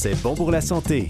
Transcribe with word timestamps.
c'est 0.00 0.22
bon 0.22 0.36
pour 0.36 0.52
la 0.52 0.60
santé. 0.60 1.08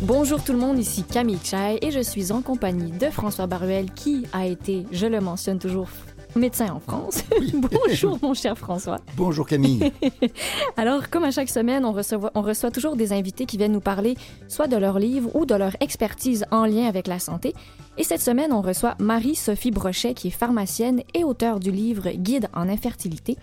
Bonjour 0.00 0.42
tout 0.42 0.54
le 0.54 0.58
monde, 0.58 0.78
ici 0.78 1.04
Camille 1.04 1.38
Chai 1.44 1.78
et 1.82 1.90
je 1.90 2.00
suis 2.00 2.32
en 2.32 2.40
compagnie 2.40 2.90
de 2.90 3.10
François 3.10 3.46
Baruel 3.46 3.90
qui 3.90 4.24
a 4.32 4.46
été, 4.46 4.86
je 4.90 5.04
le 5.04 5.20
mentionne 5.20 5.58
toujours, 5.58 5.90
médecin 6.38 6.72
en 6.72 6.80
France. 6.80 7.24
Bonjour 7.52 8.18
mon 8.22 8.34
cher 8.34 8.56
François. 8.56 8.98
Bonjour 9.16 9.46
Camille. 9.46 9.92
Alors, 10.76 11.10
comme 11.10 11.24
à 11.24 11.30
chaque 11.30 11.48
semaine, 11.48 11.84
on 11.84 11.92
reçoit, 11.92 12.30
on 12.34 12.42
reçoit 12.42 12.70
toujours 12.70 12.96
des 12.96 13.12
invités 13.12 13.46
qui 13.46 13.56
viennent 13.56 13.72
nous 13.72 13.80
parler 13.80 14.16
soit 14.48 14.68
de 14.68 14.76
leur 14.76 14.98
livre 14.98 15.34
ou 15.34 15.44
de 15.44 15.54
leur 15.54 15.76
expertise 15.80 16.44
en 16.50 16.64
lien 16.64 16.86
avec 16.86 17.06
la 17.06 17.18
santé. 17.18 17.54
Et 17.96 18.04
cette 18.04 18.20
semaine, 18.20 18.52
on 18.52 18.62
reçoit 18.62 18.94
Marie-Sophie 18.98 19.70
Brochet 19.70 20.14
qui 20.14 20.28
est 20.28 20.30
pharmacienne 20.32 21.02
et 21.14 21.24
auteure 21.24 21.60
du 21.60 21.70
livre 21.70 22.10
Guide 22.10 22.48
en 22.54 22.68
infertilité. 22.68 23.36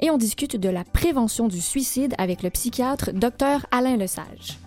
Et 0.00 0.10
on 0.10 0.18
discute 0.18 0.56
de 0.56 0.68
la 0.68 0.84
prévention 0.84 1.48
du 1.48 1.60
suicide 1.60 2.14
avec 2.18 2.42
le 2.42 2.50
psychiatre 2.50 3.12
Dr 3.12 3.66
Alain 3.70 3.96
Lesage. 3.96 4.58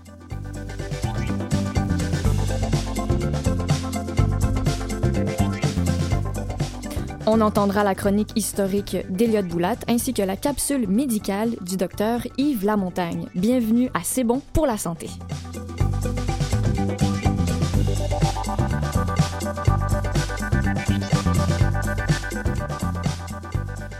On 7.29 7.41
entendra 7.41 7.83
la 7.83 7.93
chronique 7.93 8.29
historique 8.37 8.95
d'Eliott 9.09 9.45
Boulat 9.45 9.75
ainsi 9.89 10.13
que 10.13 10.21
la 10.21 10.37
capsule 10.37 10.87
médicale 10.87 11.57
du 11.59 11.75
docteur 11.75 12.21
Yves 12.37 12.63
Lamontagne. 12.63 13.27
Bienvenue 13.35 13.89
à 13.93 13.99
C'est 14.05 14.23
bon 14.23 14.41
pour 14.53 14.65
la 14.65 14.77
santé. 14.77 15.09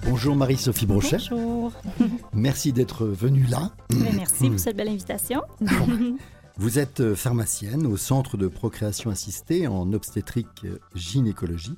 Bonjour 0.05 0.37
Marie-Sophie 0.37 0.85
Brochet. 0.85 1.17
Bonjour. 1.29 1.73
Merci 2.33 2.71
d'être 2.71 3.05
venue 3.05 3.45
là. 3.47 3.71
Merci 4.15 4.51
pour 4.51 4.59
cette 4.61 4.77
belle 4.77 4.87
invitation. 4.87 5.41
Vous 6.57 6.79
êtes 6.79 7.13
pharmacienne 7.13 7.85
au 7.85 7.97
Centre 7.97 8.37
de 8.37 8.47
procréation 8.47 9.11
assistée 9.11 9.67
en 9.67 9.91
obstétrique 9.91 10.65
gynécologie 10.95 11.75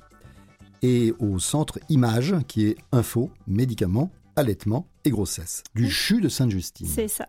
et 0.82 1.12
au 1.18 1.38
centre 1.38 1.78
Image, 1.88 2.34
qui 2.48 2.66
est 2.66 2.76
info, 2.92 3.30
médicaments, 3.46 4.10
allaitement 4.36 4.86
et 5.04 5.10
grossesse, 5.10 5.62
du 5.74 5.90
CHU 5.90 6.20
de 6.20 6.28
Sainte-Justine. 6.28 6.86
C'est 6.86 7.08
ça. 7.08 7.26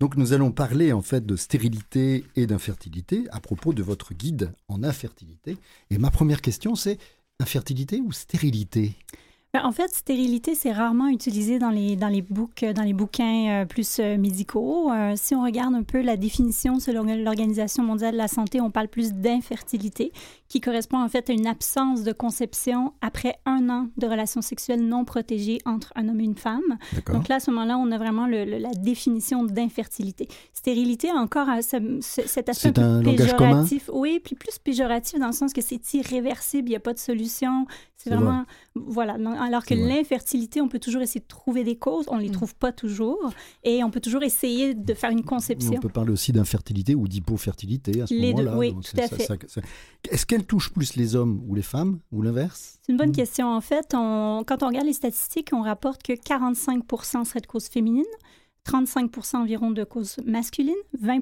Donc 0.00 0.16
nous 0.16 0.32
allons 0.32 0.52
parler 0.52 0.92
en 0.92 1.02
fait 1.02 1.26
de 1.26 1.36
stérilité 1.36 2.24
et 2.36 2.46
d'infertilité 2.46 3.24
à 3.30 3.40
propos 3.40 3.72
de 3.72 3.82
votre 3.82 4.14
guide 4.14 4.52
en 4.68 4.82
infertilité. 4.84 5.56
Et 5.90 5.98
ma 5.98 6.10
première 6.10 6.40
question, 6.40 6.74
c'est 6.74 6.98
infertilité 7.40 8.00
ou 8.00 8.12
stérilité? 8.12 8.94
Ben, 9.54 9.64
en 9.64 9.72
fait, 9.72 9.88
stérilité, 9.88 10.54
c'est 10.54 10.72
rarement 10.72 11.08
utilisé 11.08 11.58
dans 11.58 11.70
les, 11.70 11.96
dans 11.96 12.08
les, 12.08 12.20
dans 12.20 12.82
les 12.82 12.92
bouquins 12.92 13.62
euh, 13.62 13.64
plus 13.64 13.98
euh, 13.98 14.18
médicaux. 14.18 14.92
Euh, 14.92 15.14
si 15.16 15.34
on 15.34 15.42
regarde 15.42 15.74
un 15.74 15.84
peu 15.84 16.02
la 16.02 16.18
définition 16.18 16.80
selon 16.80 17.04
l'Organisation 17.04 17.82
mondiale 17.82 18.12
de 18.12 18.18
la 18.18 18.28
santé, 18.28 18.60
on 18.60 18.70
parle 18.70 18.88
plus 18.88 19.14
d'infertilité, 19.14 20.12
qui 20.48 20.60
correspond 20.60 21.02
en 21.02 21.08
fait 21.08 21.28
à 21.28 21.32
une 21.32 21.46
absence 21.46 22.02
de 22.02 22.12
conception 22.12 22.92
après 23.00 23.38
un 23.44 23.68
an 23.68 23.88
de 23.96 24.06
relations 24.06 24.40
sexuelles 24.40 24.86
non 24.86 25.04
protégées 25.04 25.58
entre 25.66 25.92
un 25.94 26.08
homme 26.08 26.20
et 26.20 26.24
une 26.24 26.36
femme. 26.36 26.78
Donc 27.06 27.28
là, 27.28 27.36
à 27.36 27.40
ce 27.40 27.50
moment-là, 27.50 27.76
on 27.78 27.90
a 27.92 27.98
vraiment 27.98 28.26
la 28.26 28.70
définition 28.74 29.44
d'infertilité. 29.44 30.28
Stérilité, 30.52 31.10
encore, 31.12 31.48
cet 31.60 32.48
aspect 32.48 32.78
un, 32.78 33.02
péjoratif. 33.02 33.90
Oui, 33.92 34.20
puis 34.22 34.36
plus 34.36 34.58
péjoratif 34.58 35.18
dans 35.18 35.26
le 35.26 35.32
sens 35.32 35.52
que 35.52 35.60
c'est 35.60 35.94
irréversible, 35.94 36.68
il 36.68 36.72
n'y 36.72 36.76
a 36.76 36.80
pas 36.80 36.94
de 36.94 36.98
solution. 36.98 37.66
C'est 37.96 38.10
vraiment... 38.10 38.44
Voilà. 38.74 39.16
Alors 39.40 39.66
que 39.66 39.74
l'infertilité, 39.74 40.60
on 40.60 40.68
peut 40.68 40.78
toujours 40.78 41.02
essayer 41.02 41.20
de 41.20 41.26
trouver 41.26 41.64
des 41.64 41.76
causes, 41.76 42.06
on 42.08 42.16
ne 42.16 42.22
les 42.22 42.28
mm. 42.28 42.32
trouve 42.32 42.54
pas 42.54 42.70
toujours, 42.70 43.30
et 43.64 43.82
on 43.82 43.90
peut 43.90 44.00
toujours 44.00 44.22
essayer 44.22 44.74
de 44.74 44.94
faire 44.94 45.10
une 45.10 45.24
conception. 45.24 45.74
on 45.76 45.80
peut 45.80 45.88
parler 45.88 46.12
aussi 46.12 46.32
d'infertilité 46.32 46.94
ou 46.94 47.08
d'hypofertilité 47.08 48.02
à 48.02 48.06
ce 48.06 48.14
moment-là. 48.14 48.56
Oui, 48.56 48.72
tout 48.72 49.00
à 49.00 49.08
fait. 49.08 49.28
Est-ce 50.10 50.26
qu'elle 50.38 50.46
touche 50.46 50.72
plus 50.72 50.94
les 50.94 51.16
hommes 51.16 51.42
ou 51.48 51.54
les 51.54 51.62
femmes, 51.62 51.98
ou 52.12 52.22
l'inverse? 52.22 52.78
C'est 52.82 52.92
une 52.92 52.98
bonne 52.98 53.10
mm. 53.10 53.16
question. 53.16 53.48
En 53.48 53.60
fait, 53.60 53.88
quand 53.90 54.62
on 54.62 54.66
regarde 54.66 54.86
les 54.86 54.92
statistiques, 54.92 55.50
on 55.52 55.62
rapporte 55.62 56.02
que 56.02 56.12
45% 56.12 57.24
serait 57.24 57.40
de 57.40 57.46
cause 57.46 57.66
féminine, 57.66 58.04
35% 58.66 59.36
environ 59.36 59.70
de 59.70 59.84
cause 59.84 60.16
masculine, 60.24 60.74
20 61.00 61.20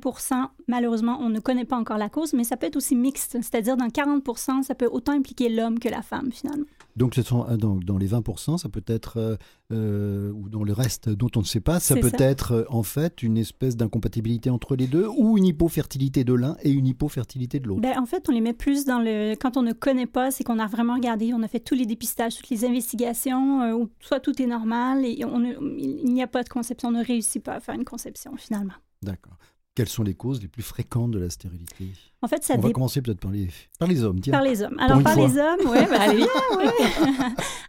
malheureusement, 0.69 1.19
on 1.21 1.29
ne 1.29 1.39
connaît 1.39 1.65
pas 1.65 1.77
encore 1.77 1.99
la 1.99 2.09
cause, 2.09 2.33
mais 2.33 2.45
ça 2.45 2.57
peut 2.57 2.67
être 2.67 2.77
aussi 2.77 2.97
mixte, 2.97 3.33
c'est-à-dire 3.33 3.77
dans 3.77 3.89
40 3.89 4.23
ça 4.65 4.75
peut 4.75 4.89
autant 4.91 5.13
impliquer 5.13 5.49
l'homme 5.49 5.79
que 5.79 5.89
la 5.89 6.03
femme 6.03 6.33
finalement. 6.33 6.67
Donc, 6.97 7.15
ce 7.15 7.23
sont, 7.23 7.47
euh, 7.49 7.57
dans, 7.57 7.99
les 7.99 8.07
20 8.07 8.23
ça 8.59 8.69
peut 8.69 8.85
être, 8.87 9.19
euh, 9.19 9.37
euh, 9.73 10.33
ou 10.33 10.49
dans 10.49 10.65
le 10.65 10.73
reste 10.73 11.11
dont 11.11 11.31
on 11.37 11.41
ne 11.41 11.45
sait 11.45 11.61
pas, 11.61 11.79
ça 11.79 11.95
peut 11.95 12.13
être 12.19 12.67
en 12.71 12.83
fait 12.83 13.23
une 13.23 13.37
espèce 13.37 13.77
d'incompatibilité 13.77 14.49
entre 14.49 14.77
les 14.77 14.87
deux, 14.87 15.07
ou 15.07 15.37
une 15.37 15.45
hypofertilité 15.45 16.25
de 16.25 16.33
l'un 16.33 16.57
et 16.63 16.71
une 16.71 16.87
hypofertilité 16.87 17.61
de 17.61 17.69
l'autre. 17.69 17.83
Ben, 17.83 17.99
en 17.99 18.07
fait, 18.07 18.29
on 18.29 18.33
les 18.33 18.41
met 18.41 18.55
plus 18.55 18.87
dans 18.87 18.99
le... 18.99 19.35
Quand 19.35 19.57
on 19.57 19.63
ne 19.63 19.73
connaît 19.73 20.07
pas, 20.07 20.31
c'est 20.31 20.45
qu'on 20.45 20.59
a 20.59 20.67
vraiment 20.67 20.95
regardé, 20.95 21.33
on 21.35 21.43
a 21.43 21.49
fait 21.49 21.61
tous 21.61 21.75
les 21.75 21.87
dépistages, 21.87 22.37
toutes 22.37 22.49
les 22.49 22.65
investigations, 22.65 23.75
où 23.75 23.91
soit 24.01 24.21
tout 24.21 24.41
est 24.41 24.47
normal, 24.47 25.05
et 25.05 25.25
on, 25.25 25.43
il 25.77 26.13
n'y 26.13 26.23
a 26.23 26.27
pas 26.27 26.43
de 26.43 26.49
conception, 26.49 26.89
on 26.89 26.93
ne 26.93 27.05
réussit 27.05 27.43
pas 27.43 27.55
à 27.55 27.61
faire 27.61 27.75
une 27.75 27.85
conception 27.85 28.37
finalement. 28.37 28.75
D'accord. 29.03 29.37
Quelles 29.75 29.89
sont 29.91 30.03
les 30.03 30.15
causes 30.15 30.41
les 30.41 30.49
plus 30.49 30.63
fréquentes 30.63 31.11
de 31.11 31.19
la 31.19 31.29
stérilité? 31.29 31.91
En 32.23 32.29
fait, 32.29 32.43
ça 32.43 32.55
On 32.57 32.61
va 32.61 32.71
commencer 32.71 33.03
peut-être 33.03 33.21
par 33.21 33.31
les, 33.31 33.49
par 33.79 33.89
les 33.89 34.03
hommes. 34.03 34.21
Tiens. 34.21 34.33
Par 34.33 34.43
les 34.43 34.63
hommes. 34.63 34.77
Alors, 34.79 35.03
par 35.03 35.17
les 35.17 35.39
hommes, 35.39 35.61
oui, 35.67 35.79
bah, 35.91 36.13
bien, 36.15 36.27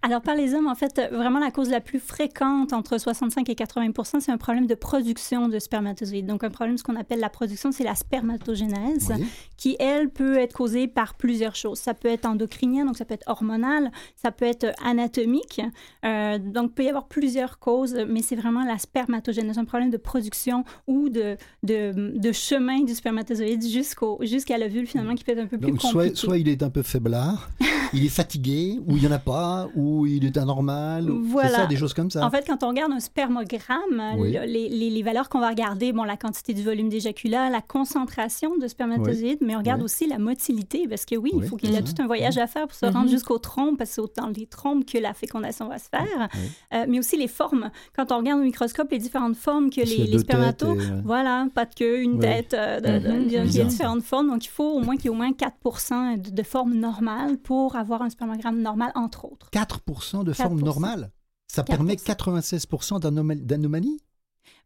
Alors, 0.01 0.21
par 0.21 0.35
les 0.35 0.53
hommes, 0.53 0.67
en 0.67 0.75
fait, 0.75 1.01
vraiment 1.11 1.39
la 1.39 1.51
cause 1.51 1.69
la 1.69 1.81
plus 1.81 1.99
fréquente, 1.99 2.71
entre 2.71 2.97
65 2.97 3.49
et 3.49 3.53
80% 3.53 4.21
c'est 4.21 4.31
un 4.31 4.37
problème 4.37 4.65
de 4.65 4.75
production 4.75 5.49
de 5.49 5.59
spermatozoïdes. 5.59 6.25
Donc, 6.25 6.43
un 6.43 6.49
problème, 6.49 6.77
ce 6.77 6.83
qu'on 6.83 6.95
appelle 6.95 7.19
la 7.19 7.29
production, 7.29 7.71
c'est 7.71 7.83
la 7.83 7.95
spermatogénèse, 7.95 9.11
qui, 9.57 9.75
elle, 9.79 10.09
peut 10.09 10.37
être 10.37 10.55
causée 10.55 10.87
par 10.87 11.15
plusieurs 11.15 11.55
choses. 11.55 11.79
Ça 11.79 11.93
peut 11.93 12.07
être 12.07 12.25
endocrinien, 12.25 12.85
donc 12.85 12.97
ça 12.97 13.03
peut 13.03 13.15
être 13.15 13.27
hormonal, 13.27 13.91
ça 14.15 14.31
peut 14.31 14.45
être 14.45 14.67
anatomique. 14.83 15.61
Euh, 16.05 16.39
donc, 16.39 16.71
il 16.71 16.73
peut 16.73 16.83
y 16.83 16.89
avoir 16.89 17.07
plusieurs 17.07 17.59
causes, 17.59 17.97
mais 18.07 18.21
c'est 18.21 18.35
vraiment 18.35 18.63
la 18.63 18.77
spermatogénèse, 18.77 19.57
un 19.57 19.65
problème 19.65 19.89
de 19.89 19.97
production 19.97 20.63
ou 20.87 21.09
de, 21.09 21.37
de 21.63 21.87
de 22.17 22.31
chemin 22.31 22.83
du 22.83 22.93
spermatozoïde 22.93 23.65
jusqu'au, 23.65 24.19
jusqu'à 24.37 24.57
l'ovule, 24.57 24.87
finalement, 24.87 25.15
qui 25.15 25.23
peut 25.23 25.33
être 25.33 25.39
un 25.39 25.47
peu 25.47 25.57
plus 25.57 25.71
compliqué. 25.71 25.89
Soit, 25.89 26.15
soit 26.15 26.37
il 26.37 26.47
est 26.47 26.63
un 26.63 26.69
peu 26.69 26.83
faiblard, 26.83 27.49
il 27.93 28.05
est 28.05 28.09
fatigué, 28.09 28.79
ou 28.87 28.97
il 28.97 29.01
n'y 29.01 29.07
en 29.07 29.11
a 29.11 29.19
pas, 29.19 29.67
ou 29.75 30.05
il 30.05 30.25
est 30.25 30.37
anormal. 30.37 31.09
Voilà. 31.09 31.49
C'est 31.49 31.55
ça, 31.55 31.65
des 31.65 31.77
choses 31.77 31.93
comme 31.93 32.11
ça. 32.11 32.25
En 32.25 32.31
fait, 32.31 32.45
quand 32.47 32.63
on 32.63 32.69
regarde 32.69 32.91
un 32.91 32.99
spermogramme, 32.99 34.01
les, 34.45 34.69
les, 34.69 35.03
valeurs 35.03 35.29
qu'on 35.29 35.39
va 35.39 35.49
regarder, 35.49 35.91
bon, 35.93 36.03
la 36.03 36.17
quantité 36.17 36.53
du 36.53 36.63
volume 36.63 36.89
d'éjaculat, 36.89 37.49
la 37.49 37.61
concentration 37.61 38.57
de 38.57 38.67
spermatozoïdes, 38.67 39.39
mais 39.41 39.55
on 39.55 39.59
regarde 39.59 39.81
aussi 39.81 40.07
la 40.07 40.19
motilité, 40.19 40.87
parce 40.87 41.05
que 41.05 41.15
oui, 41.15 41.31
il 41.33 41.43
faut 41.43 41.57
qu'il 41.57 41.71
y 41.71 41.75
ait 41.75 41.81
tout 41.81 42.01
un 42.01 42.07
voyage 42.07 42.37
à 42.37 42.47
faire 42.47 42.67
pour 42.67 42.77
se 42.77 42.85
rendre 42.85 43.05
mhm. 43.05 43.09
jusqu'au 43.09 43.37
trompe, 43.37 43.77
parce 43.77 43.95
que 43.95 44.01
c'est 44.01 44.21
dans 44.21 44.29
les 44.29 44.45
trompes 44.45 44.85
que 44.85 44.97
la 44.97 45.13
fécondation 45.13 45.67
va 45.67 45.79
se 45.79 45.89
faire. 45.89 46.29
Euh, 46.73 46.85
mais 46.87 46.99
aussi 46.99 47.17
les 47.17 47.27
formes. 47.27 47.71
Quand 47.95 48.11
on 48.11 48.17
regarde 48.17 48.41
au 48.41 48.43
microscope 48.43 48.91
les 48.91 48.99
différentes 48.99 49.35
formes 49.35 49.69
que 49.69 49.81
les, 49.81 50.07
les 50.07 50.19
spermatos, 50.19 50.77
voilà, 51.03 51.47
pas 51.53 51.65
de 51.65 51.73
queue, 51.73 52.01
une 52.01 52.19
tête, 52.19 52.53
euh, 52.53 52.79
de, 52.79 53.07
mhm. 53.07 53.23
il 53.25 53.31
y 53.31 53.61
a 53.61 53.63
différentes 53.63 54.03
formes. 54.03 54.26
Donc, 54.27 54.45
il 54.45 54.49
faut 54.49 54.77
au 54.77 54.81
moins 54.81 54.95
qu'il 54.95 55.05
y 55.05 55.07
ait 55.07 55.11
au 55.11 55.15
moins 55.15 55.33
4 55.33 56.17
de, 56.17 56.29
de 56.29 56.43
forme 56.43 56.73
normale 56.73 57.37
pour 57.37 57.75
avoir 57.75 58.01
un 58.01 58.09
spermogramme 58.09 58.61
normal, 58.61 58.91
entre 58.95 59.25
autres. 59.25 59.49
4% 59.51 60.23
de 60.23 60.33
forme 60.33 60.61
normale? 60.61 61.11
Ça 61.47 61.63
permet 61.63 61.95
96% 61.95 62.99
d'anomalies 62.99 63.99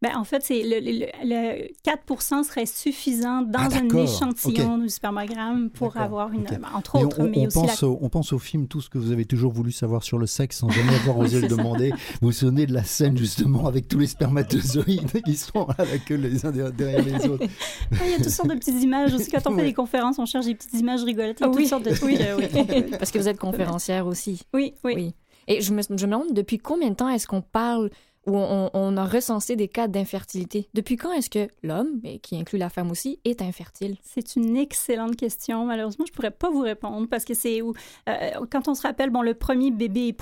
ben, 0.02 0.16
en 0.16 0.24
fait, 0.24 0.42
c'est 0.42 0.62
le, 0.64 1.68
4 1.84 2.44
serait 2.44 2.66
suffisant 2.66 3.42
dans 3.42 3.60
ah, 3.60 3.76
un 3.76 3.96
échantillon 3.96 4.78
du 4.78 4.88
spermogramme 4.88 5.70
pour 5.70 5.96
avoir 5.96 6.32
une, 6.32 6.44
entre 6.74 6.98
autres, 6.98 7.20
on, 7.20 7.28
mais 7.28 7.46
on 7.46 7.50
pense 7.50 7.84
au, 7.84 7.98
on 8.02 8.08
pense 8.08 8.32
au 8.32 8.40
film 8.40 8.66
Tout 8.66 8.80
ce 8.80 8.90
que 8.90 8.98
vous 8.98 9.12
avez 9.12 9.26
toujours 9.26 9.52
voulu 9.52 9.70
savoir 9.70 10.02
sur 10.02 10.18
le 10.18 10.26
sexe 10.26 10.58
sans 10.58 10.68
jamais 10.70 10.96
avoir 10.96 11.18
osé 11.18 11.40
le 11.40 11.46
demander. 11.56 11.90
Vous 11.90 12.28
vous 12.28 12.32
souvenez 12.32 12.66
de 12.66 12.74
la 12.74 12.82
scène 12.82 13.16
justement 13.16 13.68
avec 13.68 13.86
tous 13.86 14.00
les 14.00 14.08
spermatozoïdes 14.08 15.22
qui 15.24 15.36
sont 15.36 15.68
à 15.78 15.84
la 15.84 15.98
queue 15.98 16.16
les 16.16 16.44
uns 16.44 16.50
derrière 16.50 17.04
les 17.04 17.26
autres? 17.28 17.46
Il 17.92 18.10
y 18.10 18.14
a 18.14 18.16
toutes 18.16 18.28
sortes 18.28 18.50
de 18.50 18.54
petites 18.54 18.82
images 18.82 19.14
aussi. 19.14 19.30
Quand 19.30 19.46
on 19.46 19.56
fait 19.56 19.64
des 19.64 19.72
conférences, 19.72 20.18
on 20.18 20.26
cherche 20.26 20.46
des 20.46 20.56
petites 20.56 20.74
images 20.74 21.04
rigolotes. 21.04 21.38
Il 21.38 21.46
y 21.46 21.48
a 21.48 21.52
toutes 21.52 21.66
sortes 21.66 21.84
de 21.84 21.92
oui, 22.04 22.18
oui. 22.42 22.84
Parce 22.98 23.12
que 23.12 23.18
vous 23.18 23.28
êtes 23.28 23.38
conférencière 23.38 24.08
aussi. 24.08 24.42
Oui, 24.52 24.74
oui. 24.82 25.14
Et 25.46 25.60
je 25.60 25.72
me, 25.72 25.82
je 25.82 25.92
me 25.92 25.96
demande 25.96 26.32
depuis 26.32 26.58
combien 26.58 26.90
de 26.90 26.94
temps 26.94 27.08
est-ce 27.08 27.26
qu'on 27.26 27.42
parle 27.42 27.90
où 28.26 28.36
on, 28.36 28.96
a 28.96 29.04
recensé 29.04 29.56
des 29.56 29.68
cas 29.68 29.88
d'infertilité. 29.88 30.68
Depuis 30.74 30.96
quand 30.96 31.12
est-ce 31.12 31.28
que 31.28 31.48
l'homme, 31.62 32.00
qui 32.22 32.36
inclut 32.36 32.58
la 32.58 32.70
femme 32.70 32.90
aussi, 32.90 33.18
est 33.24 33.42
infertile? 33.42 33.96
C'est 34.02 34.36
une 34.36 34.56
excellente 34.56 35.16
question. 35.16 35.66
Malheureusement, 35.66 36.04
je 36.06 36.12
ne 36.12 36.14
pourrais 36.14 36.30
pas 36.30 36.50
vous 36.50 36.60
répondre 36.60 37.08
parce 37.08 37.24
que 37.24 37.34
c'est 37.34 37.62
où, 37.62 37.74
euh, 38.08 38.30
quand 38.50 38.68
on 38.68 38.74
se 38.74 38.82
rappelle, 38.82 39.10
bon, 39.10 39.22
le 39.22 39.34
premier 39.34 39.70
bébé 39.70 40.14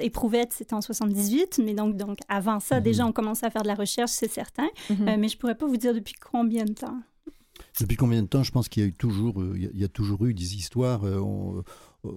éprouvette, 0.00 0.52
c'était 0.52 0.74
en 0.74 0.82
78, 0.82 1.60
mais 1.64 1.72
donc, 1.72 1.96
donc 1.96 2.18
avant 2.28 2.60
ça, 2.60 2.80
déjà, 2.80 3.04
mhm. 3.04 3.10
on 3.10 3.12
commençait 3.12 3.46
à 3.46 3.50
faire 3.50 3.62
de 3.62 3.68
la 3.68 3.74
recherche, 3.74 4.10
c'est 4.10 4.30
certain. 4.30 4.68
Mhm. 4.90 5.08
Euh, 5.08 5.16
mais 5.18 5.28
je 5.28 5.36
ne 5.36 5.40
pourrais 5.40 5.54
pas 5.54 5.66
vous 5.66 5.78
dire 5.78 5.94
depuis 5.94 6.14
combien 6.14 6.64
de 6.64 6.74
temps. 6.74 6.98
Depuis 7.80 7.96
combien 7.96 8.22
de 8.22 8.26
temps 8.28 8.42
Je 8.42 8.52
pense 8.52 8.68
qu'il 8.68 8.82
y 8.82 8.86
a 8.86 8.88
eu 8.88 8.92
toujours, 8.92 9.40
euh, 9.40 9.54
il 9.56 9.80
y 9.80 9.84
a 9.84 9.88
toujours 9.88 10.26
eu 10.26 10.34
des 10.34 10.56
histoires. 10.56 11.04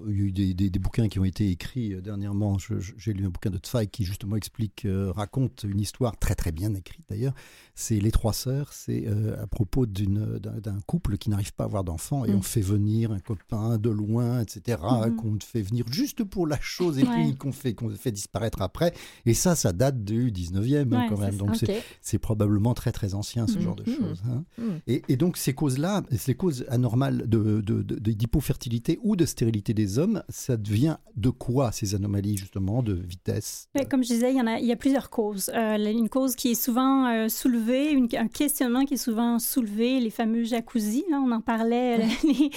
Il 0.08 0.18
y 0.18 0.22
a 0.22 0.24
eu 0.26 0.32
des, 0.32 0.54
des, 0.54 0.80
bouquins 0.80 1.08
qui 1.08 1.20
ont 1.20 1.26
été 1.26 1.50
écrits 1.50 1.94
euh, 1.94 2.02
dernièrement. 2.02 2.58
J'ai 2.98 3.14
lu 3.14 3.26
un 3.26 3.30
bouquin 3.30 3.50
de 3.50 3.60
Zweig 3.64 3.90
qui 3.90 4.04
justement 4.04 4.36
explique, 4.36 4.86
euh, 4.86 5.12
raconte 5.12 5.64
une 5.64 5.80
histoire 5.80 6.18
très 6.18 6.36
très 6.36 6.52
bien 6.52 6.74
écrite 6.74 7.06
d'ailleurs. 7.10 7.34
C'est 7.76 8.00
Les 8.00 8.12
Trois 8.12 8.34
Sœurs. 8.34 8.74
C'est 8.74 9.08
à 9.08 9.48
propos 9.48 9.86
d'un 9.86 10.80
couple 10.86 11.18
qui 11.18 11.30
n'arrive 11.30 11.54
pas 11.54 11.64
à 11.64 11.68
avoir 11.68 11.84
d'enfants 11.84 12.26
et 12.26 12.32
mm. 12.32 12.36
on 12.36 12.42
fait 12.42 12.62
venir 12.62 13.12
un 13.12 13.20
copain 13.20 13.78
de 13.78 13.90
loin, 13.90 14.42
etc. 14.42 14.80
Mm-hmm. 14.82 15.16
Qu'on 15.16 15.38
fait 15.40 15.62
venir 15.62 15.86
juste 15.92 16.24
pour 16.24 16.46
la 16.46 16.60
chose 16.60 17.00
et 17.00 17.06
puis 17.06 17.36
qu'on 17.36 17.52
fait, 17.52 17.74
qu'on 17.74 17.90
fait 17.90 18.12
disparaître 18.12 18.62
après. 18.62 18.94
Et 19.26 19.34
ça, 19.34 19.56
ça 19.56 19.72
date 19.72 20.04
du 20.04 20.32
19e 20.32 20.94
hein, 20.94 21.08
quand 21.10 21.18
même. 21.18 21.38
Donc 21.38 21.56
c'est 22.02 22.20
probablement 22.20 22.74
très 22.74 22.92
très 22.92 23.14
ancien 23.14 23.48
ce 23.48 23.60
genre 23.60 23.76
de 23.76 23.84
mm-hmm. 23.84 23.98
choses. 23.98 24.24
Hein. 24.30 24.44
Mm. 24.58 24.64
Et, 24.88 25.02
et, 25.08 25.18
donc 25.18 25.38
ces 25.38 25.54
causes-là, 25.54 26.04
ces 26.18 26.36
causes 26.36 26.66
anormales 26.70 27.28
d'hypofertilité 27.28 28.94
de, 28.94 29.02
de, 29.02 29.08
ou 29.08 29.16
de 29.16 29.26
stérilité 29.26 29.74
des 29.80 29.98
hommes, 29.98 30.24
ça 30.28 30.58
devient 30.58 30.98
de 31.16 31.30
quoi 31.30 31.72
ces 31.72 31.96
anomalies 31.96 32.36
justement 32.36 32.84
de 32.84 32.94
vitesse 32.94 33.70
Comme 33.90 34.04
je 34.04 34.10
disais, 34.10 34.32
il 34.32 34.38
y, 34.38 34.42
en 34.42 34.48
a, 34.48 34.60
il 34.60 34.66
y 34.66 34.74
a 34.74 34.76
plusieurs 34.76 35.10
causes. 35.10 35.50
Euh, 35.56 35.78
une 35.78 36.10
cause 36.10 36.36
qui 36.36 36.52
est 36.52 36.62
souvent 36.62 37.08
euh, 37.08 37.30
soulevée, 37.30 37.98
un 38.18 38.28
questionnement 38.28 38.84
qui 38.84 38.96
est 38.96 38.98
souvent 38.98 39.40
soulevé, 39.40 40.02
les 40.02 40.10
fameux 40.10 40.44
jacuzzi, 40.44 41.06
là, 41.10 41.22
on 41.26 41.32
en 41.32 41.40
parlait, 41.40 41.98
les, 41.98 42.52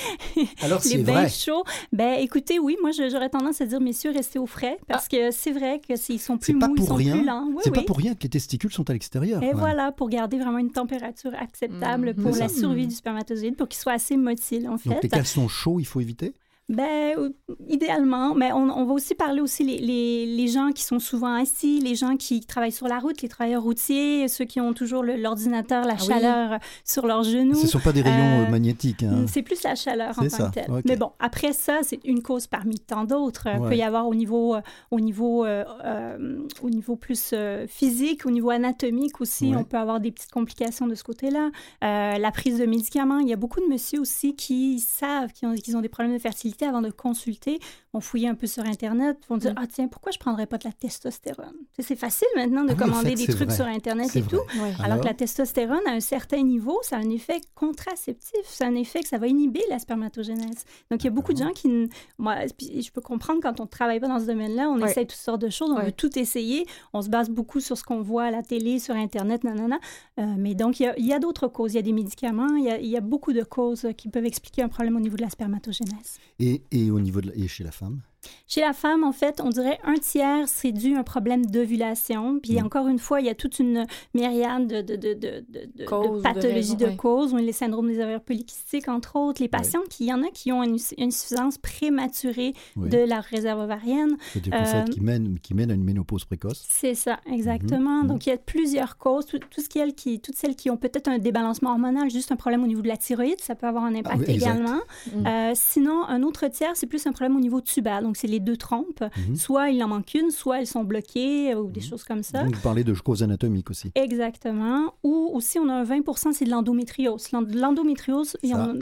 Alors, 0.62 0.80
les 0.84 0.98
bains 1.04 1.12
vrai. 1.12 1.28
chauds. 1.28 1.62
Ben, 1.92 2.18
écoutez, 2.18 2.58
oui, 2.58 2.76
moi 2.82 2.90
j'aurais 2.90 3.30
tendance 3.30 3.60
à 3.60 3.66
dire, 3.66 3.80
messieurs, 3.80 4.10
restez 4.10 4.40
au 4.40 4.46
frais, 4.46 4.78
parce 4.88 5.06
ah. 5.06 5.16
que 5.16 5.30
c'est 5.30 5.52
vrai 5.52 5.80
que 5.86 5.94
s'ils 5.94 6.20
sont 6.20 6.38
plus 6.38 6.54
mous, 6.54 6.74
ils 6.76 6.84
sont 6.84 6.94
rien. 6.96 7.18
plus 7.18 7.24
lents. 7.24 7.48
c'est 7.62 7.72
pas 7.72 7.82
pour 7.82 7.98
rien 7.98 8.16
que 8.16 8.24
les 8.24 8.30
testicules 8.30 8.72
sont 8.72 8.90
à 8.90 8.94
l'extérieur. 8.94 9.44
Et 9.44 9.52
voilà, 9.52 9.92
pour 9.92 10.08
garder 10.08 10.38
vraiment 10.38 10.58
une 10.58 10.72
température 10.72 11.32
acceptable 11.38 12.14
mmh. 12.16 12.22
pour 12.22 12.36
la 12.36 12.48
survie 12.48 12.88
du 12.88 12.96
spermatozoïde, 12.96 13.56
pour 13.56 13.68
qu'il 13.68 13.78
soit 13.78 13.92
assez 13.92 14.16
motile, 14.16 14.68
en 14.68 14.76
fait. 14.76 14.88
Donc 14.88 15.04
les 15.04 15.08
caleçons 15.08 15.46
chauds, 15.46 15.78
il 15.78 15.86
faut 15.86 16.00
éviter? 16.00 16.34
Ben, 16.72 17.32
idéalement, 17.68 18.34
mais 18.34 18.50
on, 18.52 18.70
on, 18.70 18.86
va 18.86 18.94
aussi 18.94 19.14
parler 19.14 19.42
aussi 19.42 19.62
les, 19.62 19.78
les, 19.78 20.24
les, 20.24 20.48
gens 20.48 20.70
qui 20.70 20.84
sont 20.84 20.98
souvent 20.98 21.34
assis, 21.34 21.80
les 21.80 21.94
gens 21.94 22.16
qui 22.16 22.40
travaillent 22.40 22.72
sur 22.72 22.88
la 22.88 22.98
route, 22.98 23.20
les 23.20 23.28
travailleurs 23.28 23.62
routiers, 23.62 24.26
ceux 24.28 24.46
qui 24.46 24.58
ont 24.58 24.72
toujours 24.72 25.02
l'ordinateur, 25.02 25.84
la 25.84 25.94
ah 25.94 26.02
chaleur 26.02 26.58
sur 26.84 27.06
leurs 27.06 27.24
genoux. 27.24 27.56
Ce 27.56 27.64
ne 27.64 27.68
sont 27.68 27.78
pas 27.78 27.92
des 27.92 28.00
rayons 28.00 28.46
euh, 28.46 28.50
magnétiques. 28.50 29.02
Hein. 29.02 29.26
C'est 29.28 29.42
plus 29.42 29.62
la 29.62 29.74
chaleur 29.74 30.18
en 30.18 30.26
tant 30.26 30.48
que 30.48 30.54
telle. 30.54 30.82
Mais 30.86 30.96
bon, 30.96 31.12
après 31.18 31.52
ça, 31.52 31.80
c'est 31.82 32.00
une 32.04 32.22
cause 32.22 32.46
parmi 32.46 32.78
tant 32.78 33.04
d'autres. 33.04 33.48
Il 33.52 33.68
peut 33.68 33.76
y 33.76 33.82
avoir 33.82 34.08
au 34.08 34.14
niveau, 34.14 34.56
au 34.90 35.00
niveau, 35.00 35.44
euh, 35.44 35.64
euh, 35.84 36.38
au 36.62 36.70
niveau 36.70 36.96
plus 36.96 37.34
physique, 37.68 38.24
au 38.24 38.30
niveau 38.30 38.48
anatomique 38.48 39.20
aussi, 39.20 39.52
on 39.54 39.64
peut 39.64 39.76
avoir 39.76 40.00
des 40.00 40.10
petites 40.10 40.32
complications 40.32 40.86
de 40.86 40.94
ce 40.94 41.04
côté-là. 41.04 41.50
la 41.82 42.30
prise 42.30 42.58
de 42.58 42.64
médicaments, 42.64 43.18
il 43.18 43.28
y 43.28 43.32
a 43.34 43.36
beaucoup 43.36 43.60
de 43.60 43.68
messieurs 43.68 44.00
aussi 44.00 44.34
qui 44.34 44.80
savent 44.80 45.32
qu'ils 45.32 45.76
ont, 45.76 45.78
ont 45.78 45.82
des 45.82 45.90
problèmes 45.90 46.14
de 46.14 46.18
fertilité 46.20 46.61
avant 46.66 46.82
de 46.82 46.90
consulter, 46.90 47.58
vont 47.92 48.00
fouiller 48.00 48.28
un 48.28 48.34
peu 48.34 48.46
sur 48.46 48.64
Internet, 48.64 49.18
vont 49.28 49.36
dire 49.36 49.52
mm. 49.52 49.58
Ah, 49.58 49.66
tiens, 49.66 49.88
pourquoi 49.88 50.12
je 50.12 50.18
ne 50.18 50.20
prendrais 50.20 50.46
pas 50.46 50.58
de 50.58 50.64
la 50.64 50.72
testostérone? 50.72 51.54
C'est 51.78 51.96
facile 51.96 52.28
maintenant 52.36 52.64
de 52.64 52.74
commander 52.74 53.14
des 53.14 53.26
trucs 53.26 53.52
sur 53.52 53.66
Internet 53.66 54.14
et 54.16 54.22
tout. 54.22 54.40
Alors, 54.82 55.00
que 55.00 55.06
la 55.06 55.14
testostérone, 55.14 55.86
à 55.86 55.92
un 55.92 56.00
certain 56.00 56.42
niveau, 56.42 56.78
ça 56.82 56.96
a 56.96 57.00
un 57.00 57.10
effet 57.10 57.40
contraceptif. 57.54 58.40
C'est 58.44 58.64
un 58.64 58.74
effet 58.74 59.00
que 59.00 59.08
ça 59.08 59.18
va 59.18 59.26
inhiber 59.26 59.62
la 59.68 59.78
spermatogénèse. 59.78 60.64
Donc, 60.90 61.02
il 61.02 61.04
y 61.04 61.08
a 61.08 61.10
beaucoup 61.10 61.32
de 61.32 61.38
gens 61.38 61.52
qui. 61.52 61.88
Moi, 62.18 62.36
je 62.60 62.90
peux 62.90 63.00
comprendre 63.00 63.40
quand 63.42 63.60
on 63.60 63.64
ne 63.64 63.68
travaille 63.68 64.00
pas 64.00 64.08
dans 64.08 64.20
ce 64.20 64.26
domaine-là, 64.26 64.68
on 64.70 64.84
essaye 64.84 65.06
toutes 65.06 65.18
sortes 65.18 65.42
de 65.42 65.50
choses, 65.50 65.70
on 65.70 65.82
veut 65.82 65.92
tout 65.92 66.18
essayer. 66.18 66.66
On 66.92 67.02
se 67.02 67.08
base 67.08 67.30
beaucoup 67.30 67.60
sur 67.60 67.76
ce 67.76 67.84
qu'on 67.84 68.02
voit 68.02 68.24
à 68.24 68.30
la 68.30 68.42
télé, 68.42 68.78
sur 68.78 68.94
Internet, 68.94 69.44
nanana. 69.44 69.78
Euh, 70.18 70.24
mais 70.38 70.54
donc, 70.54 70.80
il 70.80 70.92
y 70.98 71.12
a, 71.12 71.18
d'autres 71.18 71.48
causes. 71.48 71.72
Il 71.72 71.76
y 71.76 71.78
a 71.78 71.82
des 71.82 71.92
médicaments, 71.92 72.56
il 72.56 72.64
y 72.64 72.70
a, 72.70 72.78
il 72.78 72.88
y 72.88 72.96
a 72.96 73.00
beaucoup 73.00 73.32
de 73.32 73.42
causes 73.42 73.88
qui 73.96 74.08
peuvent 74.08 74.24
expliquer 74.26 74.62
un 74.62 74.68
problème 74.68 74.96
au 74.96 75.00
niveau 75.00 75.16
de 75.16 75.22
la 75.22 75.30
spermatogénèse. 75.30 76.18
Et, 76.42 76.90
au 76.90 76.98
niveau 76.98 77.20
de 77.20 77.32
et 77.36 77.46
chez 77.46 77.62
la 77.62 77.70
femme 77.70 78.00
chez 78.46 78.60
la 78.60 78.72
femme, 78.72 79.02
en 79.04 79.12
fait, 79.12 79.40
on 79.42 79.48
dirait 79.48 79.78
un 79.84 79.94
tiers, 79.94 80.46
c'est 80.46 80.72
dû 80.72 80.94
à 80.94 81.00
un 81.00 81.02
problème 81.02 81.46
d'ovulation. 81.46 82.38
Puis 82.40 82.60
mm. 82.60 82.66
encore 82.66 82.88
une 82.88 82.98
fois, 82.98 83.20
il 83.20 83.26
y 83.26 83.30
a 83.30 83.34
toute 83.34 83.58
une 83.58 83.86
myriade 84.14 84.66
de, 84.66 84.82
de, 84.82 84.96
de, 85.14 85.14
de 85.14 86.22
pathologies 86.22 86.76
de, 86.76 86.90
cause, 86.90 87.34
les 87.34 87.52
syndromes 87.52 87.88
des 87.88 88.00
ovaires 88.02 88.20
polykystiques, 88.20 88.88
entre 88.88 89.16
autres. 89.16 89.42
Les 89.42 89.48
patients, 89.48 89.80
qui, 89.88 90.04
il 90.04 90.08
y 90.08 90.12
en 90.12 90.22
a 90.22 90.28
qui 90.28 90.52
ont 90.52 90.62
une, 90.62 90.76
insuffisance 90.98 91.58
prématurée 91.58 92.54
de 92.76 92.98
la 92.98 93.20
réserve 93.20 93.60
ovarienne. 93.60 94.16
C'est 94.32 94.42
des 94.42 94.50
euh, 94.52 94.82
qui 94.84 95.00
mènent, 95.00 95.38
qui 95.40 95.54
mènent 95.54 95.70
à 95.70 95.74
une 95.74 95.84
ménopause 95.84 96.24
précoce. 96.24 96.64
C'est 96.68 96.94
ça, 96.94 97.20
exactement. 97.30 98.02
Mm-hmm. 98.02 98.06
Donc, 98.06 98.26
il 98.26 98.30
y 98.30 98.32
a 98.32 98.38
plusieurs 98.38 98.98
causes. 98.98 99.26
Tout, 99.26 99.40
ce 99.60 99.68
qui 99.68 99.78
est, 99.78 99.92
qui, 99.92 100.20
toutes 100.20 100.36
celles 100.36 100.56
qui 100.56 100.70
ont 100.70 100.76
peut-être 100.76 101.08
un 101.08 101.18
débalancement 101.18 101.70
hormonal, 101.70 102.10
juste 102.10 102.32
un 102.32 102.36
problème 102.36 102.62
au 102.64 102.66
niveau 102.66 102.82
de 102.82 102.88
la 102.88 102.96
thyroïde, 102.96 103.40
ça 103.40 103.54
peut 103.54 103.66
avoir 103.66 103.84
un 103.84 103.94
impact 103.94 104.24
ah 104.28 104.30
également. 104.30 104.80
Mm. 105.06 105.26
Euh, 105.26 105.52
sinon, 105.54 106.04
un 106.06 106.22
autre 106.22 106.46
tiers, 106.48 106.72
c'est 106.74 106.86
plus 106.86 107.06
un 107.06 107.12
problème 107.12 107.36
au 107.36 107.40
niveau 107.40 107.60
tuba. 107.60 108.00
Donc, 108.00 108.11
c'est 108.16 108.26
les 108.26 108.40
deux 108.40 108.56
trompes. 108.56 109.02
Mhm. 109.28 109.36
Soit 109.36 109.70
il 109.70 109.82
en 109.82 109.88
manque 109.88 110.14
une, 110.14 110.30
soit 110.30 110.60
elles 110.60 110.66
sont 110.66 110.84
bloquées 110.84 111.52
euh, 111.52 111.60
ou 111.60 111.70
des 111.70 111.80
mhm. 111.80 111.86
choses 111.86 112.04
comme 112.04 112.22
ça. 112.22 112.44
vous 112.44 112.60
parlez 112.62 112.84
de 112.84 112.92
causes 112.94 113.22
anatomiques 113.22 113.70
aussi. 113.70 113.90
Exactement. 113.94 114.94
Ou 115.02 115.30
aussi, 115.32 115.58
on 115.58 115.68
a 115.68 115.74
un 115.74 115.84
20 115.84 116.02
c'est 116.32 116.44
de 116.44 116.50
l'endométriose. 116.50 117.28
L'endométriose, 117.32 118.36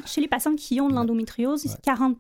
chez 0.06 0.21
les 0.21 0.29
patients 0.29 0.55
qui 0.56 0.81
ont 0.81 0.88
de 0.88 0.94
l'endométriose, 0.94 1.77
40 1.82 2.17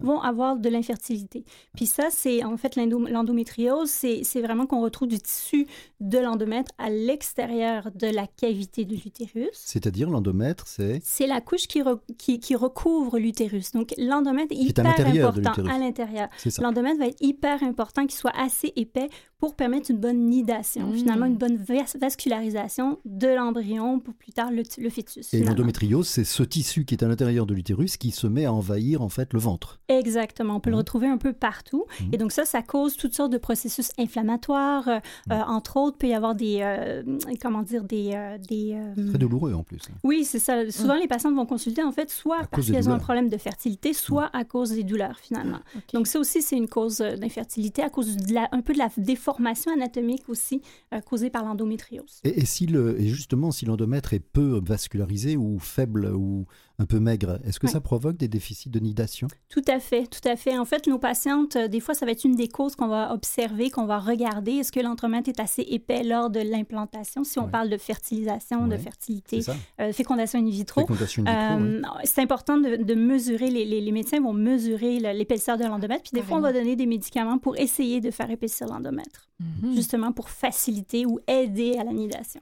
vont 0.00 0.20
avoir 0.20 0.56
de 0.56 0.68
l'infertilité. 0.68 1.44
Puis 1.74 1.86
ça, 1.86 2.08
c'est 2.10 2.44
en 2.44 2.56
fait 2.56 2.76
l'endométriose, 2.76 3.90
c'est 3.90 4.40
vraiment 4.40 4.66
qu'on 4.66 4.80
retrouve 4.80 5.08
du 5.08 5.18
tissu 5.18 5.66
de 6.00 6.18
l'endomètre 6.18 6.70
à 6.78 6.90
l'extérieur 6.90 7.90
de 7.94 8.06
la 8.06 8.26
cavité 8.26 8.84
de 8.84 8.94
l'utérus. 8.94 9.48
C'est-à-dire 9.52 10.10
l'endomètre, 10.10 10.66
c'est 10.66 11.00
C'est 11.02 11.26
la 11.26 11.40
couche 11.40 11.66
qui, 11.66 11.82
qui, 12.18 12.40
qui 12.40 12.54
recouvre 12.54 13.18
l'utérus. 13.18 13.72
Donc 13.72 13.94
l'endomètre 13.98 14.52
est 14.52 14.56
hyper 14.56 14.86
important 14.86 15.52
à 15.70 15.78
l'intérieur. 15.78 16.28
L'endomètre 16.60 16.98
va 16.98 17.06
être 17.06 17.20
hyper 17.20 17.62
important 17.62 18.02
qu'il 18.02 18.16
soit 18.16 18.36
assez 18.36 18.72
épais 18.76 19.08
pour 19.38 19.54
permettre 19.54 19.90
une 19.90 19.98
bonne 19.98 20.28
nidation, 20.28 20.86
mmh. 20.86 20.94
finalement 20.94 21.26
une 21.26 21.36
bonne 21.36 21.58
vascularisation 22.00 22.98
de 23.04 23.28
l'embryon 23.28 24.00
pour 24.00 24.14
plus 24.14 24.32
tard 24.32 24.50
le, 24.50 24.62
fœtus. 24.88 25.34
Et 25.34 25.44
l'endométriose, 25.44 26.08
c'est 26.08 26.24
ce 26.24 26.42
tissu 26.42 26.86
qui 26.86 26.94
est 26.94 27.04
à 27.04 27.08
l'intérieur 27.08 27.44
de 27.44 27.52
l'utérus 27.52 27.98
qui 27.98 28.12
se 28.12 28.26
met 28.26 28.46
à 28.46 28.52
envahir 28.52 29.02
en 29.02 29.10
fait 29.10 29.34
le 29.34 29.38
ventre. 29.38 29.78
Exactement, 29.88 30.56
on 30.56 30.60
peut 30.60 30.70
le 30.70 30.76
mmh. 30.76 30.78
retrouver 30.78 31.08
un 31.08 31.18
peu 31.18 31.34
partout. 31.34 31.84
Mmh. 32.00 32.04
Et 32.12 32.16
donc 32.16 32.32
ça, 32.32 32.46
ça 32.46 32.62
cause 32.62 32.96
toutes 32.96 33.12
sortes 33.12 33.30
de 33.30 33.36
processus 33.36 33.90
inflammatoires. 33.98 34.88
Euh, 34.88 35.00
euh, 35.30 35.40
entre 35.46 35.76
autres, 35.76 35.96
il 35.96 36.00
peut 36.00 36.08
y 36.08 36.14
avoir 36.14 36.34
des, 36.34 36.60
euh, 36.62 37.02
comment 37.40 37.62
dire, 37.62 37.84
des... 37.84 38.36
des 38.48 38.80
Très 39.08 39.18
douloureux 39.18 39.52
en 39.52 39.62
plus. 39.62 39.82
Oui, 40.02 40.24
c'est 40.24 40.38
ça. 40.38 40.70
Souvent, 40.70 40.94
les 40.94 41.08
patientes 41.08 41.34
vont 41.34 41.46
consulter 41.46 41.82
en 41.82 41.92
fait 41.92 42.10
soit 42.10 42.46
parce 42.50 42.70
qu'elles 42.70 42.88
ont 42.88 42.94
un 42.94 42.98
problème 42.98 43.28
de 43.28 43.36
fertilité, 43.36 43.92
soit 43.92 44.30
à 44.32 44.44
cause 44.44 44.70
des 44.70 44.84
douleurs 44.84 45.18
finalement. 45.18 45.58
Donc 45.92 46.06
ça 46.06 46.18
aussi, 46.18 46.40
c'est 46.40 46.56
une 46.56 46.68
cause 46.68 46.98
d'infertilité 46.98 47.82
à 47.82 47.90
cause 47.90 48.16
de 48.16 48.32
la, 48.32 48.48
un 48.52 48.62
peu 48.62 48.72
de 48.72 48.78
la 48.78 48.88
déformation 48.96 49.25
formation 49.26 49.72
anatomique 49.72 50.28
aussi 50.28 50.62
euh, 50.94 51.00
causée 51.00 51.30
par 51.30 51.44
l'endométriose. 51.44 52.20
Et, 52.22 52.46
si 52.46 52.64
et 52.72 53.08
justement, 53.08 53.50
si 53.50 53.64
l'endomètre 53.64 54.14
est 54.14 54.20
peu 54.20 54.60
vascularisé 54.64 55.36
ou 55.36 55.58
faible 55.58 56.12
ou 56.14 56.46
un 56.78 56.86
peu 56.86 57.00
maigre, 57.00 57.40
est-ce 57.44 57.58
que 57.58 57.68
ça 57.68 57.80
provoque 57.80 58.16
des 58.16 58.28
déficits 58.28 58.68
de 58.68 58.78
nidation? 58.78 59.28
Tout 59.48 59.64
à 59.66 59.80
fait, 59.80 60.06
tout 60.06 60.26
à 60.28 60.36
fait. 60.36 60.58
En 60.58 60.64
fait, 60.64 60.86
nos 60.86 60.98
patientes, 60.98 61.56
euh, 61.56 61.68
des 61.68 61.80
fois, 61.80 61.94
ça 61.94 62.04
va 62.04 62.12
être 62.12 62.24
une 62.24 62.36
des 62.36 62.48
causes 62.48 62.76
qu'on 62.76 62.88
va 62.88 63.12
observer, 63.12 63.70
qu'on 63.70 63.86
va 63.86 63.98
regarder. 63.98 64.52
Est-ce 64.52 64.72
que 64.72 64.80
l'endomètre 64.80 65.28
est 65.28 65.40
assez 65.40 65.62
épais 65.62 66.02
lors 66.02 66.30
de 66.30 66.40
l'implantation, 66.40 67.24
si 67.24 67.38
on 67.38 67.48
parle 67.48 67.70
de 67.70 67.78
fertilisation, 67.78 68.66
de 68.66 68.76
fertilité, 68.76 69.40
euh, 69.80 69.92
fécondation 69.92 70.38
in 70.38 70.50
vitro. 70.50 70.82
Fécondation 70.82 71.24
in 71.26 71.58
vitro 71.58 71.92
C'est 72.04 72.20
important 72.20 72.58
de, 72.58 72.94
mesurer, 72.94 73.50
les, 73.50 73.64
les, 73.64 73.92
médecins 73.92 74.20
vont 74.20 74.32
mesurer 74.32 74.98
l'épaisseur 75.14 75.56
de 75.56 75.64
l'endomètre, 75.64 76.02
puis 76.02 76.20
des 76.20 76.26
fois, 76.26 76.38
on 76.38 76.42
va 76.42 76.52
donner 76.52 76.76
des 76.76 76.86
médicaments 76.86 77.38
pour 77.38 77.56
essayer 77.56 78.00
de 78.00 78.10
faire 78.10 78.30
épaissir 78.30 78.66
l'endomètre. 78.66 79.26
Mhm. 79.40 79.74
justement 79.74 80.12
pour 80.12 80.30
faciliter 80.30 81.04
ou 81.04 81.20
aider 81.26 81.76
à 81.78 81.84
l'anidation. 81.84 82.40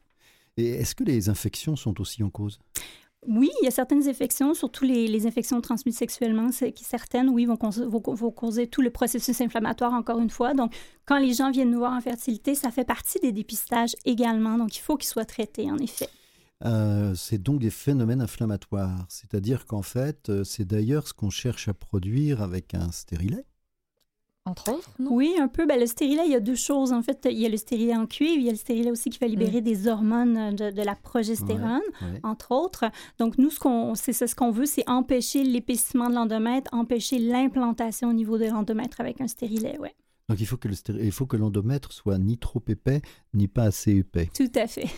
Et 0.57 0.69
est-ce 0.71 0.95
que 0.95 1.03
les 1.03 1.29
infections 1.29 1.75
sont 1.75 2.01
aussi 2.01 2.23
en 2.23 2.31
cause? 2.31 2.61
Oui, 3.27 3.51
il 3.61 3.65
y 3.65 3.69
a 3.69 3.71
certaines 3.71 4.09
infections, 4.09 4.55
surtout 4.55 4.85
les, 4.85 5.27
infections 5.27 5.61
transmises 5.61 5.97
sexuellement, 5.97 6.51
qui 6.51 6.85
certaines, 6.85 7.29
oui, 7.29 7.47
vont, 7.47 7.59
vont, 7.61 8.31
causer 8.31 8.67
tout 8.67 8.83
le 8.83 8.91
processus 8.91 9.41
inflammatoire, 9.41 9.93
encore 9.93 10.19
une 10.19 10.31
fois. 10.31 10.55
Donc, 10.55 10.75
quand 11.07 11.19
les 11.19 11.35
gens 11.35 11.51
viennent 11.51 11.71
nous 11.71 11.79
voir 11.79 11.93
en 11.93 12.01
fertilité, 12.01 12.55
ça 12.55 12.71
fait 12.71 12.85
partie 12.85 13.19
des 13.21 13.33
dépistages 13.33 13.95
également. 14.05 14.59
Donc, 14.59 14.77
il 14.77 14.81
faut 14.81 14.97
qu'ils 14.97 15.09
soient 15.09 15.25
traités, 15.25 15.71
en 15.71 15.79
effet. 15.79 16.09
Euh, 16.65 17.15
c'est 17.15 17.43
donc 17.43 17.61
des 17.61 17.71
phénomènes 17.71 18.21
inflammatoires. 18.21 19.05
C'est-à-dire 19.09 19.67
qu'en 19.67 19.83
fait, 19.83 20.29
euh, 20.29 20.45
c'est 20.45 20.65
d'ailleurs 20.65 21.09
ce 21.09 21.13
qu'on 21.13 21.31
cherche 21.31 21.69
à 21.69 21.75
produire 21.75 22.43
avec 22.43 22.75
un 22.75 22.91
stérilet 22.91 23.45
entre 24.47 24.75
autres, 24.75 24.91
Oui, 24.99 25.35
un 25.41 25.49
peu. 25.49 25.67
Ben, 25.67 25.81
le 25.81 25.87
stérilet, 25.87 26.23
il 26.27 26.33
y 26.33 26.35
a 26.35 26.41
deux 26.41 26.55
choses. 26.55 26.93
En 26.93 27.03
fait, 27.03 27.27
il 27.31 27.39
y 27.39 27.47
a 27.47 27.49
le 27.49 27.57
stérilet 27.57 27.97
en 27.97 28.07
cuivre, 28.07 28.37
il 28.39 28.45
y 28.45 28.49
a 28.49 28.53
le 28.53 28.59
stérilet 28.59 28.91
aussi 28.91 29.09
qui 29.09 29.19
va 29.19 29.27
libérer 29.27 29.63
mm. 29.63 29.65
des 29.65 29.89
hormones 29.89 30.55
de, 30.55 30.83
la 30.83 30.95
progestérone, 30.95 31.81
entre 32.23 32.53
autres. 32.53 32.85
Donc, 33.19 33.39
nous, 33.39 33.49
ce 33.49 33.59
qu'on, 33.59 33.95
c'est, 33.95 34.13
ce 34.13 34.35
qu'on 34.35 34.51
veut, 34.51 34.67
c'est 34.67 34.89
empêcher 34.89 35.45
l'épaississement 35.45 36.11
de 36.11 36.15
l'endomètre, 36.15 36.69
empêcher 36.75 37.19
l'implantation 37.19 38.11
au 38.11 38.13
niveau 38.13 38.37
de 38.37 38.45
l'endomètre 38.45 39.01
avec 39.01 39.21
un 39.23 39.29
stérilet, 39.29 39.79
ouais. 39.79 39.95
Donc, 40.29 40.41
il 40.41 40.47
faut 40.47 40.57
que, 40.57 40.69
le 40.69 40.75
il 41.03 41.13
faut 41.13 41.27
que 41.27 41.37
l'endomètre 41.37 41.93
soit 41.93 42.19
ni 42.19 42.37
trop 42.39 42.63
épais, 42.69 43.01
ni 43.33 43.49
pas 43.49 43.65
assez 43.65 43.93
épais. 43.93 44.31
Tout 44.35 44.53
à 44.55 44.67
fait. 44.67 44.89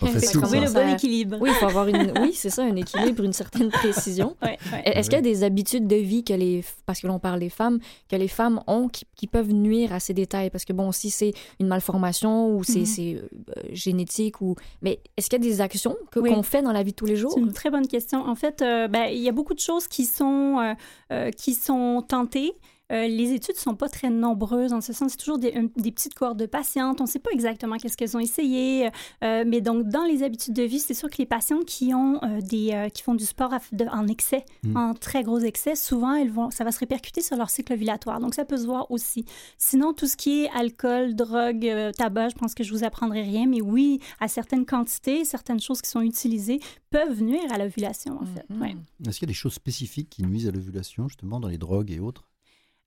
Tout, 0.00 0.06
trouver 0.40 0.60
le 0.60 0.70
bon 0.70 0.94
équilibre. 0.94 1.38
Oui, 1.40 1.50
il 1.50 1.54
faut 1.54 1.66
avoir 1.66 1.88
une... 1.88 2.12
oui, 2.20 2.32
c'est 2.34 2.50
ça, 2.50 2.62
un 2.62 2.76
équilibre, 2.76 3.24
une 3.24 3.32
certaine 3.32 3.70
précision. 3.70 4.36
Ouais, 4.42 4.58
ouais. 4.72 4.82
Est-ce 4.84 5.08
qu'il 5.10 5.16
y 5.16 5.18
a 5.18 5.22
des 5.22 5.42
habitudes 5.42 5.86
de 5.86 5.96
vie 5.96 6.22
que 6.22 6.32
les, 6.32 6.64
parce 6.86 7.00
que 7.00 7.06
l'on 7.06 7.18
parle 7.18 7.40
des 7.40 7.48
femmes, 7.48 7.80
que 8.08 8.14
les 8.16 8.28
femmes 8.28 8.60
ont 8.66 8.88
qui, 8.88 9.04
qui 9.16 9.26
peuvent 9.26 9.52
nuire 9.52 9.92
à 9.92 10.00
ces 10.00 10.14
détails? 10.14 10.50
Parce 10.50 10.64
que 10.64 10.72
bon, 10.72 10.92
si 10.92 11.10
c'est 11.10 11.32
une 11.58 11.66
malformation 11.66 12.54
ou 12.54 12.62
c'est 12.62 12.84
c'est, 12.84 13.14
euh, 13.16 13.62
génétique 13.72 14.40
ou, 14.40 14.54
mais 14.82 15.00
est-ce 15.16 15.28
qu'il 15.28 15.42
y 15.42 15.46
a 15.46 15.50
des 15.50 15.60
actions 15.60 15.96
que 16.10 16.20
Oui. 16.20 16.32
qu'on 16.32 16.42
fait 16.42 16.62
dans 16.62 16.72
la 16.72 16.82
vie 16.82 16.92
de 16.92 16.96
tous 16.96 17.06
les 17.06 17.16
jours? 17.16 17.32
C'est 17.34 17.40
une 17.40 17.52
très 17.52 17.70
bonne 17.70 17.88
question. 17.88 18.20
En 18.26 18.34
fait, 18.34 18.62
euh, 18.62 18.88
ben, 18.88 19.06
il 19.10 19.18
y 19.22 19.28
a 19.28 19.32
beaucoup 19.32 19.54
de 19.54 19.60
choses 19.60 19.88
qui 19.88 20.04
sont, 20.04 20.58
euh, 20.60 20.74
euh, 21.12 21.30
qui 21.30 21.54
sont 21.54 22.04
tentées. 22.06 22.52
Euh, 22.90 23.06
les 23.06 23.32
études 23.32 23.54
ne 23.56 23.60
sont 23.60 23.74
pas 23.74 23.88
très 23.88 24.08
nombreuses 24.10 24.72
en 24.72 24.80
ce 24.80 24.92
sens. 24.92 25.10
C'est 25.12 25.18
toujours 25.18 25.38
des, 25.38 25.52
un- 25.54 25.68
des 25.76 25.92
petites 25.92 26.14
cohortes 26.14 26.38
de 26.38 26.46
patientes. 26.46 27.00
On 27.00 27.04
ne 27.04 27.08
sait 27.08 27.18
pas 27.18 27.30
exactement 27.32 27.76
qu'est-ce 27.76 27.96
qu'elles 27.96 28.16
ont 28.16 28.20
essayé. 28.20 28.88
Euh, 29.22 29.44
mais 29.46 29.60
donc, 29.60 29.88
dans 29.88 30.04
les 30.04 30.22
habitudes 30.22 30.54
de 30.54 30.62
vie, 30.62 30.78
c'est 30.78 30.94
sûr 30.94 31.10
que 31.10 31.16
les 31.18 31.26
patientes 31.26 31.64
qui, 31.66 31.92
ont, 31.94 32.18
euh, 32.22 32.40
des, 32.40 32.70
euh, 32.72 32.88
qui 32.88 33.02
font 33.02 33.14
du 33.14 33.26
sport 33.26 33.52
à- 33.52 33.60
de- 33.72 33.84
en 33.86 34.06
excès, 34.08 34.44
Mm. 34.64 34.76
en 34.76 34.94
très 34.94 35.22
gros 35.22 35.38
excès, 35.38 35.74
souvent, 35.76 36.14
elles 36.14 36.30
vont, 36.30 36.50
ça 36.50 36.64
va 36.64 36.72
se 36.72 36.78
répercuter 36.78 37.20
sur 37.20 37.36
leur 37.36 37.50
cycle 37.50 37.72
ovulatoire. 37.74 38.20
Donc, 38.20 38.34
ça 38.34 38.44
peut 38.44 38.56
se 38.56 38.64
voir 38.66 38.90
aussi. 38.90 39.24
Sinon, 39.58 39.92
tout 39.92 40.06
ce 40.06 40.16
qui 40.16 40.44
est 40.44 40.50
alcool, 40.50 41.14
drogue, 41.14 41.66
euh, 41.66 41.92
tabac, 41.92 42.30
je 42.30 42.34
pense 42.36 42.54
que 42.54 42.64
je 42.64 42.72
vous 42.72 42.84
apprendrai 42.84 43.22
rien. 43.22 43.46
Mais 43.46 43.60
oui, 43.60 44.00
à 44.20 44.28
certaines 44.28 44.64
quantités, 44.64 45.24
certaines 45.24 45.60
choses 45.60 45.82
qui 45.82 45.90
sont 45.90 46.00
utilisées 46.00 46.60
peuvent 46.90 47.22
nuire 47.22 47.52
à 47.52 47.58
l'ovulation, 47.58 48.18
en 48.20 48.24
fait. 48.24 48.44
Mhm. 48.48 48.60
Ouais. 48.62 48.76
Est-ce 49.06 49.18
qu'il 49.18 49.26
y 49.26 49.30
a 49.30 49.32
des 49.32 49.34
choses 49.34 49.52
spécifiques 49.54 50.08
qui 50.08 50.22
nuisent 50.22 50.48
à 50.48 50.50
l'ovulation, 50.50 51.06
justement, 51.08 51.38
dans 51.38 51.48
les 51.48 51.58
drogues 51.58 51.90
et 51.90 52.00
autres? 52.00 52.24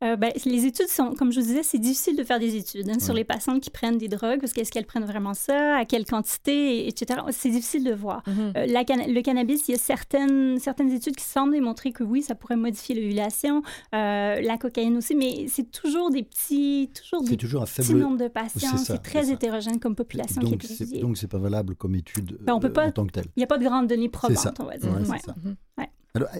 Euh, 0.03 0.15
ben, 0.15 0.31
les 0.45 0.65
études 0.65 0.87
sont, 0.87 1.13
comme 1.13 1.31
je 1.31 1.39
vous 1.39 1.45
disais, 1.45 1.63
c'est 1.63 1.77
difficile 1.77 2.15
de 2.15 2.23
faire 2.23 2.39
des 2.39 2.55
études 2.55 2.89
hein, 2.89 2.99
sur 2.99 3.13
les 3.13 3.23
patientes 3.23 3.61
qui 3.61 3.69
prennent 3.69 3.97
des 3.97 4.07
drogues, 4.07 4.39
parce 4.39 4.51
qu'est-ce 4.51 4.71
qu'elles 4.71 4.85
prennent 4.85 5.05
vraiment 5.05 5.33
ça, 5.33 5.77
à 5.77 5.85
quelle 5.85 6.05
quantité, 6.05 6.87
etc. 6.87 7.21
C'est 7.31 7.49
difficile 7.49 7.83
de 7.83 7.93
voir. 7.93 8.23
Mhm. 8.27 8.53
Euh, 8.57 8.65
la 8.65 8.81
le 9.07 9.21
cannabis, 9.21 9.67
il 9.67 9.71
y 9.71 9.75
a 9.75 9.77
certaines, 9.77 10.57
certaines 10.59 10.91
études 10.91 11.15
qui 11.15 11.23
semblent 11.23 11.53
démontrer 11.53 11.91
que 11.91 12.03
oui, 12.03 12.23
ça 12.23 12.35
pourrait 12.35 12.55
modifier 12.55 12.95
l'ovulation, 12.95 13.61
euh, 13.93 14.41
la 14.41 14.57
cocaïne 14.57 14.97
aussi, 14.97 15.15
mais 15.15 15.45
c'est 15.47 15.71
toujours 15.71 16.09
des 16.09 16.23
petits, 16.23 16.89
toujours 16.93 17.23
des 17.23 17.37
toujours 17.37 17.63
petits 17.65 17.83
faible. 17.83 17.99
nombres 17.99 18.17
de 18.17 18.27
patients. 18.27 18.77
C'est 18.77 19.01
très 19.03 19.31
hétérogène 19.31 19.79
comme 19.79 19.95
population 19.95 20.41
qui 20.41 20.47
est 20.53 21.01
Donc, 21.01 21.17
c'est 21.17 21.27
donc 21.27 21.27
pas 21.27 21.37
valable 21.37 21.75
comme 21.75 21.95
étude 21.95 22.37
Ben, 22.41 22.53
on 22.53 22.59
peut 22.59 22.73
pas- 22.73 22.87
en 22.87 22.91
tant 22.91 23.05
que 23.05 23.11
telle. 23.11 23.25
Il 23.35 23.39
n'y 23.39 23.43
a 23.43 23.47
pas 23.47 23.57
de 23.57 23.63
grandes 23.63 23.87
données 23.87 24.09
probantes, 24.09 24.59
on 24.59 24.63
va 24.65 24.77
dire. 24.77 24.91
Ouais, 25.77 25.89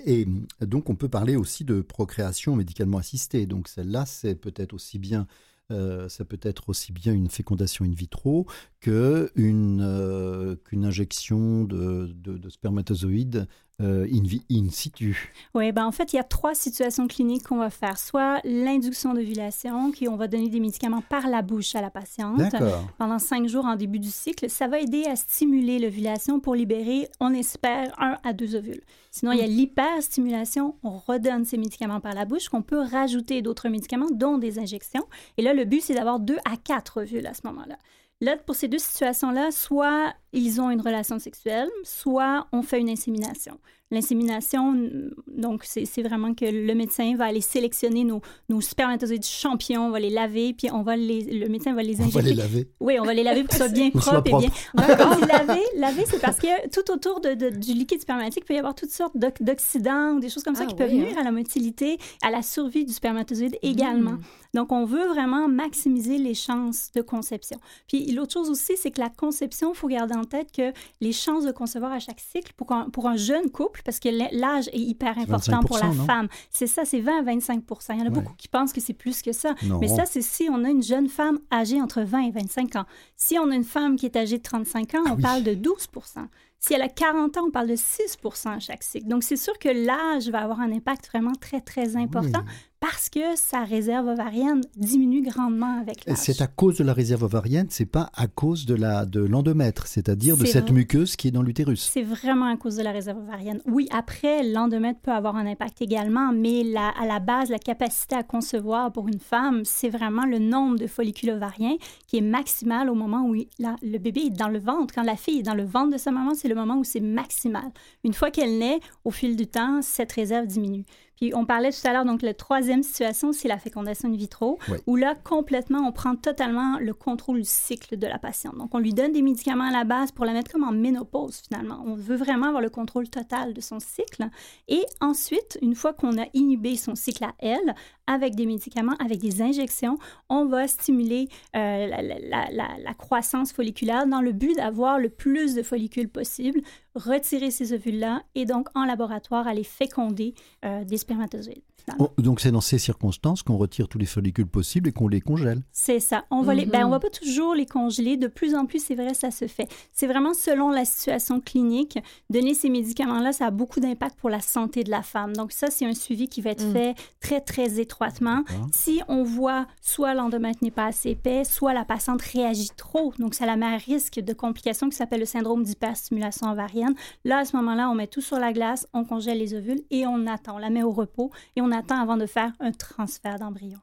et 0.06 0.28
donc, 0.60 0.90
on 0.90 0.96
peut 0.96 1.10
parler 1.10 1.36
aussi 1.36 1.64
de 1.64 1.82
procréation 1.82 2.56
médicalement 2.56 2.98
assistée. 2.98 3.46
Donc, 3.46 3.68
celle-là, 3.68 4.06
c'est 4.06 4.36
peut-être 4.36 4.74
aussi 4.74 5.00
bien, 5.00 5.28
euh, 5.72 6.10
ça 6.10 6.26
peut 6.26 6.40
être 6.42 6.70
aussi 6.70 6.92
bien 6.92 7.14
une 7.14 7.30
fécondation 7.30 7.86
in 7.86 7.92
vitro 7.92 8.48
que 8.82 9.32
une, 9.36 9.82
euh, 9.82 10.56
qu'une 10.56 10.86
injection 10.86 11.64
de 11.64 12.50
spermatozoïdes 12.50 13.48
euh, 13.82 14.08
in, 14.52 14.70
situ. 14.70 15.34
Oui, 15.54 15.72
ben 15.72 15.86
en 15.86 15.92
fait, 15.92 16.14
il 16.14 16.18
y 16.18 16.20
a 16.20 16.24
trois 16.24 16.56
situations 16.56 17.08
cliniques 17.08 17.44
qu'on 17.44 17.58
va 17.58 17.70
faire. 17.70 17.98
Soit 17.98 18.40
l'induction 18.44 19.14
d'ovulation, 19.14 19.92
qui 19.92 20.08
on 20.08 20.16
va 20.16 20.28
donner 20.28 20.50
des 20.50 20.60
médicaments 20.60 21.02
par 21.02 21.28
la 21.28 21.42
bouche 21.42 21.76
à 21.76 21.82
la 21.82 21.90
patiente 21.90 22.56
pendant 22.98 23.20
cinq 23.20 23.48
jours 23.48 23.66
en 23.66 23.76
début 23.76 24.00
du 24.00 24.12
cycle. 24.12 24.50
Ça 24.50 24.68
va 24.68 24.80
aider 24.80 25.06
à 25.06 25.16
stimuler 25.16 25.80
l'ovulation 25.80 26.40
pour 26.40 26.56
libérer, 26.56 27.10
on 27.20 27.34
espère, 27.34 27.94
un 28.00 28.18
à 28.24 28.34
deux 28.34 28.56
ovules. 28.56 28.82
Sinon, 29.12 29.34
il 29.34 29.40
y 29.40 29.44
a 29.44 29.48
l'hyperstimulation. 29.48 30.76
On 30.84 30.98
redonne 30.98 31.46
ces 31.46 31.58
médicaments 31.58 32.00
par 32.00 32.14
la 32.14 32.26
bouche, 32.26 32.50
qu'on 32.50 32.62
peut 32.62 32.82
rajouter 32.82 33.42
d'autres 33.42 33.70
médicaments, 33.70 34.10
dont 34.12 34.38
des 34.38 34.60
injections. 34.60 35.06
Et 35.38 35.42
là, 35.42 35.54
le 35.54 35.66
but, 35.66 35.82
c'est 35.82 35.96
d'avoir 35.96 36.20
deux 36.20 36.38
à 36.46 36.56
quatre 36.56 37.02
ovules 37.02 37.28
à 37.28 37.34
ce 37.34 37.42
moment-là. 37.46 37.78
Là, 38.22 38.38
pour 38.38 38.56
ces 38.56 38.68
deux 38.68 38.78
situations-là, 38.78 39.52
soit 39.52 40.14
ils 40.32 40.62
ont 40.62 40.70
une 40.70 40.82
relation 40.82 41.18
sexuelle, 41.18 41.70
soit 41.84 42.48
on 42.52 42.62
fait 42.62 42.80
une 42.80 42.90
insémination. 42.90 43.60
L'insémination, 43.92 44.72
mm, 44.72 45.12
donc, 45.28 45.64
c'est 45.66 46.02
vraiment 46.02 46.34
que 46.34 46.46
le 46.46 46.74
médecin 46.76 47.16
va 47.16 47.26
aller 47.26 47.42
sélectionner 47.42 48.04
nos, 48.04 48.22
nos 48.50 48.62
spermatozoïdes 48.62 49.26
champions, 49.26 49.86
on 49.88 49.92
va 49.92 50.00
les 50.00 50.10
laver, 50.10 50.54
puis 50.54 50.72
on 50.72 50.82
va 50.82 50.96
les, 50.96 51.22
le 51.22 51.48
médecin 51.50 51.74
va 51.74 51.84
les 51.84 52.00
On 52.00 52.04
injecter. 52.06 52.20
va 52.22 52.28
les 52.30 52.34
laver. 52.34 52.68
Oui, 52.80 52.98
on 53.00 53.04
va 53.04 53.14
les 53.14 53.24
laver 53.24 53.42
pour 53.44 53.50
qu'ils 53.50 53.58
soient 53.58 53.68
bien 53.70 53.90
propres 53.94 54.28
et 54.28 54.40
bien. 54.40 54.50
En 54.78 54.82
fait, 54.84 54.96
quand 54.98 55.12
on 55.12 55.16
dit 55.20 55.28
laver, 55.28 55.62
laver, 55.78 56.04
c'est 56.08 56.20
parce 56.22 56.38
que 56.40 56.70
tout 56.70 56.92
autour 56.92 57.22
de, 57.22 57.34
de- 57.34 57.50
du 57.50 57.74
liquide 57.74 58.02
spermatique, 58.02 58.44
il 58.44 58.48
peut 58.48 58.54
y 58.56 58.58
avoir 58.60 58.76
toutes 58.76 58.92
sortes 58.92 59.16
d'ox- 59.18 59.42
d'oxydants 59.42 60.14
ou 60.16 60.20
des 60.20 60.30
choses 60.30 60.44
comme 60.44 60.56
ça 60.56 60.64
Ah 60.66 60.68
qui 60.70 60.76
peuvent 60.76 60.92
nuire 60.94 61.18
à 61.18 61.24
la 61.24 61.32
motilité, 61.32 61.98
à 62.24 62.32
la 62.32 62.42
survie 62.42 62.86
du 62.86 62.94
spermatozoïde 62.94 63.58
également. 63.62 64.12
Mhm. 64.12 64.22
Donc, 64.54 64.72
on 64.74 64.84
veut 64.86 65.08
vraiment 65.08 65.48
maximiser 65.48 66.18
les 66.18 66.34
chances 66.34 66.92
de 66.94 67.02
conception. 67.02 67.58
Puis, 67.88 68.12
l'autre 68.12 68.34
chose 68.34 68.50
aussi, 68.50 68.74
c'est 68.76 68.92
que 68.92 69.00
la 69.00 69.10
conception, 69.10 69.72
il 69.74 69.78
faut 69.78 69.88
garder 69.88 70.14
en 70.16 70.26
tête 70.26 70.52
que 70.52 70.74
les 71.00 71.14
chances 71.14 71.46
de 71.46 71.52
concevoir 71.52 71.92
à 71.94 72.00
chaque 72.00 72.20
cycle, 72.20 72.52
pour 72.58 72.72
un, 72.74 72.90
pour 72.90 73.08
un 73.08 73.16
jeune 73.16 73.50
couple, 73.50 73.81
parce 73.84 74.00
que 74.00 74.10
l'âge 74.10 74.68
est 74.70 74.80
hyper 74.80 75.18
important 75.18 75.60
pour 75.62 75.78
la 75.78 75.86
25%, 75.90 75.96
non? 75.98 76.06
femme, 76.06 76.28
c'est 76.50 76.68
ça, 76.68 76.86
c'est 76.86 77.00
20 77.00 77.20
à 77.20 77.24
25% 77.24 77.94
Il 77.94 78.00
y 78.00 78.02
en 78.02 78.02
a 78.02 78.04
Ouais. 78.06 78.10
beaucoup 78.12 78.34
qui 78.38 78.48
pensent 78.48 78.74
que 78.74 78.82
c'est 78.82 78.94
plus 78.94 79.22
que 79.22 79.32
ça. 79.32 79.54
Non. 79.64 79.80
Mais 79.80 79.88
ça, 79.88 80.06
c'est 80.06 80.22
si 80.22 80.48
on 80.52 80.64
a 80.64 80.70
une 80.70 80.84
jeune 80.84 81.08
femme 81.08 81.40
âgée 81.52 81.82
entre 81.82 82.02
20 82.02 82.22
et 82.28 82.32
25 82.32 82.76
ans. 82.76 82.86
Si 83.16 83.38
on 83.40 83.50
a 83.52 83.56
une 83.56 83.64
femme 83.64 83.96
qui 83.96 84.06
est 84.06 84.16
âgée 84.16 84.38
de 84.38 84.44
35 84.44 84.96
ans, 84.96 85.04
Ah 85.06 85.12
on 85.12 85.16
oui. 85.16 85.22
parle 85.22 85.44
de 85.44 85.54
12% 85.54 86.28
Si 86.60 86.74
elle 86.74 86.82
a 86.84 86.90
40 86.90 87.38
ans, 87.38 87.46
on 87.48 87.52
parle 87.52 87.68
de 87.70 87.76
6 87.76 88.18
à 88.46 88.60
chaque 88.60 88.84
cycle. 88.84 89.08
Donc, 89.08 89.24
c'est 89.24 89.36
sûr 89.38 89.58
que 89.58 89.70
l'âge 89.70 90.30
va 90.30 90.40
avoir 90.44 90.60
un 90.62 90.72
impact 90.72 91.08
vraiment 91.08 91.34
très, 91.40 91.60
très 91.62 91.96
important 91.96 92.42
Oui. 92.46 92.52
Parce 92.82 93.10
que 93.12 93.36
sa 93.36 93.64
réserve 93.64 94.08
ovarienne 94.08 94.62
diminue 94.76 95.22
grandement 95.22 95.80
avec 95.80 96.04
l'âge. 96.06 96.18
C'est 96.18 96.42
à 96.42 96.48
cause 96.48 96.78
de 96.80 96.84
la 96.84 96.94
réserve 96.94 97.24
ovarienne, 97.24 97.68
c'est 97.70 97.86
pas 97.86 98.10
à 98.16 98.26
cause 98.26 98.66
de 98.66 98.74
la 98.74 99.06
de 99.06 99.20
l'endomètre, 99.22 99.86
c'est-à-dire 99.86 100.36
de 100.36 100.46
cette 100.46 100.66
vrai. 100.66 100.74
muqueuse 100.74 101.16
qui 101.16 101.28
est 101.28 101.32
dans 101.32 101.44
l'utérus. 101.44 101.90
C'est 101.94 102.02
vraiment 102.02 102.48
à 102.48 102.58
cause 102.58 102.78
de 102.78 102.82
la 102.84 102.92
réserve 102.92 103.20
ovarienne. 103.20 103.62
Oui, 103.68 103.88
après, 103.92 104.42
l'endomètre 104.44 105.00
peut 105.00 105.12
avoir 105.12 105.36
un 105.36 105.46
impact 105.46 105.80
également, 105.84 106.32
mais 106.34 106.64
la- 106.64 106.90
à 107.00 107.06
la 107.06 107.20
base, 107.20 107.50
la 107.52 107.60
capacité 107.60 108.16
à 108.16 108.24
concevoir 108.24 108.92
pour 108.92 109.08
une 109.08 109.20
femme, 109.20 109.62
c'est 109.64 109.90
vraiment 109.90 110.26
le 110.26 110.40
nombre 110.40 110.80
de 110.80 110.88
follicules 110.88 111.30
ovariens 111.30 111.76
qui 112.08 112.18
est 112.18 112.22
maximal 112.22 112.90
au 112.90 112.96
moment 112.96 113.28
où 113.28 113.36
il- 113.36 113.48
la- 113.60 113.76
le 113.84 114.00
bébé 114.00 114.22
est 114.22 114.30
dans 114.32 114.50
le 114.50 114.58
ventre. 114.60 114.94
Quand 114.96 115.04
la 115.04 115.16
fille 115.16 115.40
est 115.40 115.44
dans 115.44 115.54
le 115.54 115.66
ventre 115.66 115.92
de 115.94 115.98
sa 116.00 116.10
maman, 116.10 116.34
c'est 116.34 116.48
le 116.48 116.56
moment 116.56 116.78
où 116.78 116.84
c'est 116.84 117.00
maximal. 117.00 117.70
Une 118.04 118.14
fois 118.14 118.32
qu'elle 118.32 118.58
naît, 118.58 118.80
au 119.06 119.12
fil 119.12 119.36
du 119.36 119.46
temps, 119.46 119.84
cette 119.84 120.12
réserve 120.14 120.48
diminue. 120.48 120.84
Puis 121.22 121.36
on 121.36 121.46
parlait 121.46 121.70
tout 121.72 121.88
à 121.88 121.94
l'heure, 121.94 122.04
donc 122.04 122.24
la 122.24 122.34
troisième 122.34 122.82
situation, 122.82 123.32
c'est 123.32 123.48
la 123.48 123.60
fécondation 123.60 124.10
in 124.10 124.16
vitro, 124.16 124.58
Oui. 124.70 124.80
où 124.88 124.96
là, 124.96 125.14
complètement, 125.14 125.88
on 125.88 125.92
prend 125.92 126.16
totalement 126.16 126.80
le 126.80 126.96
contrôle 126.96 127.38
du 127.42 127.48
cycle 127.48 127.96
de 127.96 128.08
la 128.08 128.18
patiente. 128.18 128.58
Donc 128.58 128.74
on 128.74 128.80
lui 128.80 128.92
donne 128.92 129.12
des 129.12 129.22
médicaments 129.22 129.66
à 129.66 129.72
la 129.72 129.84
base 129.84 130.12
pour 130.12 130.26
la 130.26 130.34
mettre 130.34 130.52
comme 130.52 130.64
en 130.64 130.72
ménopause 130.72 131.44
finalement. 131.48 131.80
On 131.86 131.94
veut 131.94 132.16
vraiment 132.16 132.48
avoir 132.48 132.62
le 132.64 132.72
contrôle 132.72 133.08
total 133.08 133.54
de 133.54 133.62
son 133.62 133.80
cycle. 133.80 134.30
Et 134.68 134.84
ensuite, 135.00 135.60
une 135.62 135.76
fois 135.76 135.94
qu'on 135.94 136.18
a 136.18 136.26
inhibé 136.34 136.76
son 136.76 136.96
cycle 136.96 137.24
à 137.24 137.34
elle, 137.38 137.76
avec 138.12 138.36
des 138.36 138.46
médicaments, 138.46 138.96
avec 139.00 139.20
des 139.20 139.42
injections, 139.42 139.98
on 140.30 140.46
va 140.46 140.68
stimuler 140.68 141.28
euh, 141.56 141.88
la, 141.88 142.02
la- 142.02 142.20
la- 142.20 142.52
la- 142.52 142.78
la 142.84 142.94
croissance 142.94 143.52
folliculaire 143.52 144.08
dans 144.08 144.22
le 144.22 144.32
but 144.32 144.56
d'avoir 144.56 145.00
le 145.00 145.10
plus 145.10 145.56
de 145.56 145.64
follicules 145.64 146.10
possible, 146.10 146.62
retirer 146.96 147.52
ces 147.52 147.74
ovules-là 147.74 148.24
et 148.36 148.46
donc 148.46 148.68
en 148.76 148.86
laboratoire 148.86 149.48
aller 149.48 149.64
féconder 149.64 150.34
euh, 150.66 150.84
des 150.84 150.98
spermatozoïdes. 150.98 151.64
Oh, 151.98 152.10
donc 152.20 152.42
c'est 152.42 152.52
dans 152.52 152.62
ces 152.62 152.78
circonstances 152.78 153.42
qu'on 153.42 153.58
retire 153.58 153.88
tous 153.88 153.98
les 153.98 154.06
follicules 154.06 154.46
possibles 154.46 154.90
et 154.90 154.92
qu'on 154.92 155.08
les 155.08 155.20
congèle. 155.20 155.62
C'est 155.72 156.00
ça. 156.00 156.26
On 156.30 156.44
va 156.44 156.54
les, 156.54 156.68
ben, 156.68 156.82
Mhm. 156.82 156.86
on 156.86 156.90
va 156.92 157.00
pas 157.00 157.10
toujours 157.10 157.56
les 157.56 157.66
congeler. 157.66 158.18
De 158.18 158.28
plus 158.28 158.54
en 158.54 158.68
plus, 158.68 158.84
c'est 158.86 158.94
vrai, 158.94 159.16
ça 159.16 159.32
se 159.32 159.48
fait. 159.48 159.68
C'est 159.92 160.06
vraiment 160.06 160.36
selon 160.36 160.70
la 160.70 160.86
situation 160.86 161.40
clinique. 161.42 161.98
Donner 162.30 162.54
ces 162.54 162.70
médicaments-là, 162.70 163.32
ça 163.34 163.48
a 163.48 163.52
beaucoup 163.52 163.80
d'impact 163.80 164.20
pour 164.20 164.30
la 164.30 164.42
santé 164.42 164.84
de 164.84 164.92
la 164.92 165.02
femme. 165.02 165.36
Donc 165.36 165.52
ça, 165.54 165.72
c'est 165.72 165.86
un 165.88 165.96
suivi 165.96 166.28
qui 166.28 166.42
va 166.42 166.52
être 166.52 166.64
Mm. 166.68 166.74
fait 166.74 166.96
très, 167.20 167.42
très 167.42 167.80
étroitement. 168.02 168.42
D'accord. 168.42 168.68
Si 168.74 169.02
on 169.08 169.24
voit 169.24 169.66
soit 169.82 170.14
l'endomètre 170.14 170.64
n'est 170.64 170.72
pas 170.72 170.88
assez 170.88 171.12
épais, 171.12 171.44
soit 171.44 171.74
la 171.74 171.86
patiente 171.86 172.22
réagit 172.22 172.70
trop, 172.76 173.14
donc 173.20 173.34
ça 173.34 173.46
la 173.46 173.56
met 173.56 173.66
à 173.66 173.78
risque 173.78 174.20
de 174.20 174.34
complications 174.34 174.90
qui 174.90 174.96
s'appelle 174.96 175.20
le 175.20 175.26
syndrome 175.26 175.64
d'hyperstimulation 175.64 176.52
ovarienne. 176.52 176.96
Là, 177.26 177.40
à 177.40 177.46
ce 177.46 177.56
moment-là, 177.58 177.90
on 177.90 177.96
met 177.96 178.08
tout 178.08 178.22
sur 178.22 178.40
la 178.40 178.54
glace, 178.54 178.88
on 178.94 179.06
congèle 179.06 179.38
les 179.38 179.54
ovules 179.54 179.82
et 179.92 180.06
on 180.08 180.28
attend. 180.28 180.56
On 180.56 180.58
la 180.58 180.70
met 180.70 180.84
au 180.84 180.92
repos 180.92 181.32
et 181.56 181.62
on 181.62 181.72
attend 181.72 182.00
avant 182.00 182.18
de 182.18 182.26
faire 182.26 182.52
un 182.60 182.72
transfert 182.72 183.40
d'embryon. 183.40 183.80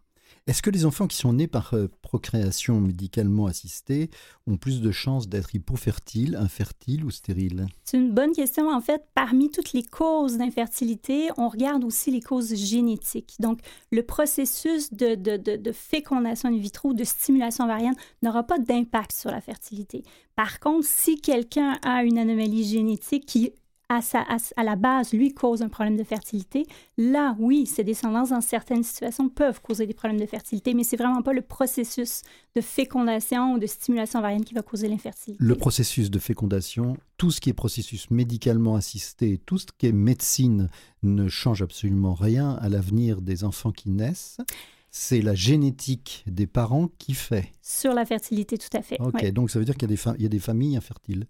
Est-ce 0.49 0.63
que 0.63 0.71
les 0.71 0.87
enfants 0.87 1.07
qui 1.07 1.19
sont 1.19 1.35
nés 1.35 1.47
par 1.47 1.75
euh, 1.75 1.89
procréation 2.01 2.81
médicalement 2.81 3.45
assistée 3.45 4.09
ont 4.47 4.57
plus 4.57 4.81
de 4.81 4.91
chances 4.91 5.29
d'être 5.29 5.55
hypofertiles, 5.55 6.37
infertiles 6.37 7.05
ou 7.05 7.11
stériles? 7.11 7.67
C'est 7.85 7.99
une 7.99 8.15
bonne 8.15 8.33
question. 8.33 8.71
En 8.71 8.81
fait, 8.81 9.05
parmi 9.15 9.51
toutes 9.51 9.75
les 9.75 9.83
causes 9.83 10.39
d'infertilité, 10.39 11.29
on 11.37 11.51
regarde 11.51 11.85
aussi 11.85 12.11
les 12.11 12.23
causes 12.23 12.55
génétiques. 12.55 13.35
Donc, 13.41 13.61
le 13.93 14.03
processus 14.03 14.91
de, 14.91 15.17
de, 15.17 15.37
de, 15.37 15.73
fécondation 15.73 16.49
in 16.49 16.57
vitro, 16.57 16.95
de 16.95 17.05
stimulation 17.05 17.65
ovarienne, 17.65 17.97
n'aura 18.23 18.43
pas 18.43 18.59
d'impact 18.59 19.13
sur 19.13 19.31
la 19.31 19.43
fertilité. 19.43 20.03
Par 20.35 20.61
contre, 20.61 20.87
si 20.87 21.21
quelqu'un 21.21 21.79
a 21.83 22.05
une 22.05 22.17
anomalie 22.17 22.65
génétique 22.65 23.27
qui 23.27 23.53
à, 23.89 24.03
sa, 24.03 24.21
à, 24.21 24.65
la 24.65 24.77
base, 24.77 25.13
lui 25.13 25.33
cause 25.33 25.63
un 25.63 25.69
problème 25.69 25.97
de 25.97 26.05
fertilité, 26.05 26.67
là, 26.99 27.35
oui, 27.39 27.67
ses 27.67 27.85
descendants, 27.85 28.25
dans 28.25 28.41
certaines 28.41 28.83
situations, 28.83 29.29
peuvent 29.29 29.61
causer 29.63 29.87
des 29.87 29.95
problèmes 29.95 30.21
de 30.21 30.27
fertilité, 30.27 30.75
mais 30.75 30.85
c'est 30.85 30.97
vraiment 30.97 31.23
pas 31.23 31.33
le 31.33 31.41
processus 31.41 32.23
de 32.55 32.61
fécondation 32.61 33.55
ou 33.55 33.59
de 33.59 33.67
stimulation 33.67 34.19
ovarienne 34.19 34.45
qui 34.45 34.55
va 34.55 34.63
causer 34.63 34.89
l'infertilité. 34.89 35.43
Le 35.43 35.55
processus 35.55 36.11
de 36.11 36.19
fécondation, 36.19 36.97
tout 37.17 37.31
ce 37.31 37.41
qui 37.41 37.51
est 37.51 37.55
processus 37.55 38.11
médicalement 38.11 38.77
assisté, 38.77 39.39
tout 39.39 39.59
ce 39.59 39.67
qui 39.77 39.87
est 39.87 39.93
médecine 39.93 40.69
ne 41.03 41.29
change 41.29 41.63
absolument 41.63 42.15
rien 42.15 42.59
à 42.61 42.69
l'avenir 42.69 43.23
des 43.23 43.45
enfants 43.45 43.73
qui 43.73 43.91
naissent 43.91 44.39
c'est 44.91 45.21
la 45.21 45.35
génétique 45.35 46.25
des 46.27 46.47
parents 46.47 46.89
qui 46.99 47.15
fait. 47.15 47.53
Sur 47.63 47.93
la 47.93 48.05
fertilité, 48.07 48.57
tout 48.59 48.75
à 48.75 48.83
fait. 48.83 48.97
Ok, 49.01 49.31
donc 49.33 49.51
ça 49.51 49.59
veut 49.59 49.65
dire 49.65 49.77
qu'il 49.77 49.89
y, 49.91 50.25
a 50.25 50.29
des 50.29 50.39
familles 50.39 50.77
infertiles. 50.77 51.27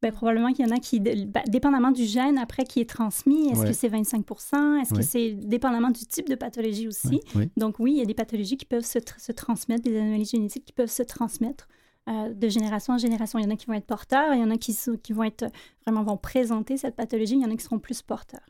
Ben, 0.00 0.12
probablement 0.12 0.52
qu'il 0.52 0.64
y 0.64 0.70
en 0.70 0.76
a 0.76 0.78
qui, 0.78 1.00
ben, 1.00 1.26
dépendamment 1.48 1.90
du 1.90 2.04
gène 2.04 2.38
après 2.38 2.62
qui 2.64 2.80
est 2.80 2.88
transmis, 2.88 3.48
est-ce 3.48 3.64
que 3.64 3.72
c'est 3.72 3.88
25% 3.88 4.80
Est-ce 4.80 4.94
que 4.94 5.02
c'est 5.02 5.32
dépendamment 5.32 5.90
du 5.90 6.06
type 6.06 6.28
de 6.28 6.36
pathologie 6.36 6.86
aussi? 6.86 7.20
Donc 7.56 7.80
oui, 7.80 7.92
il 7.94 7.98
y 7.98 8.02
a 8.02 8.04
des 8.04 8.14
pathologies 8.14 8.56
qui 8.56 8.64
peuvent 8.64 8.84
se, 8.84 9.00
se 9.18 9.32
transmettre, 9.32 9.82
des 9.82 9.98
anomalies 9.98 10.24
génétiques 10.24 10.64
qui 10.66 10.72
peuvent 10.72 10.90
se 10.90 11.02
transmettre. 11.02 11.66
Euh, 12.08 12.32
de 12.32 12.48
génération 12.48 12.94
en 12.94 12.98
génération. 12.98 13.38
Il 13.38 13.44
y 13.44 13.46
en 13.46 13.50
a 13.50 13.56
qui 13.56 13.66
vont 13.66 13.74
être 13.74 13.86
porteurs, 13.86 14.32
il 14.32 14.40
y 14.40 14.42
en 14.42 14.50
a 14.50 14.56
qui, 14.56 14.74
qui 15.02 15.12
vont 15.12 15.24
être 15.24 15.44
vraiment 15.84 16.02
vont 16.04 16.16
présenter 16.16 16.78
cette 16.78 16.96
pathologie, 16.96 17.34
il 17.34 17.42
y 17.42 17.44
en 17.44 17.50
a 17.50 17.56
qui 17.56 17.64
seront 17.64 17.78
plus 17.78 18.00
porteurs. 18.00 18.40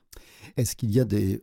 Est-ce 0.56 0.76
qu'il 0.76 0.92
y 0.92 1.00
a 1.00 1.04
des... 1.04 1.42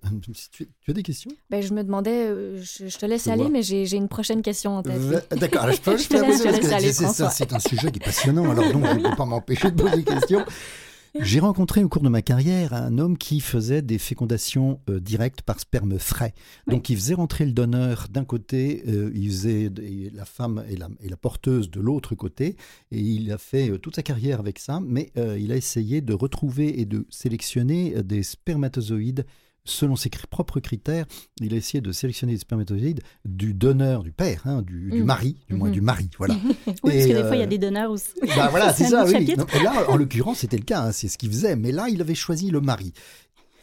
Tu, 0.51 0.67
as 0.88 0.93
des 0.93 1.03
questions? 1.03 1.31
Ben, 1.50 1.62
Je 1.62 1.74
me 1.74 1.84
demandais, 1.84 2.27
euh, 2.27 2.62
je, 2.62 2.98
te 2.98 3.05
laisse 3.05 3.27
aller, 3.27 3.50
mais 3.50 3.63
j'ai 3.63 3.95
une 3.95 4.07
prochaine 4.07 4.41
question 4.41 4.77
en 4.77 4.84
tête. 4.84 5.27
D'accord, 5.31 5.69
je 5.72 5.81
peux, 5.81 5.98
je 5.98 6.07
peux 6.07 7.29
C'est 7.31 7.51
un 7.53 7.60
sujet 7.60 7.91
qui 7.91 8.00
est 8.00 8.05
passionnant, 8.05 8.50
alors 8.50 8.72
donc 8.72 8.86
je 8.86 8.93
ne 8.93 9.10
peux 9.10 9.15
pas 9.15 9.25
m'empêcher 9.25 9.72
de 9.72 9.81
poser 9.81 9.98
des 9.98 10.03
questions. 10.03 10.45
J'ai 11.22 11.39
rencontré 11.39 11.81
au 11.81 11.88
cours 11.88 12.01
de 12.01 12.10
ma 12.10 12.22
carrière 12.22 12.74
un 12.74 12.98
homme 12.98 13.17
qui 13.17 13.39
faisait 13.39 13.81
des 13.81 13.98
fécondations 13.98 14.81
euh, 14.89 15.00
directes 15.00 15.41
par 15.43 15.62
sperme 15.62 15.98
frais. 15.98 16.34
Donc 16.67 16.89
il 16.89 16.98
faisait 16.98 17.13
rentrer 17.13 17.45
le 17.45 17.53
donneur 17.53 18.07
d'un 18.10 18.25
côté, 18.25 18.84
euh, 18.88 19.12
il 19.15 19.29
faisait 19.29 19.72
la 20.13 20.25
femme 20.25 20.65
et 20.69 20.75
la, 20.75 20.89
et 21.01 21.07
la 21.07 21.15
porteuse 21.15 21.72
de 21.72 21.79
l'autre 21.79 22.15
côté, 22.15 22.57
et 22.91 23.00
il 23.00 23.31
a 23.31 23.38
fait 23.38 23.69
euh, 23.69 23.77
toute 23.77 23.95
sa 23.95 24.03
carrière 24.03 24.41
avec 24.41 24.60
ça, 24.60 24.81
mais 24.86 25.12
il 25.15 25.51
a 25.51 25.55
essayé 25.55 26.01
de 26.01 26.13
retrouver 26.13 26.81
et 26.81 26.86
de 26.86 27.05
sélectionner 27.10 28.03
des 28.03 28.24
spermatozoïdes 28.24 29.25
selon 29.65 29.95
ses 29.95 30.10
propres 30.10 30.60
critères, 30.60 31.05
il 31.41 31.53
a 31.53 31.57
essayé 31.57 31.81
de 31.81 31.91
sélectionner 31.91 32.34
les 32.34 32.39
spermatozoïdes 32.39 33.01
du 33.25 33.53
donneur, 33.53 34.03
du 34.03 34.12
père, 34.12 34.41
hein, 34.45 34.62
du, 34.62 34.91
mm. 34.93 35.03
mari, 35.03 35.38
du 35.50 35.55
moins 35.55 35.69
mm-hmm. 35.69 35.74
du 35.74 35.81
mari, 35.81 36.10
voilà. 36.17 36.36
oui, 36.45 36.65
parce 36.65 36.81
que 36.84 37.13
des 37.13 37.24
fois, 37.24 37.36
il 37.36 37.39
y 37.39 37.41
a 37.41 37.45
euh, 37.45 37.48
des 37.48 37.57
donneurs 37.57 37.91
aussi. 37.91 38.13
Bah 38.36 38.48
voilà, 38.51 38.74
c'est 38.74 38.86
ça, 38.86 39.05
oui. 39.05 39.36
là, 39.63 39.89
en 39.89 39.98
l'occurrence, 39.98 40.39
c'était 40.39 40.57
le 40.57 40.63
cas, 40.63 40.84
hein, 40.84 40.91
c'est 40.91 41.07
ce 41.07 41.17
qu'il 41.17 41.29
faisait, 41.29 41.55
mais 41.55 41.72
là, 41.72 41.89
il 41.89 42.00
avait 42.00 42.15
choisi 42.15 42.51
le 42.51 42.62
mari. 42.62 42.93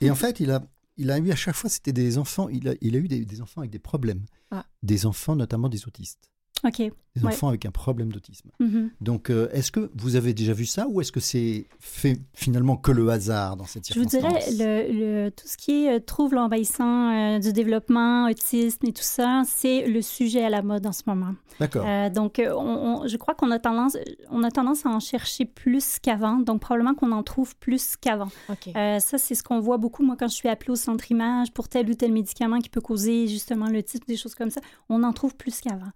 Et 0.01 0.11
en 0.11 0.17
fait, 0.17 0.41
il 0.41 0.51
a, 0.51 0.63
il 0.97 1.11
a 1.11 1.19
eu 1.19 1.31
à 1.31 1.37
chaque 1.37 1.55
fois, 1.55 1.71
c'était 1.71 1.93
des 1.93 2.19
enfants, 2.19 2.49
il 2.49 2.69
a, 2.69 2.75
il 2.81 2.97
a 2.97 2.99
eu 2.99 3.09
des, 3.09 3.41
enfants 3.41 3.61
avec 3.61 3.71
des 3.71 3.79
problèmes. 3.79 4.25
Ah. 4.51 4.67
Des 4.83 5.07
enfants, 5.07 5.37
notamment 5.37 5.69
des 5.69 5.87
autistes. 5.87 6.29
Ok. 6.65 6.83
Des 7.15 7.27
enfants 7.27 7.49
avec 7.49 7.67
un 7.67 7.71
problème 7.71 8.11
d'autisme. 8.11 8.49
Mm-hmm. 8.59 8.89
Donc, 9.03 9.29
euh, 9.29 9.51
est-ce 9.53 9.71
que 9.71 9.91
vous 9.95 10.17
avez 10.17 10.33
déjà 10.33 10.55
vu 10.55 10.65
ça 10.65 10.87
ou 10.89 11.03
est-ce 11.03 11.13
que 11.13 11.21
c'est 11.21 11.67
fait 11.79 12.19
finalement 12.33 12.79
que 12.79 12.91
le 12.91 13.07
hasard 13.11 13.59
dans 13.59 13.67
cette 13.67 13.85
circonstance 13.85 14.23
Je 14.23 14.51
vous 14.51 14.57
dirais, 14.57 14.87
le, 14.95 15.29
tout 15.29 15.47
ce 15.47 15.59
qui 15.59 15.85
est 15.85 15.97
euh, 15.97 16.01
trouble 16.01 16.39
envahissant 16.39 17.11
euh, 17.35 17.39
du 17.39 17.53
développement, 17.53 18.31
autisme 18.31 18.87
et 18.87 18.93
tout 18.95 19.03
ça, 19.03 19.43
c'est 19.45 19.87
le 19.87 20.01
sujet 20.01 20.43
à 20.43 20.49
la 20.49 20.63
mode 20.63 20.87
en 20.87 20.93
ce 20.93 21.03
moment. 21.07 21.35
D'accord. 21.61 21.85
donc, 22.11 22.41
on, 22.43 23.07
je 23.07 23.17
crois 23.19 23.35
qu'on 23.35 23.51
a 23.51 23.59
tendance, 23.59 23.99
on 24.31 24.43
a 24.43 24.51
tendance 24.51 24.87
à 24.87 24.89
en 24.89 25.01
chercher 25.01 25.45
plus 25.45 25.99
qu'avant. 25.99 26.39
Donc, 26.39 26.63
probablement 26.63 26.95
qu'on 26.95 27.13
en 27.13 27.23
trouve 27.23 27.55
plus 27.57 27.97
qu'avant. 27.97 28.31
ça, 28.75 29.19
c'est 29.19 29.35
ce 29.35 29.43
qu'on 29.43 29.61
voit 29.61 29.77
beaucoup, 29.77 30.03
moi, 30.03 30.17
quand 30.19 30.29
je 30.29 30.35
suis 30.35 30.49
appelée 30.49 30.71
au 30.71 30.77
centre 30.77 31.11
image 31.11 31.53
pour 31.53 31.69
tel 31.69 31.91
ou 31.91 31.95
tel 31.95 32.11
médicament 32.11 32.59
qui 32.59 32.71
peut 32.71 32.81
causer 32.81 33.29
justement 33.29 33.69
le 33.69 33.83
type 33.83 34.07
des 34.09 34.17
choses 34.17 34.35
comme 34.35 34.51
ça. 34.51 34.63
On 34.89 35.03
en 35.03 35.13
trouve 35.13 35.37
plus 35.37 35.61
qu'avant. 35.61 35.93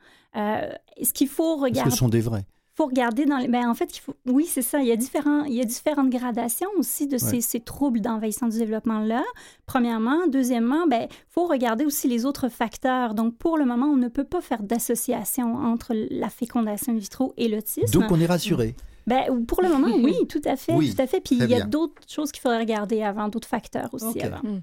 Ce 1.07 1.15
qu'il 1.15 1.29
faut 1.29 1.57
regarder. 1.57 1.91
Ce 1.91 1.97
sont 1.97 2.09
des 2.09 2.21
vrais 2.21 2.45
faut 2.77 2.87
regarder 2.87 3.25
dans 3.25 3.39
les... 3.39 3.49
Ben, 3.49 3.69
en 3.69 3.75
fait, 3.75 3.97
il 3.97 4.01
faut... 4.01 4.15
oui, 4.27 4.45
c'est 4.47 4.63
ça. 4.63 4.81
Il 4.81 4.87
y, 4.87 4.93
a 4.93 4.97
différents... 4.97 5.45
il 5.45 5.55
y 5.55 5.61
a 5.63 5.65
différentes 5.65 6.11
gradations 6.11 6.69
aussi 6.77 7.07
de 7.07 7.17
ces, 7.17 7.41
ces, 7.41 7.61
troubles 7.61 8.01
d'envahissement 8.01 8.49
du 8.49 8.59
développement-là. 8.59 9.25
Premièrement. 9.65 10.27
Deuxièmement, 10.29 10.85
il 10.85 10.91
ben, 10.91 11.09
faut 11.31 11.47
regarder 11.47 11.87
aussi 11.87 12.07
les 12.07 12.27
autres 12.27 12.51
facteurs. 12.51 13.15
Donc, 13.15 13.37
pour 13.39 13.57
le 13.57 13.65
moment, 13.65 13.87
on 13.87 13.97
ne 13.97 14.09
peut 14.09 14.25
pas 14.25 14.43
faire 14.43 14.63
d'association 14.63 15.55
entre 15.55 15.95
la 15.95 16.29
fécondation 16.29 16.93
in 16.93 16.99
vitro 16.99 17.33
et 17.39 17.49
l'autisme. 17.49 17.99
Donc, 17.99 18.11
on 18.11 18.21
est 18.21 18.27
rassuré. 18.27 18.75
Ben, 19.07 19.45
pour 19.47 19.63
le 19.63 19.71
moment, 19.71 19.97
oui, 20.03 20.15
tout 20.29 20.43
à 20.45 20.57
fait. 20.57 20.75
tout 20.75 21.01
à 21.01 21.07
fait. 21.07 21.21
Puis, 21.21 21.39
il 21.41 21.49
y 21.49 21.55
a 21.55 21.65
d'autres 21.65 22.03
choses 22.07 22.31
qu'il 22.31 22.43
faudrait 22.43 22.59
regarder 22.59 23.03
avant, 23.03 23.29
d'autres 23.29 23.49
facteurs 23.49 23.89
aussi 23.95 24.21
avant. 24.21 24.43
Hmm. 24.43 24.61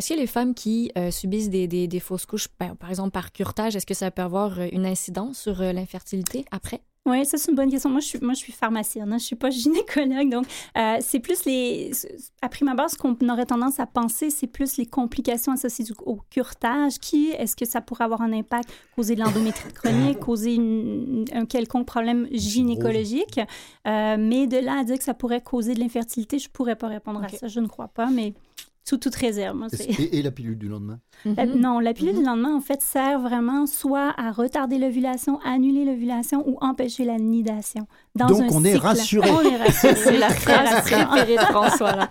Est-ce 0.00 0.14
que 0.14 0.18
les 0.18 0.26
femmes 0.26 0.54
qui 0.54 0.90
euh, 0.96 1.10
subissent 1.10 1.50
des, 1.50 1.68
des, 1.68 1.86
des, 1.86 2.00
fausses 2.00 2.24
couches, 2.24 2.48
ben, 2.58 2.74
par 2.74 2.88
exemple 2.88 3.10
par 3.10 3.32
curtage, 3.32 3.76
est-ce 3.76 3.84
que 3.84 3.92
ça 3.92 4.10
peut 4.10 4.22
avoir 4.22 4.58
euh, 4.58 4.66
une 4.72 4.86
incidence 4.86 5.38
sur 5.38 5.60
euh, 5.60 5.74
l'infertilité 5.74 6.46
après? 6.50 6.80
Oui, 7.06 7.24
ça, 7.24 7.38
c'est 7.38 7.50
une 7.50 7.56
bonne 7.56 7.70
question. 7.70 7.88
Moi, 7.88 8.00
je 8.00 8.06
suis, 8.06 8.18
moi, 8.20 8.34
je 8.34 8.38
suis 8.38 8.52
pharmacienne, 8.52 9.04
hein. 9.04 9.12
je 9.12 9.14
ne 9.14 9.18
suis 9.18 9.36
pas 9.36 9.48
gynécologue. 9.50 10.30
Donc, 10.30 10.46
euh, 10.76 10.98
c'est 11.00 11.18
plus 11.18 11.44
les. 11.46 11.92
À 12.42 12.48
prime 12.50 12.68
abord, 12.68 12.90
ce 12.90 12.96
qu'on 12.98 13.16
aurait 13.30 13.46
tendance 13.46 13.80
à 13.80 13.86
penser, 13.86 14.28
c'est 14.28 14.46
plus 14.46 14.76
les 14.76 14.84
complications 14.84 15.52
associées 15.52 15.86
au 16.04 16.18
curetage. 16.28 16.98
Qui 16.98 17.30
est-ce 17.30 17.56
que 17.56 17.64
ça 17.64 17.80
pourrait 17.80 18.04
avoir 18.04 18.20
un 18.20 18.32
impact, 18.32 18.68
causer 18.94 19.14
de 19.14 19.20
l'endométrite 19.20 19.72
chronique, 19.72 20.18
causer 20.20 20.58
un 21.32 21.46
quelconque 21.46 21.86
problème 21.86 22.28
gynécologique. 22.32 23.40
Euh, 23.86 24.16
mais 24.18 24.46
de 24.46 24.58
là 24.58 24.80
à 24.80 24.84
dire 24.84 24.98
que 24.98 25.04
ça 25.04 25.14
pourrait 25.14 25.40
causer 25.40 25.72
de 25.72 25.80
l'infertilité, 25.80 26.38
je 26.38 26.48
ne 26.48 26.52
pourrais 26.52 26.76
pas 26.76 26.88
répondre 26.88 27.24
à 27.24 27.28
ça. 27.28 27.48
Je 27.48 27.60
ne 27.60 27.66
crois 27.66 27.88
pas, 27.88 28.10
mais 28.10 28.34
sous 28.90 28.96
toute 28.96 29.14
réserve. 29.14 29.68
Et, 30.12 30.20
la 30.20 30.32
pilule 30.32 30.58
du 30.58 30.68
lendemain? 30.68 31.00
Mm-hmm. 31.26 31.52
Non, 31.52 31.80
la 31.80 31.92
pilule 31.92 32.14
du 32.14 32.20
mm-hmm. 32.20 32.24
lendemain, 32.24 32.56
en 32.56 32.62
fait, 32.62 32.80
sert 32.80 33.20
vraiment 33.20 33.66
soit 33.66 34.14
à 34.16 34.32
retarder 34.32 34.78
l'ovulation, 34.78 35.38
annuler 35.44 35.84
l'ovulation 35.84 36.48
ou 36.48 36.56
empêcher 36.62 37.04
la 37.04 37.18
nidation. 37.18 37.86
Dans 38.16 38.26
Donc, 38.26 38.50
on 38.52 38.64
est 38.64 38.76
rassuré. 38.76 39.30
On 39.30 39.40
est 39.40 39.56
rassuré. 39.56 39.94
C'est 39.94 40.18
la 40.18 40.30
phrase 40.30 40.82
préférée 40.82 41.36
de 41.36 41.42
François, 41.42 41.94
là. 41.94 42.08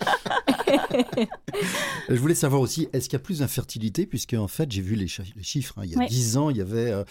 Je 2.09 2.15
voulais 2.15 2.35
savoir 2.35 2.61
aussi, 2.61 2.87
est-ce 2.93 3.09
qu'il 3.09 3.17
y 3.17 3.21
a 3.21 3.23
plus 3.23 3.39
d'infertilité? 3.39 4.05
Puisque, 4.05 4.33
en 4.33 4.47
fait, 4.47 4.71
j'ai 4.71 4.81
vu 4.81 4.95
les, 4.95 5.07
chiffres. 5.07 5.75
Hein. 5.77 5.83
Il 5.83 5.91
y 5.91 6.01
a 6.01 6.07
10 6.07 6.37
ans, 6.37 6.49
il 6.49 6.57
y 6.57 6.61
avait... 6.61 6.91
Euh, 6.91 7.03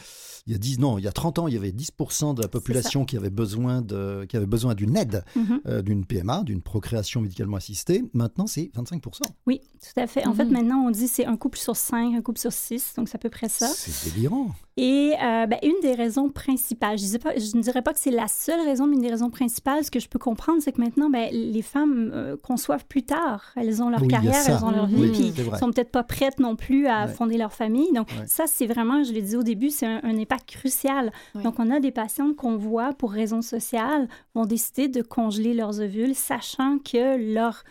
il 0.48 0.52
y 0.52 0.54
a 0.54 0.58
10, 0.58 0.78
non, 0.78 0.96
il 0.96 1.04
y 1.04 1.08
a 1.08 1.12
30 1.12 1.40
ans, 1.40 1.46
il 1.46 1.52
y 1.52 1.58
avait 1.58 1.72
10% 1.72 2.34
de 2.34 2.40
la 2.40 2.48
population 2.48 3.04
qui 3.04 3.18
avait 3.18 3.28
besoin 3.28 3.82
de, 3.82 4.24
qui 4.26 4.34
avait 4.34 4.46
besoin 4.46 4.74
d'une 4.74 4.96
aide, 4.96 5.22
mhm. 5.36 5.60
euh, 5.66 5.82
d'une 5.82 6.06
PMA, 6.06 6.42
d'une 6.42 6.62
procréation 6.62 7.20
médicalement 7.20 7.58
assistée. 7.58 8.02
Maintenant, 8.14 8.46
c'est 8.46 8.70
25%. 8.74 9.20
Oui, 9.46 9.60
tout 9.82 10.00
à 10.00 10.06
fait. 10.06 10.26
En 10.26 10.32
fait, 10.32 10.46
mhm. 10.46 10.52
maintenant, 10.52 10.86
on 10.86 10.90
dit 10.90 11.06
c'est 11.06 11.26
un 11.26 11.36
couple 11.36 11.58
sur 11.58 11.76
5, 11.76 12.14
un 12.14 12.22
couple 12.22 12.40
sur 12.40 12.52
6, 12.52 12.94
donc 12.96 13.10
c'est 13.10 13.16
à 13.16 13.18
peu 13.18 13.28
près 13.28 13.50
ça. 13.50 13.68
C'est 13.68 14.10
délirant. 14.10 14.54
Et 14.78 15.12
euh, 15.22 15.46
ben, 15.46 15.58
une 15.62 15.78
des 15.82 15.92
raisons 15.92 16.30
principales, 16.30 16.98
je, 16.98 17.18
pas, 17.18 17.36
je, 17.36 17.56
ne 17.56 17.62
dirais 17.62 17.82
pas 17.82 17.92
que 17.92 17.98
c'est 17.98 18.10
la 18.10 18.28
seule 18.28 18.60
raison, 18.60 18.77
mais 18.86 18.96
une 18.96 19.02
des 19.02 19.10
raisons 19.10 19.30
principales, 19.30 19.84
ce 19.84 19.90
que 19.90 20.00
je 20.00 20.08
peux 20.08 20.18
comprendre, 20.18 20.60
c'est 20.62 20.72
que 20.72 20.80
maintenant, 20.80 21.10
ben, 21.10 21.28
les 21.32 21.62
femmes 21.62 22.10
euh, 22.14 22.36
conçoivent 22.36 22.84
plus 22.86 23.02
tard. 23.02 23.44
Elles 23.56 23.82
ont 23.82 23.90
leur 23.90 24.06
carrière, 24.06 24.42
elles 24.46 24.64
ont 24.64 24.70
leur 24.70 24.86
vie, 24.86 25.10
puis 25.10 25.32
elles 25.36 25.58
sont 25.58 25.70
peut-être 25.70 25.90
pas 25.90 26.02
prêtes 26.02 26.38
non 26.38 26.56
plus 26.56 26.86
à 26.86 27.08
fonder 27.08 27.36
leur 27.36 27.52
famille. 27.52 27.92
Donc 27.92 28.08
ça, 28.26 28.44
c'est 28.46 28.66
vraiment, 28.66 29.02
je 29.02 29.12
l'ai 29.12 29.22
dit 29.22 29.36
au 29.36 29.42
début, 29.42 29.70
c'est 29.70 29.86
un, 29.86 30.18
impact 30.18 30.48
crucial. 30.48 31.12
Donc 31.34 31.58
on 31.58 31.70
a 31.70 31.80
des 31.80 31.92
patientes 31.92 32.36
qu'on 32.36 32.56
voit 32.56 32.92
pour 32.92 33.12
raisons 33.12 33.42
sociales 33.42 34.08
vont 34.34 34.46
décider 34.46 34.88
de 34.88 35.02
congeler 35.02 35.54
leurs 35.54 35.80
ovules, 35.80 36.14
sachant 36.14 36.78
que 36.78 37.34
leur 37.34 37.64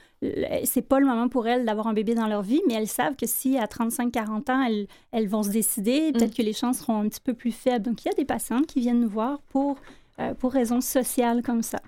c'est 0.63 0.81
pas 0.81 0.99
le 0.99 1.05
moment 1.05 1.29
pour 1.29 1.47
elles 1.47 1.65
d'avoir 1.65 1.87
un 1.87 1.93
bébé 1.93 2.15
dans 2.15 2.27
leur 2.27 2.41
vie, 2.41 2.61
mais 2.67 2.73
elles 2.73 2.87
savent 2.87 3.15
que 3.15 3.27
si 3.27 3.57
à 3.57 3.65
35-40 3.65 4.51
ans, 4.51 4.63
elles, 4.63 4.87
elles, 5.11 5.27
vont 5.27 5.43
se 5.43 5.49
décider, 5.49 6.11
peut-être 6.11 6.31
mm. 6.31 6.35
que 6.35 6.41
les 6.41 6.53
chances 6.53 6.79
seront 6.79 7.01
un 7.01 7.07
petit 7.07 7.21
peu 7.21 7.33
plus 7.33 7.51
faibles. 7.51 7.85
Donc, 7.85 8.03
il 8.03 8.07
y 8.07 8.11
a 8.11 8.15
des 8.15 8.25
patientes 8.25 8.65
qui 8.65 8.79
viennent 8.79 9.01
nous 9.01 9.09
voir 9.09 9.41
pour, 9.49 9.77
euh, 10.19 10.33
pour 10.33 10.51
raisons 10.51 10.81
sociales 10.81 11.43
comme 11.43 11.61
ça. 11.61 11.79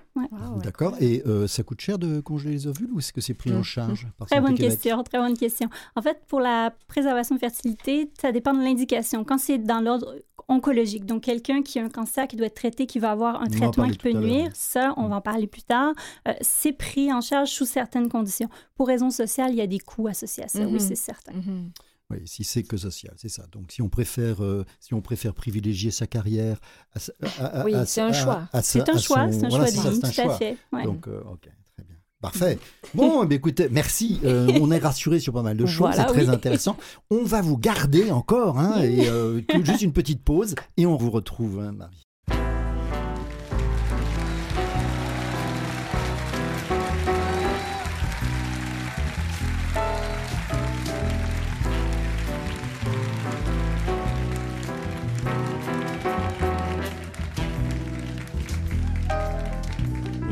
D'accord. 0.63 0.96
Et 1.00 1.24
euh, 1.26 1.48
ça 1.48 1.63
coûte 1.63 1.82
cher 1.82 1.98
de 1.98 2.20
congeler 2.20 2.52
les 2.52 2.68
ovules 2.68 2.89
ou 2.92 3.00
est-ce 3.00 3.12
que 3.12 3.22
c'est 3.22 3.34
pris 3.34 3.52
en 3.52 3.60
mm. 3.60 3.63
charge 3.63 4.08
par 4.18 4.28
Très 4.28 4.42
bonne 4.42 4.56
question, 4.56 5.02
très 5.04 5.18
bonne 5.18 5.38
question. 5.38 5.68
En 5.96 6.02
fait, 6.02 6.22
pour 6.28 6.39
la 6.39 6.72
préservation 6.88 7.36
de 7.36 7.39
fertilité, 7.39 8.12
ça 8.20 8.32
dépend 8.32 8.54
de 8.54 8.62
l'indication. 8.62 9.24
Quand 9.24 9.39
c'est 9.39 9.58
dans 9.58 9.82
l'ordre 9.82 10.15
oncologique, 10.48 11.06
donc 11.06 11.24
quelqu'un 11.24 11.62
qui 11.62 11.80
a 11.80 11.84
un 11.84 11.89
cancer 11.89 12.28
qui 12.28 12.36
doit 12.36 12.48
être 12.48 12.56
traité, 12.56 12.86
qui 12.86 13.00
va 13.00 13.12
avoir 13.12 13.42
un 13.42 13.48
traitement 13.48 13.88
qui 13.88 13.98
peut 13.98 14.12
nuire, 14.12 14.50
ça, 14.54 14.94
on 14.98 15.08
va 15.08 15.18
en 15.18 15.22
parler 15.22 15.48
plus 15.48 15.63
tard, 15.63 15.94
euh, 16.28 16.34
c'est 16.42 16.74
pris 16.74 17.13
en 17.13 17.22
charge 17.22 17.50
sous 17.50 17.65
certaines 17.65 18.10
conditions. 18.10 18.50
Pour 18.76 18.88
raisons 18.88 19.12
sociales, 19.12 19.52
il 19.52 19.58
y 19.58 19.62
a 19.62 19.68
des 19.68 19.80
coûts 19.80 20.08
associés 20.08 20.44
à 20.44 20.48
ça, 20.48 20.60
oui, 20.60 20.76
mm-hmm. 20.76 20.80
c'est 20.80 20.96
certain. 20.96 21.34
Mm-hmm. 21.34 21.70
Oui, 22.12 22.17
si 22.26 22.43
c'est 22.43 22.63
que 22.63 22.76
social, 22.76 23.13
c'est 23.17 23.30
ça. 23.30 23.45
Donc, 23.52 23.72
si 23.72 23.82
on 23.82 23.89
préfère, 23.89 24.43
euh, 24.43 24.65
si 24.80 24.93
on 24.95 25.02
préfère 25.02 25.34
privilégier 25.34 25.91
sa 25.91 26.08
carrière, 26.08 26.60
à, 27.39 27.63
oui, 27.65 27.74
c'est 27.86 28.02
un 28.02 28.12
choix. 28.12 28.50
C'est 28.63 28.89
un 28.89 28.98
choix, 28.98 29.32
c'est 29.32 29.45
un 29.45 29.50
choix 29.50 29.69
de 29.69 29.91
vie, 29.91 30.00
tout 30.00 30.22
à 30.22 30.38
fait. 30.38 30.58
Donc, 30.84 31.08
euh, 31.08 31.22
ok, 31.32 31.41
très 31.41 31.84
bien. 31.84 31.95
Parfait. 32.22 32.58
Bon, 32.95 33.28
eh 33.30 33.34
écoutez, 33.36 33.69
merci. 33.69 34.19
on 34.24 34.72
est 34.72 34.80
rassuré 34.80 35.19
sur 35.19 35.34
pas 35.34 35.43
mal 35.43 35.56
de 35.56 35.65
choses. 35.67 35.93
c'est 35.95 36.06
très 36.06 36.30
intéressant. 36.30 36.78
On 37.12 37.24
va 37.24 37.41
vous 37.41 37.58
garder 37.58 38.10
encore, 38.10 38.58
hein, 38.58 38.82
et 38.84 39.06
juste 39.63 39.82
une 39.82 39.93
petite 39.93 40.24
pause, 40.24 40.56
et 40.78 40.86
on 40.86 40.95
vous 40.95 41.12
retrouve, 41.12 41.60
hein, 41.60 41.72
Marie. 41.74 42.09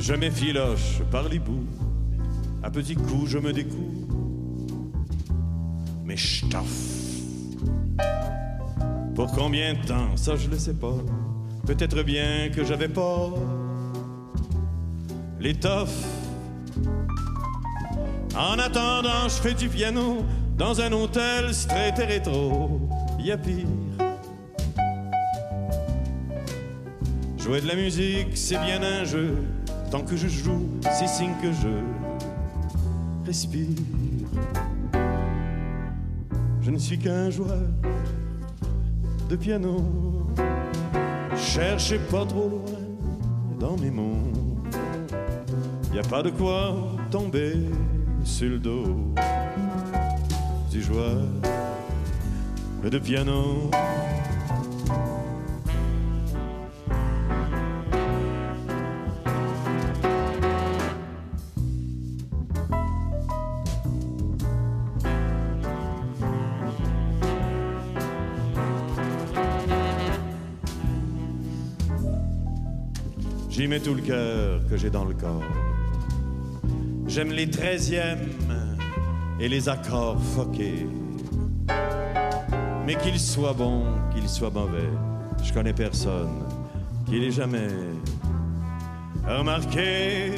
Je 0.08 0.14
m'effiloche 0.14 1.02
par 1.12 1.28
les 1.28 1.38
bouts, 1.38 1.68
à 2.64 2.72
petits 2.72 2.96
coups 2.96 3.32
je 3.32 3.40
me 3.40 3.52
découpe, 3.52 4.10
mais 6.06 6.16
t'offre. 6.50 6.64
Pour 9.16 9.30
combien 9.34 9.74
de 9.74 9.86
temps, 9.86 10.16
ça 10.16 10.38
je 10.38 10.48
le 10.48 10.58
sais 10.58 10.76
pas. 10.76 10.96
Peut-être 11.66 12.04
bien 12.04 12.48
que 12.56 12.64
j'avais 12.64 12.88
pas 12.88 13.34
l'étoffe. 15.42 16.06
En 18.34 18.58
attendant, 18.60 19.28
je 19.28 19.42
fais 19.42 19.56
du 19.56 19.68
piano 19.68 20.24
dans 20.58 20.80
un 20.80 20.94
hôtel 20.94 21.54
straight 21.54 22.00
et 22.00 22.06
rétro. 22.06 22.80
Y 23.20 23.36
pire. 23.44 23.68
Jouer 27.38 27.60
de 27.60 27.68
la 27.68 27.76
musique, 27.76 28.38
c'est 28.38 28.58
bien 28.60 28.82
un 28.82 29.04
jeu. 29.04 29.36
Tant 29.90 30.02
que 30.02 30.18
je 30.18 30.28
joue, 30.28 30.68
c'est 30.82 31.08
signe 31.08 31.34
que 31.42 31.52
je 31.52 31.70
respire. 33.26 33.68
Je 36.62 36.72
ne 36.72 36.78
suis 36.78 37.00
qu'un 37.00 37.30
joueur 37.30 37.64
de 39.30 39.36
piano. 39.38 39.84
Cherchez 41.38 42.00
pas 42.12 42.26
trop 42.26 42.50
loin 42.50 42.80
dans 43.60 43.78
mes 43.78 43.92
mots. 43.92 44.34
Y 45.94 46.00
a 46.00 46.04
pas 46.04 46.22
de 46.22 46.32
quoi 46.32 46.76
tomber 47.10 47.54
sur 48.24 48.50
le 48.50 48.60
dos 48.60 49.14
du 50.70 50.82
joueur 50.82 51.24
de 52.84 53.00
piano. 53.00 53.70
J'y 73.58 73.68
mets 73.68 73.80
tout 73.80 73.96
le 73.96 74.04
cœur 74.04 74.60
que 74.70 74.78
j'ai 74.78 74.92
dans 74.92 75.04
le 75.04 75.16
corps. 75.16 75.42
J'aime 77.08 77.32
les 77.32 77.50
treizièmes 77.50 78.30
et 79.40 79.50
les 79.50 79.68
accords 79.68 80.22
foqués. 80.22 80.86
Mais 82.86 82.94
qu'il 82.98 83.20
soit 83.20 83.54
bon, 83.54 83.86
qu'il 84.14 84.30
soit 84.30 84.52
mauvais, 84.52 84.92
je 85.44 85.52
connais 85.52 85.74
personne 85.74 86.44
qui 87.08 87.20
l'ait 87.20 87.32
jamais 87.32 87.70
remarqué. 89.28 90.34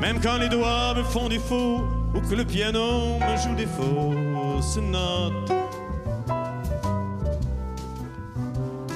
Même 0.00 0.20
quand 0.22 0.38
les 0.38 0.48
doigts 0.48 0.94
me 0.94 1.02
font 1.02 1.28
défaut 1.28 1.84
ou 2.14 2.20
que 2.22 2.34
le 2.34 2.46
piano 2.46 3.18
me 3.18 3.36
joue 3.36 3.54
des 3.54 3.66
fausses 3.66 4.78
notes. 4.78 5.52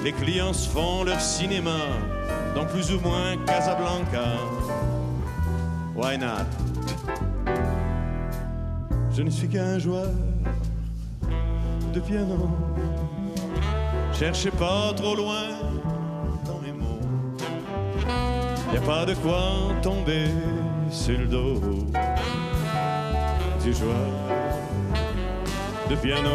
Les 0.03 0.13
clients 0.13 0.55
se 0.55 0.67
font 0.71 1.05
leur 1.05 1.21
cinéma 1.21 1.77
dans 2.55 2.65
plus 2.65 2.93
ou 2.93 3.01
moins 3.01 3.37
Casablanca. 3.47 4.39
Why 5.95 6.17
not? 6.19 6.47
Je 9.13 9.23
ne 9.23 9.31
suis 9.31 9.49
qu'un 9.49 9.79
joueur 9.79 10.11
de 11.93 12.01
piano. 12.01 12.49
Cherchez 14.13 14.51
pas 14.51 14.93
trop 14.95 15.15
loin 15.15 15.49
dans 16.47 16.59
mes 16.59 16.73
mots. 16.73 17.01
Y 18.73 18.77
a 18.77 18.81
pas 18.81 19.05
de 19.05 19.15
quoi 19.15 19.75
tomber 19.83 20.27
sur 20.91 21.19
le 21.19 21.27
dos 21.27 21.61
du 23.63 23.75
joueur 23.75 24.09
de 25.89 25.97
piano. 25.97 26.31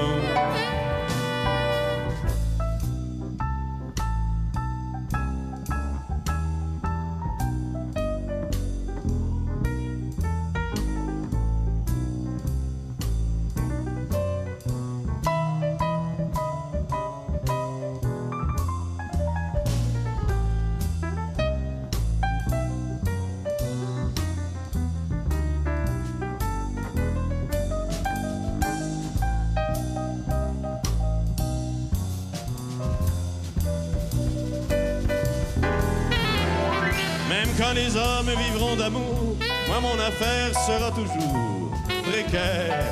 Toujours 40.95 41.71
précaire. 42.09 42.85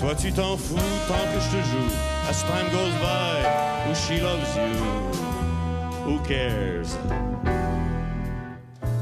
Toi 0.00 0.14
tu 0.14 0.32
t'en 0.32 0.56
fous 0.56 0.76
tant 1.08 1.24
que 1.32 1.40
je 1.40 1.56
te 1.56 1.62
joue. 1.70 1.90
As 2.28 2.42
time 2.42 2.68
goes 2.70 2.94
by, 3.00 3.44
who 3.86 3.94
she 3.94 4.20
loves 4.20 4.56
you, 4.56 4.72
who 6.06 6.18
cares? 6.20 6.96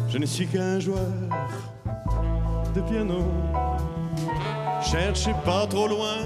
Je 0.08 0.18
ne 0.18 0.26
suis 0.26 0.46
qu'un 0.46 0.80
joueur 0.80 1.12
de 2.74 2.80
piano. 2.80 3.24
Cherchez 4.82 5.34
pas 5.44 5.66
trop 5.66 5.88
loin 5.88 6.18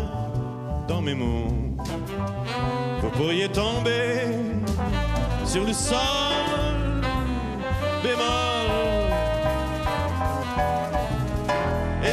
dans 0.87 1.01
mes 1.01 1.15
mots. 1.15 1.49
Vous 3.01 3.11
pourriez 3.11 3.49
tomber 3.49 4.27
sur 5.45 5.65
le 5.65 5.73
sol 5.73 6.28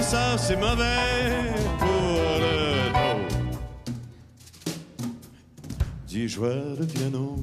ça, 0.06 0.38
c'est 0.38 0.56
mauvais 0.56 1.52
pour 1.80 2.40
le 2.44 2.94
dos 2.94 3.20
du 6.08 6.30
joueur 6.30 6.78
de 6.78 6.86
piano. 6.86 7.36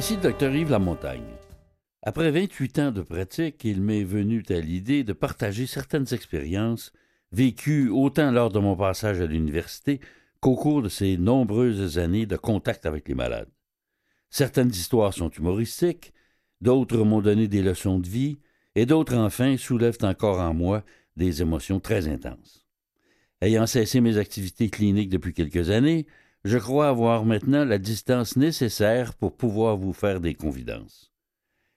Ici 0.00 0.16
docteur 0.16 0.56
Yves 0.56 0.70
Lamontagne. 0.70 1.36
Après 2.02 2.30
28 2.30 2.78
ans 2.78 2.90
de 2.90 3.02
pratique, 3.02 3.62
il 3.64 3.82
m'est 3.82 4.02
venu 4.02 4.42
à 4.48 4.54
l'idée 4.54 5.04
de 5.04 5.12
partager 5.12 5.66
certaines 5.66 6.14
expériences 6.14 6.90
vécues 7.32 7.90
autant 7.90 8.30
lors 8.30 8.48
de 8.48 8.58
mon 8.58 8.74
passage 8.76 9.20
à 9.20 9.26
l'université 9.26 10.00
qu'au 10.40 10.56
cours 10.56 10.80
de 10.80 10.88
ces 10.88 11.18
nombreuses 11.18 11.98
années 11.98 12.24
de 12.24 12.38
contact 12.38 12.86
avec 12.86 13.08
les 13.08 13.14
malades. 13.14 13.50
Certaines 14.30 14.70
histoires 14.70 15.12
sont 15.12 15.28
humoristiques, 15.28 16.14
d'autres 16.62 17.04
m'ont 17.04 17.20
donné 17.20 17.46
des 17.46 17.60
leçons 17.60 17.98
de 17.98 18.08
vie, 18.08 18.38
et 18.76 18.86
d'autres 18.86 19.16
enfin 19.16 19.58
soulèvent 19.58 19.98
encore 20.00 20.40
en 20.40 20.54
moi 20.54 20.82
des 21.16 21.42
émotions 21.42 21.78
très 21.78 22.08
intenses. 22.08 22.66
Ayant 23.42 23.66
cessé 23.66 24.00
mes 24.00 24.16
activités 24.16 24.70
cliniques 24.70 25.10
depuis 25.10 25.34
quelques 25.34 25.68
années, 25.68 26.06
je 26.44 26.58
crois 26.58 26.88
avoir 26.88 27.24
maintenant 27.24 27.64
la 27.64 27.78
distance 27.78 28.36
nécessaire 28.36 29.14
pour 29.14 29.36
pouvoir 29.36 29.76
vous 29.76 29.92
faire 29.92 30.20
des 30.20 30.34
confidences. 30.34 31.12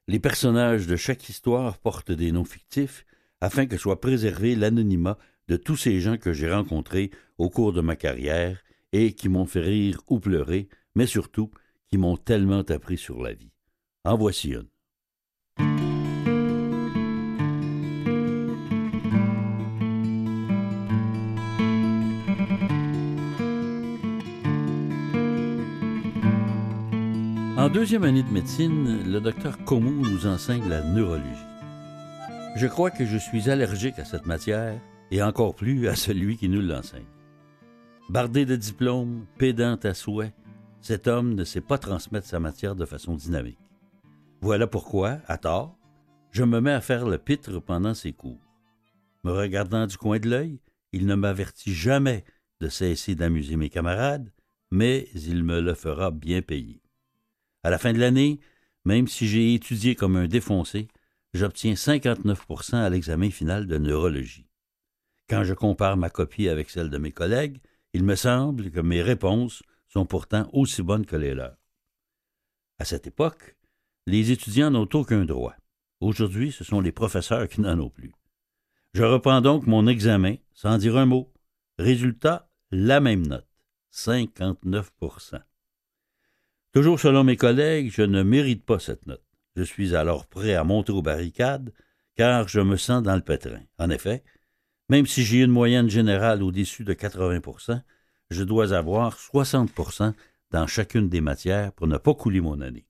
Les 0.07 0.19
personnages 0.19 0.87
de 0.87 0.95
chaque 0.95 1.29
histoire 1.29 1.77
portent 1.77 2.11
des 2.11 2.31
noms 2.31 2.45
fictifs 2.45 3.05
afin 3.41 3.65
que 3.65 3.77
soit 3.77 3.99
préservé 3.99 4.55
l'anonymat 4.55 5.17
de 5.47 5.57
tous 5.57 5.75
ces 5.75 5.99
gens 5.99 6.17
que 6.17 6.33
j'ai 6.33 6.51
rencontrés 6.51 7.11
au 7.37 7.49
cours 7.49 7.73
de 7.73 7.81
ma 7.81 7.95
carrière 7.95 8.63
et 8.93 9.13
qui 9.13 9.27
m'ont 9.27 9.45
fait 9.45 9.61
rire 9.61 10.01
ou 10.07 10.19
pleurer, 10.19 10.69
mais 10.95 11.07
surtout 11.07 11.51
qui 11.89 11.97
m'ont 11.97 12.17
tellement 12.17 12.61
appris 12.61 12.97
sur 12.97 13.21
la 13.21 13.33
vie. 13.33 13.51
En 14.05 14.17
voici 14.17 14.51
une. 14.51 15.92
Deuxième 27.73 28.03
année 28.03 28.21
de 28.21 28.29
médecine, 28.29 29.11
le 29.11 29.19
docteur 29.19 29.57
Como 29.65 29.89
nous 29.89 30.27
enseigne 30.27 30.69
la 30.69 30.83
neurologie. 30.83 31.25
Je 32.55 32.67
crois 32.67 32.91
que 32.91 33.03
je 33.03 33.17
suis 33.17 33.49
allergique 33.49 33.97
à 33.97 34.05
cette 34.05 34.27
matière 34.27 34.79
et 35.09 35.23
encore 35.23 35.55
plus 35.55 35.87
à 35.87 35.95
celui 35.95 36.37
qui 36.37 36.49
nous 36.49 36.61
l'enseigne. 36.61 37.07
Bardé 38.09 38.45
de 38.45 38.55
diplômes, 38.55 39.25
pédant 39.39 39.75
à 39.83 39.95
souhait, 39.95 40.35
cet 40.81 41.07
homme 41.07 41.33
ne 41.33 41.43
sait 41.43 41.61
pas 41.61 41.79
transmettre 41.79 42.27
sa 42.27 42.39
matière 42.39 42.75
de 42.75 42.85
façon 42.85 43.15
dynamique. 43.15 43.57
Voilà 44.41 44.67
pourquoi, 44.67 45.17
à 45.25 45.39
tort, 45.39 45.75
je 46.29 46.43
me 46.43 46.61
mets 46.61 46.73
à 46.73 46.81
faire 46.81 47.07
le 47.07 47.17
pitre 47.17 47.59
pendant 47.59 47.95
ses 47.95 48.13
cours. 48.13 48.45
Me 49.23 49.31
regardant 49.31 49.87
du 49.87 49.97
coin 49.97 50.19
de 50.19 50.29
l'œil, 50.29 50.59
il 50.91 51.07
ne 51.07 51.15
m'avertit 51.15 51.73
jamais 51.73 52.23
de 52.61 52.69
cesser 52.69 53.15
d'amuser 53.15 53.55
mes 53.55 53.69
camarades, 53.69 54.31
mais 54.69 55.07
il 55.15 55.43
me 55.43 55.59
le 55.59 55.73
fera 55.73 56.11
bien 56.11 56.43
payer. 56.43 56.82
À 57.63 57.69
la 57.69 57.77
fin 57.77 57.93
de 57.93 57.99
l'année, 57.99 58.39
même 58.85 59.07
si 59.07 59.27
j'ai 59.27 59.53
étudié 59.53 59.95
comme 59.95 60.17
un 60.17 60.27
défoncé, 60.27 60.89
j'obtiens 61.33 61.73
59% 61.73 62.75
à 62.75 62.89
l'examen 62.89 63.29
final 63.29 63.67
de 63.67 63.77
neurologie. 63.77 64.47
Quand 65.29 65.43
je 65.43 65.53
compare 65.53 65.97
ma 65.97 66.09
copie 66.09 66.49
avec 66.49 66.69
celle 66.69 66.89
de 66.89 66.97
mes 66.97 67.11
collègues, 67.11 67.59
il 67.93 68.03
me 68.03 68.15
semble 68.15 68.71
que 68.71 68.81
mes 68.81 69.01
réponses 69.01 69.63
sont 69.87 70.05
pourtant 70.05 70.49
aussi 70.51 70.81
bonnes 70.81 71.05
que 71.05 71.15
les 71.15 71.33
leurs. 71.33 71.57
À 72.79 72.85
cette 72.85 73.07
époque, 73.07 73.55
les 74.05 74.31
étudiants 74.31 74.71
n'ont 74.71 74.89
aucun 74.93 75.23
droit. 75.23 75.55
Aujourd'hui, 76.01 76.51
ce 76.51 76.63
sont 76.63 76.81
les 76.81 76.91
professeurs 76.91 77.47
qui 77.47 77.61
n'en 77.61 77.79
ont 77.79 77.89
plus. 77.89 78.13
Je 78.93 79.03
reprends 79.03 79.41
donc 79.41 79.65
mon 79.65 79.87
examen 79.87 80.35
sans 80.53 80.77
dire 80.77 80.97
un 80.97 81.05
mot. 81.05 81.31
Résultat, 81.79 82.49
la 82.71 82.99
même 82.99 83.25
note, 83.25 83.47
59 83.91 84.91
Toujours 86.73 86.99
selon 86.99 87.23
mes 87.23 87.37
collègues, 87.37 87.91
je 87.91 88.01
ne 88.01 88.23
mérite 88.23 88.65
pas 88.65 88.79
cette 88.79 89.05
note. 89.05 89.23
Je 89.55 89.63
suis 89.63 89.95
alors 89.95 90.25
prêt 90.25 90.55
à 90.55 90.63
monter 90.63 90.91
aux 90.91 91.01
barricades, 91.01 91.71
car 92.15 92.47
je 92.47 92.59
me 92.59 92.77
sens 92.77 93.03
dans 93.03 93.15
le 93.15 93.21
pétrin. 93.21 93.61
En 93.77 93.89
effet, 93.89 94.23
même 94.89 95.05
si 95.05 95.23
j'ai 95.23 95.41
une 95.41 95.51
moyenne 95.51 95.89
générale 95.89 96.43
au-dessus 96.43 96.83
de 96.83 96.93
80% 96.93 97.81
je 98.33 98.43
dois 98.43 98.73
avoir 98.73 99.17
60% 99.17 100.13
dans 100.51 100.67
chacune 100.67 101.09
des 101.09 101.21
matières 101.21 101.71
pour 101.73 101.87
ne 101.87 101.97
pas 101.97 102.13
couler 102.13 102.41
mon 102.41 102.59
année. 102.61 102.87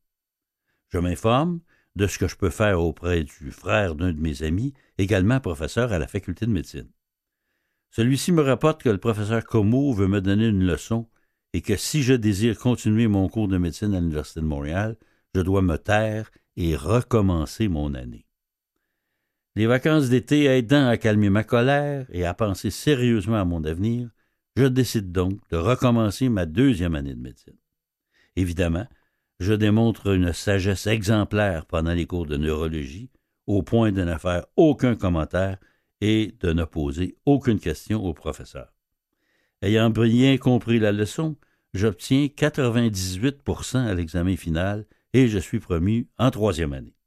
Je 0.89 0.97
m'informe 0.97 1.59
de 1.95 2.07
ce 2.07 2.17
que 2.17 2.27
je 2.27 2.35
peux 2.35 2.49
faire 2.49 2.81
auprès 2.81 3.23
du 3.23 3.51
frère 3.51 3.95
d'un 3.95 4.11
de 4.11 4.19
mes 4.19 4.43
amis, 4.43 4.73
également 4.97 5.39
professeur 5.39 5.91
à 5.91 5.99
la 5.99 6.07
faculté 6.07 6.45
de 6.45 6.51
médecine. 6.51 6.89
Celui-ci 7.91 8.31
me 8.31 8.41
rapporte 8.41 8.81
que 8.81 8.89
le 8.89 8.97
professeur 8.97 9.43
Como 9.45 9.93
veut 9.93 10.07
me 10.07 10.21
donner 10.21 10.47
une 10.47 10.65
leçon 10.65 11.07
et 11.53 11.61
que 11.61 11.77
si 11.77 12.03
je 12.03 12.13
désire 12.13 12.57
continuer 12.57 13.07
mon 13.07 13.29
cours 13.29 13.47
de 13.47 13.57
médecine 13.57 13.93
à 13.93 13.99
l'Université 13.99 14.41
de 14.41 14.45
Montréal, 14.45 14.97
je 15.35 15.41
dois 15.41 15.61
me 15.61 15.77
taire 15.77 16.29
et 16.57 16.75
recommencer 16.75 17.67
mon 17.67 17.93
année. 17.93 18.25
Les 19.55 19.67
vacances 19.67 20.09
d'été 20.09 20.45
aidant 20.45 20.87
à 20.87 20.97
calmer 20.97 21.29
ma 21.29 21.43
colère 21.43 22.07
et 22.09 22.25
à 22.25 22.33
penser 22.33 22.71
sérieusement 22.71 23.39
à 23.39 23.45
mon 23.45 23.63
avenir, 23.63 24.09
je 24.55 24.65
décide 24.65 25.11
donc 25.11 25.39
de 25.49 25.57
recommencer 25.57 26.27
ma 26.29 26.45
deuxième 26.45 26.95
année 26.95 27.13
de 27.13 27.21
médecine. 27.21 27.57
Évidemment, 28.35 28.87
je 29.39 29.53
démontre 29.53 30.07
une 30.07 30.33
sagesse 30.33 30.87
exemplaire 30.87 31.65
pendant 31.67 31.93
les 31.93 32.07
cours 32.07 32.25
de 32.25 32.37
neurologie, 32.37 33.11
au 33.45 33.61
point 33.61 33.91
de 33.91 34.03
ne 34.03 34.17
faire 34.17 34.45
aucun 34.55 34.95
commentaire 34.95 35.57
et 36.01 36.35
de 36.39 36.53
ne 36.53 36.63
poser 36.63 37.17
aucune 37.25 37.59
question 37.59 38.03
au 38.03 38.13
professeur. 38.13 38.72
Ayant 39.63 39.91
bien 39.91 40.37
compris 40.37 40.77
la 40.77 40.91
leçon, 40.91 41.37
j'obtiens 41.73 42.25
98% 42.25 43.77
à 43.77 43.93
l'examen 43.93 44.35
final 44.35 44.85
et 45.13 45.29
je 45.29 45.39
suis 45.39 45.61
promu 45.61 46.09
en 46.17 46.31
troisième 46.31 46.73
année. 46.73 46.97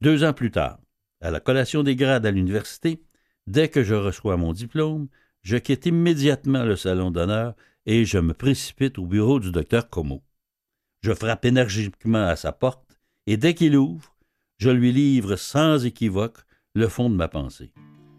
Deux 0.00 0.24
ans 0.24 0.32
plus 0.32 0.50
tard, 0.50 0.80
à 1.20 1.30
la 1.30 1.38
collation 1.38 1.84
des 1.84 1.94
grades 1.94 2.26
à 2.26 2.32
l'université, 2.32 3.04
dès 3.46 3.68
que 3.68 3.84
je 3.84 3.94
reçois 3.94 4.36
mon 4.36 4.52
diplôme, 4.52 5.06
je 5.42 5.58
quitte 5.58 5.86
immédiatement 5.86 6.64
le 6.64 6.74
salon 6.74 7.12
d'honneur 7.12 7.54
et 7.86 8.04
je 8.04 8.18
me 8.18 8.34
précipite 8.34 8.98
au 8.98 9.06
bureau 9.06 9.38
du 9.38 9.52
docteur 9.52 9.88
Como. 9.88 10.24
Je 11.02 11.12
frappe 11.12 11.44
énergiquement 11.44 12.26
à 12.26 12.34
sa 12.34 12.50
porte 12.50 12.98
et 13.28 13.36
dès 13.36 13.54
qu'il 13.54 13.76
ouvre, 13.76 14.16
je 14.58 14.70
lui 14.70 14.90
livre 14.90 15.36
sans 15.36 15.86
équivoque 15.86 16.38
le 16.74 16.88
fond 16.88 17.08
de 17.08 17.14
ma 17.14 17.28
pensée. 17.28 17.72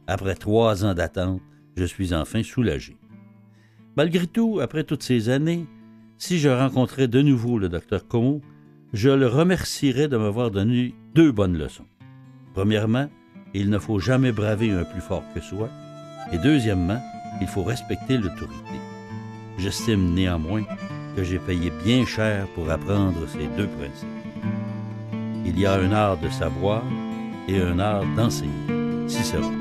Après 0.08 0.36
trois 0.36 0.86
ans 0.86 0.94
d'attente, 0.94 1.42
je 1.76 1.84
suis 1.84 2.14
enfin 2.14 2.44
soulagé. 2.44 3.01
Malgré 3.98 4.26
tout, 4.26 4.60
après 4.62 4.84
toutes 4.84 5.04
ces 5.04 5.30
années, 5.30 5.66
si 6.18 6.40
je 6.40 6.50
rencontrais 6.50 7.08
de 7.08 7.22
nouveau 7.22 7.60
le 7.60 7.68
docteur 7.68 8.08
Como, 8.08 8.42
je 8.94 9.10
le 9.10 9.28
remercierais 9.28 10.08
de 10.08 10.18
m'avoir 10.18 10.50
donné 10.52 10.96
deux 11.14 11.32
bonnes 11.32 11.58
leçons. 11.58 11.88
Premièrement, 12.54 13.10
il 13.54 13.70
ne 13.70 13.80
faut 13.80 14.00
jamais 14.00 14.32
braver 14.32 14.72
un 14.72 14.84
plus 14.84 15.02
fort 15.02 15.24
que 15.34 15.42
soi. 15.42 15.70
Et 16.32 16.38
deuxièmement, 16.38 17.02
il 17.42 17.48
faut 17.48 17.64
respecter 17.64 18.18
l'autorité. 18.18 18.80
J'estime 19.58 20.14
néanmoins 20.14 20.64
que 21.16 21.24
j'ai 21.24 21.40
payé 21.40 21.72
bien 21.84 22.06
cher 22.06 22.48
pour 22.56 22.70
apprendre 22.70 23.28
ces 23.28 23.48
deux 23.58 23.68
principes. 23.68 24.08
Il 25.46 25.60
y 25.60 25.66
a 25.66 25.74
un 25.74 25.92
art 25.92 26.18
de 26.18 26.30
savoir 26.30 26.84
et 27.50 27.60
un 27.60 27.80
art 27.80 28.06
d'enseigner. 28.16 29.08
Cicéron. 29.08 29.52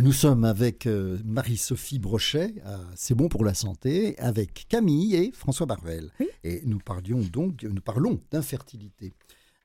Nous 0.00 0.12
sommes 0.12 0.44
avec 0.44 0.86
euh, 0.86 1.18
Marie-Sophie 1.24 1.98
Brochet, 1.98 2.54
C'est 2.94 3.14
bon 3.14 3.28
pour 3.28 3.44
la 3.44 3.54
santé, 3.54 4.18
avec 4.18 4.66
Camille 4.68 5.16
et 5.16 5.32
François 5.32 5.66
Barvel. 5.66 6.10
Et 6.44 6.62
nous 6.64 6.78
parlions 6.78 7.20
donc, 7.20 7.64
nous 7.64 7.80
parlons 7.80 8.20
d'infertilité. 8.30 9.12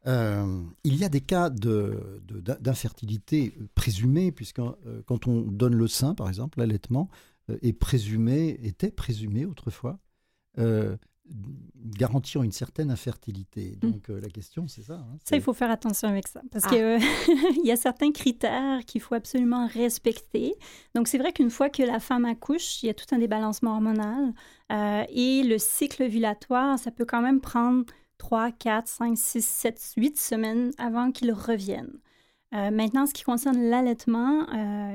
Euh, 0.07 0.63
il 0.83 0.95
y 0.95 1.03
a 1.03 1.09
des 1.09 1.21
cas 1.21 1.49
d'infertilité 1.49 3.53
de, 3.57 3.67
présumés, 3.75 4.31
puisque 4.31 4.59
euh, 4.59 5.01
quand 5.05 5.27
on 5.27 5.41
donne 5.41 5.75
le 5.75 5.87
sein, 5.87 6.15
par 6.15 6.27
exemple, 6.27 6.59
l'allaitement 6.59 7.09
est 7.61 7.73
présumé, 7.73 8.59
était 8.63 8.91
présumé 8.91 9.45
autrefois 9.45 9.99
garantir 11.85 12.43
une 12.43 12.51
certaine 12.51 12.91
infertilité. 12.91 13.77
Hmm. 13.81 13.91
Donc 13.91 14.09
euh, 14.09 14.19
la 14.19 14.29
question, 14.29 14.67
c'est 14.67 14.83
ça. 14.83 14.95
Hein, 14.95 15.17
ça, 15.23 15.35
il 15.35 15.41
faut 15.41 15.53
faire 15.53 15.71
attention 15.71 16.07
avec 16.07 16.27
ça, 16.27 16.41
parce 16.51 16.65
ah. 16.65 16.69
qu'il 16.69 16.77
il 17.63 17.65
y 17.65 17.71
a 17.71 17.75
certains 17.75 18.11
critères 18.11 18.83
qu'il 18.85 19.01
faut 19.01 19.15
absolument 19.15 19.67
respecter. 19.67 20.53
Donc 20.95 21.07
c'est 21.07 21.17
vrai 21.17 21.33
qu'une 21.33 21.49
fois 21.49 21.69
que 21.69 21.83
la 21.83 21.99
femme 21.99 22.25
accouche, 22.25 22.83
il 22.83 22.87
y 22.87 22.89
a 22.89 22.93
tout 22.93 23.05
un 23.11 23.19
débalancement 23.19 23.73
hormonal 23.73 24.33
euh, 24.71 25.03
et 25.09 25.43
le 25.43 25.57
cycle 25.57 26.03
ovulatoire, 26.03 26.79
ça 26.79 26.91
peut 26.91 27.05
quand 27.05 27.21
même 27.21 27.41
prendre 27.41 27.85
3, 28.17 28.51
4, 28.51 28.87
5, 28.87 29.17
6, 29.17 29.45
7, 29.45 29.93
8 29.97 30.17
semaines 30.17 30.71
avant 30.77 31.11
qu'il 31.11 31.31
revienne. 31.31 31.99
Euh, 32.53 32.69
maintenant, 32.69 33.07
ce 33.07 33.13
qui 33.13 33.23
concerne 33.23 33.59
l'allaitement, 33.63 34.45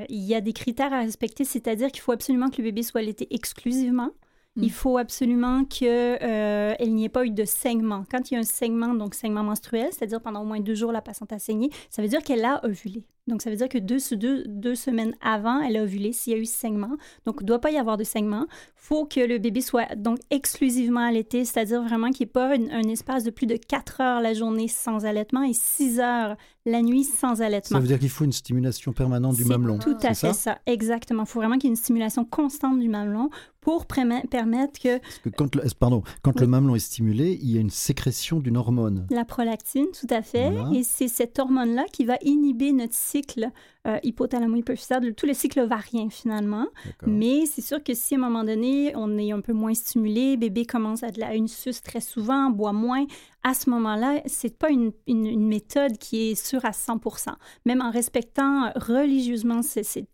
il 0.08 0.22
y 0.22 0.34
a 0.34 0.40
des 0.40 0.52
critères 0.52 0.92
à 0.92 1.00
respecter, 1.00 1.44
c'est-à-dire 1.44 1.90
qu'il 1.90 2.00
faut 2.00 2.12
absolument 2.12 2.50
que 2.50 2.58
le 2.58 2.64
bébé 2.64 2.84
soit 2.84 3.00
allaité 3.00 3.26
exclusivement. 3.34 4.10
Mm. 4.56 4.62
Il 4.62 4.72
faut 4.72 4.98
absolument 4.98 5.64
qu'il 5.64 5.88
euh, 5.88 6.74
n'y 6.80 7.04
ait 7.04 7.08
pas 7.08 7.24
eu 7.24 7.30
de 7.30 7.44
saignement. 7.44 8.04
Quand 8.10 8.30
il 8.30 8.34
y 8.34 8.36
a 8.36 8.40
un 8.40 8.44
saignement, 8.44 8.94
donc 8.94 9.14
saignement 9.14 9.44
menstruel, 9.44 9.88
c'est-à-dire 9.92 10.20
pendant 10.20 10.42
au 10.42 10.44
moins 10.44 10.60
deux 10.60 10.74
jours, 10.74 10.92
la 10.92 11.02
patiente 11.02 11.32
a 11.32 11.38
saigné, 11.38 11.70
ça 11.90 12.02
veut 12.02 12.08
dire 12.08 12.22
qu'elle 12.22 12.44
a 12.44 12.64
ovulé. 12.64 13.04
Donc, 13.28 13.42
ça 13.42 13.50
veut 13.50 13.56
dire 13.56 13.68
que 13.68 13.78
deux, 13.78 13.98
deux, 14.12 14.44
deux 14.46 14.74
semaines 14.74 15.14
avant, 15.20 15.60
elle 15.60 15.76
a 15.76 15.82
ovulé 15.82 16.12
s'il 16.12 16.32
y 16.32 16.36
a 16.36 16.38
eu 16.38 16.46
saignement. 16.46 16.96
Donc, 17.26 17.36
il 17.40 17.44
ne 17.44 17.48
doit 17.48 17.60
pas 17.60 17.70
y 17.70 17.76
avoir 17.76 17.98
de 17.98 18.04
saignement. 18.04 18.46
Il 18.48 18.74
faut 18.76 19.04
que 19.04 19.20
le 19.20 19.38
bébé 19.38 19.60
soit 19.60 19.94
donc 19.96 20.18
exclusivement 20.30 21.00
allaité, 21.00 21.44
c'est-à-dire 21.44 21.82
vraiment 21.82 22.10
qu'il 22.10 22.24
n'y 22.26 22.30
ait 22.30 22.32
pas 22.32 22.54
un 22.54 22.88
espace 22.88 23.24
de 23.24 23.30
plus 23.30 23.46
de 23.46 23.56
quatre 23.56 24.00
heures 24.00 24.22
la 24.22 24.32
journée 24.32 24.66
sans 24.66 25.04
allaitement 25.04 25.42
et 25.42 25.52
six 25.52 26.00
heures 26.00 26.36
la 26.64 26.82
nuit 26.82 27.04
sans 27.04 27.42
allaitement. 27.42 27.76
Ça 27.76 27.80
veut 27.80 27.88
dire 27.88 27.98
qu'il 27.98 28.08
faut 28.08 28.24
une 28.24 28.32
stimulation 28.32 28.92
permanente 28.92 29.36
du 29.36 29.44
mamelon. 29.44 29.78
Tout 29.78 29.96
à 30.02 30.14
fait 30.14 30.32
ça? 30.32 30.58
exactement. 30.66 31.24
Il 31.24 31.28
faut 31.28 31.40
vraiment 31.40 31.56
qu'il 31.56 31.64
y 31.64 31.68
ait 31.68 31.76
une 31.76 31.76
stimulation 31.76 32.24
constante 32.24 32.78
du 32.78 32.88
mamelon 32.88 33.30
pour 33.68 33.84
permettre 33.84 34.80
que... 34.80 34.98
que 35.22 35.28
quand, 35.28 35.54
le, 35.54 35.62
pardon, 35.78 36.02
quand 36.22 36.40
le 36.40 36.46
mamelon 36.46 36.74
est 36.74 36.78
stimulé, 36.78 37.38
il 37.42 37.50
y 37.50 37.58
a 37.58 37.60
une 37.60 37.68
sécrétion 37.68 38.40
d'une 38.40 38.56
hormone. 38.56 39.06
La 39.10 39.26
prolactine, 39.26 39.88
tout 39.92 40.06
à 40.08 40.22
fait. 40.22 40.54
Et 40.72 40.82
c'est 40.82 41.08
cette 41.08 41.38
hormone-là 41.38 41.84
qui 41.92 42.06
va 42.06 42.16
inhiber 42.22 42.72
notre 42.72 42.94
cycle 42.94 43.50
euh, 43.86 43.98
hypothalamo-hypophysaire, 44.02 45.00
tous 45.14 45.26
les 45.26 45.34
cycles 45.34 45.64
variens 45.66 46.10
finalement. 46.10 46.66
Mais 47.06 47.46
c'est 47.46 47.62
sûr 47.62 47.82
que 47.82 47.94
si 47.94 48.14
à 48.14 48.18
un 48.18 48.20
moment 48.20 48.44
donné, 48.44 48.92
on 48.96 49.16
est 49.18 49.32
un 49.32 49.40
peu 49.40 49.52
moins 49.52 49.74
stimulé, 49.74 50.36
bébé 50.36 50.66
commence 50.66 51.02
à, 51.02 51.10
de 51.10 51.20
la, 51.20 51.34
une 51.34 51.48
suce 51.48 51.80
très 51.80 52.00
souvent, 52.00 52.50
boit 52.50 52.72
moins, 52.72 53.06
à 53.44 53.54
ce 53.54 53.70
moment-là, 53.70 54.20
c'est 54.26 54.58
pas 54.58 54.70
une, 54.70 54.92
une, 55.06 55.46
méthode 55.46 55.96
qui 55.96 56.30
est 56.30 56.34
sûre 56.34 56.64
à 56.64 56.72
100% 56.72 57.28
Même 57.64 57.80
en 57.80 57.90
respectant 57.90 58.72
religieusement 58.74 59.60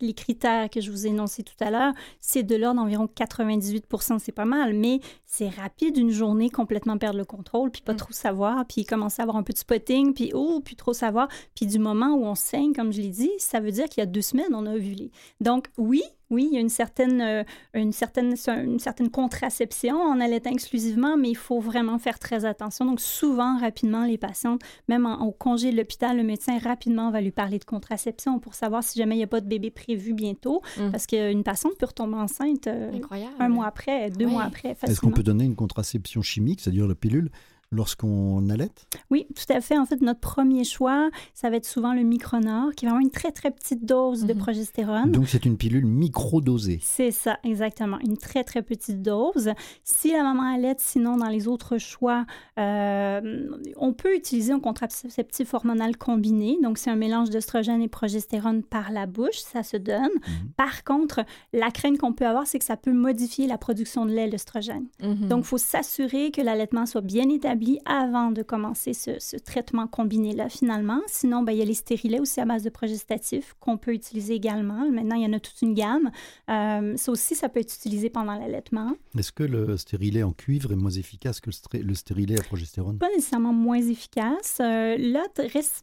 les 0.00 0.12
critères 0.12 0.68
que 0.68 0.80
je 0.80 0.90
vous 0.90 1.06
ai 1.06 1.10
énoncés 1.10 1.42
tout 1.42 1.56
à 1.60 1.70
l'heure, 1.70 1.94
c'est 2.20 2.42
de 2.42 2.54
l'ordre 2.54 2.80
d'environ 2.82 3.06
98% 3.06 4.18
c'est 4.18 4.32
pas 4.32 4.44
mal, 4.44 4.74
mais 4.74 5.00
c'est 5.24 5.48
rapide 5.48 5.96
une 5.96 6.10
journée 6.10 6.50
complètement 6.50 6.98
perdre 6.98 7.18
le 7.18 7.24
contrôle, 7.24 7.70
puis 7.70 7.82
pas 7.82 7.94
mm. 7.94 7.96
trop 7.96 8.12
savoir, 8.12 8.64
puis 8.66 8.84
commencer 8.84 9.20
à 9.20 9.24
avoir 9.24 9.36
un 9.36 9.42
peu 9.42 9.52
de 9.52 9.58
spotting, 9.58 10.14
puis 10.14 10.30
oh, 10.34 10.60
puis 10.64 10.76
trop 10.76 10.92
savoir, 10.92 11.28
puis 11.54 11.66
du 11.66 11.78
moment 11.78 12.14
où 12.14 12.24
on 12.24 12.34
saigne, 12.34 12.72
comme 12.72 12.92
je 12.92 13.00
l'ai 13.00 13.08
dit, 13.08 13.30
ça 13.38 13.53
veut 13.60 13.72
dire 13.72 13.88
qu'il 13.88 14.00
y 14.00 14.02
a 14.02 14.06
deux 14.06 14.22
semaines, 14.22 14.54
on 14.54 14.66
a 14.66 14.74
ovulé. 14.74 15.10
Donc 15.40 15.68
oui, 15.78 16.02
oui, 16.30 16.48
il 16.50 16.54
y 16.54 16.58
a 16.58 16.60
une 16.60 16.68
certaine, 16.68 17.20
euh, 17.20 17.44
une 17.74 17.92
certaine, 17.92 18.34
une 18.48 18.78
certaine 18.78 19.10
contraception 19.10 19.96
en 19.96 20.20
allaitant 20.20 20.50
exclusivement, 20.50 21.16
mais 21.16 21.30
il 21.30 21.36
faut 21.36 21.60
vraiment 21.60 21.98
faire 21.98 22.18
très 22.18 22.44
attention. 22.44 22.84
Donc, 22.84 23.00
souvent, 23.00 23.58
rapidement, 23.58 24.04
les 24.04 24.18
patientes, 24.18 24.60
même 24.88 25.06
au 25.06 25.30
congé 25.30 25.70
de 25.70 25.76
l'hôpital, 25.76 26.16
le 26.16 26.22
médecin 26.22 26.58
rapidement 26.58 27.10
va 27.10 27.20
lui 27.20 27.30
parler 27.30 27.58
de 27.58 27.64
contraception 27.64 28.38
pour 28.38 28.54
savoir 28.54 28.82
si 28.82 28.98
jamais 28.98 29.14
il 29.14 29.18
n'y 29.18 29.24
a 29.24 29.28
pas 29.28 29.40
de 29.40 29.48
bébé 29.48 29.70
prévu 29.70 30.14
bientôt, 30.14 30.62
mm. 30.78 30.90
parce 30.90 31.06
qu'une 31.06 31.44
patiente 31.44 31.76
peut 31.78 31.86
retomber 31.86 32.16
enceinte 32.16 32.66
euh, 32.66 32.90
un 33.38 33.48
mois 33.48 33.66
après, 33.66 34.10
deux 34.10 34.26
mois 34.26 34.44
après. 34.44 34.76
Est-ce 34.82 35.00
qu'on 35.00 35.10
peut 35.10 35.22
donner 35.22 35.44
une 35.44 35.56
contraception 35.56 36.22
chimique, 36.22 36.60
c'est-à-dire 36.60 36.88
la 36.88 36.94
pilule 36.94 37.30
lorsqu'on 37.74 38.48
allait? 38.48 38.70
Oui, 39.10 39.26
tout 39.34 39.52
à 39.52 39.60
fait. 39.60 39.76
En 39.78 39.86
fait, 39.86 40.00
notre 40.00 40.20
premier 40.20 40.64
choix, 40.64 41.10
ça 41.34 41.50
va 41.50 41.56
être 41.56 41.66
souvent 41.66 41.92
le 41.92 42.02
Micronor, 42.02 42.72
qui 42.74 42.84
est 42.84 42.88
vraiment 42.88 43.02
une 43.02 43.10
très, 43.10 43.32
très 43.32 43.50
petite 43.50 43.84
dose 43.84 44.24
de 44.24 44.32
mhm. 44.32 44.38
progestérone. 44.38 45.12
Donc, 45.12 45.28
c'est 45.28 45.44
une 45.44 45.56
pilule 45.56 45.86
microdosée. 45.86 46.78
C'est 46.82 47.10
ça, 47.10 47.38
exactement. 47.44 47.98
Une 48.00 48.16
très, 48.16 48.44
très 48.44 48.62
petite 48.62 49.02
dose. 49.02 49.50
Si 49.82 50.12
la 50.12 50.22
maman 50.22 50.54
allait, 50.54 50.74
sinon, 50.78 51.16
dans 51.16 51.28
les 51.28 51.48
autres 51.48 51.78
choix, 51.78 52.26
euh, 52.58 53.48
on 53.76 53.92
peut 53.92 54.14
utiliser 54.14 54.52
un 54.52 54.60
contraceptif 54.60 55.54
hormonal 55.54 55.96
combiné. 55.96 56.58
Donc, 56.62 56.78
c'est 56.78 56.90
un 56.90 56.96
mélange 56.96 57.30
d'œstrogène 57.30 57.82
et 57.82 57.88
progestérone 57.88 58.62
par 58.62 58.90
la 58.90 59.06
bouche. 59.06 59.38
Ça 59.38 59.62
se 59.62 59.76
donne. 59.76 60.02
Mhm. 60.02 60.50
Par 60.56 60.84
contre, 60.84 61.24
la 61.52 61.70
crainte 61.70 61.98
qu'on 61.98 62.12
peut 62.12 62.26
avoir, 62.26 62.46
c'est 62.46 62.58
que 62.58 62.64
ça 62.64 62.76
peut 62.76 62.92
modifier 62.92 63.46
la 63.46 63.58
production 63.58 64.06
de 64.06 64.12
lait, 64.12 64.28
l'œstrogène. 64.28 64.86
Mhm. 65.02 65.28
Donc, 65.28 65.40
il 65.40 65.46
faut 65.46 65.58
s'assurer 65.58 66.30
que 66.30 66.40
l'allaitement 66.40 66.86
soit 66.86 67.00
bien 67.00 67.28
établi 67.28 67.63
avant 67.84 68.30
de 68.30 68.42
commencer 68.42 68.94
ce, 68.94 69.36
traitement 69.36 69.86
combiné-là, 69.86 70.48
finalement. 70.48 71.00
Sinon, 71.06 71.42
ben, 71.42 71.52
il 71.52 71.58
y 71.58 71.62
a 71.62 71.64
les 71.64 71.74
stérilets 71.74 72.20
aussi 72.20 72.40
à 72.40 72.44
base 72.44 72.62
de 72.62 72.70
progestatifs 72.70 73.54
qu'on 73.60 73.76
peut 73.76 73.92
utiliser 73.92 74.34
également. 74.34 74.90
Maintenant, 74.90 75.16
il 75.16 75.22
y 75.22 75.26
en 75.26 75.32
a 75.32 75.40
toute 75.40 75.60
une 75.62 75.74
gamme. 75.74 76.10
Euh, 76.50 76.96
ça 76.96 77.12
aussi, 77.12 77.34
ça 77.34 77.48
peut 77.48 77.60
être 77.60 77.74
utilisé 77.74 78.10
pendant 78.10 78.34
l'allaitement. 78.34 78.94
Est-ce 79.18 79.32
que 79.32 79.42
le 79.44 79.76
stérilet 79.76 80.22
en 80.22 80.32
cuivre 80.32 80.72
est 80.72 80.76
moins 80.76 80.90
efficace 80.90 81.40
que 81.40 81.50
le, 81.72 81.94
stérilet 81.94 82.38
à 82.38 82.42
progestérone? 82.42 82.98
Pas 82.98 83.10
nécessairement 83.10 83.52
moins 83.52 83.80
efficace. 83.80 84.58
Euh, 84.60 84.96
là, 84.98 85.24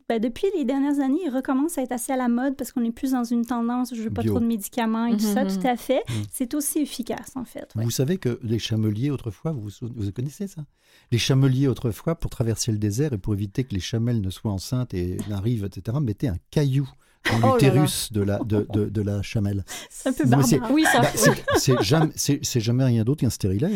ben, 0.09 0.19
depuis 0.19 0.47
les 0.55 0.65
dernières 0.65 0.99
années, 0.99 1.21
il 1.25 1.29
recommence 1.29 1.77
à 1.77 1.83
être 1.83 1.91
assez 1.91 2.11
à 2.11 2.17
la 2.17 2.27
mode 2.27 2.55
parce 2.55 2.71
qu'on 2.71 2.83
est 2.83 2.91
plus 2.91 3.11
dans 3.11 3.23
une 3.23 3.45
tendance, 3.45 3.93
je 3.93 3.99
ne 3.99 4.05
veux 4.05 4.13
pas 4.13 4.23
trop 4.23 4.39
de 4.39 4.45
médicaments 4.45 5.05
et 5.05 5.13
tout 5.13 5.19
ça, 5.19 5.43
mhm, 5.43 5.61
tout 5.61 5.67
à 5.67 5.77
fait. 5.77 6.01
Mhm. 6.09 6.23
C'est 6.31 6.53
aussi 6.53 6.79
efficace, 6.79 7.31
en 7.35 7.45
fait. 7.45 7.71
Vous 7.75 7.91
savez 7.91 8.17
que 8.17 8.39
les 8.43 8.59
chameliers, 8.59 9.11
autrefois, 9.11 9.51
vous, 9.51 9.69
vous 9.81 10.11
connaissez 10.11 10.47
ça? 10.47 10.63
Les 11.11 11.17
chameliers, 11.17 11.67
autrefois, 11.67 12.15
pour 12.15 12.29
traverser 12.29 12.71
le 12.71 12.77
désert 12.77 13.13
et 13.13 13.17
pour 13.17 13.33
éviter 13.33 13.63
que 13.63 13.73
les 13.73 13.81
chamelles 13.81 14.21
ne 14.21 14.29
soient 14.29 14.51
enceintes 14.51 14.93
et 14.93 15.17
n'arrivent, 15.29 15.65
etc., 15.65 15.97
mettaient 16.01 16.29
un 16.29 16.37
caillou 16.51 16.89
dans 17.25 17.49
oh 17.49 17.53
l'utérus 17.53 18.11
de 18.11 18.21
la, 18.21 18.39
de, 18.39 18.65
de, 18.69 19.01
la 19.01 19.21
chamelle. 19.21 19.63
C'est 19.89 20.09
un 20.09 20.13
peu 20.13 20.25
barbare. 20.25 20.71
Oui, 20.71 20.83
ça. 20.91 21.01
Bah, 21.01 21.09
c'est 21.57 21.81
jamais, 21.81 22.11
jamais, 22.41 22.83
rien 22.83 23.03
d'autre 23.03 23.21
qu'un 23.21 23.29
stérilet. 23.29 23.71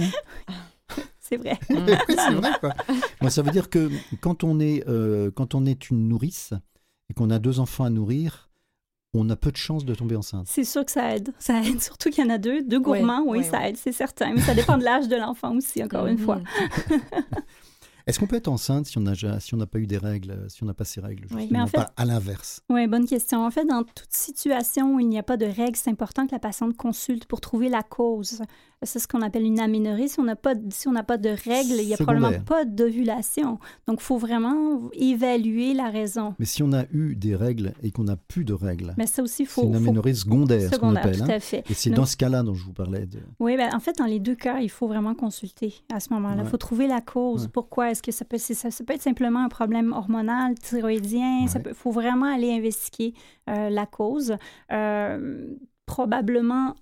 Hein. 0.48 0.54
C'est 1.28 1.38
vrai. 1.38 1.58
oui, 1.72 1.96
c'est 2.08 2.34
vrai. 2.36 2.52
Quoi. 2.60 3.30
Ça 3.32 3.42
veut 3.42 3.50
dire 3.50 3.72
que 3.72 3.90
quand 4.22 4.44
on 4.44 4.60
est, 4.60 4.88
euh, 4.88 5.32
quand 5.32 5.56
on 5.56 5.66
est 5.66 5.90
une 5.90 6.08
nourrice 6.08 6.54
et 7.10 7.16
qu'on 7.16 7.32
a 7.32 7.40
deux 7.40 7.60
enfants 7.60 7.84
à 7.84 7.90
nourrir, 7.90 8.45
on 9.20 9.30
a 9.30 9.36
peu 9.36 9.52
de 9.52 9.58
chances 9.58 9.86
de 9.86 9.96
tomber 9.96 10.16
enceinte. 10.16 10.48
C'est 10.50 10.64
sûr 10.64 10.86
que 10.86 10.92
ça 10.92 11.16
aide. 11.16 11.34
Ça 11.40 11.62
aide, 11.62 11.82
surtout 11.82 12.10
qu'il 12.10 12.24
y 12.24 12.28
en 12.28 12.30
a 12.30 12.38
deux. 12.38 12.64
Deux 12.64 12.80
gourmands, 12.80 13.24
oui, 13.26 13.44
ça 13.44 13.68
aide, 13.68 13.78
c'est 13.78 13.92
certain. 13.92 14.34
Mais 14.34 14.42
ça 14.42 14.54
dépend 14.54 14.78
de 14.78 14.84
l'âge 14.84 15.08
de 15.08 15.16
l'enfant 15.16 15.56
aussi, 15.56 15.84
encore 15.84 16.08
une 16.08 16.18
fois. 16.18 16.42
Est-ce 18.08 18.20
qu'on 18.20 18.28
peut 18.28 18.36
être 18.36 18.50
enceinte 18.50 18.86
si 18.86 19.00
on 19.00 19.02
n'a 19.02 19.16
si 19.40 19.56
pas 19.56 19.80
eu 19.80 19.88
des 19.88 19.98
règles, 19.98 20.46
si 20.48 20.62
on 20.62 20.68
n'a 20.68 20.76
pas 20.76 20.86
ces 20.86 21.02
règles, 21.02 21.24
justement, 21.24 21.48
mais 21.50 21.60
en 21.60 21.66
fait, 21.66 21.78
pas 21.78 21.92
à 21.98 22.06
l'inverse 22.06 22.62
Oui, 22.70 22.86
bonne 22.86 23.08
question. 23.08 23.44
En 23.44 23.50
fait, 23.50 23.66
dans 23.66 23.82
toute 23.84 24.12
situation 24.12 24.94
où 24.96 25.00
il 25.00 25.10
n'y 25.10 25.18
a 25.18 25.24
pas 25.24 25.38
de 25.38 25.46
règles, 25.46 25.76
c'est 25.76 25.90
important 25.90 26.28
que 26.28 26.32
la 26.32 26.40
patiente 26.40 26.78
consulte 26.78 27.26
pour 27.26 27.42
trouver 27.42 27.68
la 27.68 27.82
cause. 27.82 28.44
C'est 28.84 29.00
ce 29.00 29.08
qu'on 29.08 29.22
appelle 29.22 29.44
une 29.44 29.60
aménorrhée. 29.60 30.08
Si 30.08 30.20
on 30.20 30.24
n'a 30.24 30.36
pas, 30.36 30.54
si 30.70 30.88
on 30.88 30.92
n'a 30.92 31.04
pas 31.04 31.18
de 31.18 31.30
règles, 31.30 31.80
il 31.80 31.88
n'y 31.88 31.94
a 31.94 31.98
probablement 31.98 32.40
pas 32.46 32.66
d'ovulation. 32.66 33.60
Donc, 33.88 34.00
il 34.00 34.04
faut 34.04 34.18
vraiment 34.18 34.90
évaluer 34.94 35.74
la 35.74 35.90
raison. 35.90 36.36
Mais 36.40 36.46
si 36.46 36.62
on 36.64 36.72
a 36.74 36.84
eu 36.92 37.16
des 37.16 37.36
règles 37.36 37.74
et 37.84 37.92
qu'on 37.92 38.04
n'a 38.04 38.16
plus 38.16 38.46
de 38.46 38.54
règles, 38.54 38.94
mais 38.98 39.08
ça 39.08 39.24
aussi, 39.24 39.46
faut, 39.46 39.62
c'est 39.62 39.68
une 39.68 39.76
aménorrhée 39.76 40.14
secondaire, 40.14 40.74
ce 40.74 40.80
qu'on 40.80 40.96
appelle. 40.96 41.18
Tout 41.18 41.32
à 41.32 41.36
hein. 41.36 41.40
fait. 41.40 41.64
Et 41.70 41.74
c'est 41.74 41.90
dans 41.90 42.06
ce 42.06 42.18
cas-là 42.18 42.44
dont 42.44 42.54
je 42.54 42.64
vous 42.64 42.74
parlais. 42.74 43.06
De... 43.06 43.20
Oui, 43.40 43.58
ben, 43.58 43.74
en 43.74 43.80
fait, 43.80 43.98
dans 43.98 44.06
les 44.06 44.20
deux 44.20 44.36
cas, 44.36 44.60
il 44.60 44.70
faut 44.70 44.88
vraiment 44.88 45.16
consulter 45.16 45.74
à 45.94 46.00
ce 46.00 46.14
moment-là. 46.14 46.44
Il 46.44 46.50
faut 46.50 46.58
trouver 46.58 46.88
la 46.88 47.02
cause. 47.02 47.48
Pourquoi 47.48 47.92
est-ce 47.92 48.02
que 48.02 48.12
ça 48.12 48.26
peut, 48.26 48.38
ça, 48.38 48.70
peut 48.86 48.94
être 48.94 49.02
simplement 49.02 49.44
un 49.44 49.50
problème 49.50 49.94
hormonal, 49.94 50.56
thyroïdien. 50.56 51.46
Il 51.46 51.74
faut 51.74 51.92
vraiment 51.92 52.34
aller 52.34 52.52
investiguer 52.52 53.14
euh, 53.50 53.70
la 53.70 53.86
cause. 53.86 54.36
Euh, 54.72 55.48
probablement 55.86 56.76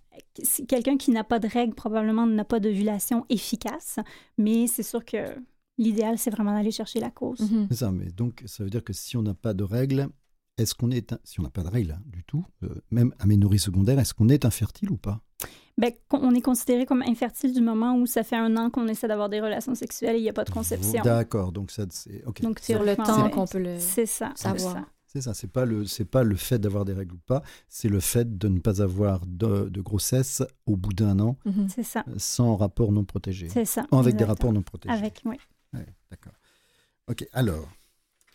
quelqu'un 0.67 0.97
qui 0.97 1.11
n'a 1.11 1.23
pas 1.23 1.39
de 1.39 1.47
règles, 1.47 1.73
probablement 1.73 2.25
n'a 2.25 2.45
pas 2.45 2.59
d'ovulation 2.59 3.25
efficace, 3.29 3.99
mais 4.37 4.67
c'est 4.67 4.83
sûr 4.83 5.03
que 5.03 5.35
l'idéal, 5.77 6.17
c'est 6.17 6.29
vraiment 6.29 6.53
d'aller 6.53 6.71
chercher 6.71 6.99
la 6.99 7.09
cause. 7.09 7.41
C'est 7.69 7.77
ça, 7.77 7.91
mais 7.91 8.05
donc 8.11 8.43
ça 8.45 8.63
veut 8.63 8.69
dire 8.69 8.83
que 8.83 8.93
si 8.93 9.17
on 9.17 9.23
n'a 9.23 9.33
pas 9.33 9.53
de 9.53 9.63
règles, 9.63 10.07
est-ce 10.57 10.75
qu'on 10.75 10.91
est, 10.91 11.15
si 11.23 11.39
on 11.39 11.43
n'a 11.43 11.49
pas 11.49 11.63
de 11.63 11.69
règles 11.69 11.91
hein, 11.91 12.01
du 12.05 12.23
tout, 12.23 12.45
euh, 12.63 12.69
même 12.91 13.13
aménorrhée 13.19 13.57
secondaire, 13.57 13.97
est-ce 13.99 14.13
qu'on 14.13 14.29
est 14.29 14.45
infertile 14.45 14.91
ou 14.91 14.97
pas? 14.97 15.19
Ben, 15.79 15.91
on 16.11 16.35
est 16.35 16.41
considéré 16.41 16.85
comme 16.85 17.01
infertile 17.01 17.53
du 17.53 17.61
moment 17.61 17.95
où 17.95 18.05
ça 18.05 18.23
fait 18.23 18.35
un 18.35 18.55
an 18.57 18.69
qu'on 18.69 18.87
essaie 18.87 19.07
d'avoir 19.07 19.29
des 19.29 19.41
relations 19.41 19.73
sexuelles 19.73 20.15
et 20.15 20.19
il 20.19 20.21
n'y 20.21 20.29
a 20.29 20.33
pas 20.33 20.43
de 20.43 20.51
conception. 20.51 21.01
D'accord, 21.01 21.51
donc 21.51 21.71
ça, 21.71 21.85
c'est 21.89 22.23
Donc 22.41 22.59
sur 22.59 22.83
le 22.83 22.95
temps 22.95 23.29
qu'on 23.29 23.47
peut 23.47 23.57
le 23.57 23.79
c'est 23.79 24.05
ça, 24.05 24.31
savoir. 24.35 24.85
C'est 25.13 25.21
ça, 25.21 25.35
c'est 25.35 25.51
pas 25.51 25.65
le 25.65 25.85
c'est 25.85 26.05
pas 26.05 26.23
le 26.23 26.35
fait 26.35 26.57
d'avoir 26.57 26.85
des 26.85 26.93
règles 26.93 27.13
ou 27.13 27.19
pas, 27.19 27.43
c'est 27.69 27.87
le 27.87 27.99
fait 27.99 28.37
de 28.37 28.47
ne 28.47 28.59
pas 28.59 28.81
avoir 28.81 29.21
de, 29.27 29.69
grossesse 29.79 30.41
au 30.65 30.75
bout 30.75 30.93
d'un 30.93 31.19
an. 31.19 31.37
Mhm. 31.45 31.67
C'est 31.69 31.83
ça. 31.83 32.03
Sans 32.17 32.55
rapport 32.55 32.91
non 32.91 33.03
protégé. 33.03 33.47
C'est 33.49 33.65
ça. 33.65 33.85
Avec 33.91 34.15
des 34.15 34.23
rapports 34.23 34.51
non 34.51 34.63
protégés. 34.63 34.93
Avec, 34.93 35.21
oui. 35.25 35.37
D'accord. 36.09 36.33
Ok, 37.07 37.27
alors, 37.31 37.67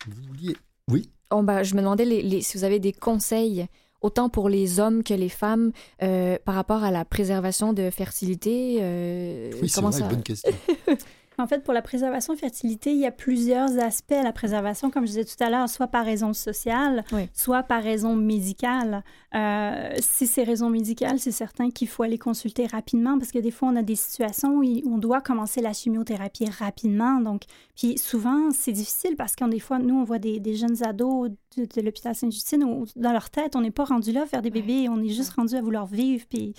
vous 0.07 0.21
vouliez. 0.27 0.55
Oui? 0.89 1.09
Oh, 1.31 1.43
bah, 1.43 1.63
je 1.63 1.75
me 1.75 1.81
demandais 1.81 2.05
les, 2.05 2.41
si 2.41 2.57
vous 2.57 2.63
avez 2.63 2.79
des 2.79 2.93
conseils 2.93 3.67
autant 4.01 4.29
pour 4.29 4.47
les 4.47 4.79
hommes 4.79 5.03
que 5.03 5.13
les 5.13 5.29
femmes 5.29 5.71
euh, 6.01 6.37
par 6.45 6.55
rapport 6.55 6.83
à 6.83 6.91
la 6.91 7.03
préservation 7.03 7.73
de 7.73 7.89
fertilité. 7.89 8.77
Euh, 8.79 9.51
oui, 9.61 9.67
c'est 9.67 9.81
une 9.81 10.07
bonne 10.07 10.23
question. 10.23 10.53
En 11.39 11.47
fait, 11.47 11.63
pour 11.63 11.73
la 11.73 11.81
préservation 11.81 12.35
fertilité, 12.35 12.91
il 12.91 12.99
y 12.99 13.05
a 13.05 13.11
plusieurs 13.11 13.79
aspects 13.79 14.11
à 14.11 14.23
la 14.23 14.33
préservation, 14.33 14.89
comme 14.89 15.03
je 15.03 15.11
disais 15.11 15.25
tout 15.25 15.41
à 15.41 15.49
l'heure, 15.49 15.69
soit 15.69 15.87
par 15.87 16.05
raison 16.05 16.33
sociale, 16.33 17.05
soit 17.33 17.63
par 17.63 17.81
raison 17.81 18.15
médicale. 18.15 19.03
Euh, 19.35 19.89
si 19.99 20.27
c'est 20.27 20.43
raison 20.43 20.69
médicale, 20.69 21.17
c'est 21.19 21.31
certain 21.31 21.71
qu'il 21.71 21.87
faut 21.87 22.03
aller 22.03 22.17
consulter 22.17 22.65
rapidement 22.67 23.17
parce 23.17 23.31
que 23.31 23.39
des 23.39 23.51
fois, 23.51 23.69
on 23.69 23.75
a 23.77 23.83
des 23.83 23.95
situations 23.95 24.57
où 24.57 24.63
on 24.85 24.97
doit 24.97 25.21
commencer 25.21 25.61
la 25.61 25.71
chimiothérapie 25.71 26.49
rapidement. 26.49 27.21
Donc, 27.21 27.43
puis 27.75 27.97
souvent, 27.97 28.51
c'est 28.51 28.73
difficile 28.73 29.15
parce 29.15 29.35
que 29.35 29.49
des 29.49 29.59
fois, 29.59 29.79
nous, 29.79 29.95
on 29.95 30.03
voit 30.03 30.19
des, 30.19 30.55
jeunes 30.55 30.83
ados 30.83 31.31
de, 31.55 31.81
l'hôpital 31.81 32.15
Sainte-Justine 32.15 32.63
où, 32.65 32.85
dans 32.97 33.13
leur 33.13 33.29
tête, 33.29 33.55
on 33.55 33.61
n'est 33.61 33.71
pas 33.71 33.85
rendu 33.85 34.11
là 34.11 34.23
à 34.23 34.25
faire 34.25 34.41
des 34.41 34.49
bébés, 34.49 34.87
on 34.89 35.01
est 35.01 35.09
juste 35.09 35.31
rendu 35.31 35.55
à 35.55 35.61
vouloir 35.61 35.85
vivre. 35.85 36.25
Puis 36.29 36.53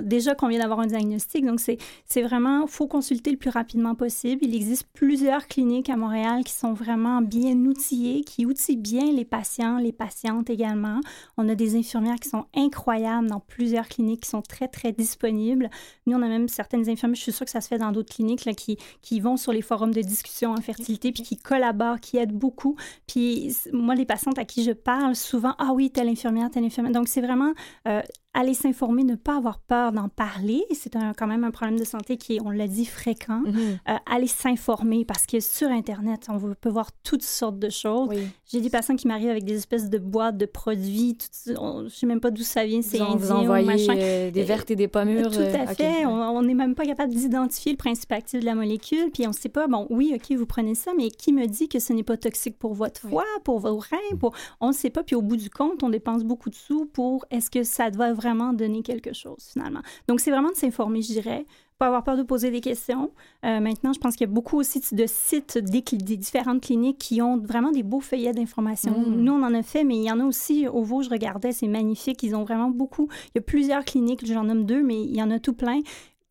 déjà 0.00 0.34
qu'on 0.34 0.48
vient 0.48 0.60
d'avoir 0.60 0.80
un 0.80 0.86
diagnostic. 0.86 1.44
Donc, 1.44 1.60
c'est 1.60 2.22
vraiment, 2.22 2.66
faut 2.66 2.86
consulter 2.86 3.30
le 3.30 3.36
plus 3.36 3.50
rapidement 3.50 3.94
possible. 3.94 4.44
Il 4.44 4.54
existe 4.54 4.86
plusieurs 4.92 5.46
cliniques 5.48 5.90
à 5.90 5.96
Montréal 5.96 6.44
qui 6.44 6.52
sont 6.52 6.72
vraiment 6.72 7.20
bien 7.20 7.56
outillées, 7.56 8.22
qui 8.22 8.46
outillent 8.46 8.76
bien 8.76 9.12
les 9.12 9.24
patients, 9.24 9.78
les 9.78 9.92
patientes 9.92 10.48
également. 10.50 11.00
On 11.36 11.48
a 11.48 11.54
des 11.54 11.76
infirmières 11.76 12.16
qui 12.16 12.28
sont 12.28 12.46
incroyables 12.54 13.28
dans 13.28 13.40
plusieurs 13.40 13.88
cliniques 13.88 14.22
qui 14.22 14.30
sont 14.30 14.42
très, 14.42 14.68
très 14.68 14.92
disponibles. 14.92 15.68
Nous, 16.06 16.16
on 16.16 16.22
a 16.22 16.28
même 16.28 16.48
certaines 16.48 16.88
infirmières, 16.88 17.16
je 17.16 17.22
suis 17.22 17.32
sûre 17.32 17.44
que 17.44 17.50
ça 17.50 17.60
se 17.60 17.68
fait 17.68 17.78
dans 17.78 17.92
d'autres 17.92 18.14
cliniques, 18.14 18.42
qui, 18.56 18.78
qui 19.02 19.20
vont 19.20 19.36
sur 19.36 19.52
les 19.52 19.62
forums 19.62 19.92
de 19.92 20.00
discussion 20.00 20.52
en 20.52 20.60
fertilité, 20.60 21.12
puis 21.12 21.22
qui 21.22 21.36
collaborent, 21.36 22.00
qui 22.00 22.16
aident 22.16 22.32
beaucoup. 22.32 22.76
Puis 23.06 23.54
moi, 23.72 23.94
les 23.94 24.06
patientes 24.06 24.38
à 24.38 24.44
qui 24.44 24.64
je 24.64 24.72
parle, 24.72 25.14
souvent, 25.14 25.54
ah 25.58 25.72
oui, 25.74 25.90
telle 25.90 26.08
infirmière, 26.08 26.50
telle 26.50 26.64
infirmière. 26.64 26.92
Donc, 26.92 27.08
c'est 27.08 27.20
vraiment 27.20 27.52
euh, 27.88 28.00
aller 28.34 28.54
s'informer, 28.54 29.04
ne 29.04 29.14
pas 29.14 29.36
avoir 29.36 29.58
peur 29.58 29.92
d'en 29.92 30.08
parler. 30.08 30.64
C'est 30.72 30.92
quand 31.16 31.26
même 31.26 31.44
un 31.44 31.50
problème 31.50 31.78
de 31.78 31.84
santé 31.84 32.16
qui 32.16 32.36
est, 32.36 32.40
on 32.42 32.50
l'a 32.50 32.66
dit, 32.66 32.86
fréquent. 32.86 33.42
Euh, 33.88 33.96
aller 34.10 34.26
s'informer 34.26 35.04
parce 35.04 35.26
que 35.26 35.40
sur 35.40 35.68
Internet, 35.68 36.28
on 36.28 36.38
peut 36.54 36.70
voir 36.70 36.90
toutes 37.02 37.22
sortes 37.22 37.58
de 37.58 37.68
choses. 37.68 38.08
J'ai 38.50 38.60
des 38.60 38.70
patients 38.70 38.96
qui 38.96 39.06
m'arrivent 39.06 39.30
avec 39.30 39.44
des 39.44 39.56
espèces 39.56 39.90
de 39.90 39.98
boîtes 39.98 40.36
de 40.36 40.46
produits. 40.46 41.16
je 41.46 41.52
ne 41.52 41.88
sais 41.88 42.06
même 42.06 42.20
pas 42.20 42.30
d'où 42.30 42.42
ça 42.42 42.64
vient. 42.64 42.82
C'est 42.82 43.00
indien 43.00 43.16
vous 43.16 43.32
envoyez 43.32 43.86
euh, 43.90 44.30
des 44.30 44.42
vertes 44.44 44.70
et 44.70 44.76
des 44.76 44.88
pommures. 44.88 45.30
Tout 45.30 45.38
à 45.38 45.70
euh, 45.70 45.74
fait. 45.74 46.06
On 46.06 46.42
n'est 46.42 46.54
même 46.54 46.74
pas 46.74 46.86
capable 46.86 47.12
d'identifier 47.12 47.72
le 47.72 47.78
principe 47.78 48.12
actif 48.12 48.40
de 48.40 48.46
la 48.46 48.54
molécule. 48.54 49.10
Puis 49.12 49.26
on 49.26 49.30
ne 49.30 49.34
sait 49.34 49.48
pas, 49.48 49.66
bon, 49.66 49.86
oui, 49.90 50.12
OK, 50.14 50.36
vous 50.36 50.46
prenez 50.46 50.74
ça, 50.74 50.92
mais 50.96 51.10
qui 51.10 51.32
me 51.32 51.46
dit 51.46 51.68
que 51.68 51.78
ce 51.78 51.92
n'est 51.92 52.02
pas 52.02 52.16
toxique 52.16 52.58
pour 52.58 52.74
votre 52.74 53.00
foie, 53.00 53.24
pour 53.44 53.58
vos 53.58 53.78
reins? 53.78 54.16
Pour... 54.18 54.34
On 54.60 54.68
ne 54.68 54.72
sait 54.72 54.90
pas. 54.90 55.02
Puis 55.02 55.16
au 55.16 55.22
bout 55.22 55.36
du 55.36 55.50
compte, 55.50 55.82
on 55.82 55.90
dépense 55.90 56.24
beaucoup 56.24 56.50
de 56.50 56.54
sous 56.54 56.86
pour 56.86 57.26
est-ce 57.30 57.50
que 57.50 57.62
ça 57.62 57.90
doit 57.90 58.12
vraiment 58.22 58.52
donner 58.52 58.82
quelque 58.82 59.12
chose 59.12 59.48
finalement. 59.52 59.82
Donc, 60.08 60.20
c'est 60.20 60.30
vraiment 60.30 60.50
de 60.50 60.56
s'informer, 60.56 61.02
je 61.02 61.12
dirais, 61.12 61.46
pas 61.78 61.86
avoir 61.86 62.04
peur 62.04 62.16
de 62.16 62.22
poser 62.22 62.50
des 62.50 62.60
questions. 62.60 63.10
Euh, 63.44 63.60
maintenant, 63.60 63.92
je 63.92 63.98
pense 63.98 64.14
qu'il 64.14 64.26
y 64.26 64.30
a 64.30 64.32
beaucoup 64.32 64.58
aussi 64.58 64.80
de 64.92 65.04
sites 65.06 65.58
des, 65.58 65.82
des, 65.82 66.16
différentes 66.16 66.62
cliniques 66.62 66.98
qui 66.98 67.20
ont 67.20 67.38
vraiment 67.38 67.72
des 67.72 67.82
beaux 67.82 68.00
feuillets 68.00 68.32
d'informations. 68.32 68.98
Mm. 68.98 69.16
Nous, 69.16 69.32
on 69.32 69.42
en 69.42 69.54
a 69.54 69.62
fait, 69.62 69.82
mais 69.84 69.96
il 69.96 70.04
y 70.04 70.12
en 70.12 70.20
a 70.20 70.24
aussi 70.24 70.68
au 70.68 70.82
Vaux, 70.82 71.02
je 71.02 71.10
regardais, 71.10 71.52
c'est 71.52 71.66
magnifique. 71.66 72.22
Ils 72.22 72.34
ont 72.36 72.44
vraiment 72.44 72.70
beaucoup. 72.70 73.08
Il 73.26 73.32
y 73.36 73.38
a 73.38 73.42
plusieurs 73.42 73.84
cliniques, 73.84 74.24
j'en 74.24 74.44
nomme 74.44 74.64
deux, 74.64 74.82
mais 74.82 75.00
il 75.02 75.16
y 75.16 75.22
en 75.22 75.30
a 75.30 75.38
tout 75.38 75.54
plein 75.54 75.80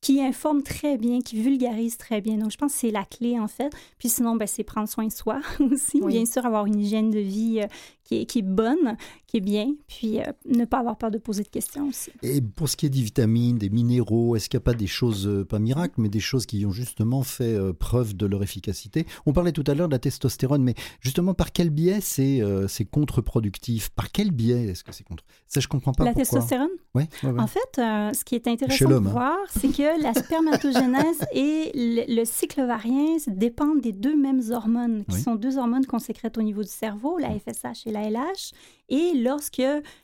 qui 0.01 0.19
informent 0.19 0.63
très 0.63 0.97
bien, 0.97 1.21
qui 1.21 1.39
vulgarisent 1.39 1.97
très 1.97 2.21
bien. 2.21 2.37
Donc, 2.37 2.51
je 2.51 2.57
pense 2.57 2.73
que 2.73 2.79
c'est 2.79 2.91
la 2.91 3.05
clé, 3.05 3.39
en 3.39 3.47
fait. 3.47 3.71
Puis 3.99 4.09
sinon, 4.09 4.35
ben, 4.35 4.47
c'est 4.47 4.63
prendre 4.63 4.89
soin 4.89 5.05
de 5.05 5.11
soi 5.11 5.39
aussi. 5.59 6.01
Oui. 6.01 6.13
Bien 6.13 6.25
sûr, 6.25 6.45
avoir 6.45 6.65
une 6.65 6.79
hygiène 6.79 7.11
de 7.11 7.19
vie 7.19 7.61
euh, 7.61 7.67
qui, 8.03 8.21
est, 8.21 8.25
qui 8.25 8.39
est 8.39 8.43
bonne, 8.43 8.97
qui 9.27 9.37
est 9.37 9.41
bien. 9.41 9.73
Puis 9.87 10.19
euh, 10.19 10.23
ne 10.45 10.65
pas 10.65 10.79
avoir 10.79 10.97
peur 10.97 11.11
de 11.11 11.17
poser 11.17 11.43
de 11.43 11.47
questions 11.47 11.87
aussi. 11.87 12.11
Et 12.23 12.41
pour 12.41 12.67
ce 12.69 12.75
qui 12.75 12.85
est 12.85 12.89
des 12.89 13.01
vitamines, 13.01 13.57
des 13.57 13.69
minéraux, 13.69 14.35
est-ce 14.35 14.49
qu'il 14.49 14.57
n'y 14.57 14.63
a 14.63 14.65
pas 14.65 14.73
des 14.73 14.87
choses, 14.87 15.27
euh, 15.27 15.45
pas 15.45 15.59
miracles, 15.59 15.95
mais 15.99 16.09
des 16.09 16.19
choses 16.19 16.45
qui 16.45 16.65
ont 16.65 16.71
justement 16.71 17.23
fait 17.23 17.53
euh, 17.55 17.73
preuve 17.73 18.15
de 18.15 18.25
leur 18.25 18.43
efficacité? 18.43 19.05
On 19.25 19.33
parlait 19.33 19.51
tout 19.51 19.63
à 19.67 19.73
l'heure 19.73 19.87
de 19.87 19.93
la 19.93 19.99
testostérone, 19.99 20.63
mais 20.63 20.75
justement, 20.99 21.33
par 21.33 21.51
quel 21.51 21.69
biais 21.69 21.99
c'est 22.01 22.41
euh, 22.41 22.67
contre-productif? 22.91 23.89
Par 23.89 24.11
quel 24.11 24.31
biais 24.31 24.65
est-ce 24.67 24.83
que 24.83 24.91
c'est 24.93 25.03
contre? 25.03 25.23
Ça, 25.47 25.59
je 25.59 25.67
comprends 25.67 25.93
pas 25.93 26.03
la 26.05 26.11
pourquoi. 26.13 26.23
testostérone? 26.39 26.69
Ouais, 26.93 27.07
ouais, 27.23 27.29
ouais. 27.31 27.39
En 27.41 27.47
fait, 27.47 27.59
ce 27.75 28.23
qui 28.25 28.35
est 28.35 28.47
intéressant 28.47 28.89
de 28.89 28.95
hein. 28.95 28.99
voir, 28.99 29.37
c'est 29.49 29.69
que 29.69 30.01
la 30.01 30.13
spermatogénèse 30.13 31.25
et 31.33 31.71
le, 31.73 32.15
le 32.15 32.25
cycle 32.25 32.61
ovarien 32.61 33.17
dépendent 33.27 33.81
des 33.81 33.91
deux 33.91 34.15
mêmes 34.15 34.41
hormones, 34.51 35.03
qui 35.05 35.15
Oui. 35.15 35.21
sont 35.21 35.35
deux 35.35 35.57
hormones 35.57 35.85
qu'on 35.85 35.99
sécrète 35.99 36.37
au 36.37 36.41
niveau 36.41 36.61
du 36.63 36.69
cerveau, 36.69 37.17
la 37.17 37.29
FSH 37.29 37.87
et 37.87 37.90
la 37.91 38.09
LH. 38.09 38.53
Et 38.89 39.13
lorsque 39.13 39.61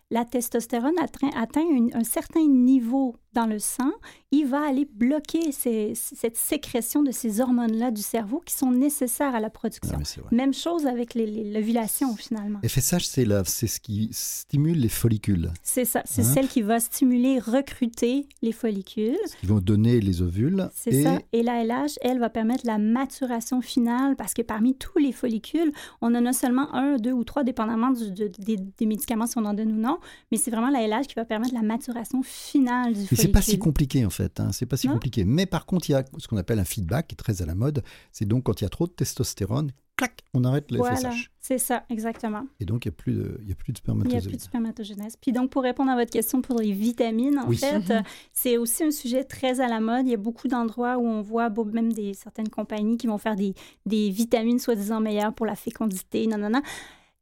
la 0.09 0.23
testostérone 0.25 0.97
atteint, 1.01 1.29
atteint 1.35 1.67
une- 1.69 1.93
un 1.93 2.03
certain 2.03 2.45
niveau 2.47 3.15
dans 3.33 3.45
le 3.45 3.59
sang, 3.59 3.91
il 4.31 4.47
va 4.47 4.65
aller 4.67 4.87
bloquer 4.91 5.51
ces- 5.51 5.93
cette 5.95 6.37
sécrétion 6.37 7.03
de 7.03 7.11
ces 7.11 7.39
hormones-là 7.39 7.91
du 7.91 8.01
cerveau 8.01 8.41
qui 8.43 8.55
sont 8.55 8.71
nécessaires 8.71 9.35
à 9.35 9.39
la 9.39 9.47
Ah, 9.47 9.51
production. 9.51 9.97
vrai. 9.97 10.29
Même 10.35 10.53
chose 10.53 10.87
avec 10.87 11.13
l'ovulation, 11.13 12.15
finalement. 12.15 12.59
FSH, 12.63 13.05
c'est 13.45 13.67
ce 13.67 13.79
qui 13.79 14.09
stimule 14.11 14.79
les 14.79 14.89
follicules, 14.89 15.51
C'est 15.61 15.85
ça, 15.85 16.01
c'est 16.05 16.21
Hein? 16.21 16.33
celle 16.33 16.47
qui 16.47 16.61
va 16.61 16.79
stimuler, 16.79 17.37
recruter 17.39 18.27
les 18.41 18.51
follicules. 18.51 19.17
qui 19.39 19.45
vont 19.45 19.59
donner 19.59 19.99
les 19.99 20.21
ovules. 20.21 20.69
C'est 20.73 20.93
et 20.93 21.03
ça. 21.03 21.19
Et 21.33 21.43
la 21.43 21.61
LH, 21.63 21.97
elle, 22.01 22.19
va 22.19 22.29
permettre 22.29 22.65
la 22.65 22.77
maturation 22.79 23.61
finale 23.61 24.15
parce 24.15 24.33
que 24.33 24.41
parmi 24.41 24.75
tous 24.75 24.97
les 24.97 25.11
follicules, 25.11 25.71
on 26.01 26.15
en 26.15 26.25
a 26.25 26.33
seulement 26.33 26.73
un, 26.73 26.95
deux 26.97 27.11
ou 27.11 27.23
trois, 27.23 27.43
dépendamment 27.43 27.91
du- 27.91 28.11
de- 28.11 28.31
des, 28.39 28.57
des 28.57 28.85
médicaments 28.85 29.27
si 29.27 29.37
on 29.37 29.45
en 29.45 29.53
donne 29.53 29.71
ou 29.73 29.77
non. 29.77 29.96
Mais 30.31 30.37
c'est 30.37 30.51
vraiment 30.51 30.69
la 30.69 30.85
LH 30.87 31.07
qui 31.07 31.15
va 31.15 31.25
permettre 31.25 31.53
la 31.53 31.61
maturation 31.61 32.21
finale 32.23 32.93
du 32.93 32.99
Mais 32.99 33.05
follicule. 33.05 33.17
c'est 33.17 33.27
pas 33.31 33.41
si 33.41 33.57
compliqué 33.59 34.05
en 34.05 34.09
fait, 34.09 34.39
hein. 34.39 34.51
c'est 34.51 34.65
pas 34.65 34.77
si 34.77 34.87
Non. 34.87 34.93
compliqué. 34.93 35.25
Mais 35.25 35.45
par 35.45 35.65
contre, 35.65 35.89
il 35.89 35.93
y 35.93 35.95
a 35.95 36.03
ce 36.17 36.27
qu'on 36.27 36.37
appelle 36.37 36.59
un 36.59 36.65
feedback 36.65 37.07
qui 37.07 37.13
est 37.13 37.17
très 37.17 37.41
à 37.41 37.45
la 37.45 37.55
mode. 37.55 37.83
C'est 38.11 38.25
donc 38.25 38.43
quand 38.43 38.61
il 38.61 38.63
y 38.63 38.67
a 38.67 38.69
trop 38.69 38.87
de 38.87 38.91
testostérone, 38.91 39.71
clac, 39.95 40.21
on 40.35 40.43
arrête 40.43 40.69
le 40.71 40.77
Voilà, 40.77 40.95
FSH. 41.11 41.31
c'est 41.39 41.57
ça, 41.57 41.83
exactement. 41.89 42.45
Et 42.59 42.65
donc 42.65 42.85
il 42.85 42.89
n'y 42.89 42.93
a 42.93 42.95
plus 42.97 43.13
de, 43.13 43.39
il 43.41 43.49
y 43.49 43.51
a 43.51 43.55
plus 43.55 43.73
de 43.73 43.79
Il 43.87 43.93
n'y 44.07 44.15
a 44.17 44.21
plus 44.21 44.35
de 44.35 44.41
spermatogénèse. 44.41 45.15
Puis 45.19 45.31
donc, 45.31 45.49
pour 45.49 45.63
répondre 45.63 45.89
à 45.89 45.95
votre 45.95 46.11
question 46.11 46.41
pour 46.41 46.59
les 46.59 46.71
vitamines, 46.71 47.39
en 47.39 47.47
Oui. 47.47 47.57
fait, 47.57 47.79
Mhm. 47.79 48.03
c'est 48.31 48.57
aussi 48.57 48.83
un 48.83 48.91
sujet 48.91 49.23
très 49.23 49.59
à 49.59 49.67
la 49.67 49.79
mode. 49.79 50.05
Il 50.05 50.11
y 50.11 50.13
a 50.13 50.17
beaucoup 50.17 50.47
d'endroits 50.47 50.97
où 50.97 51.05
on 51.07 51.21
voit 51.21 51.49
même 51.71 51.91
des, 51.93 52.13
certaines 52.13 52.49
compagnies 52.49 52.97
qui 52.97 53.07
vont 53.07 53.17
faire 53.17 53.35
des, 53.35 53.55
des 53.87 54.11
vitamines 54.11 54.59
soi-disant 54.59 54.99
meilleures 54.99 55.33
pour 55.33 55.45
la 55.47 55.55
fécondité, 55.55 56.27
non, 56.27 56.37
non, 56.37 56.49
non. 56.51 56.61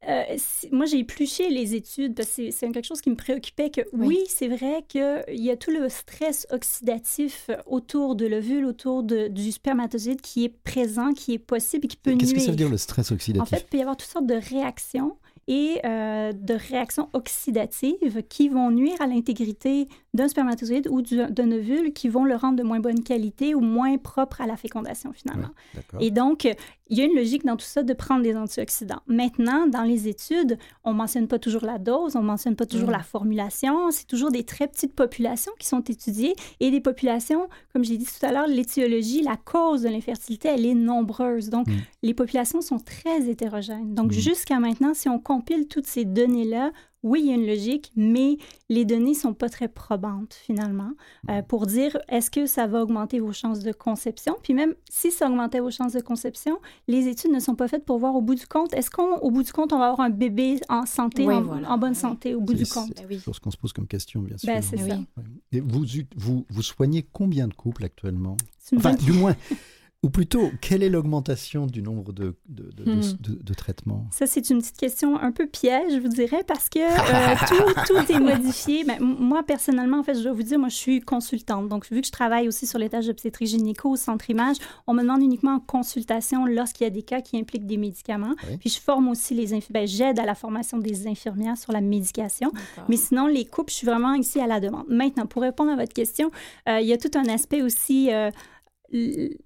Euh, 0.08 0.24
moi, 0.72 0.86
j'ai 0.86 0.99
épluché 0.99 1.49
les 1.49 1.74
études 1.76 2.16
parce 2.16 2.30
que 2.36 2.51
c'est- 2.51 2.72
quelque 2.72 2.86
chose 2.86 3.01
qui 3.01 3.10
me 3.10 3.16
préoccupait 3.16 3.70
que 3.70 3.82
Oui. 3.93 4.08
oui, 4.08 4.20
c'est 4.28 4.47
vrai 4.47 4.84
qu'il 4.88 5.24
y 5.30 5.49
a 5.49 5.58
tout 5.58 5.72
le 5.72 5.89
stress 5.89 6.45
oxydatif 6.51 7.49
autour 7.66 8.16
de 8.16 8.26
l'ovule, 8.26 8.66
autour 8.66 9.03
de- 9.03 9.28
du 9.28 9.51
spermatozoïde 9.51 10.22
qui 10.22 10.45
est 10.45 10.49
présent, 10.64 11.14
qui 11.14 11.34
est 11.34 11.39
possible 11.39 11.86
et 11.86 11.88
qui 11.88 11.97
peut 11.97 12.12
nuire. 12.12 12.20
Qu'est-ce 12.20 12.34
que 12.34 12.39
ça 12.39 12.51
veut 12.51 12.58
dire 12.58 12.70
le 12.70 12.78
stress 12.78 13.12
oxydatif? 13.12 13.41
En 13.41 13.45
fait, 13.45 13.64
il 13.66 13.70
peut 13.70 13.78
y 13.78 13.82
avoir 13.82 13.97
toutes 13.97 14.10
sortes 14.10 14.28
de 14.28 14.36
réactions 14.36 15.18
et 15.47 15.80
euh, 15.86 16.32
de 16.34 16.53
réactions 16.56 17.10
oxydatives 17.14 18.24
qui 18.30 18.49
vont 18.49 18.72
nuire 18.72 18.99
à 18.99 19.08
l'intégrité 19.08 19.88
d'un 20.16 20.28
spermatozoïde 20.28 20.88
ou 20.89 21.01
du- 21.01 21.22
d'un 21.30 21.51
ovule, 21.51 21.93
qui 21.93 22.09
vont 22.09 22.24
le 22.26 22.36
rendre 22.36 22.55
de 22.57 22.63
moins 22.63 22.80
bonne 22.80 23.03
qualité 23.03 23.53
ou 23.53 23.59
moins 23.59 23.97
propre 23.97 24.41
à 24.41 24.47
la 24.47 24.57
fécondation 24.57 25.11
finalement. 25.13 25.49
Ouais. 25.76 26.07
Et 26.07 26.11
donc, 26.11 26.45
il 26.89 26.97
y 26.97 27.01
a 27.01 27.05
une 27.05 27.16
logique 27.16 27.45
dans 27.45 27.55
tout 27.57 27.66
ça 27.66 27.84
de 27.84 27.93
prendre 27.93 28.22
des 28.24 28.36
antioxydants. 28.36 29.01
Maintenant, 29.07 29.68
dans 29.68 29.82
les 29.84 30.07
études, 30.07 30.57
on 30.84 30.93
mentionne 30.93 31.28
pas 31.28 31.39
toujours 31.39 31.66
la 31.66 31.78
dose, 31.80 32.16
on 32.16 32.22
mentionne 32.22 32.55
pas 32.55 32.66
toujours 32.66 32.89
Mm. 32.89 32.91
la 32.93 32.99
formulation. 33.03 33.91
C'est 33.91 34.07
toujours 34.07 34.32
des 34.32 34.43
très 34.43 34.68
petites 34.68 34.93
populations 34.95 35.51
qui 35.59 35.68
sont 35.68 35.82
étudiées 35.82 36.34
et 36.59 36.72
des 36.72 36.82
populations, 36.82 37.47
comme 37.74 37.84
j'ai 37.84 37.97
dit 37.97 38.05
tout 38.05 38.26
à 38.26 38.32
l'heure, 38.32 38.47
l'étiologie, 38.47 39.22
la 39.22 39.36
cause 39.38 39.82
de 39.82 39.89
l'infertilité, 39.89 40.49
elle 40.49 40.66
est 40.66 40.74
nombreuse. 40.76 41.49
Donc, 41.49 41.68
Mm. 41.68 41.74
les 42.03 42.13
populations 42.13 42.61
sont 42.61 42.80
très 42.80 43.28
hétérogènes. 43.30 43.93
Donc, 43.93 44.11
Mm. 44.11 44.13
jusqu'à 44.20 44.59
maintenant, 44.59 44.93
si 44.93 45.09
on 45.09 45.20
compile 45.20 45.68
toutes 45.68 45.88
ces 45.88 46.05
données-là, 46.05 46.72
oui, 47.06 47.22
il 47.24 47.28
y 47.28 47.32
a 47.32 47.36
une 47.36 47.45
logique, 47.47 47.91
mais 47.95 48.38
les 48.68 48.84
données 48.84 49.14
sont 49.14 49.34
pas 49.34 49.47
très 49.47 49.68
probantes 49.68 50.34
finalement 50.34 50.91
euh, 51.30 51.41
pour 51.43 51.68
dire 51.68 51.97
est-ce 52.10 52.30
que 52.32 52.45
ça 52.47 52.66
va 52.68 52.82
augmenter 52.82 53.20
vos 53.20 53.32
chances 53.32 53.60
de 53.60 53.72
conception? 53.72 54.36
Puis 54.43 54.53
même 54.53 54.74
si 54.89 55.12
ça 55.12 55.28
augmentait 55.30 55.60
vos 55.60 55.70
chances 55.72 55.93
de 55.93 56.01
conception, 56.01 56.58
les 56.88 57.08
études 57.08 57.32
ne 57.32 57.39
sont 57.39 57.56
pas 57.56 57.68
faites 57.68 57.86
pour 57.86 57.99
voir 57.99 58.16
au 58.16 58.22
bout 58.22 58.36
du 58.36 58.47
compte 58.47 58.74
est-ce 58.74 58.89
qu'au 58.89 59.30
bout 59.32 59.43
du 59.43 59.53
compte 59.53 59.72
on 59.72 59.78
va 59.80 59.86
avoir 59.89 60.01
un 60.01 60.10
bébé 60.10 60.60
en 60.68 60.86
santé, 60.86 61.26
Oui, 61.26 61.36
en, 61.36 61.41
voilà. 61.43 61.72
en 61.72 61.78
bonne 61.78 61.91
Oui. 61.91 61.95
santé 61.95 62.36
au 62.36 62.41
bout 62.41 62.53
du 62.56 62.66
C'est- 62.66 62.74
compte? 62.74 62.95
Ben 62.95 63.06
oui. 63.10 63.22
C'est 63.24 63.34
ce 63.34 63.39
qu'on 63.39 63.51
se 63.51 63.58
pose 63.58 63.72
comme 63.72 63.88
question, 63.88 64.22
bien 64.22 64.38
sûr. 64.38 64.47
Ben, 64.51 64.62
c'est 64.62 64.76
Ben 64.78 65.06
ça. 65.16 65.22
Et 65.51 65.60
vous, 65.62 65.86
vous, 66.16 66.45
vous 66.49 66.62
soignez 66.64 67.03
combien 67.14 67.47
de 67.47 67.53
couples 67.53 67.84
actuellement? 67.86 68.36
C'est 68.60 68.78
Enfin, 68.78 68.93
du 68.95 69.12
moins, 69.12 69.36
ou 70.06 70.10
plutôt, 70.10 70.51
quelle 70.62 70.84
est 70.84 70.89
l'augmentation 70.89 71.66
du 71.66 71.82
nombre 71.82 72.14
de, 72.14 72.36
de, 72.47 72.72
de, 72.78 72.84
de- 72.84 72.91
Hmm. 72.91 73.01
de- 73.20 73.39
de 73.43 73.53
traitements? 73.53 74.06
Ça, 74.12 74.28
c'est 74.28 74.49
une 74.51 74.60
petite 74.60 74.78
question 74.78 75.18
un 75.20 75.32
peu 75.32 75.47
piège, 75.47 75.93
je 75.93 75.99
vous 75.99 76.08
dirais, 76.10 76.43
parce 76.47 76.70
que 76.70 76.80
euh, 76.80 77.36
tout, 77.49 77.93
tout 77.93 78.12
est 78.12 78.20
modifié. 78.20 78.84
Ben, 78.84 78.97
moi, 79.01 79.41
personnellement, 79.43 79.99
en 79.99 80.03
fait, 80.03 80.14
je 80.16 80.22
dois 80.24 80.34
vous 80.34 80.43
dire, 80.43 80.60
moi, 80.60 80.70
je 80.70 80.76
suis 80.76 81.01
consultante. 81.01 81.68
Donc, 81.70 81.89
vu 81.91 82.01
que 82.01 82.08
je 82.08 82.12
travaille 82.12 82.47
aussi 82.47 82.68
sur 82.68 82.78
les 82.80 82.89
tâches 82.89 83.08
d'obstétrique 83.08 83.47
gynéco 83.47 83.89
au 83.89 83.95
centre 83.95 84.30
image, 84.30 84.58
on 84.88 84.93
me 84.93 85.01
demande 85.01 85.22
uniquement 85.24 85.56
en 85.56 85.60
consultation 85.60 86.45
lorsqu'il 86.45 86.84
y 86.86 86.88
a 86.88 86.91
des 86.91 87.01
cas 87.03 87.22
qui 87.22 87.38
impliquent 87.38 87.66
des 87.66 87.78
médicaments. 87.78 88.36
Oui. 88.49 88.58
Puis, 88.60 88.70
je 88.70 88.80
forme 88.80 89.08
aussi 89.10 89.34
les 89.34 89.53
infirmières. 89.53 89.66
Ben, 89.84 89.88
j'aide 89.88 90.20
à 90.20 90.26
la 90.26 90.36
formation 90.36 90.78
des 90.78 91.08
infirmières 91.08 91.58
sur 91.58 91.72
la 91.72 91.82
médication. 91.82 92.51
Mais 92.89 92.97
sinon, 92.97 93.26
les 93.28 93.45
couples, 93.45 93.72
je 93.72 93.78
suis 93.78 93.88
vraiment 93.88 94.14
ici 94.14 94.39
à 94.39 94.45
la 94.47 94.60
demande. 94.60 94.86
Maintenant, 94.88 95.26
pour 95.26 95.41
répondre 95.41 95.72
à 95.72 95.76
votre 95.76 95.93
question, 95.93 96.30
euh, 96.70 96.80
il 96.80 96.88
y 96.88 96.93
a 96.93 96.97
tout 96.97 97.12
un 97.18 97.26
aspect 97.28 97.64
aussi 97.64 98.12
euh, 98.12 98.30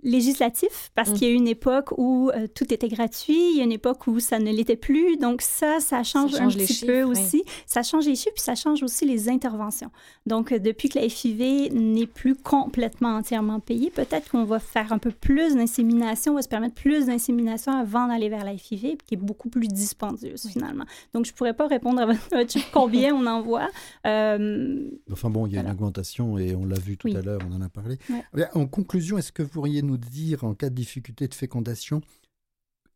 législatif, 0.04 0.92
parce 0.96 1.10
Mm. 1.10 1.14
qu'il 1.14 1.28
y 1.28 1.32
a 1.32 1.34
eu 1.34 1.38
une 1.38 1.48
époque 1.48 1.98
où 1.98 2.30
euh, 2.34 2.48
tout 2.54 2.74
était 2.74 2.88
gratuit, 2.88 3.52
il 3.52 3.58
y 3.58 3.62
a 3.62 3.64
une 3.64 3.72
époque 3.72 4.08
où 4.08 4.20
ça 4.20 4.40
ne 4.40 4.52
l'était 4.52 4.76
plus. 4.76 5.18
Donc 5.18 5.42
ça, 5.42 5.80
ça 5.80 6.04
change, 6.04 6.32
change 6.32 6.42
un 6.42 6.48
petit 6.50 6.74
chiffres, 6.74 6.86
peu 6.88 7.04
oui. 7.04 7.12
aussi. 7.12 7.44
Ça 7.66 7.84
change 7.84 8.06
les 8.08 8.16
chiffres, 8.16 8.34
puis 8.36 8.44
ça 8.44 8.56
change 8.56 8.84
aussi 8.84 9.06
les 9.06 9.30
interventions. 9.30 9.90
Donc 10.26 10.52
euh, 10.52 10.60
depuis 10.60 10.90
que 10.90 11.00
la 11.00 11.08
FIV 11.10 11.72
n'est 11.74 12.06
plus 12.08 12.36
complètement 12.36 13.16
entièrement 13.16 13.60
payée, 13.60 13.90
peut-être 13.92 14.30
qu'on 14.30 14.44
va 14.44 14.60
faire 14.60 14.92
un 14.94 14.98
peu 15.00 15.12
plus 15.12 15.56
d'insémination, 15.56 16.34
on 16.34 16.36
va 16.36 16.42
se 16.42 16.48
permettre 16.50 16.76
plus 16.76 17.06
d'insémination 17.08 17.72
avant 17.72 18.08
d'aller 18.08 18.30
vers 18.30 18.44
la 18.44 18.56
FIV, 18.58 18.98
qui 19.06 19.16
est 19.16 19.18
beaucoup 19.18 19.50
plus 19.50 19.68
dispendieuse 19.68 20.44
Oui. 20.46 20.52
finalement. 20.52 20.86
Donc 21.14 21.26
je 21.26 21.34
pourrais 21.34 21.54
pas 21.54 21.68
répondre 21.68 22.02
à 22.02 22.06
votre 22.06 22.20
combien 22.74 23.14
on 23.16 23.26
envoie. 23.26 23.68
Euh, 24.06 24.90
Enfin 25.12 25.30
bon, 25.30 25.46
il 25.48 25.54
y 25.54 25.56
a 25.58 25.60
Voilà. 25.62 25.70
une 25.70 25.76
augmentation 25.76 26.38
et 26.38 26.56
on 26.56 26.66
l'a 26.66 26.78
vu 26.80 26.98
tout 26.98 27.08
Oui. 27.08 27.16
à 27.16 27.22
l'heure, 27.22 27.40
on 27.50 27.56
en 27.56 27.62
a 27.62 27.70
parlé. 27.70 27.98
Ouais. 28.10 28.24
Bien, 28.34 28.48
En 28.54 28.66
conclusion, 28.68 29.18
est-ce 29.30 29.34
que 29.36 29.44
vous 29.44 29.50
pourriez 29.50 29.84
nous 29.84 29.98
dire, 29.98 30.44
en 30.44 30.56
cas 30.56 30.72
de 30.72 30.76
difficulté 30.76 31.28
de 31.28 31.36
fécondation, 31.36 32.02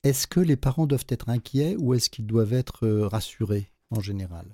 est-ce 0.02 0.26
que 0.26 0.40
les 0.40 0.56
parents 0.56 0.88
doivent 0.88 1.06
être 1.10 1.30
inquiets 1.30 1.76
ou 1.78 1.94
est-ce 1.94 2.10
qu'ils 2.10 2.26
doivent 2.26 2.54
être 2.54 2.88
euh, 2.88 3.08
rassurés 3.08 3.70
en 3.92 4.00
général? 4.00 4.48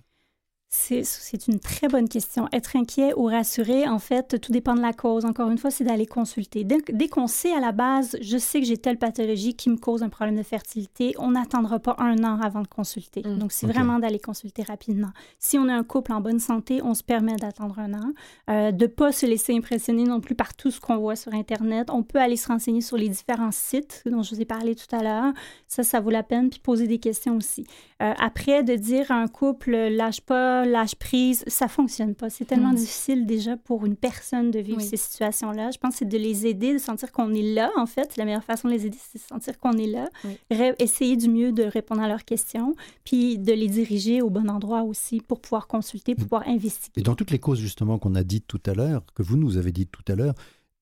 C'est 0.71 1.47
une 1.47 1.59
très 1.59 1.87
bonne 1.87 2.07
question. 2.07 2.47
Être 2.53 2.75
inquiet 2.75 3.13
ou 3.15 3.25
rassuré, 3.25 3.87
en 3.87 3.97
fait, 3.97 4.39
tout 4.39 4.51
dépend 4.51 4.75
de 4.75 4.81
la 4.81 4.93
cause. 4.93 5.25
Encore 5.25 5.49
une 5.49 5.57
fois, 5.57 5.71
c'est 5.71 5.83
d'aller 5.83 6.05
consulter. 6.05 6.63
Dès, 6.63 6.77
dès 6.89 7.07
qu'on 7.07 7.25
sait 7.25 7.51
à 7.51 7.59
la 7.59 7.71
base, 7.71 8.15
je 8.21 8.37
sais 8.37 8.59
que 8.59 8.67
j'ai 8.67 8.77
telle 8.77 8.99
pathologie 8.99 9.55
qui 9.55 9.71
me 9.71 9.77
cause 9.77 10.03
un 10.03 10.09
problème 10.09 10.37
de 10.37 10.43
fertilité, 10.43 11.15
on 11.17 11.31
n'attendra 11.31 11.79
pas 11.79 11.95
un 11.97 12.23
an 12.23 12.39
avant 12.39 12.61
de 12.61 12.67
consulter. 12.67 13.23
Mm. 13.25 13.39
Donc, 13.39 13.51
c'est 13.51 13.65
vraiment 13.65 13.97
d'aller 13.97 14.19
consulter 14.19 14.61
rapidement. 14.61 15.09
Si 15.39 15.57
on 15.57 15.67
a 15.69 15.73
un 15.73 15.83
couple 15.83 16.13
en 16.13 16.21
bonne 16.21 16.39
santé, 16.39 16.83
on 16.83 16.93
se 16.93 17.03
permet 17.03 17.35
d'attendre 17.35 17.79
un 17.79 17.95
an. 17.95 18.13
Euh, 18.51 18.71
de 18.71 18.85
ne 18.85 18.89
pas 18.89 19.11
se 19.11 19.25
laisser 19.25 19.55
impressionner 19.55 20.03
non 20.03 20.21
plus 20.21 20.35
par 20.35 20.53
tout 20.53 20.69
ce 20.69 20.79
qu'on 20.79 20.97
voit 20.97 21.15
sur 21.15 21.33
Internet. 21.33 21.89
On 21.89 22.03
peut 22.03 22.19
aller 22.19 22.37
se 22.37 22.47
renseigner 22.47 22.81
sur 22.81 22.95
les 22.95 23.09
différents 23.09 23.51
sites 23.51 24.03
dont 24.05 24.21
je 24.21 24.35
vous 24.35 24.41
ai 24.41 24.45
parlé 24.45 24.75
tout 24.75 24.95
à 24.95 25.01
l'heure. 25.01 25.33
Ça, 25.67 25.81
ça 25.81 25.99
vaut 25.99 26.11
la 26.11 26.21
peine. 26.21 26.51
Puis 26.51 26.59
poser 26.59 26.85
des 26.85 26.99
questions 26.99 27.37
aussi. 27.37 27.65
Euh, 28.03 28.13
après, 28.19 28.63
de 28.63 28.75
dire 28.75 29.11
à 29.11 29.15
un 29.15 29.27
couple, 29.27 29.71
lâche 29.71 30.21
pas, 30.21 30.58
ça, 30.63 30.69
lâche 30.69 30.95
prise, 30.95 31.43
ça 31.47 31.67
fonctionne 31.67 32.15
pas. 32.15 32.29
C'est 32.29 32.45
tellement 32.45 32.69
Mhm. 32.69 32.75
difficile 32.75 33.25
déjà 33.25 33.57
pour 33.57 33.85
une 33.85 33.95
personne 33.95 34.51
de 34.51 34.59
vivre 34.59 34.77
Oui. 34.79 34.83
ces 34.83 34.97
situations-là. 34.97 35.71
Je 35.71 35.77
pense 35.77 35.93
que 35.93 35.99
c'est 35.99 36.05
de 36.09 36.17
les 36.17 36.45
aider, 36.47 36.73
de 36.73 36.77
sentir 36.79 37.11
qu'on 37.11 37.33
est 37.33 37.41
là, 37.53 37.71
en 37.77 37.85
fait. 37.85 38.17
La 38.17 38.25
meilleure 38.25 38.43
façon 38.43 38.67
de 38.67 38.73
les 38.73 38.85
aider, 38.85 38.97
c'est 39.11 39.19
de 39.19 39.23
sentir 39.23 39.57
qu'on 39.59 39.73
est 39.77 39.87
là. 39.87 40.09
Oui. 40.23 40.37
Essayer 40.79 41.15
du 41.17 41.29
mieux 41.29 41.51
de 41.51 41.63
répondre 41.63 42.01
à 42.01 42.07
leurs 42.07 42.25
questions, 42.25 42.75
puis 43.03 43.37
de 43.37 43.53
les 43.53 43.67
diriger 43.67 44.21
au 44.21 44.29
bon 44.29 44.49
endroit 44.49 44.83
aussi 44.83 45.21
pour 45.21 45.39
pouvoir 45.41 45.67
consulter, 45.67 46.15
pour 46.15 46.25
pouvoir 46.25 46.47
Et 46.47 46.51
investiguer. 46.51 47.01
dans 47.01 47.15
toutes 47.15 47.31
les 47.31 47.39
causes 47.39 47.59
justement 47.59 47.97
qu'on 47.97 48.15
a 48.15 48.23
dites 48.23 48.47
tout 48.47 48.61
à 48.65 48.73
l'heure, 48.73 49.03
que 49.15 49.23
vous 49.23 49.37
nous 49.37 49.57
avez 49.57 49.71
dites 49.71 49.91
tout 49.91 50.03
à 50.11 50.15
l'heure, 50.15 50.33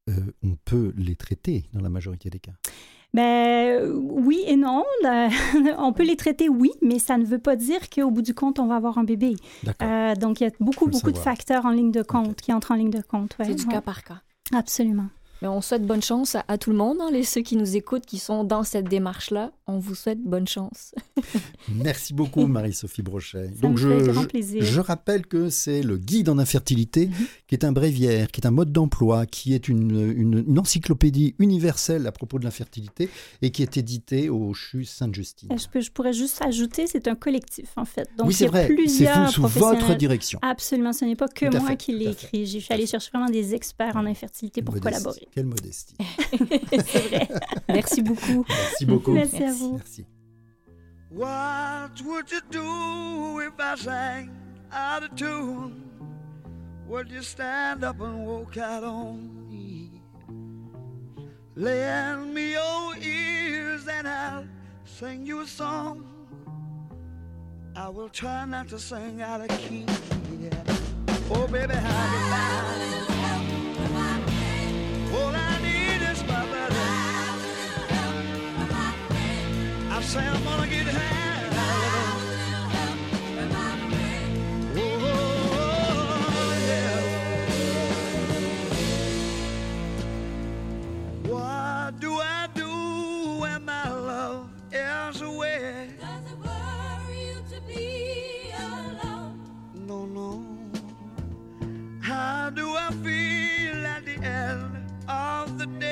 euh, 0.10 0.14
on 0.44 0.56
peut 0.64 0.94
les 0.98 1.16
traiter 1.16 1.66
dans 1.74 1.82
la 1.82 1.90
majorité 1.90 2.30
des 2.30 2.40
cas. 2.40 2.54
Ben 3.14 3.84
oui 3.94 4.44
et 4.46 4.56
non. 4.56 4.84
On 5.78 5.94
peut 5.94 6.04
les 6.04 6.16
traiter, 6.16 6.50
oui, 6.50 6.72
mais 6.82 7.00
ça 7.00 7.18
ne 7.18 7.26
veut 7.26 7.40
pas 7.40 7.56
dire 7.56 7.90
qu'au 7.90 8.12
bout 8.12 8.22
du 8.22 8.34
compte, 8.34 8.60
on 8.60 8.68
va 8.68 8.76
avoir 8.76 8.98
un 8.98 9.04
bébé. 9.04 9.36
D'accord. 9.64 9.88
Euh, 9.88 10.16
donc, 10.16 10.42
il 10.42 10.44
y 10.44 10.48
a 10.48 10.52
beaucoup, 10.60 10.88
beaucoup 10.88 11.12
de 11.12 11.18
facteurs 11.18 11.66
en 11.66 11.72
ligne 11.72 11.92
de 11.92 12.04
compte 12.04 12.42
qui 12.42 12.54
entrent 12.54 12.72
en 12.72 12.76
ligne 12.76 12.90
de 12.92 13.02
compte. 13.02 13.36
ouais, 13.40 13.46
C'est 13.46 13.56
du 13.56 13.66
ouais. 13.66 13.74
cas 13.74 13.82
par 13.82 14.04
cas. 14.04 14.22
Absolument. 14.54 15.08
Mais 15.42 15.48
on 15.48 15.62
souhaite 15.62 15.86
bonne 15.86 16.02
chance 16.02 16.34
à, 16.36 16.44
à 16.48 16.58
tout 16.58 16.72
le 16.72 16.78
monde, 16.78 16.98
hein, 17.00 17.10
les 17.12 17.24
ceux 17.24 17.42
qui 17.42 17.56
nous 17.58 17.76
écoutent, 17.76 18.06
qui 18.06 18.18
sont 18.18 18.44
dans 18.44 18.64
cette 18.64 18.88
démarche-là. 18.90 19.52
On 19.68 19.78
vous 19.80 19.96
souhaite 19.96 20.20
bonne 20.24 20.48
chance. 20.48 20.96
Merci 21.70 22.14
beaucoup 22.14 22.48
Marie-Sophie 22.48 23.02
Brochet. 23.02 23.52
Ça 23.62 23.68
me 23.70 23.78
je, 23.78 23.88
fait 23.90 24.12
grand 24.12 24.22
je- 24.24 24.28
plaisir. 24.28 24.64
je 24.64 24.80
rappelle 24.80 25.26
que 25.28 25.50
c'est 25.50 25.82
le 25.84 25.98
guide 25.98 26.30
en 26.30 26.38
infertilité, 26.40 27.08
Mhm. 27.08 27.14
qui 27.48 27.56
est 27.56 27.66
un 27.66 27.72
bréviaire, 27.72 28.32
qui 28.32 28.42
est 28.42 28.48
un 28.48 28.52
mode 28.52 28.72
d'emploi, 28.72 29.26
qui 29.26 29.54
est 29.54 29.68
une, 29.68 29.92
une- 30.18 30.46
une 30.48 30.60
encyclopédie 30.60 31.36
universelle 31.40 32.08
à 32.08 32.12
propos 32.12 32.40
de 32.40 32.46
l'infertilité 32.46 33.10
et 33.42 33.52
qui 33.52 33.62
est 33.62 33.78
édité 33.78 34.30
au 34.30 34.54
CHU 34.54 34.86
Sainte-Justine. 34.86 35.50
Je, 35.58 35.68
peux- 35.68 35.82
je 35.82 35.92
pourrais 35.92 36.14
juste 36.14 36.42
ajouter, 36.44 36.88
c'est 36.88 37.08
un 37.08 37.16
collectif, 37.16 37.70
en 37.76 37.86
fait. 37.86 38.10
Donc, 38.18 38.28
oui, 38.28 38.34
il 38.34 38.36
y 38.36 38.38
c'est 38.40 38.46
a 38.46 38.50
vrai, 38.50 38.68
c'est 38.68 38.74
plusieurs 38.74 39.26
vous 39.26 39.32
sous 39.32 39.42
votre 39.42 39.60
professionnels. 39.60 39.98
direction. 39.98 40.40
Absolument, 40.42 40.94
ce 40.94 41.06
n'est 41.06 41.16
pas 41.16 41.28
que 41.28 41.46
moi 41.58 41.68
fait, 41.70 41.78
qui 41.78 41.92
l'ai 41.98 42.12
écrit. 42.12 42.46
Je 42.46 42.60
suis 42.60 42.74
allée 42.74 42.88
chercher 42.88 43.10
vraiment 43.14 43.30
des 43.30 43.54
experts 43.54 43.96
en 43.98 44.06
infertilité 44.06 44.62
pour 44.62 44.80
collaborer. 44.80 45.27
Quelle 45.32 45.46
modestie. 45.46 45.96
c'est 46.72 47.08
vrai. 47.10 47.28
Merci 47.70 48.02
beaucoup. 48.02 48.46
Merci 48.48 48.86
beaucoup. 48.86 49.12
Merci 49.14 49.36
à 49.38 49.40
Merci. 49.40 49.60
vous. 49.60 49.74
Merci. 49.78 50.06
What 51.10 52.02
would 52.06 52.32
you 52.32 52.42
do 52.52 53.40
if 53.40 53.54
I 53.60 53.76
sang 53.78 54.30
out 54.72 55.04
of 55.04 55.16
tune? 55.16 55.84
Would 56.88 57.10
you 57.10 57.22
stand 57.22 57.84
up 57.84 58.00
and 58.02 58.26
walk 58.26 58.58
out 58.58 58.84
on 58.84 59.50
me? 59.50 60.02
Lend 61.56 62.34
me 62.34 62.52
your 62.54 62.96
ears 63.02 63.88
and 63.88 64.08
I'll 64.08 64.46
sing 64.86 65.26
you 65.26 65.42
a 65.42 65.48
song. 65.48 66.04
I 67.76 67.90
will 67.90 68.10
try 68.10 68.46
not 68.46 68.68
to 68.70 68.80
sing 68.80 69.22
out 69.22 69.42
of 69.42 69.48
key. 69.60 69.86
yeah. 70.40 70.64
Oh, 71.30 71.48
baby, 71.48 71.74
how 71.74 72.76
you 73.12 73.17
All 75.18 75.36
I 75.36 75.60
need 75.62 76.02
is 76.12 76.24
my. 76.28 76.48
I 79.98 80.02
say 80.02 80.20
I'm 80.20 80.44
gonna 80.44 80.68
get 80.68 80.88
high. 80.88 81.27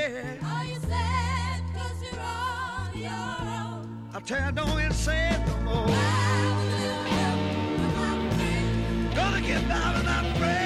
Are 0.06 0.12
you 0.66 0.76
sad 0.88 1.64
cause 1.74 2.03
you're 2.03 2.20
on 2.22 2.95
your 2.95 3.10
own? 3.12 4.08
I 4.14 4.20
tell 4.20 4.45
you, 4.45 4.51
don't 4.51 4.78
get 4.78 4.93
sad 4.93 5.47
no 5.47 5.58
more. 5.62 5.88
Have 5.88 6.58
a 6.58 6.66
little 6.70 7.03
help 7.16 7.39
from 7.80 7.91
my 7.95 8.30
friend. 8.36 9.16
Gonna 9.16 9.41
get 9.41 9.68
by 9.68 9.93
with 9.95 10.06
my 10.06 10.22
friend. 10.38 10.66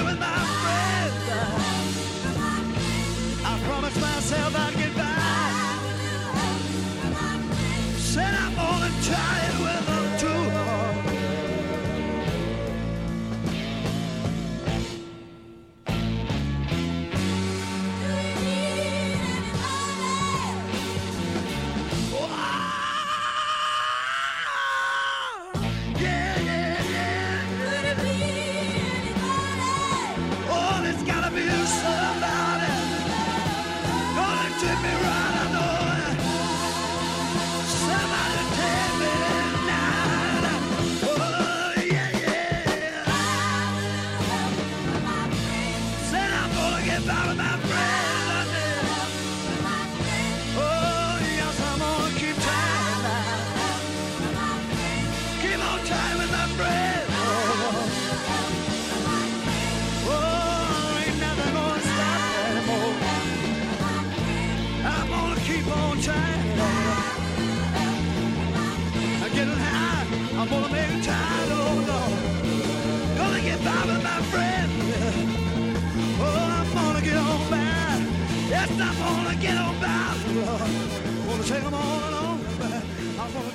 Take 81.43 81.65
all 81.65 81.73
along. 81.73 82.39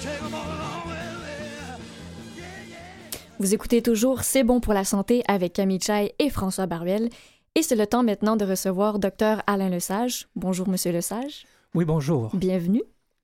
Take 0.01 0.20
all 0.22 0.34
along. 0.34 0.76
Vous 3.39 3.55
écoutez 3.55 3.80
toujours 3.80 4.22
C'est 4.22 4.43
bon 4.43 4.61
pour 4.61 4.72
la 4.72 4.84
santé 4.84 5.22
avec 5.28 5.53
Camille 5.53 5.80
Chai 5.80 6.14
et 6.18 6.30
François 6.30 6.66
Baruel. 6.66 7.11
Et 7.55 7.62
c'est 7.62 7.76
le 7.76 7.87
temps 7.87 8.03
maintenant 8.03 8.37
de 8.37 8.45
recevoir 8.45 8.99
Dr 8.99 9.43
Alain 9.47 9.68
Lesage. 9.68 10.26
Bonjour, 10.34 10.68
Monsieur 10.68 10.91
Lesage. 10.91 11.47
Oui, 11.74 11.84
bonjour. 11.84 12.34
Bienvenue. 12.34 12.82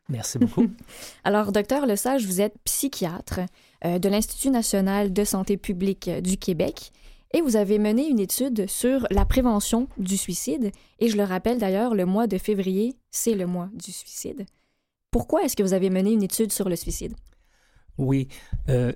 Merci 0.09 0.39
beaucoup. 0.39 0.71
Alors, 1.25 1.51
docteur 1.51 1.85
Lesage, 1.85 2.27
vous 2.27 2.41
êtes 2.41 2.55
psychiatre 2.65 3.41
euh, 3.85 3.99
de 3.99 4.09
l'Institut 4.09 4.51
national 4.51 5.13
de 5.13 5.25
santé 5.25 5.57
publique 5.57 6.09
du 6.23 6.37
Québec 6.37 6.93
et 7.33 7.41
vous 7.41 7.57
avez 7.57 7.79
mené 7.79 8.07
une 8.09 8.19
étude 8.19 8.69
sur 8.69 9.07
la 9.11 9.25
prévention 9.25 9.89
du 9.99 10.17
suicide. 10.17 10.71
Et 10.99 11.09
je 11.09 11.17
le 11.17 11.25
rappelle 11.25 11.59
d'ailleurs, 11.59 11.95
le 11.95 12.07
mois 12.07 12.27
de 12.27 12.39
février, 12.39 12.97
c'est 13.11 13.35
le 13.35 13.47
mois 13.47 13.71
du 13.75 13.93
suicide. 13.93 14.47
Pourquoi 15.11 15.43
est-ce 15.43 15.57
que 15.57 15.63
vous 15.63 15.75
avez 15.75 15.91
mené 15.91 16.13
une 16.13 16.23
étude 16.23 16.53
sur 16.53 16.69
le 16.69 16.77
suicide? 16.77 17.15
Oui, 17.99 18.29
euh, 18.69 18.93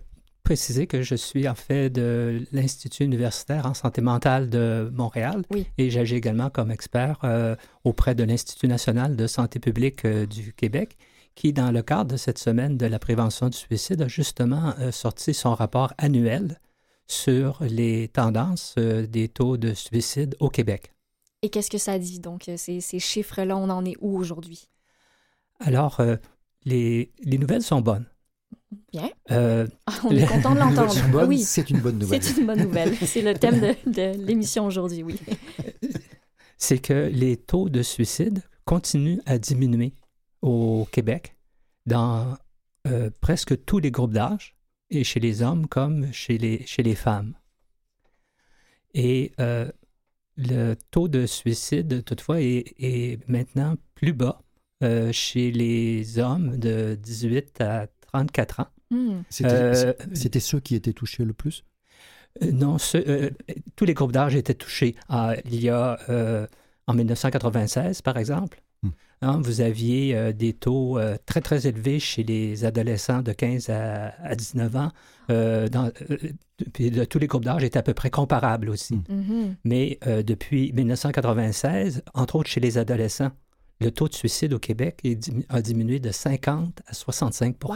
préciser 0.46 0.86
que 0.86 1.02
je 1.02 1.16
suis 1.16 1.48
en 1.48 1.56
fait 1.56 1.90
de 1.90 2.46
l'Institut 2.52 3.04
universitaire 3.04 3.66
en 3.66 3.74
santé 3.74 4.00
mentale 4.00 4.48
de 4.48 4.90
Montréal 4.94 5.42
Oui. 5.50 5.66
et 5.76 5.90
j'agis 5.90 6.14
également 6.14 6.50
comme 6.50 6.70
expert 6.70 7.18
euh, 7.24 7.56
auprès 7.82 8.14
de 8.14 8.22
l'Institut 8.22 8.68
national 8.68 9.16
de 9.16 9.26
santé 9.26 9.58
publique 9.58 10.04
euh, 10.04 10.24
du 10.24 10.52
Québec 10.52 10.96
qui, 11.34 11.52
dans 11.52 11.72
le 11.72 11.82
cadre 11.82 12.12
de 12.12 12.16
cette 12.16 12.38
semaine 12.38 12.78
de 12.78 12.86
la 12.86 13.00
prévention 13.00 13.48
du 13.48 13.58
suicide, 13.58 14.02
a 14.02 14.08
justement 14.08 14.72
euh, 14.78 14.92
sorti 14.92 15.34
son 15.34 15.52
rapport 15.52 15.92
annuel 15.98 16.60
sur 17.06 17.58
les 17.62 18.08
tendances 18.08 18.74
euh, 18.78 19.06
des 19.06 19.28
taux 19.28 19.56
de 19.56 19.74
suicide 19.74 20.34
au 20.40 20.48
Québec. 20.50 20.92
Et 21.42 21.50
qu'est-ce 21.50 21.70
que 21.70 21.78
ça 21.78 21.98
dit? 21.98 22.18
Donc, 22.20 22.48
euh, 22.48 22.56
ces, 22.56 22.80
ces 22.80 22.98
chiffres-là, 22.98 23.56
on 23.56 23.68
en 23.70 23.84
est 23.84 23.96
où 24.00 24.16
aujourd'hui? 24.18 24.68
Alors, 25.60 26.00
euh, 26.00 26.16
les, 26.64 27.12
les 27.22 27.38
nouvelles 27.38 27.62
sont 27.62 27.80
bonnes. 27.80 28.06
Bien. 28.92 29.10
Euh, 29.30 29.66
Ah, 29.86 29.92
on 30.04 30.10
est 30.10 30.26
content 30.26 30.54
de 30.54 30.58
l'entendre. 30.60 30.90
C'est 30.92 31.00
une 31.00 31.10
bonne- 31.12 31.28
oui, 31.28 31.38
C'est 31.42 31.70
une 31.70 31.80
bonne 31.80 31.98
nouvelle. 31.98 32.22
c'est 32.22 32.40
une 32.40 32.46
bonne 32.46 32.62
nouvelle. 32.62 32.96
C'est 32.96 33.22
le 33.22 33.34
thème 33.34 33.60
de, 33.60 33.90
de 33.90 34.26
l'émission 34.26 34.66
aujourd'hui, 34.66 35.02
oui. 35.02 35.20
c'est 36.58 36.78
que 36.78 37.08
les 37.12 37.36
taux 37.36 37.68
de 37.68 37.82
suicide 37.82 38.42
continuent 38.64 39.20
à 39.26 39.38
diminuer 39.38 39.94
au 40.42 40.86
Québec 40.90 41.36
dans 41.86 42.36
euh, 42.88 43.10
presque 43.20 43.64
tous 43.64 43.78
les 43.78 43.90
groupes 43.90 44.12
d'âge, 44.12 44.55
et 44.90 45.04
chez 45.04 45.20
les 45.20 45.42
hommes 45.42 45.66
comme 45.68 46.12
chez 46.12 46.38
les, 46.38 46.64
chez 46.66 46.82
les 46.82 46.94
femmes. 46.94 47.34
Et 48.94 49.32
euh, 49.40 49.70
le 50.36 50.74
taux 50.90 51.08
de 51.08 51.26
suicide, 51.26 52.04
toutefois, 52.04 52.40
est, 52.42 52.74
est 52.78 53.20
maintenant 53.28 53.76
plus 53.94 54.12
bas 54.12 54.42
euh, 54.82 55.12
chez 55.12 55.50
les 55.52 56.18
hommes 56.18 56.58
de 56.58 56.96
18 57.00 57.60
à 57.60 57.88
34 58.02 58.60
ans. 58.60 58.68
Hmm. 58.90 59.22
C'était 59.30 59.56
Euh, 59.58 59.92
c'était 60.14 60.40
ceux 60.40 60.60
qui 60.60 60.74
étaient 60.76 60.92
touchés 60.92 61.24
le 61.24 61.32
plus? 61.34 61.64
Non, 62.52 62.78
ce- 62.78 62.98
euh, 62.98 63.30
tous 63.76 63.84
les 63.86 63.94
groupes 63.94 64.12
d'âge 64.12 64.34
étaient 64.34 64.54
touchés. 64.54 64.94
Ah, 65.08 65.34
il 65.46 65.60
y 65.60 65.70
a, 65.70 65.98
euh, 66.10 66.46
en 66.86 66.94
1996, 66.94 68.02
par 68.02 68.18
exemple. 68.18 68.62
Hein, 69.22 69.40
vous 69.42 69.60
aviez 69.60 70.14
euh, 70.16 70.32
des 70.32 70.52
taux 70.52 70.98
euh, 70.98 71.16
très, 71.26 71.40
très 71.40 71.66
élevés 71.66 71.98
chez 72.00 72.22
les 72.22 72.64
adolescents 72.64 73.22
de 73.22 73.32
15 73.32 73.70
à, 73.70 74.14
à 74.22 74.34
19 74.34 74.76
ans. 74.76 74.90
euh, 75.30 75.68
dans, 75.68 75.90
euh, 76.10 76.16
puis 76.72 76.90
de- 76.90 77.04
tous 77.04 77.18
les 77.18 77.26
groupes 77.26 77.44
d'âge 77.44 77.64
étaient 77.64 77.78
à 77.78 77.82
peu 77.82 77.94
près 77.94 78.10
comparables 78.10 78.70
aussi. 78.70 78.94
Hmm. 78.94 79.02
Mhm. 79.08 79.56
Mais 79.64 79.98
euh, 80.06 80.22
depuis 80.22 80.72
1996, 80.72 82.02
entre 82.14 82.36
autres 82.36 82.48
chez 82.50 82.60
les 82.60 82.78
adolescents, 82.78 83.30
le 83.80 83.90
taux 83.90 84.08
de 84.08 84.14
suicide 84.14 84.52
au 84.54 84.58
Québec 84.58 85.00
est 85.04 85.30
a 85.48 85.60
diminué 85.60 85.98
de 86.00 86.10
50 86.10 86.80
à 86.86 86.94
65 86.94 87.56
Wow. 87.64 87.74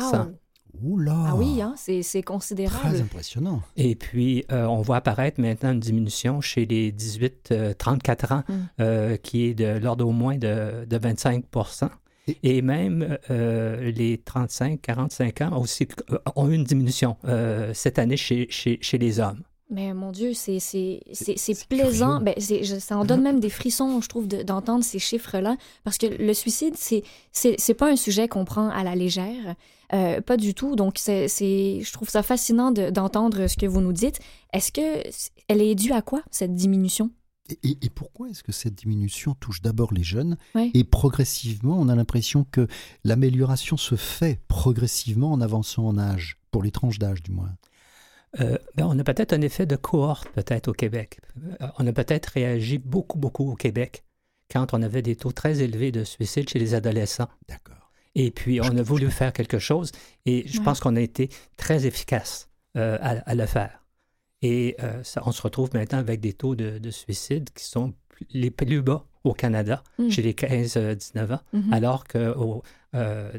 Oula 0.82 1.14
Ah 1.28 1.36
oui, 1.36 1.60
hein, 1.62 1.74
c'est 1.76 2.02
c'est 2.02 2.22
Très 2.22 2.32
considérable. 2.34 2.96
impressionnant. 2.96 3.62
Et 3.76 3.94
puis, 3.94 4.44
euh, 4.52 4.64
on 4.66 4.80
voit 4.82 4.96
apparaître 4.96 5.40
maintenant 5.40 5.72
une 5.72 5.80
diminution 5.80 6.40
chez 6.40 6.66
les 6.66 6.92
18-34 6.92 8.32
ans, 8.32 8.44
Mm. 8.48 8.54
euh, 8.80 9.16
qui 9.16 9.44
est 9.46 9.54
de 9.54 9.78
l'ordre 9.78 10.06
au 10.06 10.12
moins 10.12 10.36
de, 10.36 10.84
de 10.86 10.96
25 10.98 11.44
Et- 12.28 12.58
Et 12.58 12.62
même 12.62 13.18
euh, 13.30 13.90
les 13.90 14.16
35-45 14.18 15.42
ans 15.42 15.58
aussi 15.60 15.88
euh, 16.10 16.18
ont 16.36 16.48
eu 16.48 16.54
une 16.54 16.64
diminution 16.64 17.16
euh, 17.24 17.72
cette 17.74 17.98
année 17.98 18.16
chez, 18.16 18.46
chez, 18.50 18.78
chez 18.80 18.98
les 18.98 19.18
hommes. 19.20 19.42
Mais 19.70 19.94
mon 19.94 20.10
Dieu, 20.10 20.32
c'est 20.34 20.58
plaisant. 21.68 22.20
Ben, 22.20 22.34
c'est- 22.38 22.64
je- 22.64 22.78
ça 22.80 22.98
en 22.98 23.04
donne 23.04 23.22
même 23.22 23.38
des 23.40 23.50
frissons, 23.50 24.00
je 24.00 24.08
trouve, 24.08 24.26
de- 24.26 24.42
d'entendre 24.42 24.82
ces 24.84 24.98
chiffres-là. 24.98 25.56
Parce 25.84 25.96
que 25.96 26.06
le 26.06 26.34
suicide, 26.34 26.74
c'est 26.76 27.74
pas 27.74 27.90
un 27.90 27.96
sujet 27.96 28.26
qu'on 28.28 28.44
prend 28.44 28.68
à 28.68 28.82
la 28.82 28.94
légère. 28.96 29.54
Euh, 29.92 30.20
pas 30.20 30.36
du 30.36 30.54
tout. 30.54 30.76
Donc, 30.76 30.98
c'est 30.98 31.28
je 31.28 31.92
trouve 31.92 32.08
ça 32.08 32.22
fascinant 32.22 32.70
de- 32.72 32.90
d'entendre 32.90 33.46
ce 33.46 33.56
que 33.56 33.66
vous 33.66 33.80
nous 33.80 33.92
dites. 33.92 34.18
Est-ce 34.52 34.72
que 34.72 35.08
elle 35.48 35.60
est 35.62 35.74
due 35.74 35.92
à 35.92 36.02
quoi, 36.02 36.22
cette 36.30 36.54
diminution? 36.54 37.10
Et, 37.48 37.58
et- 37.70 37.78
et 37.82 37.90
pourquoi 37.90 38.28
est-ce 38.28 38.44
que 38.44 38.52
cette 38.52 38.76
diminution 38.76 39.34
touche 39.34 39.60
d'abord 39.62 39.92
les 39.92 40.04
jeunes 40.04 40.36
et 40.74 40.84
progressivement, 40.84 41.76
on 41.80 41.88
a 41.88 41.96
l'impression 41.96 42.44
que 42.50 42.68
l'amélioration 43.02 43.76
se 43.76 43.96
fait 43.96 44.38
progressivement 44.46 45.32
en 45.32 45.40
avançant 45.40 45.86
en 45.86 45.98
âge, 45.98 46.38
pour 46.52 46.62
les 46.62 46.70
tranches 46.70 46.98
d'âge 47.00 47.22
du 47.22 47.32
moins? 47.32 47.50
Euh, 48.38 48.58
ben, 48.76 48.86
on 48.86 48.96
a 48.98 49.02
peut-être 49.04 49.32
un 49.32 49.40
effet 49.40 49.66
de 49.66 49.74
cohorte 49.76 50.28
peut-être 50.28 50.68
au 50.68 50.72
Québec. 50.72 51.18
Euh, 51.60 51.66
On 51.78 51.86
a 51.86 51.92
peut-être 51.92 52.26
réagi 52.26 52.78
beaucoup, 52.78 53.18
beaucoup 53.18 53.50
au 53.50 53.56
Québec 53.56 54.04
quand 54.52 54.72
on 54.72 54.82
avait 54.82 55.02
des 55.02 55.16
taux 55.16 55.32
très 55.32 55.60
élevés 55.62 55.90
de 55.90 56.04
suicide 56.04 56.48
chez 56.48 56.58
les 56.60 56.74
adolescents. 56.74 57.28
D'accord. 57.48 57.90
Et 58.14 58.30
puis, 58.30 58.60
on 58.60 58.76
a 58.76 58.82
voulu 58.82 59.10
faire 59.10 59.32
quelque 59.32 59.58
chose 59.58 59.90
et 60.26 60.46
je 60.46 60.58
Ouais. 60.58 60.64
pense 60.64 60.80
qu'on 60.80 60.94
a 60.96 61.00
été 61.00 61.28
très 61.56 61.86
efficace 61.86 62.48
euh, 62.76 62.98
à, 63.00 63.10
à 63.28 63.34
le 63.34 63.46
faire. 63.46 63.84
Et 64.42 64.76
euh, 64.82 65.02
ça- 65.02 65.22
on 65.26 65.32
se 65.32 65.42
retrouve 65.42 65.70
maintenant 65.74 65.98
avec 65.98 66.20
des 66.20 66.32
taux 66.32 66.54
de, 66.54 66.78
de 66.78 66.90
suicide 66.90 67.50
qui 67.54 67.64
sont 67.64 67.94
les 68.30 68.50
plus 68.50 68.80
bas 68.82 69.06
au 69.24 69.32
Canada, 69.34 69.82
Mm. 69.98 70.08
chez 70.10 70.22
les 70.22 70.34
15-19 70.34 71.32
ans, 71.32 71.40
Mhm. 71.52 71.72
alors 71.72 72.04
que 72.04 72.32
au- 72.36 72.62
euh, 72.94 73.32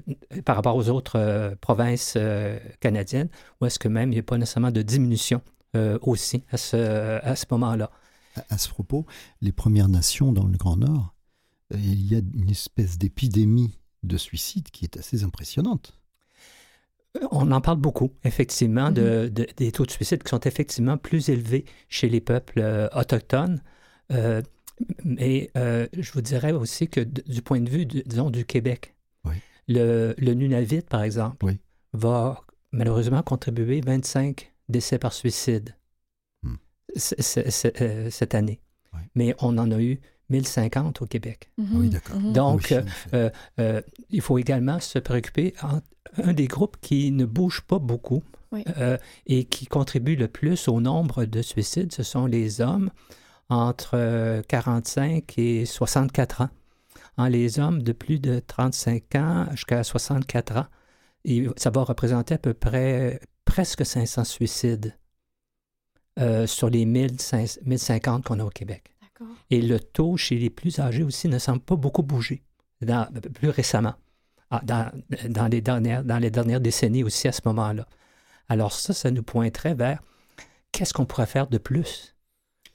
par 0.45 0.55
rapport 0.55 0.75
aux 0.75 0.89
autres 0.89 1.17
euh, 1.17 1.55
provinces 1.59 2.13
euh, 2.17 2.59
canadiennes, 2.79 3.29
où 3.59 3.65
est-ce 3.65 3.79
que 3.79 3.87
même 3.87 4.11
il 4.11 4.15
n'y 4.15 4.19
a 4.19 4.23
pas 4.23 4.37
nécessairement 4.37 4.71
de 4.71 4.81
diminution 4.81 5.41
aussi 6.01 6.43
à 6.51 6.57
ce, 6.57 7.19
à 7.23 7.35
ce 7.37 7.45
moment-là? 7.51 7.89
À, 8.35 8.55
à 8.55 8.57
ce 8.57 8.67
propos, 8.67 9.05
les 9.41 9.53
Premières 9.53 9.87
Nations 9.87 10.33
dans 10.33 10.45
le 10.45 10.57
Grand 10.57 10.75
Nord, 10.75 11.15
il 11.73 12.11
y 12.11 12.15
a 12.15 12.19
une 12.19 12.49
espèce 12.49 12.97
d'épidémie 12.97 13.79
de 14.03 14.17
suicide 14.17 14.69
qui 14.71 14.83
est 14.83 14.97
assez 14.97 15.23
impressionnante. 15.23 15.97
On 17.31 17.51
en 17.51 17.61
parle 17.61 17.77
beaucoup, 17.77 18.11
effectivement, 18.23 18.91
de, 18.91 19.29
de- 19.33 19.47
des 19.57 19.71
taux 19.71 19.85
de 19.85 19.91
suicide 19.91 20.23
qui 20.23 20.29
sont 20.29 20.39
effectivement 20.41 20.97
plus 20.97 21.29
élevés 21.29 21.65
chez 21.87 22.09
les 22.09 22.21
peuples 22.21 22.89
autochtones. 22.93 23.61
Mais 25.05 25.51
je 25.55 26.11
vous 26.11 26.21
dirais 26.21 26.51
aussi 26.51 26.87
que 26.87 27.01
du 27.01 27.41
point 27.41 27.61
de 27.61 27.69
vue, 27.69 27.85
du- 27.85 28.03
disons, 28.05 28.29
du 28.29 28.45
Québec. 28.45 28.95
Le, 29.67 30.13
le 30.17 30.33
Nunavut, 30.33 30.81
par 30.83 31.03
exemple, 31.03 31.45
Oui. 31.45 31.59
va 31.93 32.41
malheureusement 32.71 33.21
contribuer 33.23 33.81
25 33.81 34.53
décès 34.69 34.97
par 34.99 35.13
suicide 35.13 35.75
Hmm. 36.43 36.55
c- 36.95 37.15
c- 37.21 37.49
c- 37.51 37.73
euh, 37.81 38.09
cette 38.09 38.33
année. 38.35 38.61
Oui. 38.93 38.99
Mais 39.15 39.35
on 39.39 39.57
en 39.57 39.69
a 39.71 39.79
eu 39.79 39.99
1050 40.29 41.01
au 41.01 41.05
Québec. 41.05 41.51
Mhm. 41.57 41.67
Ah 41.71 41.75
oui, 41.77 41.89
d'accord. 41.89 42.15
Mhm. 42.19 42.33
Donc, 42.33 42.67
Oui, 42.71 42.77
euh, 42.77 42.83
euh, 43.13 43.29
euh, 43.59 43.81
il 44.09 44.21
faut 44.21 44.37
également 44.37 44.79
se 44.79 44.97
préoccuper 44.99 45.53
en 45.61 45.81
un 46.23 46.33
des 46.33 46.47
groupes 46.47 46.77
qui 46.81 47.11
ne 47.11 47.25
bouge 47.25 47.61
pas 47.61 47.79
beaucoup 47.79 48.23
Oui. 48.51 48.63
euh, 48.77 48.97
et 49.27 49.43
qui 49.45 49.65
contribue 49.67 50.15
le 50.15 50.27
plus 50.27 50.67
au 50.67 50.81
nombre 50.81 51.25
de 51.25 51.41
suicides, 51.41 51.91
ce 51.93 52.03
sont 52.03 52.25
les 52.25 52.59
hommes 52.61 52.89
entre 53.49 53.91
euh, 53.95 54.41
45 54.47 55.37
et 55.37 55.65
64 55.65 56.41
ans. 56.41 56.49
Les 57.27 57.59
hommes 57.59 57.81
de 57.83 57.91
plus 57.91 58.19
de 58.19 58.39
35 58.39 59.15
ans 59.15 59.47
jusqu'à 59.51 59.83
64 59.83 60.57
ans, 60.57 60.65
et 61.25 61.47
ça 61.57 61.69
va 61.69 61.83
représenter 61.83 62.33
à 62.33 62.37
peu 62.37 62.53
près 62.53 63.19
presque 63.45 63.85
500 63.85 64.23
suicides 64.23 64.97
euh, 66.19 66.45
sur 66.47 66.69
les 66.69 66.85
1500 66.85 67.61
1050 67.65 68.23
qu'on 68.25 68.39
a 68.39 68.43
au 68.43 68.49
Québec. 68.49 68.93
Et 69.49 69.61
le 69.61 69.79
taux 69.79 70.17
chez 70.17 70.37
les 70.37 70.49
plus 70.49 70.79
âgés 70.79 71.03
aussi 71.03 71.27
ne 71.27 71.37
semble 71.39 71.61
pas 71.61 71.75
beaucoup 71.75 72.03
bouger 72.03 72.43
dans- 72.81 73.07
plus 73.33 73.49
récemment, 73.49 73.93
Ah, 74.49 74.61
dans, 74.63 74.91
dans 75.29 75.47
les 75.47 75.61
dernières, 75.61 76.03
dans 76.03 76.17
les 76.17 76.29
dernières 76.31 76.59
décennies 76.59 77.03
aussi 77.03 77.27
à 77.27 77.31
ce 77.31 77.41
moment-là. 77.45 77.87
Alors 78.49 78.73
ça, 78.73 78.93
ça 78.93 79.11
nous 79.11 79.23
pointerait 79.23 79.75
vers 79.75 80.01
qu'est-ce 80.71 80.93
qu'on 80.93 81.05
pourrait 81.05 81.25
faire 81.27 81.47
de 81.47 81.57
plus 81.57 82.10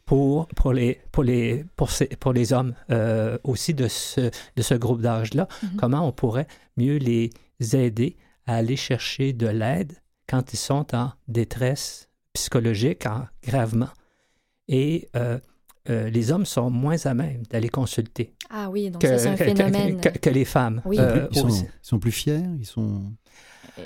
pour, 0.06 0.46
pour, 0.48 0.72
les, 0.72 1.00
pour, 1.12 1.24
les, 1.24 1.64
pour, 1.76 1.90
ces- 1.90 2.06
pour 2.06 2.32
les 2.32 2.52
hommes 2.52 2.74
euh, 2.90 3.36
aussi 3.44 3.74
de 3.74 3.88
ce, 3.88 4.30
de 4.56 4.62
ce 4.62 4.74
groupe 4.74 5.02
d'âge-là. 5.02 5.48
Mhm. 5.62 5.68
Comment 5.76 6.06
on 6.08 6.12
pourrait 6.12 6.46
mieux 6.76 6.96
les 6.96 7.30
aider 7.74 8.16
à 8.46 8.54
aller 8.56 8.76
chercher 8.76 9.32
de 9.32 9.48
l'aide 9.48 9.92
quand 10.28 10.52
ils 10.52 10.58
sont 10.58 10.86
en 10.94 11.12
détresse 11.28 12.08
psychologique, 12.32 13.04
en, 13.06 13.26
gravement? 13.46 13.88
Et 14.68 15.08
euh, 15.16 15.38
euh, 15.90 16.08
les 16.10 16.30
hommes 16.32 16.46
sont 16.46 16.70
moins 16.70 17.04
à 17.06 17.14
même 17.14 17.42
d'aller 17.50 17.68
consulter 17.68 18.32
Ah 18.50 18.70
oui, 18.70 18.90
donc 18.90 19.02
que, 19.02 19.08
ça, 19.08 19.18
c'est 19.18 19.28
un 19.28 19.34
que- 19.36 19.44
phénomène. 19.44 20.00
que- 20.00 20.08
que 20.18 20.30
les 20.30 20.44
femmes. 20.44 20.82
Oui. 20.84 20.98
euh, 21.00 21.26
Ils 21.32 21.38
sont, 21.38 21.46
aussi. 21.46 21.62
ils 21.64 21.70
sont 21.86 21.98
plus 21.98 22.12
fiers, 22.12 22.42
ils 22.58 22.66
sont 22.66 23.02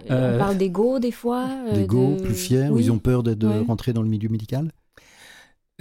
on 0.09 0.39
parle 0.39 0.57
d'ego 0.57 0.99
des 1.01 1.11
fois. 1.11 1.49
d'ego, 1.75 2.14
de- 2.16 2.23
plus 2.23 2.35
fiers, 2.35 2.68
ou 2.68 2.79
ils 2.79 2.93
ont 2.93 2.99
peur 2.99 3.23
de, 3.23 3.35
de 3.35 3.47
Ouais. 3.49 3.61
rentrer 3.66 3.93
dans 3.93 4.03
le 4.03 4.09
milieu 4.09 4.29
médical? 4.29 4.71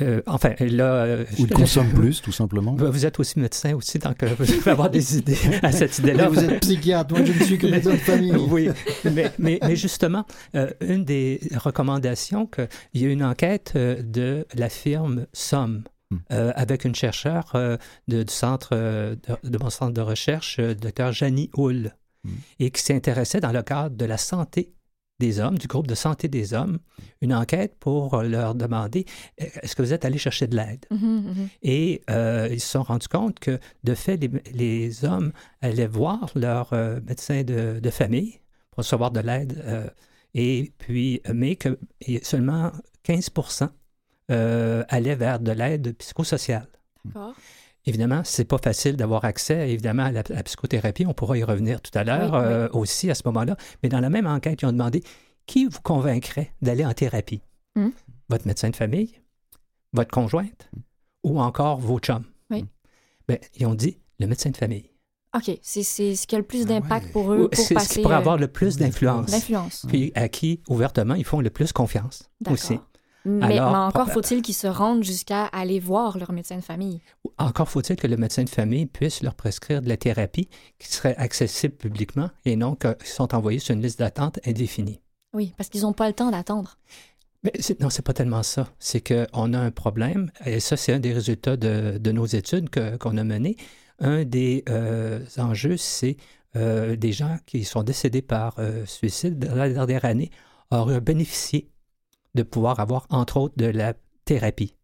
Euh, 0.02 0.22
enfin, 0.28 0.54
là, 0.60 0.94
euh, 1.04 1.24
Ou 1.38 1.44
ils 1.44 1.48
je- 1.48 1.54
consomment 1.54 1.94
plus, 1.94 2.22
tout 2.22 2.32
simplement 2.32 2.76
Vous 2.76 3.06
êtes 3.06 3.20
aussi 3.20 3.40
médecin 3.40 3.74
aussi, 3.76 4.00
donc 4.00 4.22
euh, 4.24 4.30
vous 4.38 4.46
pouvez 4.46 4.72
avoir 4.72 4.90
des 4.90 5.18
idées 5.18 5.38
à 5.64 5.72
cette 5.72 5.98
idée-là. 6.00 6.30
Vous 6.30 6.40
êtes 6.44 6.60
psychiatre, 6.62 7.14
moi 7.16 7.26
je 7.26 7.32
ne 7.34 7.44
suis 7.44 7.58
que 7.58 7.68
médecin 7.68 7.92
de 7.92 7.96
famille. 7.98 8.34
Oui, 8.50 8.70
mais, 9.04 9.32
mais, 9.38 9.60
mais 9.62 9.76
justement, 9.76 10.26
euh, 10.56 10.70
une 10.82 11.04
des 11.06 11.40
recommandations, 11.56 12.46
que, 12.46 12.68
il 12.94 13.02
y 13.02 13.06
a 13.06 13.10
une 13.10 13.24
enquête 13.24 13.74
de 13.76 14.46
la 14.56 14.70
firme 14.70 15.26
Somme 15.34 15.84
Hmm. 16.12 16.18
euh, 16.32 16.52
avec 16.56 16.86
une 16.86 16.96
chercheure 16.96 17.52
de, 18.08 18.24
du 18.24 18.34
centre, 18.34 18.76
de, 18.76 19.16
de 19.44 19.58
mon 19.60 19.70
centre 19.70 19.94
de 19.94 20.02
recherche, 20.02 20.60
Dr. 20.60 21.12
Janie 21.12 21.52
Hull, 21.56 21.92
Hmm. 22.26 22.32
et 22.60 22.70
qui 22.72 22.82
s'intéressait 22.82 23.40
dans 23.40 23.52
le 23.54 23.62
cadre 23.62 23.96
de 23.96 24.06
la 24.06 24.18
santé 24.18 24.74
des 25.20 25.40
hommes, 25.40 25.58
du 25.58 25.68
groupe 25.68 25.88
de 25.88 25.96
santé 25.96 26.28
des 26.28 26.54
hommes, 26.54 26.80
une 27.22 27.34
enquête 27.34 27.76
pour 27.80 28.22
leur 28.24 28.56
demander 28.56 29.06
euh, 29.42 29.46
est-ce 29.62 29.76
que 29.76 29.82
vous 29.82 29.94
êtes 29.94 30.06
allé 30.06 30.18
chercher 30.18 30.48
de 30.48 30.56
l'aide? 30.56 30.86
Mhm, 30.92 31.00
mhm. 31.00 31.50
et 31.62 32.02
euh, 32.10 32.48
ils 32.52 32.60
se 32.60 32.70
sont 32.70 32.84
rendus 32.84 33.08
compte 33.08 33.40
que, 33.40 33.60
de 33.84 33.94
fait, 33.94 34.18
les, 34.18 34.30
les 34.54 35.06
hommes 35.06 35.32
allaient 35.62 35.88
voir 35.88 36.30
leur 36.36 36.74
euh, 36.74 37.00
médecin 37.06 37.44
de, 37.44 37.80
de 37.80 37.90
famille 37.90 38.40
pour 38.72 38.80
recevoir 38.80 39.12
de 39.12 39.20
l'aide, 39.20 39.62
euh, 39.66 39.88
et 40.34 40.72
puis, 40.78 41.22
mais 41.34 41.56
que 41.56 41.80
et 42.02 42.24
seulement 42.24 42.72
15% 43.06 43.70
euh, 44.32 44.84
allaient 44.90 45.16
vers 45.16 45.40
de 45.40 45.52
l'aide 45.52 45.96
psychosociale. 45.98 46.68
D'accord. 47.06 47.36
Évidemment, 47.90 48.22
c'est 48.24 48.46
pas 48.46 48.60
facile 48.60 48.96
d'avoir 48.98 49.26
accès, 49.26 49.72
évidemment, 49.72 50.04
à 50.04 50.12
la, 50.12 50.20
à 50.20 50.34
la 50.34 50.44
psychothérapie. 50.44 51.06
On 51.08 51.14
pourra 51.16 51.38
y 51.40 51.44
revenir 51.44 51.82
tout 51.82 51.92
à 51.98 52.04
l'heure 52.04 52.34
Oui, 52.34 52.40
oui. 52.40 52.46
euh, 52.46 52.70
aussi 52.74 53.10
à 53.10 53.16
ce 53.16 53.24
moment-là. 53.26 53.58
Mais 53.82 53.90
dans 53.90 54.00
la 54.00 54.12
même 54.12 54.28
enquête, 54.28 54.62
ils 54.62 54.66
ont 54.68 54.72
demandé 54.72 55.04
qui 55.48 55.66
vous 55.66 55.82
convaincrait 55.82 56.54
d'aller 56.62 56.86
en 56.86 56.94
thérapie? 56.94 57.42
Hmm. 57.76 57.90
Votre 58.30 58.46
médecin 58.46 58.70
de 58.70 58.76
famille, 58.76 59.16
votre 59.94 60.12
conjointe 60.12 60.70
ou 61.24 61.42
encore 61.42 61.80
vos 61.80 61.98
chums? 61.98 62.26
Oui. 62.52 62.64
Ben, 63.28 63.40
ils 63.56 63.66
ont 63.66 63.74
dit 63.74 63.98
le 64.20 64.28
médecin 64.28 64.52
de 64.52 64.58
famille. 64.58 64.92
OK, 65.36 65.58
c'est 65.64 65.84
c'est 65.84 66.16
ce 66.16 66.28
qui 66.28 66.36
a 66.36 66.38
le 66.40 66.44
plus 66.46 66.62
Ah 66.64 66.66
d'impact 66.66 67.08
ouais. 67.08 67.12
pour 67.12 67.34
eux, 67.34 67.50
pour 67.50 67.64
C'est 67.64 67.80
ce 67.80 67.90
qui 67.90 68.02
pourrait 68.04 68.16
euh, 68.16 68.20
avoir 68.20 68.38
le 68.38 68.48
plus 68.48 68.78
d'influence. 68.78 69.32
Puis 69.88 70.12
à 70.14 70.30
qui, 70.30 70.62
ouvertement, 70.68 71.16
ils 71.16 71.26
font 71.26 71.42
le 71.42 71.50
plus 71.50 71.72
confiance 71.72 72.30
aussi. 72.48 72.80
Mais, 73.26 73.58
Alors, 73.58 73.72
mais 73.72 73.78
encore 73.78 74.10
faut-il 74.10 74.42
qu'ils 74.42 74.56
se 74.56 74.68
rendent 74.68 75.04
jusqu'à 75.04 75.46
aller 75.46 75.80
voir 75.80 76.18
leur 76.18 76.32
médecin 76.32 76.56
de 76.56 76.62
famille. 76.62 77.02
Encore 77.38 77.70
faut-il 77.70 77.96
que 77.96 78.08
le 78.08 78.18
médecin 78.18 78.44
de 78.44 78.50
famille 78.50 78.86
puisse 78.86 79.22
leur 79.22 79.36
prescrire 79.36 79.82
de 79.82 79.90
la 79.90 79.98
thérapie 79.98 80.50
qui 80.80 80.88
serait 80.88 81.16
accessible 81.18 81.76
publiquement 81.76 82.30
et 82.46 82.56
non 82.56 82.76
qu'ils 82.76 82.96
sont 83.04 83.36
envoyés 83.36 83.60
sur 83.60 83.76
une 83.76 83.82
liste 83.82 84.00
d'attente 84.00 84.40
indéfinie? 84.46 85.02
Oui, 85.34 85.54
parce 85.58 85.70
qu'ils 85.70 85.82
n'ont 85.82 85.94
pas 85.94 86.08
le 86.08 86.14
temps 86.14 86.32
d'attendre. 86.32 86.78
Mais 87.44 87.54
non, 87.80 87.90
c'est 87.90 88.02
pas 88.02 88.14
tellement 88.14 88.44
ça. 88.44 88.68
C'est 88.80 89.02
qu'on 89.02 89.54
a 89.54 89.60
un 89.60 89.72
problème, 89.72 90.32
et 90.46 90.60
ça, 90.60 90.76
c'est 90.76 90.94
un 90.94 91.00
des 91.00 91.14
résultats 91.14 91.56
de, 91.56 91.98
de 91.98 92.12
nos 92.12 92.26
études 92.26 92.70
qu'on 93.00 93.18
a 93.18 93.24
menées. 93.24 93.56
Un 94.00 94.26
des 94.26 94.64
euh, 94.70 95.24
enjeux, 95.38 95.78
c'est 95.78 96.18
euh, 96.56 96.96
des 96.96 97.12
gens 97.12 97.38
qui 97.46 97.64
sont 97.64 97.84
décédés 97.84 98.22
par 98.22 98.56
euh, 98.60 98.86
suicide 98.86 99.40
dans 99.40 99.56
la 99.56 99.70
dernière 99.70 100.04
année 100.04 100.32
auraient 100.72 101.02
bénéficié 101.02 101.70
de 102.36 102.44
pouvoir 102.44 102.80
avoir, 102.80 103.08
entre 103.10 103.38
autres, 103.38 103.56
de 103.58 103.66
la 103.66 103.94
thérapie. 104.26 104.76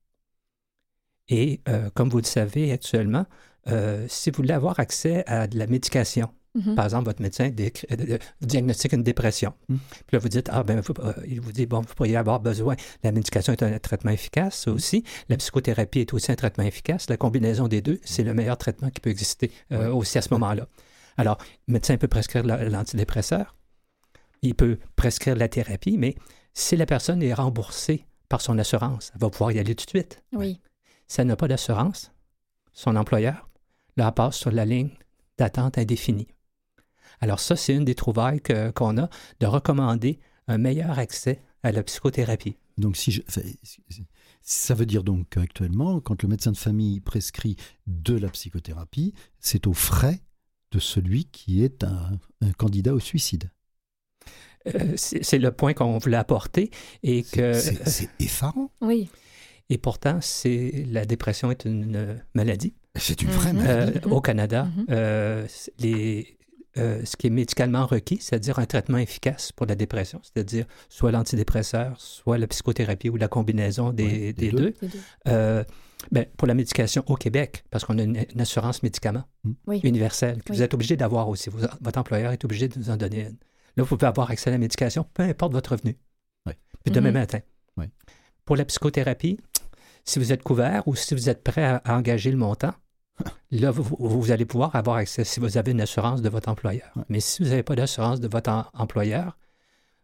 Et 1.28 1.62
euh, 1.70 1.90
comme 1.94 2.10
vous 2.10 2.18
le 2.20 2.24
savez 2.24 2.72
actuellement, 2.72 3.26
euh, 3.68 4.06
si 4.10 4.30
vous 4.30 4.38
voulez 4.38 4.54
avoir 4.54 4.80
accès 4.80 5.24
à 5.28 5.48
de 5.48 5.58
la 5.58 5.68
médication, 5.68 6.30
Mhm. 6.54 6.76
par 6.76 6.86
exemple, 6.86 7.06
votre 7.06 7.22
médecin 7.22 7.52
euh, 7.60 8.18
diagnostique 8.40 8.94
une 8.94 9.04
dépression. 9.04 9.54
Mm. 9.68 9.76
Puis 9.76 10.14
là, 10.14 10.20
vous 10.20 10.30
dites, 10.30 10.48
ah 10.54 10.64
ben, 10.64 10.80
vous- 10.80 10.94
euh, 11.00 11.12
il 11.28 11.42
vous 11.42 11.52
dit, 11.52 11.66
bon, 11.66 11.82
vous 11.82 11.94
pourriez 11.96 12.16
avoir 12.16 12.40
besoin. 12.40 12.78
La 13.04 13.12
médication 13.12 13.52
est 13.52 13.62
un 13.62 13.78
traitement 13.80 14.12
efficace 14.12 14.62
ça 14.62 14.72
aussi. 14.72 15.04
La 15.28 15.36
psychothérapie 15.36 16.00
est 16.00 16.14
aussi 16.14 16.32
un 16.32 16.36
traitement 16.36 16.64
efficace. 16.64 17.10
La 17.10 17.18
combinaison 17.18 17.68
des 17.68 17.82
deux, 17.82 18.00
c'est 18.06 18.24
le 18.24 18.34
meilleur 18.34 18.58
traitement 18.58 18.90
qui 18.90 19.02
peut 19.02 19.10
exister 19.10 19.52
aussi 19.92 20.18
à 20.18 20.22
ce 20.22 20.30
moment-là. 20.34 20.66
Alors, 21.18 21.38
le 21.68 21.74
médecin 21.74 21.98
peut 21.98 22.08
prescrire 22.08 22.46
la- 22.46 22.64
l'antidépresseur, 22.70 23.58
il 24.42 24.56
peut 24.56 24.78
prescrire 24.96 25.36
la 25.36 25.50
thérapie, 25.50 25.98
mais 25.98 26.16
si 26.56 26.76
la 26.76 26.86
personne 26.88 27.22
est 27.22 27.34
remboursée 27.34 28.08
par 28.30 28.42
son 28.42 28.58
assurance, 28.58 29.12
elle 29.14 29.22
va 29.22 29.30
pouvoir 29.30 29.52
y 29.52 29.60
aller 29.60 29.76
tout 29.76 29.86
de 29.86 29.90
suite. 29.92 30.24
Oui. 30.34 30.60
Si 31.08 31.22
elle 31.22 31.28
n'a 31.28 31.36
pas 31.36 31.48
d'assurance, 31.48 32.12
son 32.74 32.96
employeur 32.96 33.48
la 33.98 34.12
passe 34.12 34.38
sur 34.38 34.52
la 34.52 34.66
ligne 34.66 34.90
d'attente 35.38 35.78
indéfinie. 35.78 36.28
Alors 37.22 37.40
ça, 37.40 37.56
c'est 37.56 37.74
une 37.76 37.86
des 37.86 37.94
trouvailles 37.96 38.42
que- 38.42 38.72
qu'on 38.72 38.98
a 38.98 39.10
de 39.40 39.46
recommander 39.46 40.20
un 40.48 40.58
meilleur 40.58 40.98
accès 40.98 41.42
à 41.62 41.72
la 41.72 41.84
psychothérapie. 41.84 42.58
Donc, 42.78 42.98
si 42.98 43.12
je, 43.12 43.22
ça 44.42 44.74
veut 44.74 44.86
dire 44.86 45.04
donc 45.04 45.30
qu'actuellement, 45.30 46.02
quand 46.02 46.22
le 46.24 46.30
médecin 46.30 46.52
de 46.52 46.58
famille 46.58 47.00
prescrit 47.00 47.56
de 47.88 48.16
la 48.18 48.30
psychothérapie, 48.30 49.14
c'est 49.40 49.66
aux 49.68 49.74
frais 49.74 50.22
de 50.72 50.80
celui 50.80 51.26
qui 51.26 51.64
est 51.64 51.84
un, 51.84 52.20
un 52.42 52.52
candidat 52.52 52.94
au 52.94 53.00
suicide. 53.00 53.50
Euh, 54.74 54.94
c'est 54.96 55.38
le 55.38 55.52
point 55.52 55.74
qu'on 55.74 55.98
voulait 55.98 56.18
apporter 56.18 56.72
et 57.04 57.24
que 57.24 57.54
C'est 57.54 58.10
effarant. 58.20 58.72
Oui. 58.82 59.10
et 59.70 59.78
pourtant 59.78 60.20
c'est 60.22 60.86
la 60.92 61.06
dépression 61.06 61.52
est 61.52 61.66
une 61.66 62.18
maladie 62.34 62.74
C'est 62.96 63.22
une 63.22 63.30
vraie 63.30 63.54
Mhm. 63.54 63.62
maladie. 63.64 64.00
Euh, 64.06 64.10
au 64.10 64.22
Canada. 64.22 64.64
Mhm. 64.66 64.86
euh, 64.90 65.48
les, 65.80 66.38
euh, 66.78 67.02
ce 67.06 67.16
qui 67.16 67.28
est 67.28 67.30
médicalement 67.30 67.86
requis, 67.86 68.18
c'est-à-dire 68.22 68.60
un 68.60 68.66
traitement 68.66 68.98
efficace 68.98 69.52
pour 69.52 69.66
la 69.66 69.76
dépression, 69.76 70.20
c'est-à-dire 70.24 70.66
soit 70.90 71.12
l'antidépresseur, 71.12 71.96
soit 72.00 72.38
la 72.38 72.48
psychothérapie 72.48 73.10
ou 73.10 73.16
la 73.18 73.28
combinaison 73.28 73.92
des, 73.92 74.04
Ouais, 74.04 74.12
des 74.12 74.34
des 74.34 74.50
deux. 74.52 74.58
deux. 74.58 74.74
les 74.82 74.88
deux. 74.90 75.00
Euh, 75.28 75.64
ben, 76.12 76.26
pour 76.38 76.48
la 76.48 76.54
médication 76.54 77.04
au 77.08 77.16
Québec, 77.16 77.64
parce 77.72 77.86
qu'on 77.86 77.98
a 77.98 78.04
une, 78.04 78.24
une 78.34 78.42
assurance 78.42 78.84
médicaments 78.84 79.24
Oui. 79.68 79.80
universelle 79.84 80.44
que 80.44 80.52
Oui. 80.52 80.58
vous 80.58 80.64
êtes 80.64 80.74
obligé 80.74 80.96
d'avoir 80.98 81.30
aussi. 81.30 81.50
Vous- 81.50 81.60
votre 81.82 82.00
employeur 82.00 82.32
est 82.34 82.44
obligé 82.46 82.68
de 82.68 82.76
vous 82.76 82.90
en 82.90 82.98
donner 82.98 83.22
une. 83.22 83.38
Là, 83.78 83.84
vous 83.84 83.96
pouvez 83.98 84.08
avoir 84.08 84.30
accès 84.32 84.50
à 84.50 84.52
la 84.54 84.58
médication, 84.58 85.06
peu 85.14 85.24
importe 85.24 85.52
votre 85.54 85.72
revenu. 85.74 85.98
Puis 86.84 86.92
demain 86.94 87.10
Mhm. 87.10 87.14
matin. 87.16 87.40
Pour 88.46 88.56
la 88.56 88.66
psychothérapie, 88.66 89.40
si 90.04 90.20
vous 90.20 90.32
êtes 90.32 90.44
couvert 90.44 90.88
ou 90.88 90.96
si 90.96 91.16
vous 91.16 91.30
êtes 91.30 91.44
prêt 91.44 91.64
à, 91.64 91.78
à 91.78 91.98
engager 91.98 92.30
le 92.30 92.38
montant, 92.38 92.74
là, 93.50 93.72
vous, 93.72 94.32
allez 94.32 94.46
pouvoir 94.46 94.76
avoir 94.76 94.98
accès 94.98 95.24
si 95.24 95.40
vous 95.40 95.58
avez 95.58 95.72
une 95.72 95.82
assurance 95.82 96.22
de 96.22 96.30
votre 96.30 96.48
employeur. 96.50 96.92
Mais 97.10 97.20
si 97.22 97.42
vous 97.42 97.50
n'avez 97.50 97.64
pas 97.64 97.76
d'assurance 97.76 98.20
de 98.20 98.28
votre 98.28 98.52
em- 98.52 98.66
employeur, 98.76 99.36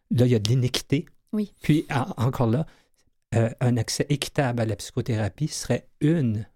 là, 0.10 0.26
il 0.26 0.32
y 0.32 0.36
a 0.36 0.40
de 0.40 0.50
l'iniquité. 0.50 1.06
Oui. 1.34 1.54
Puis, 1.62 1.86
en- 1.92 2.12
encore 2.26 2.48
là, 2.48 2.66
euh, 3.36 3.50
un 3.60 3.78
accès 3.78 4.08
équitable 4.10 4.60
à 4.62 4.66
la 4.66 4.76
psychothérapie 4.76 5.48
serait 5.48 5.88
une, 6.00 6.48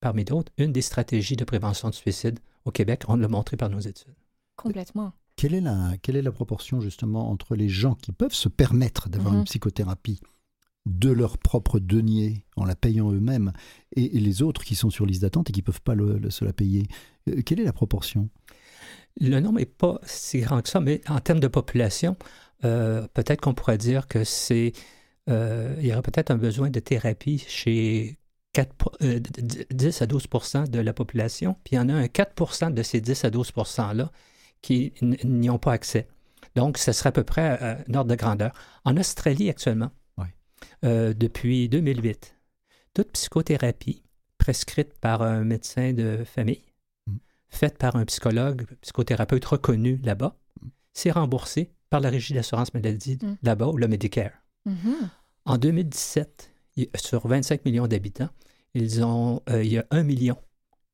parmi 0.00 0.24
d'autres, 0.24 0.50
une 0.58 0.72
des 0.72 0.82
stratégies 0.82 1.36
de 1.36 1.44
prévention 1.44 1.88
de 1.88 1.94
suicide 1.94 2.40
au 2.64 2.72
Québec. 2.72 3.04
On 3.06 3.14
l'a 3.14 3.28
montré 3.28 3.56
par 3.56 3.70
nos 3.70 3.78
études. 3.78 4.16
Complètement. 4.56 5.12
Quelle 5.38 5.54
est, 5.54 5.60
la, 5.60 5.92
quelle 6.02 6.16
est 6.16 6.22
la 6.22 6.32
proportion 6.32 6.80
justement 6.80 7.30
entre 7.30 7.54
les 7.54 7.68
gens 7.68 7.94
qui 7.94 8.10
peuvent 8.12 8.34
se 8.34 8.48
permettre 8.48 9.08
d'avoir 9.08 9.32
Mhm. 9.32 9.38
une 9.40 9.44
psychothérapie 9.44 10.20
de 10.84 11.10
leur 11.10 11.38
propre 11.38 11.78
denier 11.78 12.44
en 12.56 12.64
la 12.64 12.74
payant 12.74 13.12
eux-mêmes 13.12 13.52
et, 13.94 14.16
et 14.16 14.20
les 14.20 14.42
autres 14.42 14.64
qui 14.64 14.74
sont 14.74 14.90
sur 14.90 15.06
liste 15.06 15.22
d'attente 15.22 15.48
et 15.50 15.52
qui 15.52 15.60
ne 15.60 15.64
peuvent 15.64 15.80
pas 15.82 15.94
le- 15.94 16.18
le- 16.18 16.30
se 16.30 16.44
la 16.44 16.52
payer? 16.52 16.86
Euh, 17.28 17.40
Quelle 17.46 17.60
est 17.60 17.64
la 17.64 17.72
proportion? 17.72 18.28
Le 19.20 19.38
nombre 19.40 19.58
n'est 19.60 19.66
pas 19.66 20.00
si 20.04 20.40
grand 20.40 20.60
que 20.62 20.68
ça, 20.68 20.80
mais 20.80 21.00
en 21.08 21.20
termes 21.20 21.40
de 21.40 21.48
population, 21.48 22.16
euh, 22.64 23.06
peut-être 23.14 23.40
qu'on 23.40 23.54
pourrait 23.54 23.78
dire 23.78 24.06
que 24.08 24.24
c'est. 24.24 24.72
euh, 25.28 25.76
il 25.80 25.86
y 25.86 25.92
aurait 25.92 26.02
peut-être 26.02 26.30
un 26.30 26.38
besoin 26.38 26.70
de 26.70 26.80
thérapie 26.80 27.44
chez 27.46 28.16
4 28.54 28.72
po- 28.74 28.92
euh, 29.02 29.20
d- 29.20 29.42
d- 29.42 29.66
10 29.70 30.00
à 30.02 30.06
12% 30.06 30.64
de 30.70 30.80
la 30.80 30.92
population, 30.94 31.54
puis 31.64 31.74
il 31.74 31.76
y 31.76 31.78
en 31.78 31.88
a 31.90 31.94
un 31.94 32.06
4% 32.08 32.70
de 32.72 32.82
ces 32.82 33.00
10 33.02 33.24
à 33.26 33.30
12 33.30 33.52
%-là 33.52 34.10
qui 34.62 34.92
n'y 35.24 35.50
ont 35.50 35.58
pas 35.58 35.72
accès. 35.72 36.08
Donc, 36.56 36.78
ce 36.78 36.92
serait 36.92 37.08
à 37.10 37.12
peu 37.12 37.24
près 37.24 37.58
euh, 37.62 37.76
un 37.88 37.94
ordre 37.94 38.10
de 38.10 38.16
grandeur. 38.16 38.52
En 38.84 38.96
Australie, 38.96 39.48
actuellement, 39.50 39.90
euh, 40.84 41.12
depuis 41.14 41.68
2008, 41.68 42.34
toute 42.94 43.12
psychothérapie 43.12 44.02
prescrite 44.38 44.98
par 45.00 45.22
un 45.22 45.44
médecin 45.44 45.92
de 45.92 46.24
famille, 46.24 46.62
Mm. 47.06 47.16
faite 47.48 47.78
par 47.78 47.96
un 47.96 48.04
psychologue, 48.04 48.66
psychothérapeute 48.82 49.44
reconnu 49.44 49.98
là-bas, 50.04 50.36
c'est 50.92 51.10
remboursé 51.10 51.70
par 51.90 52.00
la 52.00 52.10
Régie 52.10 52.34
d'assurance 52.34 52.74
maladie 52.74 53.18
Mm. 53.22 53.34
là-bas 53.42 53.66
ou 53.68 53.76
le 53.76 53.88
Medicare. 53.88 54.32
Mhm. 54.66 55.08
En 55.46 55.58
2017, 55.58 56.52
il- 56.76 56.88
sur 56.96 57.26
25 57.26 57.64
millions 57.64 57.86
d'habitants, 57.86 58.28
ils 58.74 59.02
ont, 59.04 59.42
euh, 59.48 59.62
il 59.64 59.72
y 59.72 59.78
a 59.78 59.86
1 59.90 60.02
million 60.02 60.36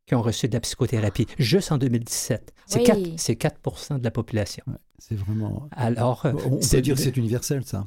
qui 0.07 0.15
ont 0.15 0.23
reçu 0.23 0.49
de 0.49 0.53
la 0.55 0.61
psychothérapie, 0.61 1.27
juste 1.39 1.73
en 1.73 1.79
2017. 1.79 2.53
C'est 2.67 2.79
Oui. 2.81 2.85
4, 2.85 3.01
c'est 3.17 3.37
4 3.37 3.99
de 3.99 4.05
la 4.05 4.11
population. 4.11 4.63
Ouais, 4.67 4.75
C'est 4.99 5.15
vraiment. 5.15 5.69
Alors, 5.73 6.27
euh, 6.27 6.33
On 6.47 6.61
c'est- 6.61 6.77
peut 6.79 6.83
dire 6.83 6.95
que 6.97 7.01
c'est 7.01 7.17
universel, 7.17 7.65
ça. 7.65 7.87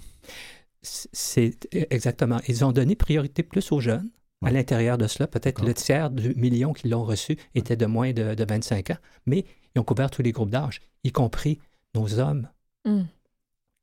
c'est 0.81 1.57
exactement. 1.73 2.39
Ils 2.47 2.63
ont 2.63 2.71
donné 2.71 2.95
priorité 2.95 3.43
plus 3.43 3.71
aux 3.71 3.79
jeunes 3.79 4.09
À 4.43 4.51
l'intérieur 4.51 4.99
de 4.99 5.07
cela, 5.07 5.25
peut-être 5.25 5.55
D'accord. 5.55 5.67
le 5.67 5.73
tiers 5.73 6.09
du 6.11 6.35
million 6.35 6.71
qui 6.71 6.87
l'ont 6.87 7.03
reçu 7.03 7.37
était 7.55 7.75
de 7.75 7.87
moins 7.87 8.13
de, 8.13 8.35
de 8.35 8.45
25 8.47 8.91
ans, 8.91 8.97
mais 9.25 9.45
ils 9.75 9.79
ont 9.79 9.83
couvert 9.83 10.11
tous 10.11 10.21
les 10.21 10.31
groupes 10.31 10.51
d'âge, 10.51 10.79
y 11.03 11.11
compris 11.11 11.59
nos 11.95 12.19
hommes 12.19 12.47
Hmm. 12.85 13.05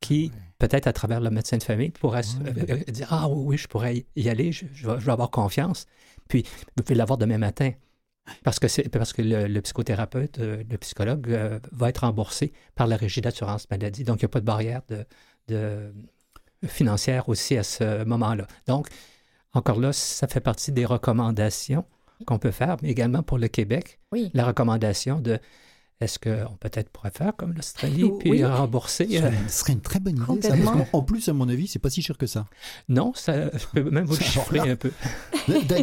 qui, 0.01 0.31
peut-être 0.61 0.87
à 0.87 0.93
travers 0.93 1.21
le 1.21 1.29
médecin 1.31 1.59
de 1.59 1.63
famille, 1.65 1.91
pourraient 1.91 2.23
Ouais. 2.45 2.53
euh, 2.71 2.77
euh, 2.89 2.93
dire 2.93 3.09
Ah 3.11 3.29
oui, 3.29 3.43
oui, 3.47 3.57
je 3.59 3.67
pourrais 3.67 4.07
y 4.17 4.29
aller, 4.29 4.53
je, 4.53 4.65
je 4.73 4.87
vais, 4.87 4.99
je 5.01 5.05
vais 5.05 5.13
avoir 5.13 5.31
confiance. 5.31 5.87
Puis, 6.29 6.45
vous 6.77 6.83
pouvez 6.85 6.95
l'avoir 6.95 7.19
demain 7.19 7.37
matin. 7.39 7.73
Parce 8.43 8.59
que, 8.59 8.69
c'est, 8.69 8.89
parce 8.89 9.13
que 9.13 9.23
le, 9.23 9.47
le 9.47 9.61
psychothérapeute, 9.61 10.39
euh, 10.39 10.63
le 10.71 10.79
psychologue 10.79 11.31
euh, 11.31 11.59
va 11.73 11.91
être 11.91 11.99
remboursé 11.99 12.53
par 12.75 12.87
la 12.87 12.97
régie 12.97 13.21
d'assurance 13.21 13.69
maladie. 13.71 14.05
Donc, 14.05 14.23
il 14.23 14.25
n'y 14.25 14.27
a 14.27 14.29
pas 14.31 14.41
de 14.41 14.47
barrière 14.47 14.81
de, 14.89 15.05
de- 15.49 15.93
financière 16.67 17.29
aussi 17.29 17.57
à 17.59 17.63
ce 17.63 18.05
moment-là. 18.05 18.47
Donc, 18.67 18.89
encore 19.53 19.79
là, 19.79 19.93
ça 19.93 20.27
fait 20.27 20.41
partie 20.41 20.73
des 20.73 20.87
recommandations 20.87 21.85
qu'on 22.27 22.39
peut 22.39 22.51
faire, 22.51 22.77
mais 22.83 22.91
également 22.91 23.23
pour 23.23 23.37
le 23.39 23.49
Québec, 23.49 23.99
Oui. 24.13 24.31
la 24.35 24.47
recommandation 24.47 25.21
de 25.21 25.39
est-ce 26.01 26.19
qu'on 26.19 26.57
peut-être 26.57 26.91
pourrait 26.91 27.13
faire 27.13 27.33
comme 27.37 27.53
l'Australie, 27.55 28.05
Oui. 28.05 28.19
puis 28.19 28.45
rembourser 28.45 29.07
Ce 29.09 29.23
euh, 29.23 29.31
serait, 29.49 29.73
une 29.75 29.81
très 29.81 30.01
bonne 30.01 30.17
idée. 30.17 30.49
Ça, 30.49 30.57
parce 30.57 30.89
en 30.93 31.03
plus, 31.03 31.29
à 31.29 31.33
mon 31.33 31.49
avis, 31.49 31.67
c'est 31.69 31.79
pas 31.79 31.89
si 31.89 32.03
cher 32.03 32.19
que 32.19 32.27
ça. 32.27 32.47
Non, 32.89 33.13
ça, 33.15 33.57
je 33.57 33.65
peux 33.73 33.89
même 33.91 34.05
vous 34.05 34.15
le 34.17 34.21
chiffrer 34.25 34.59
un 34.71 34.77
peu. 34.77 34.91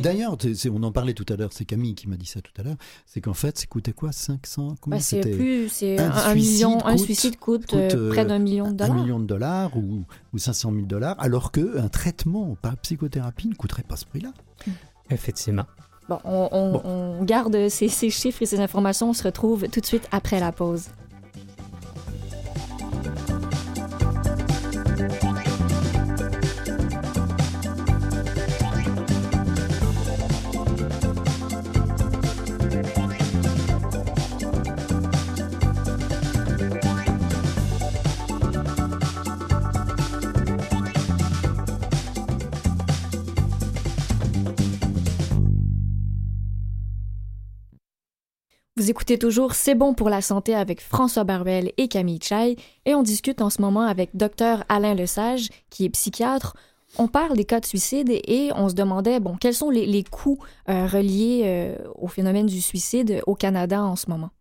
D'ailleurs, 0.02 0.38
on 0.72 0.84
en 0.84 0.92
parlait 0.92 1.14
tout 1.14 1.26
à 1.32 1.38
l'heure, 1.38 1.52
c'est 1.54 1.66
Camille 1.66 1.96
qui 1.96 2.08
m'a 2.10 2.18
dit 2.18 2.26
ça 2.26 2.42
tout 2.42 2.52
à 2.60 2.64
l'heure, 2.64 2.76
c'est 3.06 3.22
qu'en 3.22 3.34
fait, 3.34 3.58
ça 3.58 3.66
coûtait 3.68 3.94
quoi 3.94 4.12
500 4.12 4.76
Combien 4.82 5.00
c'est 5.00 5.24
c'était 5.24 5.36
plus, 5.36 5.70
c'est 5.70 5.98
un 6.00 6.12
un, 6.12 6.16
un 6.16 6.32
suicide 6.34 6.66
un 6.66 6.80
coûte- 6.96 6.98
suicide 7.06 7.38
coûte, 7.40 7.66
coûte, 7.68 7.74
euh, 7.76 8.10
près 8.12 8.22
euh, 8.22 8.26
d'un 8.26 8.40
million 8.40 8.66
de 8.66 8.84
un 8.84 8.88
dollars. 8.88 8.96
million 8.96 9.20
de 9.20 9.26
dollars 9.26 9.78
ou, 9.78 10.04
ou 10.34 10.38
500 10.38 10.72
000 10.74 10.86
dollars, 10.86 11.16
alors 11.20 11.52
qu'un 11.52 11.88
traitement 11.88 12.56
par 12.62 12.78
psychothérapie 12.78 13.48
ne 13.48 13.56
coûterait 13.56 13.84
pas 13.84 13.96
ce 13.96 14.06
prix-là. 14.06 14.34
Effectivement. 15.10 15.66
Bon, 16.12 16.20
on, 16.26 16.50
on- 16.52 16.82
on 17.20 17.24
garde 17.24 17.70
ces, 17.70 17.88
ces 17.88 18.10
chiffres 18.10 18.42
et 18.42 18.46
ces 18.46 18.60
informations. 18.60 19.12
On 19.12 19.14
se 19.14 19.24
retrouve 19.24 19.70
tout 19.70 19.80
de 19.80 19.86
suite 19.86 20.10
après 20.12 20.42
la 20.42 20.52
pause. 20.52 20.88
Écoutez 48.92 49.18
toujours 49.18 49.56
C'est 49.56 49.74
bon 49.74 49.94
pour 49.94 50.10
la 50.10 50.22
santé 50.22 50.54
avec 50.54 50.82
François 50.82 51.24
Barbel 51.24 51.72
et 51.78 51.88
Camille 51.88 52.20
Chai 52.22 52.58
et 52.86 52.94
on 52.94 53.04
discute 53.04 53.42
en 53.42 53.50
ce 53.50 53.62
moment 53.62 53.84
avec 53.84 54.18
Dr 54.18 54.66
Alain 54.68 54.94
Lesage 54.94 55.48
qui 55.70 55.86
est 55.86 55.90
psychiatre. 55.90 56.58
On 56.98 57.08
parle 57.08 57.38
des 57.38 57.46
cas 57.46 57.62
de 57.62 57.66
suicide 57.66 58.10
et 58.10 58.52
on 58.54 58.68
se 58.68 58.76
demandait 58.76 59.22
bon 59.22 59.38
quels 59.38 59.54
sont 59.54 59.70
les, 59.70 60.04
coûts 60.04 60.40
euh, 60.68 60.88
reliés 60.88 61.44
euh, 61.46 61.78
au 61.96 62.10
phénomène 62.10 62.48
du 62.48 62.60
suicide 62.60 63.22
au 63.28 63.34
Canada 63.34 63.82
en 63.82 63.96
ce 63.96 64.10
moment? 64.10 64.32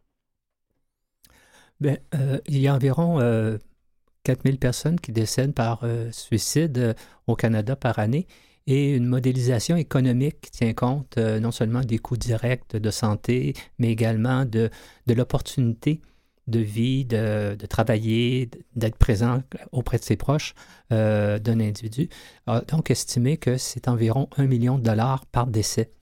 Ben, 1.80 1.98
euh, 2.16 2.40
il 2.48 2.58
y 2.58 2.66
a 2.66 2.74
environ 2.74 3.20
euh, 3.20 3.56
4000 4.24 4.58
personnes 4.58 4.98
qui 4.98 5.12
décèdent 5.12 5.54
par 5.54 5.84
suicide 6.10 6.96
au 7.28 7.36
Canada 7.36 7.76
par 7.76 8.00
année 8.00 8.26
et 8.66 8.92
une 8.94 9.06
modélisation 9.06 9.76
économique 9.76 10.40
qui 10.42 10.50
tient 10.50 10.74
compte 10.74 11.16
euh, 11.18 11.40
non 11.40 11.50
seulement 11.50 11.80
des 11.80 11.98
coûts 11.98 12.16
directs 12.16 12.76
de 12.76 12.90
santé, 12.90 13.54
mais 13.78 13.90
également 13.90 14.44
de, 14.44 14.70
de 15.06 15.14
l'opportunité 15.14 16.00
de 16.46 16.58
vie, 16.60 17.04
de, 17.04 17.54
de 17.58 17.66
travailler, 17.66 18.50
d'être 18.74 18.96
présent 18.96 19.42
auprès 19.70 19.98
de 19.98 20.04
ses 20.04 20.16
proches 20.16 20.54
euh, 20.92 21.38
d'un 21.38 21.60
individu. 21.60 22.08
A 22.46 22.60
donc 22.62 22.90
estimé 22.90 23.36
que 23.36 23.56
c'est 23.56 23.86
environ 23.88 24.28
un 24.36 24.46
million 24.46 24.76
de 24.78 24.82
dollars 24.82 25.26
par 25.26 25.46
décès 25.46 25.92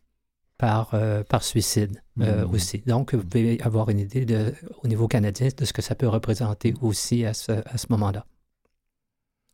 par, 0.56 0.90
euh, 0.94 1.22
par 1.22 1.44
suicide 1.44 2.02
euh, 2.20 2.44
Mhm. 2.44 2.54
aussi. 2.54 2.78
Donc, 2.86 3.14
vous 3.14 3.22
pouvez 3.22 3.60
avoir 3.62 3.90
une 3.90 4.00
idée 4.00 4.24
de, 4.24 4.52
au 4.82 4.88
niveau 4.88 5.06
canadien 5.06 5.48
de 5.56 5.64
ce 5.64 5.72
que 5.72 5.82
ça 5.82 5.94
peut 5.94 6.08
représenter 6.08 6.74
aussi 6.82 7.24
à 7.24 7.32
ce, 7.32 7.52
à 7.52 7.78
ce 7.78 7.86
moment-là. 7.90 8.26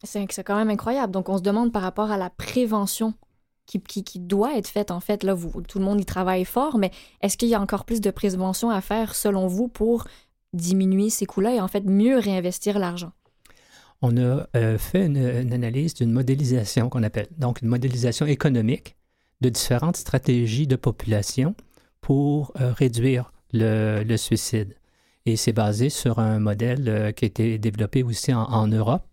C'est 0.05 0.45
quand 0.45 0.57
même 0.57 0.71
incroyable. 0.71 1.13
Donc 1.13 1.29
on 1.29 1.39
se 1.39 1.43
demande 1.43 1.73
par 1.73 1.83
rapport 1.83 2.11
à 2.11 2.17
la 2.17 2.31
prévention 2.31 3.15
qui, 3.67 4.21
doit 4.21 4.57
être 4.57 4.69
faite 4.69 4.91
en 4.91 5.01
fait 5.01 5.23
là 5.23 5.35
tout 5.67 5.79
le 5.79 5.85
monde 5.85 6.01
y 6.01 6.05
travaille 6.05 6.45
fort 6.45 6.77
mais 6.77 6.91
est-ce 7.23 7.39
qu'il 7.39 7.49
y 7.49 7.55
a 7.55 7.61
encore 7.61 7.85
plus 7.85 8.01
de 8.01 8.11
prévention 8.11 8.71
à 8.71 8.81
faire 8.81 9.15
selon 9.15 9.47
vous 9.47 9.69
pour 9.69 10.07
diminuer 10.53 11.11
ces 11.11 11.27
coûts-là 11.27 11.55
et 11.55 11.61
en 11.61 11.69
fait 11.69 11.85
mieux 11.85 12.19
réinvestir 12.19 12.79
l'argent? 12.79 13.13
On 14.03 14.17
a 14.19 14.47
euh, 14.55 14.77
fait 14.77 15.07
une, 15.07 15.53
analyse 15.53 15.95
d'une 15.95 16.13
modélisation 16.13 16.91
qu'on 16.91 17.03
appelle, 17.03 17.29
donc 17.39 17.63
une 17.63 17.69
modélisation 17.69 18.27
économique 18.27 18.97
de 19.41 19.49
différentes 19.49 19.97
stratégies 19.97 20.67
de 20.67 20.77
population 20.77 21.55
pour 22.01 22.53
euh, 22.61 22.73
réduire 22.73 23.33
le, 23.53 24.17
suicide. 24.17 24.77
Et 25.27 25.37
c'est 25.37 25.55
basé 25.55 25.89
sur 25.89 26.19
un 26.19 26.39
modèle 26.39 26.89
euh, 26.89 27.13
qui 27.13 27.25
a 27.25 27.29
été 27.29 27.59
développé 27.59 28.03
aussi 28.03 28.35
en 28.35 28.67
Europe, 28.67 29.07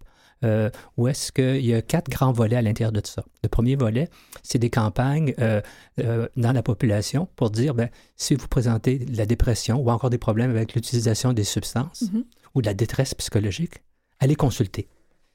euh, 0.43 0.69
où 0.97 1.07
est-ce 1.07 1.31
qu'il 1.31 1.65
y 1.65 1.73
a 1.73 1.81
quatre 1.81 2.09
grands 2.09 2.31
volets 2.31 2.55
à 2.55 2.61
l'intérieur 2.61 2.91
de 2.91 3.01
ça? 3.05 3.23
Le 3.43 3.49
premier 3.49 3.75
volet, 3.75 4.09
c'est 4.43 4.59
des 4.59 4.69
campagnes 4.69 5.33
euh, 5.39 5.61
euh, 5.99 6.27
dans 6.35 6.51
la 6.51 6.63
population 6.63 7.27
pour 7.35 7.49
dire, 7.51 7.73
ben, 7.75 7.89
si 8.15 8.35
vous 8.35 8.47
présentez 8.47 8.99
de 8.99 9.17
la 9.17 9.25
dépression 9.25 9.77
ou 9.79 9.89
encore 9.91 10.09
des 10.09 10.17
problèmes 10.17 10.51
avec 10.51 10.73
l'utilisation 10.73 11.33
des 11.33 11.43
substances 11.43 12.03
Mhm. 12.11 12.23
ou 12.55 12.61
de 12.61 12.67
la 12.67 12.73
détresse 12.73 13.13
psychologique, 13.13 13.75
allez 14.19 14.35
consulter. 14.35 14.87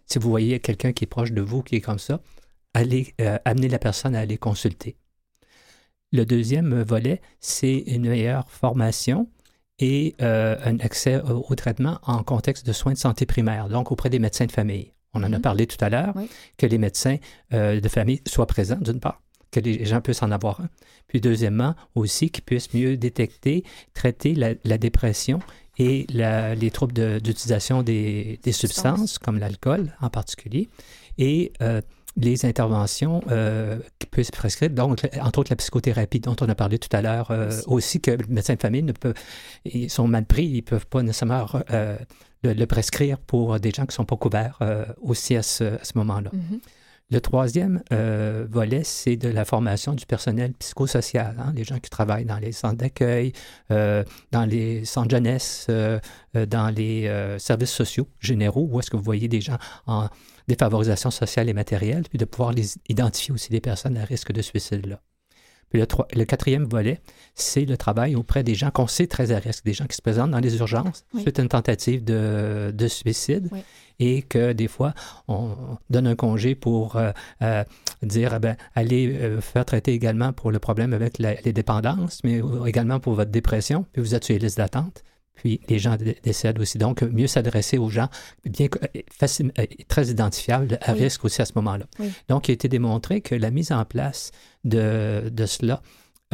Si 0.06 0.18
vous 0.18 0.30
voyez 0.30 0.60
quelqu'un 0.60 0.92
qui 0.92 1.04
est 1.04 1.08
proche 1.08 1.32
de 1.32 1.40
vous 1.42 1.62
qui 1.62 1.76
est 1.76 1.80
comme 1.80 1.98
ça, 1.98 2.20
allez 2.74 3.14
euh, 3.20 3.38
amener 3.44 3.68
la 3.68 3.78
personne 3.78 4.14
à 4.14 4.20
aller 4.20 4.38
consulter. 4.38 4.96
Le 6.12 6.24
deuxième 6.24 6.82
volet, 6.82 7.20
c'est 7.40 7.78
une 7.78 8.08
meilleure 8.08 8.48
formation 8.50 9.28
et 9.78 10.14
euh, 10.22 10.56
un 10.64 10.78
accès 10.78 11.20
au, 11.20 11.44
au 11.48 11.54
traitement 11.54 11.98
en 12.04 12.22
contexte 12.22 12.64
de 12.66 12.72
soins 12.72 12.92
de 12.92 12.98
santé 12.98 13.26
primaire, 13.26 13.68
donc 13.68 13.90
auprès 13.92 14.08
des 14.08 14.18
médecins 14.18 14.46
de 14.46 14.52
famille. 14.52 14.92
On 15.16 15.20
en 15.24 15.32
a 15.32 15.36
Mhm. 15.36 15.40
parlé 15.42 15.66
tout 15.66 15.82
à 15.84 15.88
l'heure, 15.88 16.12
Oui. 16.16 16.28
que 16.58 16.66
les 16.66 16.78
médecins 16.78 17.16
euh, 17.52 17.80
de 17.80 17.88
famille 17.88 18.20
soient 18.26 18.46
présents, 18.46 18.78
d'une 18.80 19.00
part, 19.00 19.20
que 19.50 19.60
les 19.60 19.84
gens 19.84 20.00
puissent 20.00 20.22
en 20.22 20.30
avoir 20.30 20.60
un. 20.60 20.68
Puis 21.08 21.20
deuxièmement, 21.20 21.74
aussi 21.94 22.30
qu'ils 22.30 22.44
puissent 22.44 22.72
mieux 22.74 22.96
détecter, 22.96 23.64
traiter 23.94 24.34
la, 24.34 24.50
la 24.64 24.78
dépression 24.78 25.38
et 25.78 26.06
la- 26.12 26.54
les 26.54 26.70
troubles 26.70 26.94
de- 26.94 27.18
d'utilisation 27.18 27.82
des, 27.82 28.40
des 28.42 28.52
Substances. 28.52 29.18
comme 29.18 29.38
l'alcool 29.38 29.94
en 30.00 30.10
particulier, 30.10 30.68
et 31.18 31.52
euh, 31.62 31.80
les 32.18 32.46
interventions 32.46 33.22
euh, 33.30 33.78
qui 33.98 34.06
peuvent 34.06 34.24
se 34.24 34.32
prescrire, 34.32 34.70
donc 34.70 35.06
entre 35.20 35.38
autres 35.40 35.52
la 35.52 35.56
psychothérapie 35.56 36.20
dont 36.20 36.34
on 36.40 36.48
a 36.48 36.54
parlé 36.54 36.78
tout 36.78 36.88
à 36.96 37.02
l'heure, 37.02 37.30
euh, 37.30 37.50
Aussi. 37.66 38.00
que 38.00 38.10
le 38.10 38.24
médecin 38.28 38.54
de 38.54 38.60
famille 38.60 38.82
ne 38.82 38.92
peut, 38.92 39.12
ils 39.66 39.90
sont 39.90 40.08
mal 40.08 40.24
pris, 40.24 40.46
ils 40.46 40.56
ne 40.56 40.60
peuvent 40.62 40.86
pas 40.86 41.02
nécessairement 41.02 41.46
euh, 42.44 42.54
le, 42.54 42.66
prescrire 42.66 43.18
pour 43.18 43.58
des 43.60 43.70
gens 43.70 43.82
qui 43.82 43.88
ne 43.88 43.92
sont 43.92 44.04
pas 44.04 44.16
couverts 44.16 44.58
euh, 44.60 44.84
aussi 45.00 45.36
à 45.36 45.42
ce, 45.42 45.64
à 45.64 45.84
ce 45.84 45.92
moment-là. 45.96 46.30
Mhm. 46.32 46.60
Le 47.08 47.20
troisième 47.20 47.84
euh, 47.92 48.48
volet, 48.50 48.82
c'est 48.82 49.16
de 49.16 49.28
la 49.28 49.44
formation 49.44 49.94
du 49.94 50.04
personnel 50.06 50.52
psychosocial, 50.54 51.36
hein, 51.38 51.52
les 51.54 51.62
gens 51.62 51.78
qui 51.78 51.88
travaillent 51.88 52.24
dans 52.24 52.38
les 52.38 52.50
centres 52.50 52.78
d'accueil, 52.78 53.32
euh, 53.70 54.02
dans 54.32 54.44
les 54.44 54.84
centres 54.84 55.10
jeunesse, 55.10 55.66
euh, 55.70 56.00
dans 56.34 56.68
les 56.68 57.08
services 57.38 57.70
sociaux 57.70 58.08
généraux, 58.18 58.68
où 58.68 58.80
est-ce 58.80 58.90
que 58.90 58.96
vous 58.96 59.04
voyez 59.04 59.28
des 59.28 59.40
gens 59.40 59.56
en 59.86 60.08
défavorisation 60.48 61.12
sociale 61.12 61.48
et 61.48 61.54
matérielle, 61.54 62.02
puis 62.08 62.18
de 62.18 62.24
pouvoir 62.24 62.52
les 62.52 62.74
identifier 62.88 63.32
aussi 63.32 63.50
des 63.50 63.60
personnes 63.60 63.96
à 63.96 64.04
risque 64.04 64.32
de 64.32 64.42
suicide. 64.42 64.86
Là. 64.86 65.00
Puis 65.70 65.80
le, 65.80 65.86
troi- 65.86 66.06
le 66.14 66.24
quatrième 66.24 66.64
volet, 66.64 67.00
c'est 67.34 67.64
le 67.64 67.76
travail 67.76 68.14
auprès 68.14 68.42
des 68.44 68.54
gens 68.54 68.70
qu'on 68.70 68.86
sait 68.86 69.06
très 69.06 69.32
à 69.32 69.38
risque, 69.38 69.64
des 69.64 69.72
gens 69.74 69.86
qui 69.86 69.96
se 69.96 70.02
présentent 70.02 70.30
dans 70.30 70.38
les 70.40 70.56
urgences 70.58 71.04
Oui. 71.12 71.22
suite 71.22 71.38
à 71.38 71.42
une 71.42 71.48
tentative 71.48 72.04
de, 72.04 72.70
de 72.72 72.88
suicide 72.88 73.48
Oui. 73.52 73.60
et 73.98 74.22
que 74.22 74.52
des 74.52 74.68
fois, 74.68 74.94
on 75.28 75.50
donne 75.90 76.06
un 76.06 76.14
congé 76.14 76.54
pour 76.54 76.96
euh, 76.96 77.10
euh, 77.42 77.64
dire, 78.02 78.34
eh 78.34 78.38
ben, 78.38 78.56
allez 78.74 79.16
euh, 79.20 79.40
faire 79.40 79.64
traiter 79.64 79.92
également 79.92 80.32
pour 80.32 80.50
le 80.52 80.58
problème 80.58 80.92
avec 80.92 81.18
la- 81.18 81.34
les 81.40 81.52
dépendances, 81.52 82.20
mais 82.22 82.40
également 82.66 83.00
pour 83.00 83.14
votre 83.14 83.30
dépression, 83.30 83.84
puis 83.92 84.02
vous 84.02 84.14
êtes 84.14 84.24
sur 84.24 84.34
les 84.34 84.38
listes 84.38 84.58
d'attente. 84.58 85.02
Puis 85.36 85.60
les 85.68 85.78
gens 85.78 85.96
dé- 85.96 86.16
décèdent 86.22 86.58
aussi. 86.58 86.78
Donc, 86.78 87.02
mieux 87.02 87.26
s'adresser 87.28 87.78
aux 87.78 87.88
gens, 87.90 88.08
bien 88.44 88.68
que- 88.68 88.78
euh, 88.84 89.02
facile- 89.16 89.52
euh, 89.58 89.66
très 89.88 90.08
identifiables, 90.08 90.78
à 90.82 90.92
Oui. 90.94 91.00
risque 91.04 91.24
aussi 91.24 91.40
à 91.40 91.44
ce 91.44 91.52
moment-là. 91.56 91.86
Oui. 92.00 92.10
Donc, 92.28 92.48
il 92.48 92.52
a 92.52 92.54
été 92.54 92.68
démontré 92.68 93.20
que 93.20 93.34
la 93.34 93.50
mise 93.50 93.70
en 93.72 93.84
place 93.84 94.30
de, 94.64 95.28
de 95.30 95.46
cela, 95.46 95.80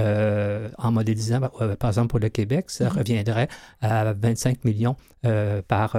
euh, 0.00 0.70
en 0.78 0.90
modélisant, 0.92 1.40
euh, 1.60 1.76
par 1.76 1.90
exemple, 1.90 2.08
pour 2.08 2.18
le 2.18 2.28
Québec, 2.30 2.70
ça 2.70 2.84
Mhm. 2.90 2.96
reviendrait 2.98 3.48
à 3.80 4.12
25 4.14 4.64
millions 4.64 4.96
euh, 5.26 5.60
par, 5.66 5.96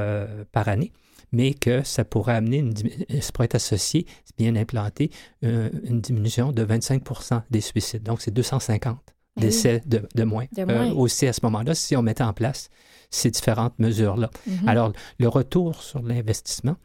par 0.52 0.68
année. 0.68 0.92
mais 1.36 1.56
que 1.56 1.82
ça 1.84 2.06
pourrait 2.06 2.36
amener, 2.36 2.58
une, 2.58 2.74
ça 3.20 3.32
pourrait 3.34 3.46
être 3.46 3.56
associé, 3.56 4.06
bien 4.38 4.56
implanté, 4.56 5.10
une 5.42 6.00
diminution 6.00 6.52
de 6.52 6.64
25% 6.64 7.42
des 7.50 7.60
suicides. 7.62 8.04
Donc, 8.04 8.22
c'est 8.22 8.30
250 8.30 9.00
Ben 9.06 9.14
oui. 9.38 9.42
décès 9.48 9.82
de, 9.88 10.08
de 10.14 10.24
moins. 10.26 10.46
De 10.56 10.64
moins. 10.64 10.92
Aussi 10.92 11.26
à 11.26 11.34
ce 11.34 11.40
moment-là, 11.42 11.74
si 11.74 11.96
on 11.96 12.04
mettait 12.04 12.24
en 12.24 12.34
place 12.34 12.70
ces 13.14 13.30
différentes 13.32 13.78
mesures-là. 13.80 14.30
Mhm. 14.48 14.68
Alors, 14.68 14.92
le 15.20 15.28
retour 15.28 15.82
sur 15.84 16.02
l'investissement 16.02 16.76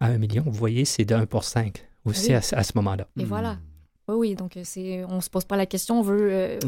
à 0.00 0.06
1 0.06 0.18
million, 0.18 0.42
vous 0.46 0.52
voyez, 0.52 0.84
c'est 0.84 1.04
de 1.04 1.14
1 1.14 1.26
pour 1.26 1.44
5 1.44 1.84
aussi 2.04 2.28
Oui. 2.28 2.34
à, 2.34 2.42
ce- 2.42 2.56
à 2.56 2.62
ce 2.62 2.72
moment-là. 2.76 3.06
Et 3.18 3.24
voilà. 3.24 3.58
Oui, 4.08 4.16
oui, 4.16 4.34
donc 4.34 4.56
euh, 4.56 4.62
c'est, 4.64 5.04
on 5.08 5.20
se 5.20 5.30
pose 5.30 5.44
pas 5.44 5.56
la 5.56 5.66
question, 5.66 6.00
on 6.00 6.02
veut, 6.02 6.28
euh, 6.32 6.58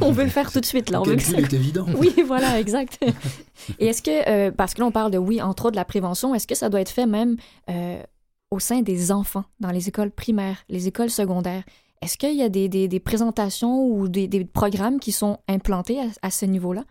On 0.00 0.12
veut 0.12 0.22
le 0.24 0.30
faire 0.30 0.52
tout 0.52 0.60
de 0.60 0.64
suite. 0.66 0.90
Là. 0.90 1.00
On 1.00 1.04
veut 1.04 1.16
que 1.16 1.22
ça-. 1.22 1.36
Oui, 1.98 2.14
voilà, 2.26 2.60
exact. 2.60 2.98
Et 3.80 3.86
est-ce 3.86 4.02
que, 4.02 4.28
euh, 4.28 4.50
parce 4.52 4.74
que 4.74 4.80
là, 4.80 4.86
on 4.86 4.92
parle 4.92 5.10
de, 5.10 5.18
oui, 5.18 5.42
entre 5.42 5.64
autres, 5.64 5.72
de 5.72 5.76
la 5.76 5.84
prévention, 5.84 6.34
est-ce 6.34 6.46
que 6.46 6.54
ça 6.54 6.68
doit 6.68 6.80
être 6.80 6.90
fait 6.90 7.06
même 7.06 7.36
euh, 7.70 8.00
au 8.52 8.60
sein 8.60 8.82
des 8.82 9.10
enfants, 9.10 9.44
dans 9.58 9.70
les 9.70 9.88
écoles 9.88 10.10
primaires, 10.12 10.58
les 10.68 10.86
écoles 10.86 11.10
secondaires? 11.10 11.64
Est-ce 12.02 12.18
qu'il 12.18 12.36
y 12.36 12.42
a 12.42 12.48
des, 12.48 12.68
des- 12.68 12.86
des 12.88 13.00
présentations 13.00 13.84
ou 13.84 14.08
des, 14.08 14.28
des 14.28 14.44
programmes 14.44 15.00
qui 15.00 15.10
sont 15.12 15.38
implantés 15.48 16.00
à, 16.00 16.04
à 16.22 16.30
ce 16.30 16.44
niveau-là? 16.46 16.84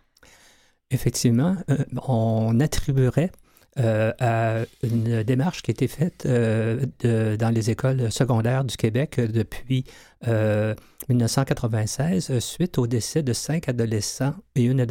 Effectivement, 0.92 1.56
euh, 1.70 1.78
on 2.08 2.60
attribuerait 2.60 3.32
euh, 3.80 4.12
à 4.20 4.58
une 4.84 5.24
démarche 5.24 5.62
qui 5.62 5.72
a 5.72 5.74
été 5.74 5.88
faite 5.88 6.26
euh, 6.26 6.86
de- 7.00 7.38
dans 7.38 7.50
les 7.50 7.70
écoles 7.70 8.12
secondaires 8.12 8.66
du 8.66 8.76
Québec 8.76 9.20
depuis 9.20 9.86
euh, 10.28 10.76
1996, 11.08 12.30
euh, 12.32 12.40
suite 12.40 12.78
au 12.78 12.88
décès 12.88 13.24
de 13.24 13.32
cinq 13.34 13.70
adolescents 13.70 14.34
et 14.56 14.64
une 14.66 14.86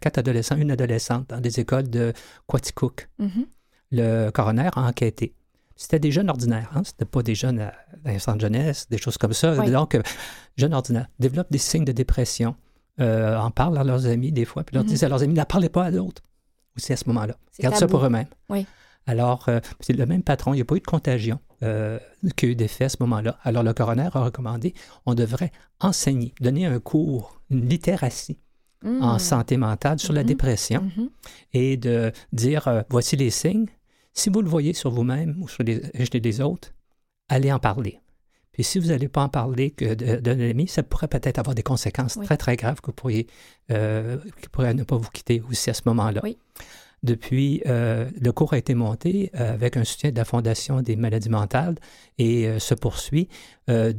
quatre 0.00 0.18
adolescents, 0.18 0.56
une 0.56 0.70
adolescente 0.70 1.30
dans 1.30 1.40
des 1.40 1.58
écoles 1.60 1.88
de 1.88 2.12
Quaticook. 2.46 3.08
Mhm. 3.18 3.46
Le 3.92 4.30
coroner 4.30 4.68
a 4.76 4.82
enquêté. 4.82 5.34
C'était 5.74 5.98
des 6.00 6.10
jeunes 6.12 6.28
ordinaires, 6.28 6.70
hein? 6.74 6.82
c'était 6.84 7.04
pas 7.04 7.22
des 7.22 7.34
jeunes 7.36 7.60
à 7.60 7.72
l'instant 8.04 8.34
de 8.36 8.40
jeunesse, 8.40 8.88
des 8.90 8.98
choses 8.98 9.16
comme 9.16 9.32
ça. 9.32 9.54
Oui. 9.58 9.70
Donc, 9.70 9.96
jeunes 10.56 10.74
ordinaires 10.74 11.06
développent 11.20 11.52
des 11.52 11.58
signes 11.58 11.84
de 11.84 11.92
dépression, 11.92 12.56
euh, 13.00 13.36
en 13.38 13.50
parlent 13.50 13.78
à 13.78 13.84
leurs 13.84 14.06
amis 14.06 14.32
des 14.32 14.44
fois, 14.44 14.64
puis 14.64 14.74
leur 14.74 14.84
Mhm. 14.84 14.90
disent 14.90 15.04
à 15.04 15.08
leurs 15.08 15.22
amis, 15.22 15.34
ne 15.34 15.44
parlez 15.44 15.68
pas 15.68 15.84
à 15.84 15.90
d'autres 15.90 16.22
aussi 16.76 16.92
à 16.92 16.96
ce 16.96 17.04
moment-là. 17.08 17.36
Gardent 17.60 17.76
ça 17.76 17.86
pour 17.88 18.04
eux-mêmes. 18.04 18.26
Oui. 18.50 18.66
Alors, 19.06 19.48
euh, 19.48 19.60
c'est 19.80 19.94
le 19.94 20.04
même 20.06 20.22
patron, 20.22 20.52
il 20.52 20.56
n'y 20.56 20.62
a 20.62 20.64
pas 20.66 20.76
eu 20.76 20.80
de 20.80 20.86
contagion 20.86 21.40
euh, 21.62 21.98
qu'il 22.36 22.48
y 22.48 22.50
a 22.50 22.52
eu 22.52 22.56
d'effet 22.56 22.84
à 22.84 22.88
ce 22.88 22.96
moment-là. 23.00 23.38
Alors, 23.42 23.62
le 23.62 23.72
coroner 23.72 24.08
a 24.12 24.20
recommandé, 24.20 24.74
on 25.06 25.14
devrait 25.14 25.50
enseigner, 25.80 26.34
donner 26.40 26.66
un 26.66 26.78
cours, 26.78 27.40
une 27.50 27.68
littératie 27.68 28.38
Mm. 28.84 29.02
en 29.02 29.18
santé 29.18 29.56
mentale 29.56 29.98
sur 29.98 30.12
la 30.12 30.20
Mhm. 30.20 30.26
dépression 30.28 30.82
Mhm. 30.96 31.08
et 31.52 31.76
de 31.76 32.12
dire 32.32 32.68
euh, 32.68 32.82
voici 32.90 33.16
les 33.16 33.30
signes. 33.30 33.66
Si 34.12 34.30
vous 34.30 34.40
le 34.40 34.48
voyez 34.48 34.72
sur 34.72 34.90
vous-même 34.92 35.36
ou 35.40 35.48
sur 35.48 35.64
les, 35.64 35.82
chez 36.04 36.20
les 36.20 36.40
autres, 36.40 36.68
allez 37.28 37.50
en 37.52 37.58
parler. 37.58 37.98
Puis 38.58 38.64
si 38.64 38.80
vous 38.80 38.88
n'allez 38.88 39.06
pas 39.06 39.22
en 39.22 39.28
parler 39.28 39.72
d'un 39.78 40.40
ami, 40.40 40.66
ça 40.66 40.82
pourrait 40.82 41.06
peut-être 41.06 41.38
avoir 41.38 41.54
des 41.54 41.62
conséquences 41.62 42.16
Oui. 42.16 42.26
très, 42.26 42.36
très 42.36 42.56
graves 42.56 42.80
que 42.80 42.86
vous 42.86 42.92
pourriez, 42.92 43.28
euh, 43.70 44.16
qui 44.42 44.48
pourraient 44.48 44.74
ne 44.74 44.82
pas 44.82 44.96
vous 44.96 45.10
quitter 45.12 45.40
aussi 45.48 45.70
à 45.70 45.74
ce 45.74 45.82
moment-là. 45.86 46.20
Oui. 46.24 46.38
Depuis, 47.04 47.62
euh, 47.66 48.10
le 48.20 48.32
cours 48.32 48.54
a 48.54 48.58
été 48.58 48.74
monté 48.74 49.30
euh, 49.36 49.54
avec 49.54 49.76
un 49.76 49.84
soutien 49.84 50.10
de 50.10 50.16
la 50.16 50.24
Fondation 50.24 50.82
des 50.82 50.96
maladies 50.96 51.28
mentales 51.28 51.76
et 52.18 52.48
euh, 52.48 52.58
se 52.58 52.74
poursuit. 52.74 53.28
Euh, 53.70 53.92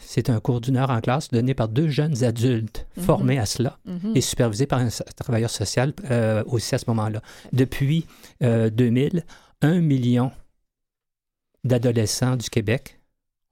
C'est 0.00 0.30
un 0.30 0.40
cours 0.40 0.60
d'une 0.60 0.76
heure 0.78 0.90
en 0.90 1.00
classe 1.00 1.28
donné 1.28 1.54
par 1.54 1.68
deux 1.68 1.86
jeunes 1.88 2.24
adultes 2.24 2.88
Mhm. 2.96 3.02
formés 3.04 3.38
à 3.38 3.46
cela 3.46 3.78
Mhm. 3.84 4.16
et 4.16 4.20
supervisé 4.20 4.66
par 4.66 4.80
un 4.80 4.88
travailleur 5.14 5.50
social 5.50 5.92
aussi 6.46 6.74
à 6.74 6.78
ce 6.78 6.86
moment-là. 6.88 7.22
Depuis 7.52 8.04
euh, 8.42 8.68
2000, 8.68 9.22
un 9.62 9.80
million 9.80 10.32
d'adolescents 11.62 12.36
du 12.36 12.50
Québec 12.50 12.95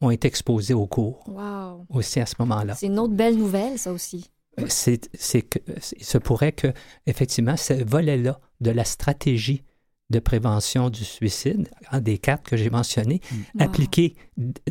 ont 0.04 0.10
été 0.10 0.28
exposés 0.28 0.74
au 0.74 0.86
cours 0.86 1.24
Wow. 1.28 1.86
aussi 1.88 2.20
à 2.20 2.26
ce 2.26 2.34
moment-là. 2.40 2.74
C'est 2.74 2.86
une 2.86 2.98
autre 2.98 3.14
belle 3.14 3.36
nouvelle, 3.36 3.78
ça 3.78 3.92
aussi. 3.92 4.30
Euh, 4.60 4.66
C'est, 4.68 5.08
que, 5.42 5.58
il 5.98 6.04
se 6.04 6.18
pourrait 6.18 6.52
que, 6.52 6.68
effectivement, 7.06 7.56
ce 7.56 7.72
volet-là 7.84 8.38
de 8.60 8.70
la 8.70 8.84
stratégie 8.84 9.62
de 10.10 10.18
prévention 10.20 10.90
du 10.90 11.04
suicide, 11.04 11.68
un 11.90 12.00
des 12.00 12.18
quatre 12.18 12.42
que 12.44 12.56
j'ai 12.56 12.70
mentionnés, 12.70 13.20
Wow. 13.32 13.62
appliqué, 13.64 14.14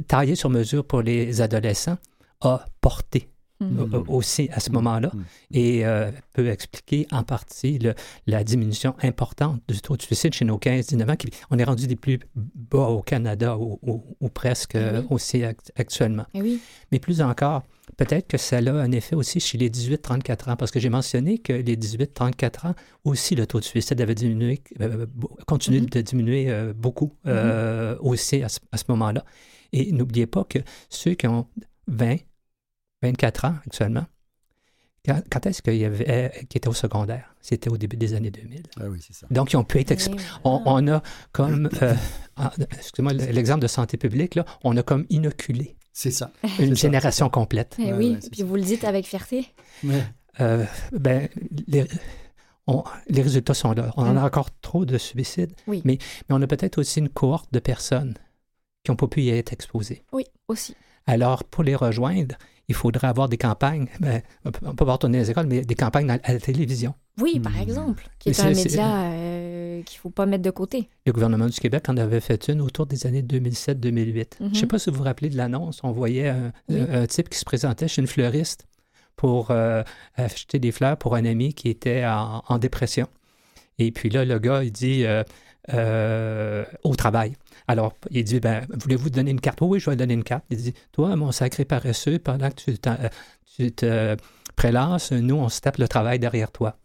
taillé 0.08 0.36
sur 0.36 0.50
mesure 0.50 0.86
pour 0.86 1.02
les 1.02 1.42
adolescents, 1.42 1.98
a 2.42 2.66
porté 2.82 3.30
Mhm. 3.72 3.94
euh, 3.94 4.04
aussi 4.08 4.50
à 4.52 4.60
ce 4.60 4.70
moment-là 4.72 5.12
Mhm. 5.14 5.24
et 5.52 5.86
euh, 5.86 6.12
peut 6.34 6.48
expliquer 6.48 7.08
en 7.12 7.24
partie 7.24 7.80
le- 7.80 7.94
la 8.28 8.44
diminution 8.44 8.96
importante 9.02 9.62
du 9.68 9.80
taux 9.82 9.98
de 9.98 10.02
suicide 10.02 10.34
chez 10.34 10.46
nos 10.46 10.58
15-19 10.58 11.10
ans. 11.10 11.16
qui- 11.16 11.30
on 11.52 11.58
est 11.60 11.64
rendu 11.64 11.88
des 11.88 11.96
plus 11.96 12.20
bas 12.36 12.88
au 12.90 13.02
Canada 13.02 13.58
ou, 13.58 13.80
ou- 13.82 14.04
ou 14.20 14.30
presque 14.30 14.76
euh, 14.76 15.02
Oui. 15.02 15.08
aussi 15.12 15.44
act- 15.44 15.72
actuellement. 15.76 16.26
Eh 16.34 16.42
oui. 16.42 16.60
Mais 16.92 17.00
plus 17.00 17.22
encore, 17.22 17.64
peut-être 17.98 18.28
que 18.28 18.38
ça 18.38 18.58
a 18.58 18.72
un 18.72 18.92
effet 18.92 19.16
aussi 19.16 19.40
chez 19.40 19.58
les 19.58 19.70
18-34 19.70 20.50
ans, 20.50 20.56
parce 20.56 20.72
que 20.72 20.80
j'ai 20.80 20.90
mentionné 20.90 21.38
que 21.38 21.54
les 21.54 21.76
18-34 21.76 22.66
ans, 22.66 22.76
aussi 23.04 23.36
le 23.36 23.46
taux 23.46 23.60
de 23.60 23.66
suicide 23.66 24.00
avait 24.02 24.16
diminué, 24.16 24.62
euh, 24.82 25.06
continue 25.48 25.82
Mhm. 25.82 25.90
de 25.90 26.02
diminuer 26.02 26.50
euh, 26.50 26.74
beaucoup 26.74 27.14
euh, 27.28 27.96
aussi 28.00 28.42
à 28.44 28.50
ce, 28.50 28.60
à 28.72 28.78
ce 28.78 28.84
moment-là. 28.90 29.24
Et 29.72 29.92
n'oubliez 29.92 30.28
pas 30.28 30.44
que 30.44 30.60
ceux 30.90 31.14
qui 31.16 31.28
ont 31.28 31.48
20, 31.88 32.18
24 33.04 33.46
ans 33.46 33.56
actuellement, 33.68 34.06
quand, 35.06 35.22
quand 35.30 35.46
est-ce 35.46 35.62
qu'il 35.62 35.76
y 35.76 35.86
avait, 35.86 36.32
qui 36.50 36.58
étaient 36.58 36.68
au 36.70 36.74
secondaire? 36.74 37.36
C'était 37.42 37.70
au 37.70 37.78
début 37.78 37.98
des 37.98 38.14
années 38.14 38.32
2000. 38.32 38.64
Ah 38.80 38.84
oui, 38.90 39.00
c'est 39.06 39.14
ça. 39.14 39.28
Donc, 39.30 39.52
ils 39.54 39.58
ont 39.58 39.64
pu 39.66 39.80
être 39.80 39.92
exp- 39.92 40.18
on, 40.46 40.62
on 40.66 40.88
a 40.88 41.04
comme, 41.34 41.70
euh, 41.82 41.94
excusez-moi, 42.72 43.14
l'exemple 43.14 43.60
de 43.62 43.68
santé 43.68 43.98
publique, 43.98 44.36
là, 44.36 44.46
on 44.64 44.76
a 44.78 44.84
comme 44.84 45.06
inoculé 45.10 45.76
C'est 45.92 46.12
ça. 46.12 46.32
une 46.60 46.76
ça. 46.76 46.82
génération 46.88 47.30
complète. 47.30 47.76
Eh 47.80 47.92
Ouais, 47.92 47.94
oui, 47.94 48.10
ouais, 48.12 48.20
puis 48.32 48.40
ça. 48.42 48.46
vous 48.46 48.56
le 48.56 48.62
dites 48.62 48.86
avec 48.86 49.06
fierté. 49.06 49.48
Ouais. 49.84 50.04
Euh, 50.40 50.66
ben, 50.94 51.28
les, 51.68 51.86
on- 52.66 52.86
les 53.10 53.22
résultats 53.22 53.54
sont 53.54 53.74
là. 53.74 53.92
On 53.98 54.04
en 54.08 54.14
Mm. 54.14 54.18
a 54.20 54.26
encore 54.26 54.50
trop 54.62 54.86
de 54.86 54.98
suicides, 54.98 55.52
Oui. 55.68 55.82
mais, 55.84 55.98
mais 56.30 56.36
on 56.36 56.42
a 56.42 56.48
peut-être 56.48 56.78
aussi 56.78 57.00
une 57.00 57.10
cohorte 57.10 57.52
de 57.54 57.60
personnes 57.60 58.14
qui 58.86 58.92
n'ont 58.92 58.96
pas 58.96 59.08
pu 59.08 59.22
y 59.24 59.30
être 59.32 59.52
exposées. 59.52 60.04
Oui, 60.14 60.24
aussi. 60.48 60.76
Alors, 61.08 61.44
pour 61.44 61.64
les 61.64 61.76
rejoindre, 61.76 62.36
il 62.70 62.76
faudrait 62.76 63.08
avoir 63.08 63.28
des 63.30 63.38
campagnes, 63.38 63.88
ben, 64.00 64.22
on 64.46 64.52
peut- 64.52 64.86
pas 64.86 64.92
retourner 64.94 65.18
les 65.20 65.30
écoles, 65.32 65.48
mais 65.48 65.62
des 65.62 65.76
campagnes 65.76 66.10
à 66.10 66.34
la 66.34 66.40
télévision. 66.40 66.94
Oui, 67.22 67.40
par 67.40 67.52
Mhm. 67.54 67.62
exemple, 67.62 68.08
qui 68.20 68.30
est 68.30 68.40
un 68.40 68.50
média 68.50 69.04
euh, 69.04 69.82
qu'il 69.84 70.00
faut 70.00 70.10
pas 70.10 70.26
mettre 70.26 70.44
de 70.44 70.50
côté. 70.50 70.90
Le 71.06 71.12
gouvernement 71.14 71.46
du 71.48 71.60
Québec 71.60 71.88
en 71.90 71.98
avait 71.98 72.22
fait 72.22 72.48
une 72.48 72.62
autour 72.62 72.86
des 72.88 73.06
années 73.06 73.22
2007-2008. 73.22 74.38
Je 74.40 74.46
ne 74.46 74.54
sais 74.54 74.62
Mhm. 74.64 74.68
pas 74.68 74.80
si 74.80 74.90
vous 74.90 74.98
vous 74.98 75.04
rappelez 75.04 75.30
de 75.30 75.38
l'annonce. 75.38 75.80
On 75.84 75.92
voyait 75.92 76.30
un, 76.30 76.52
Oui. 76.70 76.80
un 76.90 77.06
type 77.06 77.30
qui 77.30 77.38
se 77.38 77.46
présentait 77.46 77.88
chez 77.88 78.02
une 78.02 78.08
fleuriste 78.08 78.66
pour 79.16 79.52
euh, 79.52 79.84
acheter 80.16 80.58
des 80.60 80.72
fleurs 80.72 80.98
pour 80.98 81.16
un 81.16 81.26
ami 81.26 81.54
qui 81.54 81.70
était 81.70 82.04
en, 82.06 82.44
en 82.48 82.58
dépression. 82.58 83.08
Et 83.78 83.92
puis 83.92 84.10
là, 84.10 84.26
le 84.26 84.40
gars, 84.40 84.64
il 84.64 84.72
dit 84.72 85.06
euh, 85.06 85.24
euh, 85.74 86.66
au 86.84 86.96
travail. 86.96 87.34
Alors, 87.68 87.94
il 88.12 88.24
dit 88.24 88.40
ben, 88.40 88.66
Voulez-vous 88.70 89.10
donner 89.10 89.32
une 89.32 89.40
carte? 89.40 89.62
Oui, 89.62 89.68
oui, 89.72 89.80
je 89.80 89.90
vais 89.90 89.96
donner 89.96 90.14
une 90.14 90.24
carte. 90.24 90.44
Il 90.50 90.58
dit 90.58 90.74
Toi, 90.92 91.16
mon 91.16 91.32
sacré 91.32 91.66
paresseux, 91.66 92.20
pendant 92.20 92.50
que 92.50 92.56
tu, 92.56 92.76
euh, 92.88 93.10
tu 93.56 93.72
te 93.72 94.18
prélasses, 94.56 95.12
nous, 95.12 95.36
on 95.36 95.50
se 95.50 95.62
tape 95.62 95.78
le 95.78 95.88
travail 95.88 96.20
derrière 96.20 96.52
toi. 96.52 96.78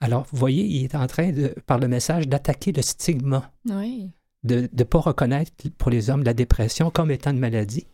Alors, 0.00 0.26
vous 0.32 0.38
voyez, 0.38 0.64
il 0.64 0.84
est 0.84 0.94
en 0.94 1.06
train, 1.06 1.30
de, 1.30 1.54
par 1.66 1.78
le 1.78 1.88
message, 1.88 2.26
d'attaquer 2.26 2.72
le 2.72 2.80
stigma 2.82 3.52
Oui. 3.68 4.10
de 4.44 4.68
ne 4.72 4.84
pas 4.84 4.98
reconnaître 5.00 5.52
pour 5.76 5.90
les 5.90 6.08
hommes 6.08 6.22
la 6.22 6.32
dépression 6.32 6.90
comme 6.90 7.10
étant 7.10 7.32
une 7.32 7.38
maladie 7.38 7.86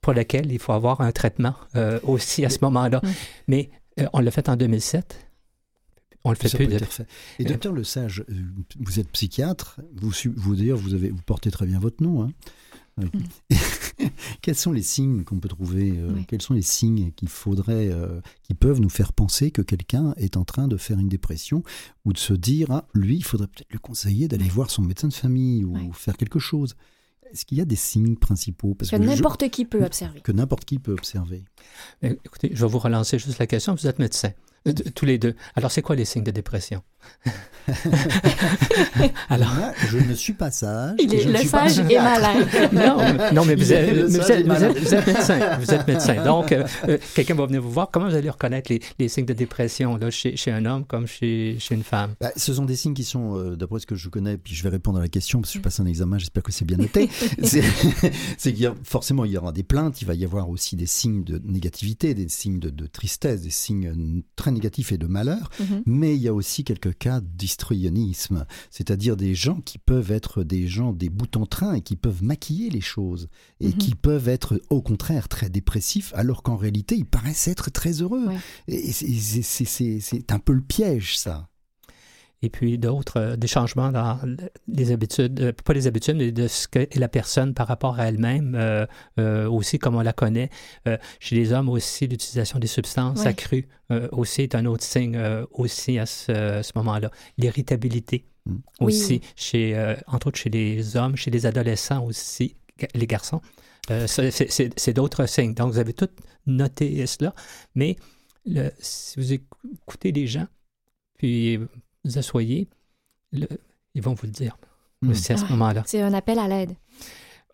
pour 0.00 0.14
laquelle 0.14 0.52
il 0.52 0.60
faut 0.60 0.72
avoir 0.72 1.00
un 1.00 1.10
traitement 1.10 1.54
euh, 1.74 1.98
aussi 2.04 2.44
à 2.44 2.50
ce 2.50 2.58
moment-là. 2.62 3.00
Mais 3.48 3.70
euh, 3.98 4.06
on 4.12 4.20
l'a 4.20 4.30
fait 4.30 4.48
en 4.48 4.54
2007. 4.56 5.25
On 6.26 6.30
le 6.30 6.36
fait 6.36 6.48
plus. 6.54 6.66
fait. 6.86 7.06
Et 7.38 7.44
docteur 7.44 7.72
Le 7.72 7.84
Sage, 7.84 8.24
euh, 8.28 8.34
vous 8.80 8.98
êtes 9.00 9.08
psychiatre, 9.10 9.80
vous, 9.94 10.56
d'ailleurs, 10.56 10.78
vous, 10.78 10.94
avez, 10.94 11.10
vous 11.10 11.22
portez 11.22 11.50
très 11.50 11.66
bien 11.66 11.78
votre 11.78 12.02
nom. 12.02 12.22
hein. 12.24 12.30
Quels 14.42 14.54
sont 14.54 14.72
les 14.72 14.82
signes 14.82 15.24
qu'on 15.24 15.38
peut 15.38 15.48
trouver 15.48 15.92
euh, 15.96 16.10
Oui. 16.14 16.24
Quels 16.28 16.42
sont 16.42 16.54
les 16.54 16.62
signes 16.62 17.10
qu'il 17.12 17.28
faudrait, 17.28 17.88
euh, 17.90 18.20
qui 18.42 18.54
peuvent 18.54 18.80
nous 18.80 18.88
faire 18.88 19.12
penser 19.12 19.50
que 19.50 19.62
quelqu'un 19.62 20.14
est 20.16 20.36
en 20.36 20.44
train 20.44 20.68
de 20.68 20.76
faire 20.76 20.98
une 20.98 21.08
dépression 21.08 21.62
ou 22.04 22.12
de 22.12 22.18
se 22.18 22.32
dire, 22.34 22.70
ah, 22.70 22.86
lui, 22.94 23.16
il 23.16 23.24
faudrait 23.24 23.48
peut-être 23.48 23.72
le 23.72 23.78
conseiller 23.78 24.28
d'aller 24.28 24.48
voir 24.48 24.70
son 24.70 24.82
médecin 24.82 25.08
de 25.08 25.12
famille 25.14 25.64
ou 25.64 25.74
Oui. 25.76 25.90
faire 25.92 26.16
quelque 26.16 26.38
chose. 26.38 26.74
Est-ce 27.32 27.44
qu'il 27.44 27.58
y 27.58 27.60
a 27.60 27.64
des 27.64 27.76
signes 27.76 28.16
principaux? 28.16 28.74
Parce 28.74 28.90
Que 28.90 28.96
je- 28.96 29.02
n'importe 29.02 29.48
qui 29.50 29.64
peut 29.64 29.84
observer. 29.84 30.20
que 30.20 30.32
n'importe 30.32 30.64
qui 30.64 30.78
peut 30.78 30.92
observer. 30.92 31.44
Écoutez, 32.02 32.50
je 32.54 32.64
vais 32.64 32.70
vous 32.70 32.78
relancer 32.78 33.18
juste 33.18 33.38
la 33.38 33.46
question. 33.46 33.74
Vous 33.74 33.86
êtes 33.86 33.98
médecin. 33.98 34.30
Euh, 34.66 34.72
Tous 34.94 35.04
les 35.06 35.18
deux. 35.18 35.34
Alors, 35.54 35.70
c'est 35.70 35.82
quoi 35.82 35.96
les 35.96 36.04
signes 36.04 36.24
de 36.24 36.30
dépression? 36.30 36.82
Alors, 39.28 39.54
Moi, 39.54 39.72
je 39.90 39.98
ne 39.98 40.14
suis 40.14 40.32
pas 40.32 40.50
sage. 40.50 40.94
Il 40.98 41.12
est, 41.14 41.24
le 41.24 41.36
sage 41.38 41.78
est 41.78 41.84
malade. 41.98 42.46
non, 42.72 42.96
non, 43.32 43.44
mais 43.44 43.54
vous 43.54 43.72
êtes, 43.72 43.94
vous 44.06 44.16
êtes- 44.16 44.30
est 44.30 44.42
vous 44.42 44.48
malade. 44.48 44.76
êtes- 44.76 44.82
vous 44.82 44.94
êtes 44.94 45.06
médecin. 45.06 45.56
Vous 45.58 45.70
êtes 45.72 45.86
médecin. 45.86 46.24
Donc, 46.24 46.52
euh, 46.52 46.64
euh, 46.88 46.98
quelqu'un 47.14 47.34
va 47.34 47.46
venir 47.46 47.62
vous 47.62 47.70
voir. 47.70 47.90
Comment 47.90 48.08
vous 48.08 48.14
allez 48.14 48.30
reconnaître 48.30 48.72
les, 48.72 48.80
les 48.98 49.08
signes 49.08 49.24
de 49.26 49.32
dépression 49.34 49.96
là, 49.96 50.10
chez, 50.10 50.36
chez 50.36 50.50
un 50.52 50.64
homme 50.64 50.84
comme 50.84 51.06
chez, 51.06 51.56
chez 51.58 51.74
une 51.74 51.82
femme? 51.84 52.14
Bah, 52.20 52.32
ce 52.36 52.54
sont 52.54 52.64
des 52.64 52.76
signes 52.76 52.94
qui 52.94 53.04
sont, 53.04 53.36
euh, 53.36 53.56
d'après 53.56 53.80
ce 53.80 53.86
que 53.86 53.94
je 53.94 54.08
connais, 54.08 54.36
puis 54.36 54.54
je 54.54 54.62
vais 54.62 54.68
répondre 54.70 54.98
à 54.98 55.02
la 55.02 55.08
question 55.08 55.40
parce 55.40 55.52
que 55.52 55.58
je 55.58 55.62
passe 55.62 55.80
un 55.80 55.86
examen, 55.86 56.18
j'espère 56.18 56.42
que 56.42 56.52
c'est 56.52 56.64
bien 56.64 56.78
noté. 56.78 57.08
c'est 57.42 57.62
qu'il 58.52 58.60
y 58.60 58.66
a 58.66 58.74
forcément 58.84 59.24
il 59.24 59.32
y 59.32 59.36
aura 59.38 59.52
des 59.52 59.62
plaintes, 59.62 60.00
il 60.02 60.06
va 60.06 60.14
y 60.14 60.24
avoir 60.24 60.48
aussi 60.50 60.76
des 60.76 60.86
signes 60.86 61.24
de 61.24 61.40
négativité, 61.44 62.14
des 62.14 62.28
signes 62.28 62.58
de, 62.58 62.70
de 62.70 62.86
tristesse, 62.86 63.42
des 63.42 63.50
signes 63.50 64.22
très 64.36 64.50
négatifs 64.56 64.92
et 64.92 64.98
de 64.98 65.06
malheur. 65.06 65.50
Mhm. 65.60 65.82
Mais 65.86 66.16
il 66.16 66.22
y 66.22 66.28
a 66.28 66.34
aussi 66.34 66.64
quelques 66.64 66.96
cas 66.98 67.20
d'histrionisme, 67.20 68.46
c'est-à-dire 68.70 69.16
des 69.16 69.34
gens 69.34 69.60
qui 69.60 69.78
peuvent 69.78 70.10
être 70.10 70.42
des 70.44 70.66
gens 70.68 70.92
des 70.92 71.08
bouts 71.08 71.26
en 71.36 71.46
train 71.46 71.74
et 71.74 71.80
qui 71.80 71.96
peuvent 71.96 72.22
maquiller 72.22 72.70
les 72.70 72.80
choses 72.80 73.28
et 73.60 73.68
Mhm. 73.68 73.74
qui 73.74 73.94
peuvent 73.94 74.28
être 74.28 74.60
au 74.70 74.82
contraire 74.82 75.28
très 75.28 75.48
dépressifs 75.50 76.12
alors 76.14 76.42
qu'en 76.42 76.56
réalité 76.56 76.96
ils 76.96 77.06
paraissent 77.06 77.48
être 77.48 77.70
très 77.70 77.92
heureux. 78.02 78.26
Ouais. 78.26 78.38
Et 78.68 78.92
c'est 78.92 80.32
un 80.32 80.38
peu 80.38 80.52
le 80.52 80.62
piège 80.62 81.18
ça. 81.18 81.48
Et 82.42 82.50
puis 82.50 82.76
d'autres, 82.78 83.18
euh, 83.18 83.36
des 83.36 83.46
changements 83.46 83.90
dans 83.90 84.18
le- 84.22 84.36
les 84.68 84.92
habitudes, 84.92 85.40
euh, 85.40 85.52
pas 85.64 85.72
les 85.72 85.86
habitudes, 85.86 86.16
mais 86.16 86.32
de 86.32 86.46
ce 86.48 86.68
qu'est 86.68 86.94
la 86.96 87.08
personne 87.08 87.54
par 87.54 87.66
rapport 87.66 87.98
à 87.98 88.08
elle-même, 88.08 88.54
euh, 88.54 88.86
aussi 89.48 89.78
comme 89.78 89.94
on 89.96 90.02
la 90.02 90.12
connaît. 90.12 90.50
Chez 91.18 91.34
les 91.36 91.52
hommes 91.52 91.68
aussi, 91.68 92.06
l'utilisation 92.06 92.58
des 92.58 92.66
substances 92.66 93.20
Ouais. 93.20 93.28
accrues 93.28 93.68
euh, 93.90 94.08
aussi 94.12 94.42
est 94.42 94.54
un 94.54 94.66
autre 94.66 94.82
signe 94.84 95.18
aussi 95.52 95.98
à 95.98 96.06
ce, 96.06 96.60
ce 96.62 96.72
moment-là. 96.76 97.10
L'irritabilité 97.38 98.26
Mm. 98.46 98.54
Oui. 98.80 98.86
aussi, 98.94 99.20
chez, 99.34 99.76
euh, 99.76 99.96
entre 100.06 100.28
autres 100.28 100.38
chez 100.38 100.50
les 100.50 100.96
hommes, 100.96 101.16
chez 101.16 101.30
les 101.32 101.46
adolescents 101.46 102.04
aussi, 102.04 102.54
les 102.94 103.06
garçons. 103.08 103.40
Euh, 103.90 104.06
c'est- 104.06 104.92
d'autres 104.92 105.26
signes. 105.26 105.52
Donc, 105.54 105.72
vous 105.72 105.78
avez 105.80 105.92
tout 105.92 106.08
noté 106.46 107.04
cela. 107.06 107.34
Mais 107.74 107.96
le- 108.44 108.70
si 108.78 109.18
vous 109.18 109.32
écoutez 109.32 110.12
les 110.12 110.26
gens, 110.28 110.46
puis 111.18 111.58
vous 112.06 112.18
asseyez, 112.18 112.68
le- 113.32 113.48
ils 113.94 114.02
vont 114.02 114.14
vous 114.14 114.26
le 114.26 114.32
dire 114.32 114.56
Mm. 115.02 115.10
aussi 115.10 115.32
à 115.32 115.36
ce 115.36 115.44
Ah. 115.46 115.50
moment-là. 115.52 115.82
C'est 115.86 116.00
un 116.02 116.14
appel 116.14 116.38
à 116.38 116.48
l'aide. 116.48 116.72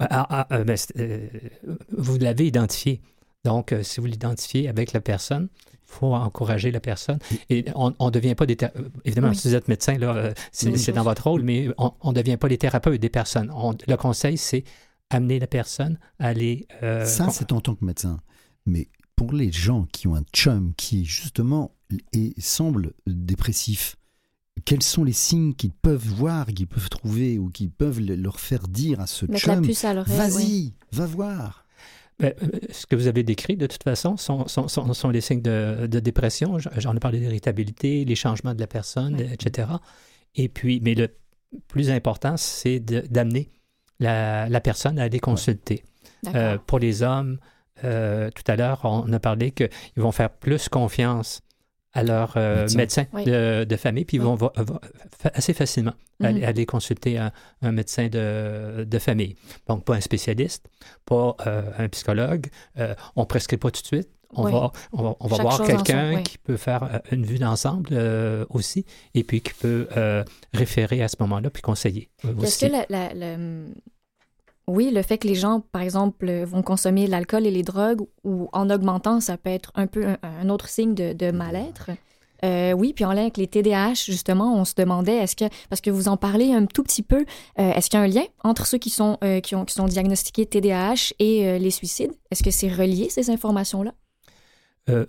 Ah, 0.00 0.26
ah, 0.30 0.46
ah, 0.50 0.64
ben, 0.64 0.76
c'est, 0.76 0.96
euh, 0.98 1.28
vous 1.96 2.18
l'avez 2.18 2.46
identifié. 2.46 3.00
Donc, 3.44 3.72
euh, 3.72 3.82
si 3.82 4.00
vous 4.00 4.06
l'identifiez 4.06 4.68
avec 4.68 4.92
la 4.92 5.00
personne, 5.00 5.48
il 5.72 5.78
faut 5.86 6.14
encourager 6.14 6.70
la 6.70 6.80
personne. 6.80 7.18
Et 7.50 7.64
on 7.74 7.90
ne 8.00 8.10
devient 8.10 8.34
pas 8.34 8.46
des... 8.46 8.56
euh, 8.62 8.68
Évidemment, 9.04 9.28
Oui. 9.30 9.36
si 9.36 9.48
vous 9.48 9.54
êtes 9.54 9.68
médecin, 9.68 9.98
là, 9.98 10.14
euh, 10.14 10.32
c'est, 10.52 10.76
c'est 10.76 10.92
dans 10.92 11.02
votre 11.02 11.24
rôle, 11.28 11.42
mais 11.42 11.68
on 11.78 12.10
ne 12.10 12.14
devient 12.14 12.36
pas 12.36 12.48
les 12.48 12.58
thérapeutes 12.58 13.00
des 13.00 13.08
personnes. 13.10 13.50
On- 13.54 13.76
le 13.86 13.96
conseil, 13.96 14.38
c'est 14.38 14.64
amener 15.10 15.38
la 15.38 15.46
personne 15.48 15.98
à 16.18 16.28
aller... 16.28 16.66
euh, 16.82 17.04
Ça, 17.04 17.28
c'est 17.30 17.52
en 17.52 17.60
tant 17.60 17.74
que 17.74 17.84
médecin. 17.84 18.18
Mais 18.66 18.88
pour 19.16 19.32
les 19.32 19.52
gens 19.52 19.86
qui 19.92 20.06
ont 20.08 20.14
un 20.14 20.24
chum 20.32 20.72
qui, 20.76 21.04
justement, 21.04 21.74
et 22.12 22.32
semble 22.38 22.92
dépressif, 23.06 23.96
quels 24.64 24.82
sont 24.82 25.04
les 25.04 25.12
signes 25.12 25.54
qu'ils 25.54 25.72
peuvent 25.72 26.06
voir, 26.06 26.46
qu'ils 26.46 26.66
peuvent 26.66 26.88
trouver 26.88 27.38
ou 27.38 27.48
qu'ils 27.50 27.70
peuvent 27.70 28.00
le- 28.00 28.16
leur 28.16 28.38
faire 28.38 28.68
dire 28.68 29.00
à 29.00 29.06
ce 29.06 29.26
Mettre 29.26 29.40
chum? 29.44 29.62
puce 29.62 29.84
à 29.84 29.94
l'oreille. 29.94 30.16
Vas-y, 30.16 30.34
oui. 30.36 30.74
va 30.92 31.06
voir. 31.06 31.64
Ben, 32.18 32.34
euh, 32.42 32.48
ce 32.70 32.86
que 32.86 32.94
vous 32.94 33.06
avez 33.06 33.22
décrit, 33.22 33.56
de 33.56 33.66
toute 33.66 33.82
façon, 33.82 34.16
sont, 34.16 34.46
sont, 34.46 34.68
sont, 34.68 34.92
sont 34.92 35.08
les 35.10 35.20
signes 35.20 35.40
de, 35.42 35.86
de 35.86 35.98
dépression. 36.00 36.58
J'en 36.76 36.94
ai 36.94 37.00
parlé 37.00 37.18
d'irritabilité, 37.18 38.04
les 38.04 38.14
changements 38.14 38.54
de 38.54 38.60
la 38.60 38.66
personne, 38.66 39.18
etc. 39.18 39.68
Et 40.34 40.48
puis, 40.48 40.80
mais 40.82 40.94
le 40.94 41.08
plus 41.68 41.90
important, 41.90 42.36
c'est 42.36 42.78
d'amener 42.80 43.50
la, 43.98 44.48
la 44.48 44.60
personne 44.60 44.98
à 44.98 45.04
aller 45.04 45.18
consulter. 45.20 45.82
Euh, 46.34 46.56
pour 46.58 46.78
les 46.78 47.02
hommes, 47.02 47.38
euh, 47.84 48.30
tout 48.30 48.44
à 48.46 48.54
l'heure, 48.56 48.80
on 48.84 49.12
a 49.12 49.18
parlé 49.18 49.50
qu'ils 49.50 49.68
vont 49.96 50.12
faire 50.12 50.30
plus 50.30 50.68
confiance 50.68 51.40
à 51.94 52.02
leur 52.02 52.34
euh, 52.36 52.62
Médecin. 52.62 52.76
médecin 52.78 53.06
Oui. 53.12 53.24
de, 53.24 53.64
de 53.64 53.76
famille, 53.76 54.04
puis 54.04 54.16
ils 54.16 54.20
Oui. 54.20 54.26
vont 54.26 54.34
va- 54.34 54.52
va- 54.56 54.80
fa- 55.18 55.30
assez 55.34 55.52
facilement 55.52 55.92
aller, 56.22 56.40
Mhm. 56.40 56.46
aller 56.48 56.66
consulter 56.66 57.18
un, 57.18 57.32
un 57.62 57.72
médecin 57.72 58.08
de, 58.08 58.84
de 58.84 58.98
famille. 58.98 59.36
Donc, 59.68 59.84
pas 59.84 59.94
un 59.94 60.00
spécialiste, 60.00 60.66
pas 61.04 61.36
euh, 61.46 61.62
un 61.78 61.88
psychologue. 61.88 62.46
Euh, 62.78 62.94
on 63.16 63.22
ne 63.22 63.26
prescrit 63.26 63.56
pas 63.58 63.70
tout 63.70 63.82
de 63.82 63.86
suite. 63.86 64.08
On 64.34 64.46
Oui. 64.46 64.52
va, 64.52 64.72
on 64.92 65.02
va, 65.02 65.14
on 65.20 65.26
va 65.26 65.36
Chaque 65.36 65.42
voir 65.44 65.62
quelqu'un 65.66 66.14
oui. 66.14 66.22
qui 66.22 66.38
peut 66.38 66.56
faire 66.56 67.02
une 67.10 67.26
vue 67.26 67.38
d'ensemble 67.38 67.90
euh, 67.92 68.46
aussi, 68.48 68.86
et 69.14 69.24
puis 69.24 69.42
qui 69.42 69.52
peut 69.52 69.86
euh, 69.98 70.24
référer 70.54 71.02
à 71.02 71.08
ce 71.08 71.16
moment-là, 71.20 71.50
puis 71.50 71.60
conseiller 71.60 72.08
Est-ce 72.24 72.32
aussi. 72.42 72.66
que 72.68 72.72
la- 72.72 72.86
la- 72.88 73.12
la- 73.12 73.36
oui, 74.68 74.90
le 74.92 75.02
fait 75.02 75.18
que 75.18 75.26
les 75.26 75.34
gens, 75.34 75.60
par 75.72 75.82
exemple, 75.82 76.30
vont 76.44 76.62
consommer 76.62 77.06
l'alcool 77.06 77.46
et 77.46 77.50
les 77.50 77.62
drogues 77.62 78.02
ou 78.22 78.48
en 78.52 78.70
augmentant, 78.70 79.20
ça 79.20 79.36
peut 79.36 79.50
être 79.50 79.72
un 79.74 79.86
peu 79.86 80.16
un, 80.22 80.48
autre 80.48 80.68
signe 80.68 80.94
de, 80.94 81.30
mal-être. 81.30 81.90
Euh, 82.44 82.72
oui, 82.72 82.92
puis 82.92 83.04
en 83.04 83.12
lien 83.12 83.22
avec 83.22 83.36
les 83.36 83.46
TDAH, 83.46 83.94
justement, 84.06 84.56
on 84.56 84.64
se 84.64 84.74
demandait, 84.76 85.16
est-ce 85.16 85.36
que, 85.36 85.44
parce 85.68 85.80
que 85.80 85.90
vous 85.90 86.08
en 86.08 86.16
parlez 86.16 86.52
un 86.52 86.66
tout 86.66 86.82
petit 86.82 87.02
peu, 87.02 87.24
euh, 87.58 87.72
est-ce 87.72 87.88
qu'il 87.88 87.98
y 87.98 88.02
a 88.02 88.04
un 88.04 88.08
lien 88.08 88.24
entre 88.42 88.66
ceux 88.66 88.78
qui 88.78 88.90
sont, 88.90 89.18
euh, 89.22 89.40
qui 89.40 89.54
ont, 89.54 89.64
qui 89.64 89.74
sont 89.74 89.86
diagnostiqués 89.86 90.46
TDAH 90.46 91.12
et 91.18 91.58
les 91.58 91.70
suicides? 91.70 92.12
Est-ce 92.30 92.42
que 92.42 92.50
c'est 92.50 92.72
relié, 92.72 93.08
ces 93.10 93.30
informations-là? 93.30 93.94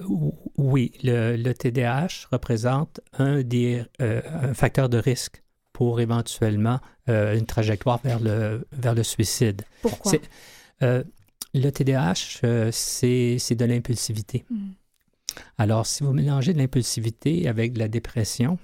Ou- 0.08 0.34
oui, 0.58 0.92
le, 1.04 1.52
TDAH 1.54 2.28
représente 2.32 3.02
un 3.18 3.42
des 3.42 3.84
un 4.00 4.54
facteur 4.54 4.90
de 4.90 4.98
risque 4.98 5.43
pour 5.74 6.00
éventuellement 6.00 6.80
euh, 7.10 7.38
une 7.38 7.46
trajectoire 7.46 8.00
vers 8.04 8.20
le, 8.20 8.66
vers 8.72 8.94
le 8.96 9.04
suicide. 9.04 9.64
Pourquoi? 9.82 10.12
C'est- 10.12 10.22
euh, 10.84 11.04
le 11.56 11.70
TDAH, 11.70 12.40
euh, 12.46 12.70
c'est 12.72 13.38
c'est 13.40 13.56
de 13.56 13.66
l'impulsivité. 13.66 14.44
Hmm. 14.50 14.72
Alors, 15.58 15.86
si 15.86 16.04
vous 16.04 16.14
mélangez 16.14 16.54
de 16.54 16.58
l'impulsivité 16.60 17.48
avec 17.48 17.74
de 17.74 17.80
la 17.80 17.88
dépression, 17.88 18.58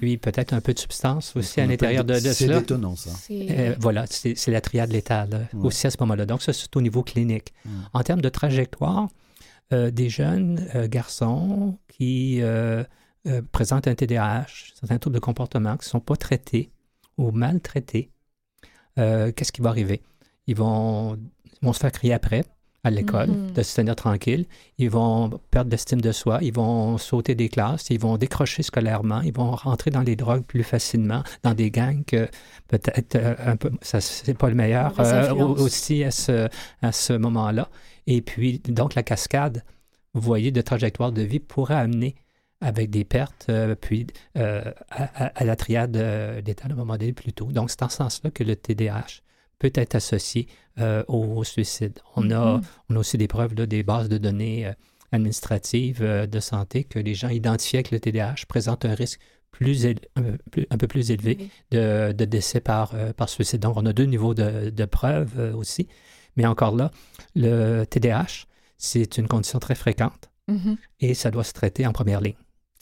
puis 0.00 0.16
peut-être 0.16 0.54
un 0.54 0.62
peu 0.62 0.72
de 0.72 0.78
substance 0.78 1.36
aussi 1.36 1.60
à 1.60 1.66
l'intérieur 1.66 2.04
de, 2.04 2.14
de 2.14 2.18
C'est 2.20 2.32
cela, 2.46 2.60
détonnant, 2.60 2.96
ça. 2.96 3.10
C'est- 3.10 3.46
euh, 3.50 3.74
voilà, 3.78 4.06
c'est 4.08 4.34
c'est 4.34 4.50
la 4.50 4.62
triade 4.62 4.90
létale 4.92 5.48
Ouais. 5.52 5.66
aussi 5.66 5.86
à 5.86 5.90
ce 5.90 5.96
moment-là. 6.00 6.24
Donc, 6.24 6.40
ça, 6.42 6.52
c'est 6.54 6.74
au 6.76 6.80
niveau 6.80 7.02
clinique. 7.02 7.52
Mm. 7.66 7.70
En 7.92 8.02
termes 8.02 8.22
de 8.22 8.28
trajectoire, 8.30 9.08
euh, 9.74 9.90
des 9.90 10.08
jeunes 10.08 10.66
euh, 10.74 10.88
garçons 10.88 11.78
qui 11.88 12.40
euh, 13.26 13.42
présentent 13.52 13.86
un 13.88 13.94
TDAH, 13.94 14.46
certains 14.74 14.98
troubles 14.98 15.14
de 15.14 15.20
comportement 15.20 15.76
qui 15.76 15.86
ne 15.86 15.90
sont 15.90 16.00
pas 16.00 16.16
traités 16.16 16.70
ou 17.18 17.30
mal 17.30 17.60
traités, 17.60 18.10
euh, 18.98 19.32
qu'est-ce 19.32 19.52
qui 19.52 19.60
va 19.62 19.70
arriver? 19.70 20.02
Ils 20.46 20.56
vont, 20.56 21.16
vont 21.62 21.72
se 21.72 21.78
faire 21.78 21.92
crier 21.92 22.14
après 22.14 22.44
à 22.84 22.90
l'école, 22.90 23.30
Mhm. 23.30 23.52
de 23.52 23.62
se 23.62 23.76
tenir 23.76 23.94
tranquille. 23.94 24.44
Ils 24.78 24.90
vont 24.90 25.30
perdre 25.52 25.70
l'estime 25.70 26.00
de 26.00 26.10
soi, 26.10 26.40
ils 26.42 26.52
vont 26.52 26.98
sauter 26.98 27.36
des 27.36 27.48
classes, 27.48 27.86
ils 27.90 28.00
vont 28.00 28.16
décrocher 28.16 28.64
scolairement, 28.64 29.20
ils 29.20 29.32
vont 29.32 29.52
rentrer 29.52 29.92
dans 29.92 30.00
les 30.00 30.16
drogues 30.16 30.42
plus 30.42 30.64
facilement, 30.64 31.22
dans 31.44 31.54
des 31.54 31.70
gangs 31.70 32.04
que 32.04 32.28
peut-être 32.66 33.14
euh, 33.14 33.34
un 33.38 33.56
peu, 33.56 33.70
ça 33.82 34.00
c'est 34.00 34.34
pas 34.36 34.48
le 34.48 34.56
meilleur 34.56 34.98
euh, 34.98 35.32
aussi 35.32 36.02
à 36.02 36.10
ce, 36.10 36.48
à 36.82 36.90
ce 36.90 37.12
moment-là. 37.12 37.68
Et 38.08 38.20
puis, 38.20 38.58
donc, 38.58 38.96
la 38.96 39.04
cascade, 39.04 39.62
vous 40.12 40.20
voyez, 40.20 40.50
de 40.50 40.60
trajectoire 40.60 41.12
de 41.12 41.22
vie 41.22 41.38
pourrait 41.38 41.76
amener 41.76 42.16
avec 42.62 42.88
des 42.90 43.04
pertes, 43.04 43.46
euh, 43.50 43.74
puis 43.74 44.06
euh, 44.38 44.62
à, 44.90 45.26
à- 45.40 45.44
la 45.44 45.56
triade 45.56 45.96
euh, 45.96 46.40
d'état 46.40 46.66
à 46.68 46.72
un 46.72 46.74
moment 46.74 46.96
donné 46.96 47.12
plus 47.12 47.32
tôt. 47.32 47.46
Donc, 47.52 47.70
c'est 47.70 47.82
en 47.82 47.88
ce 47.88 47.96
sens-là 47.98 48.30
que 48.30 48.44
le 48.44 48.56
TDAH 48.56 49.20
peut 49.58 49.72
être 49.74 49.94
associé 49.94 50.48
au 51.08 51.44
suicide. 51.44 51.98
On, 52.16 52.30
a, 52.30 52.56
Mhm. 52.56 52.62
on 52.90 52.96
a 52.96 52.98
aussi 52.98 53.18
des 53.18 53.28
preuves, 53.28 53.54
là, 53.54 53.66
des 53.66 53.82
bases 53.82 54.08
de 54.08 54.16
données 54.18 54.72
administratives 55.12 56.02
de 56.02 56.40
santé 56.40 56.84
que 56.84 56.98
les 56.98 57.14
gens 57.14 57.28
identifiés 57.28 57.78
avec 57.78 57.90
le 57.90 58.00
TDAH 58.00 58.46
présentent 58.48 58.84
un 58.84 58.94
risque 58.94 59.20
plus, 59.50 59.86
un, 59.86 59.92
peu 60.22 60.38
plus- 60.50 60.66
un 60.70 60.76
peu 60.78 60.86
plus 60.88 61.10
élevé 61.10 61.50
de, 61.70 62.12
de 62.12 62.24
décès 62.24 62.60
par, 62.60 62.94
par 63.14 63.28
suicide. 63.28 63.60
Donc, 63.60 63.76
on 63.76 63.86
a 63.86 63.92
deux 63.92 64.04
niveaux 64.06 64.34
de, 64.34 64.70
de 64.70 64.84
preuves 64.86 65.52
aussi. 65.54 65.86
Mais 66.36 66.46
encore 66.46 66.74
là, 66.74 66.90
le 67.36 67.84
TDAH, 67.84 68.46
c'est 68.78 69.18
une 69.18 69.28
condition 69.28 69.58
très 69.58 69.74
fréquente 69.74 70.28
Mhm. 70.48 70.76
et 70.98 71.14
ça 71.14 71.30
doit 71.30 71.44
se 71.44 71.52
traiter 71.52 71.86
en 71.86 71.92
première 71.92 72.20
ligne. 72.20 72.34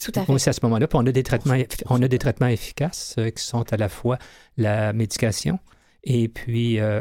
Tout 0.03 0.11
à 0.15 0.25
fait. 0.25 0.31
Aussi 0.31 0.49
à 0.49 0.53
ce 0.53 0.59
moment-là, 0.63 0.87
on 0.93 1.05
a 1.05 1.11
des 1.11 1.23
traitements, 1.23 1.53
effi- 1.55 1.83
on 1.89 2.01
a 2.01 2.07
des 2.07 2.17
traitements 2.19 2.47
efficaces 2.47 3.15
euh, 3.17 3.29
qui 3.29 3.43
sont 3.43 3.71
à 3.71 3.77
la 3.77 3.89
fois 3.89 4.17
la 4.57 4.93
médication 4.93 5.59
et 6.03 6.27
puis 6.27 6.79
euh, 6.79 6.99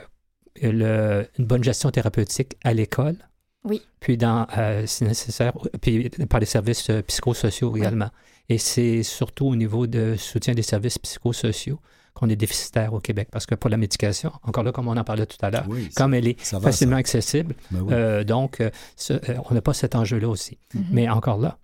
le- 0.63 1.27
une 1.39 1.45
bonne 1.47 1.65
gestion 1.65 1.91
thérapeutique 1.91 2.57
à 2.65 2.75
l'école. 2.75 3.17
Oui. 3.65 3.83
Puis, 4.01 4.17
dans, 4.17 4.47
euh, 4.57 4.87
si 4.87 5.05
nécessaire, 5.05 5.53
puis 5.83 6.09
par 6.29 6.41
les 6.41 6.47
services 6.47 6.91
psychosociaux 7.07 7.77
également. 7.77 8.09
Et 8.49 8.57
c'est 8.59 9.03
surtout 9.03 9.47
au 9.47 9.55
niveau 9.57 9.87
de 9.87 10.17
soutien 10.17 10.55
des 10.55 10.63
services 10.63 10.99
psychosociaux 10.99 11.79
qu'on 12.15 12.29
est 12.29 12.37
déficitaire 12.37 12.93
au 12.95 13.01
Québec. 13.01 13.29
Parce 13.31 13.47
que 13.47 13.55
pour 13.55 13.71
la 13.71 13.77
médication, 13.77 14.33
encore 14.43 14.65
là, 14.65 14.73
comme 14.73 14.89
on 14.89 14.97
en 14.97 15.05
parlait 15.05 15.27
tout 15.27 15.37
à 15.43 15.51
l'heure, 15.51 15.67
Oui, 15.69 15.89
comme 15.95 16.15
elle 16.15 16.27
est 16.27 16.53
va, 16.53 16.61
facilement 16.61 16.97
accessible. 16.97 17.55
Ben 17.71 17.81
oui. 17.83 17.93
euh, 17.95 18.25
donc 18.25 18.61
euh, 18.61 18.71
ce- 18.97 19.13
euh, 19.13 19.37
on 19.49 19.55
n'a 19.55 19.61
pas 19.63 19.75
cet 19.75 19.95
enjeu-là 19.95 20.29
aussi. 20.29 20.59
Mhm. 20.75 20.85
Mais 20.91 21.09
encore 21.09 21.39
là, 21.39 21.59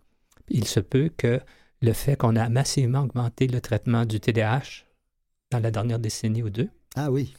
il 0.49 0.67
se 0.67 0.81
peut 0.81 1.11
que 1.17 1.41
le 1.83 1.93
fait 1.93 2.17
qu'on 2.17 2.37
a 2.37 2.49
massivement 2.49 3.03
augmenté 3.03 3.47
le 3.47 3.61
traitement 3.61 4.05
du 4.05 4.21
TDAH 4.21 4.85
dans 5.51 5.61
la 5.61 5.71
dernière 5.71 5.99
décennie 5.99 6.43
ou 6.43 6.51
deux. 6.51 6.69
Ah 6.97 7.11
oui. 7.11 7.35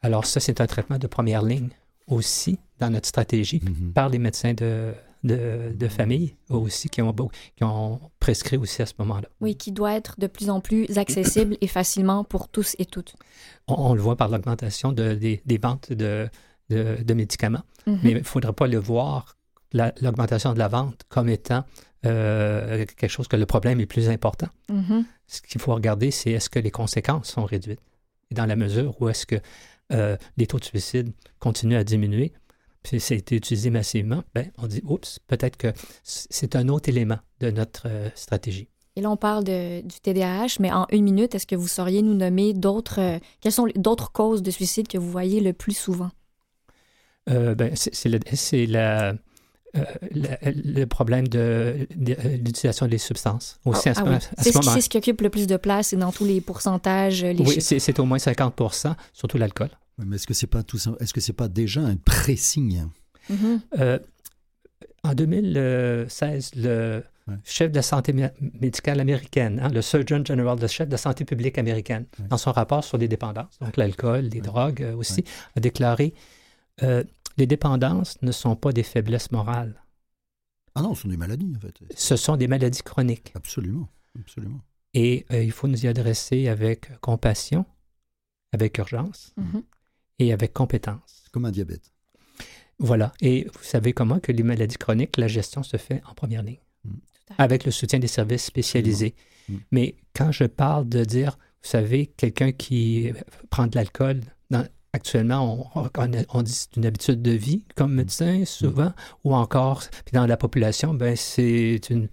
Alors 0.00 0.26
ça, 0.26 0.40
c'est 0.40 0.60
un 0.60 0.66
traitement 0.66 0.98
de 0.98 1.06
première 1.06 1.42
ligne 1.42 1.70
aussi 2.08 2.58
dans 2.78 2.90
notre 2.90 3.06
stratégie 3.06 3.62
mhm. 3.62 3.92
par 3.92 4.08
les 4.08 4.18
médecins 4.18 4.54
de, 4.54 4.92
famille 5.88 6.34
aussi 6.48 6.88
qui 6.88 7.00
ont, 7.00 8.00
prescrit 8.18 8.56
aussi 8.56 8.82
à 8.82 8.86
ce 8.86 8.94
moment-là. 8.98 9.28
Oui, 9.40 9.54
qui 9.54 9.70
doit 9.70 9.94
être 9.94 10.18
de 10.18 10.26
plus 10.26 10.50
en 10.50 10.60
plus 10.60 10.98
accessible 10.98 11.56
et 11.60 11.68
facilement 11.68 12.24
pour 12.24 12.48
tous 12.48 12.74
et 12.78 12.86
toutes. 12.86 13.14
On, 13.68 13.94
le 13.94 14.00
voit 14.00 14.16
par 14.16 14.28
l'augmentation 14.28 14.90
des, 14.92 15.40
ventes 15.62 15.92
de, 15.92 16.28
médicaments, 17.14 17.62
mhm. 17.86 17.98
mais 18.02 18.10
il 18.10 18.16
ne 18.18 18.22
faudrait 18.22 18.52
pas 18.52 18.66
le 18.66 18.78
voir, 18.78 19.36
l'augmentation 19.72 20.52
de 20.54 20.58
la 20.58 20.68
vente, 20.68 21.02
comme 21.08 21.28
étant 21.28 21.64
euh, 22.04 22.84
quelque 22.84 23.08
chose 23.08 23.28
que 23.28 23.36
le 23.36 23.46
problème 23.46 23.80
est 23.80 23.86
plus 23.86 24.08
important. 24.08 24.48
Mm-hmm. 24.70 25.04
Ce 25.28 25.40
qu'il 25.40 25.60
faut 25.60 25.74
regarder, 25.74 26.10
c'est 26.10 26.32
est-ce 26.32 26.50
que 26.50 26.58
les 26.58 26.70
conséquences 26.70 27.28
sont 27.28 27.44
réduites? 27.44 27.80
Dans 28.32 28.46
la 28.46 28.56
mesure 28.56 29.00
où 29.00 29.08
est-ce 29.08 29.26
que 29.26 29.36
euh, 29.92 30.16
les 30.36 30.46
taux 30.46 30.58
de 30.58 30.64
suicide 30.64 31.12
continuent 31.38 31.76
à 31.76 31.84
diminuer, 31.84 32.32
puis 32.82 32.98
ça 32.98 33.14
a 33.14 33.16
été 33.16 33.36
utilisé 33.36 33.70
massivement, 33.70 34.24
ben, 34.34 34.50
on 34.58 34.66
dit, 34.66 34.82
oups, 34.84 35.20
peut-être 35.28 35.56
que 35.56 35.72
c'est 36.02 36.56
un 36.56 36.68
autre 36.68 36.88
élément 36.88 37.18
de 37.40 37.50
notre 37.50 37.86
euh, 37.86 38.08
stratégie. 38.16 38.68
Et 38.96 39.00
là, 39.00 39.10
on 39.10 39.16
parle 39.16 39.44
du 39.44 40.00
TDAH, 40.02 40.56
mais 40.60 40.72
en 40.72 40.86
une 40.90 41.04
minute, 41.04 41.34
est-ce 41.34 41.46
que 41.46 41.56
vous 41.56 41.68
sauriez 41.68 42.02
nous 42.02 42.14
nommer 42.14 42.52
d'autres... 42.52 43.20
Quelles 43.40 43.52
sont 43.52 43.68
d'autres 43.76 44.12
causes 44.12 44.42
de 44.42 44.50
suicide 44.50 44.86
que 44.86 44.98
vous 44.98 45.10
voyez 45.10 45.40
le 45.40 45.54
plus 45.54 45.74
souvent? 45.74 46.10
Ben, 47.26 47.72
c'est 47.74 48.66
la, 48.66 49.14
euh, 49.74 49.84
le, 50.14 50.84
problème 50.84 51.28
de, 51.28 51.86
l'utilisation 51.96 52.84
euh, 52.84 52.90
des 52.90 52.98
substances 52.98 53.58
aussi 53.64 53.88
C'est 54.38 54.52
ce 54.52 54.88
qui 54.90 54.98
occupe 54.98 55.22
le 55.22 55.30
plus 55.30 55.46
de 55.46 55.56
place 55.56 55.94
et 55.94 55.96
dans 55.96 56.12
tous 56.12 56.26
les 56.26 56.42
pourcentages. 56.42 57.24
Euh, 57.24 57.32
les 57.32 57.42
oui, 57.42 57.60
c'est 57.62 57.98
au 57.98 58.04
moins 58.04 58.18
50 58.18 58.60
surtout 59.14 59.38
l'alcool. 59.38 59.70
Mais 60.04 60.16
est-ce 60.16 60.26
que 60.26 60.34
c'est 60.34 60.46
pas 60.46 60.62
tout 60.62 60.76
Est-ce 61.00 61.14
que 61.14 61.22
c'est 61.22 61.32
pas 61.32 61.48
déjà 61.48 61.80
un 61.80 61.96
pressing 61.96 62.82
mm 63.30 63.34
-hmm. 63.34 63.60
euh, 63.80 63.98
En 65.04 65.14
2016, 65.14 66.50
le 66.56 67.02
chef 67.44 67.70
de 67.70 67.76
la 67.76 67.82
santé 67.82 68.12
médicale 68.12 69.00
américaine, 69.00 69.58
hein, 69.62 69.70
le 69.70 69.80
Surgeon 69.80 70.22
General, 70.22 70.58
le 70.60 70.68
chef 70.68 70.86
de 70.88 70.92
la 70.92 70.98
santé 70.98 71.24
publique 71.24 71.56
américaine, 71.56 72.04
dans 72.28 72.38
son 72.38 72.52
rapport 72.52 72.84
sur 72.84 72.98
les 72.98 73.08
dépendances, 73.08 73.58
donc 73.58 73.78
l'alcool, 73.78 74.24
les 74.34 74.42
drogues 74.42 74.84
aussi, 74.98 75.24
a 75.56 75.60
déclaré 75.60 76.12
les 77.36 77.46
dépendances 77.46 78.20
ne 78.22 78.32
sont 78.32 78.56
pas 78.56 78.72
des 78.72 78.82
faiblesses 78.82 79.30
morales. 79.30 79.82
Ah 80.74 80.82
non, 80.82 80.94
ce 80.94 81.02
sont 81.02 81.08
des 81.08 81.16
maladies, 81.16 81.52
en 81.56 81.60
fait. 81.60 81.78
Ce 81.94 82.16
sont 82.16 82.36
des 82.36 82.48
maladies 82.48 82.82
chroniques. 82.82 83.32
Absolument, 83.34 83.88
absolument. 84.18 84.60
Et 84.94 85.26
euh, 85.32 85.42
il 85.42 85.52
faut 85.52 85.68
nous 85.68 85.84
y 85.84 85.88
adresser 85.88 86.48
avec 86.48 87.00
compassion, 87.00 87.66
avec 88.52 88.78
urgence 88.78 89.34
mhm. 89.36 89.62
et 90.18 90.32
avec 90.32 90.52
compétence. 90.52 91.24
Comme 91.32 91.44
un 91.44 91.50
diabète. 91.50 91.92
Voilà. 92.78 93.12
Et 93.20 93.44
vous 93.44 93.62
savez 93.62 93.92
comment 93.92 94.18
que 94.18 94.32
les 94.32 94.42
maladies 94.42 94.76
chroniques, 94.76 95.16
la 95.16 95.28
gestion 95.28 95.62
se 95.62 95.76
fait 95.76 96.02
en 96.04 96.14
première 96.14 96.42
ligne, 96.42 96.58
mm. 96.84 96.90
avec 97.38 97.64
le 97.64 97.70
soutien 97.70 97.98
des 97.98 98.08
services 98.08 98.44
spécialisés. 98.44 99.14
Mm. 99.48 99.56
Mais 99.70 99.96
quand 100.14 100.32
je 100.32 100.44
parle 100.44 100.88
de 100.88 101.04
dire, 101.04 101.38
vous 101.62 101.68
savez, 101.68 102.06
quelqu'un 102.06 102.52
qui 102.52 103.12
prend 103.50 103.66
de 103.66 103.76
l'alcool, 103.76 104.20
Actuellement, 104.94 105.70
on, 105.74 105.90
on 106.34 106.42
dit 106.42 106.52
c'est 106.52 106.76
une 106.76 106.86
habitude 106.86 107.22
de 107.22 107.30
vie 107.30 107.64
comme 107.74 107.92
mm. 107.92 107.96
médecin, 107.96 108.38
mm. 108.40 108.46
souvent, 108.46 108.92
ou 109.24 109.34
encore, 109.34 109.82
puis 110.04 110.12
dans 110.12 110.26
la 110.26 110.36
population, 110.36 110.92
ben 110.94 111.16
c'est 111.16 111.80
une 111.90 112.08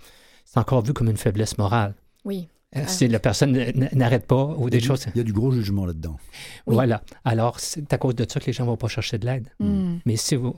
c'est 0.52 0.60
encore 0.60 0.84
vu 0.84 0.94
comme 0.94 1.10
une 1.10 1.18
faiblesse 1.18 1.58
morale. 1.60 1.94
Oui. 2.26 2.48
Euh, 2.76 2.82
ah. 2.84 2.88
Si 2.88 3.08
la 3.08 3.20
personne 3.20 3.52
n'arrête 3.94 4.26
pas 4.26 4.46
ou 4.58 4.70
des 4.70 4.80
choses. 4.80 5.06
Il 5.14 5.18
y 5.18 5.22
a 5.22 5.24
du 5.24 5.34
gros 5.34 5.52
jugement 5.52 5.86
là-dedans. 5.86 6.18
Voilà. 6.66 7.04
Alors, 7.24 7.60
c'est 7.60 7.92
à 7.94 7.98
cause 7.98 8.16
de 8.16 8.26
ça 8.28 8.40
que 8.40 8.46
les 8.48 8.54
gens 8.54 8.64
ne 8.64 8.70
vont 8.70 8.78
pas 8.78 8.88
chercher 8.88 9.18
de 9.20 9.26
l'aide. 9.26 9.48
Mm. 9.60 9.98
Mais 10.06 10.16
si, 10.16 10.36
vous, 10.36 10.56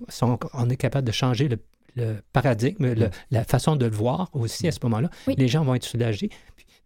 on, 0.53 0.69
est 0.69 0.77
capable 0.77 1.07
de 1.07 1.11
changer 1.11 1.49
le, 1.49 2.22
paradigme, 2.31 2.93
le, 2.93 3.10
la 3.31 3.43
façon 3.43 3.76
de 3.76 3.85
le 3.85 3.95
voir 3.95 4.30
aussi 4.34 4.68
à 4.68 4.72
ce 4.72 4.80
moment-là, 4.84 5.10
les 5.27 5.48
gens 5.49 5.64
vont 5.65 5.76
être 5.76 5.85
soulagés 5.85 6.30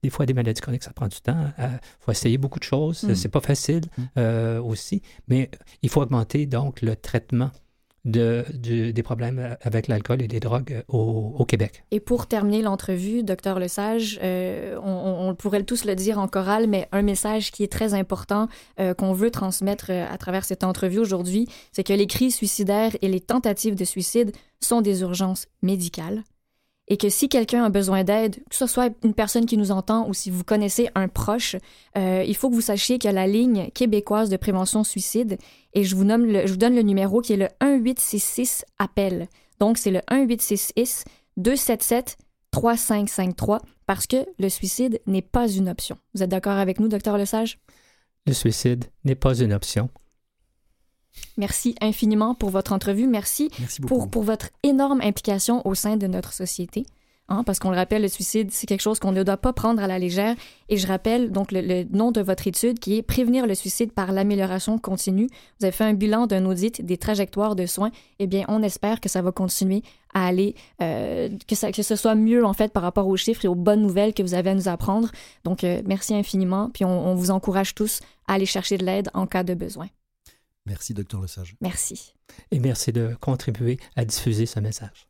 des 0.05 0.11
fois, 0.11 0.27
des 0.27 0.35
maladies 0.35 0.61
chroniques, 0.61 0.83
ça 0.83 0.93
prend 0.93 1.07
du 1.07 1.19
temps. 1.19 1.51
Il 1.57 1.79
faut 1.99 2.11
essayer 2.11 2.37
beaucoup 2.37 2.59
de 2.59 2.63
choses. 2.63 3.03
Mm. 3.03 3.15
C'est 3.15 3.29
pas 3.29 3.41
facile 3.41 3.81
mm. 3.97 4.03
euh, 4.17 4.61
aussi. 4.61 5.01
Mais 5.27 5.49
il 5.81 5.89
faut 5.89 6.01
augmenter 6.01 6.45
donc 6.45 6.81
le 6.81 6.95
traitement. 6.95 7.49
Des 8.07 9.01
problèmes 9.03 9.39
euh, 9.39 9.55
avec 9.61 9.87
l'alcool 9.87 10.21
et 10.21 10.27
les 10.27 10.39
drogues 10.39 10.83
au, 10.87 11.43
Québec. 11.45 11.83
Et 11.89 11.99
pour 11.99 12.27
terminer 12.27 12.61
l'entrevue, 12.61 13.23
docteur 13.23 13.57
Lesage, 13.57 14.19
on, 14.21 15.35
pourrait 15.35 15.63
tous 15.63 15.85
le 15.85 15.95
dire 15.95 16.19
en 16.19 16.27
chorale, 16.27 16.67
mais 16.67 16.87
un 16.91 17.01
message 17.01 17.49
qui 17.51 17.63
est 17.63 17.71
très 17.71 17.95
important 17.95 18.47
qu'on 18.99 19.13
veut 19.13 19.31
transmettre 19.31 19.89
à 19.89 20.15
travers 20.19 20.45
cette 20.45 20.63
entrevue 20.63 20.99
aujourd'hui, 20.99 21.47
c'est 21.71 21.83
que 21.83 21.93
les 21.93 22.05
cris 22.05 22.29
suicidaires 22.29 22.95
et 23.01 23.07
les 23.07 23.21
tentatives 23.21 23.73
de 23.73 23.85
suicide 23.85 24.33
sont 24.61 24.81
des 24.81 25.01
urgences 25.01 25.47
médicales 25.63 26.21
et 26.87 26.97
que 26.97 27.09
si 27.09 27.29
quelqu'un 27.29 27.63
a 27.63 27.69
besoin 27.69 28.03
d'aide, 28.03 28.35
que 28.49 28.55
ce 28.55 28.67
soit 28.67 28.93
une 29.03 29.13
personne 29.13 29.45
qui 29.45 29.57
nous 29.57 29.71
entend 29.71 30.07
ou 30.07 30.13
si 30.13 30.29
vous 30.29 30.43
connaissez 30.43 30.89
un 30.93 31.07
proche, 31.07 31.55
euh, 31.97 32.23
il 32.25 32.35
faut 32.35 32.49
que 32.49 32.55
vous 32.55 32.61
sachiez 32.61 32.99
qu'il 32.99 33.09
y 33.09 33.11
a 33.11 33.15
la 33.15 33.27
ligne 33.27 33.69
québécoise 33.73 34.29
de 34.29 34.37
prévention 34.37 34.83
suicide 34.83 35.37
et 35.73 35.83
je 35.83 35.95
vous, 35.95 36.03
nomme 36.03 36.29
je 36.45 36.51
vous 36.51 36.57
donne 36.57 36.75
le 36.75 36.83
numéro 36.83 37.21
qui 37.21 37.33
est 37.33 37.37
le 37.37 37.49
1866 37.61 38.65
appel. 38.77 39.27
Donc 39.59 39.77
c'est 39.77 39.91
le 39.91 40.01
1866 40.11 41.05
277 41.37 42.17
3553 42.51 43.61
parce 43.87 44.07
que 44.07 44.25
le 44.39 44.49
suicide 44.49 45.01
n'est 45.07 45.21
pas 45.21 45.47
une 45.47 45.69
option. 45.69 45.97
Vous 46.13 46.23
êtes 46.23 46.29
d'accord 46.29 46.57
avec 46.57 46.79
nous, 46.79 46.87
docteur 46.87 47.17
Lesage? 47.17 47.59
Le 48.27 48.33
suicide 48.33 48.85
n'est 49.03 49.15
pas 49.15 49.35
une 49.35 49.53
option. 49.53 49.89
Merci 51.37 51.75
infiniment 51.81 52.35
pour 52.35 52.49
votre 52.49 52.73
entrevue. 52.73 53.07
Merci, 53.07 53.49
pour, 53.87 54.09
pour 54.09 54.23
votre 54.23 54.49
énorme 54.63 55.01
implication 55.01 55.65
au 55.67 55.75
sein 55.75 55.97
de 55.97 56.07
notre 56.07 56.33
société. 56.33 56.85
Hein, 57.27 57.43
parce 57.43 57.57
qu'on 57.57 57.71
le 57.71 57.75
rappelle, 57.75 58.03
le 58.03 58.07
suicide, 58.07 58.51
c'est 58.51 58.67
quelque 58.67 58.81
chose 58.81 58.99
qu'on 58.99 59.11
ne 59.11 59.23
doit 59.23 59.37
pas 59.37 59.51
prendre 59.51 59.81
à 59.81 59.87
la 59.87 59.97
légère. 59.97 60.35
Et 60.69 60.77
je 60.77 60.85
rappelle 60.85 61.31
donc 61.31 61.51
le, 61.51 61.61
le 61.61 61.83
nom 61.91 62.11
de 62.11 62.21
votre 62.21 62.45
étude 62.45 62.77
qui 62.77 62.97
est 62.97 63.01
Prévenir 63.01 63.47
le 63.47 63.55
suicide 63.55 63.91
par 63.91 64.11
l'amélioration 64.11 64.77
continue. 64.77 65.27
Vous 65.59 65.65
avez 65.65 65.71
fait 65.71 65.83
un 65.83 65.93
bilan 65.93 66.27
d'un 66.27 66.45
audit 66.45 66.85
des 66.85 66.97
trajectoires 66.97 67.55
de 67.55 67.65
soins. 67.65 67.89
Eh 68.19 68.27
bien, 68.27 68.45
on 68.47 68.61
espère 68.61 69.01
que 69.01 69.09
ça 69.09 69.23
va 69.23 69.31
continuer 69.31 69.81
à 70.13 70.27
aller, 70.27 70.53
euh, 70.83 71.29
que, 71.47 71.55
ça, 71.55 71.71
que 71.71 71.81
ce 71.81 71.95
soit 71.95 72.15
mieux 72.15 72.45
en 72.45 72.53
fait 72.53 72.71
par 72.71 72.83
rapport 72.83 73.07
aux 73.07 73.17
chiffres 73.17 73.45
et 73.45 73.47
aux 73.47 73.55
bonnes 73.55 73.81
nouvelles 73.81 74.13
que 74.13 74.21
vous 74.21 74.35
avez 74.35 74.51
à 74.51 74.55
nous 74.55 74.67
apprendre. 74.67 75.09
Donc, 75.43 75.63
euh, 75.63 75.81
merci 75.85 76.13
infiniment. 76.13 76.69
Puis 76.71 76.85
on 76.85 77.15
vous 77.15 77.31
encourage 77.31 77.73
tous 77.73 78.01
à 78.27 78.33
aller 78.33 78.45
chercher 78.45 78.77
de 78.77 78.85
l'aide 78.85 79.09
en 79.15 79.25
cas 79.25 79.43
de 79.43 79.55
besoin. 79.55 79.87
Merci, 80.65 80.93
docteur 80.93 81.21
Lesage. 81.21 81.55
Merci. 81.61 82.15
Et 82.51 82.59
merci 82.59 82.91
de 82.91 83.15
contribuer 83.21 83.79
à 83.95 84.03
diffuser 84.03 84.45
ce 84.45 84.59
message. 84.59 85.07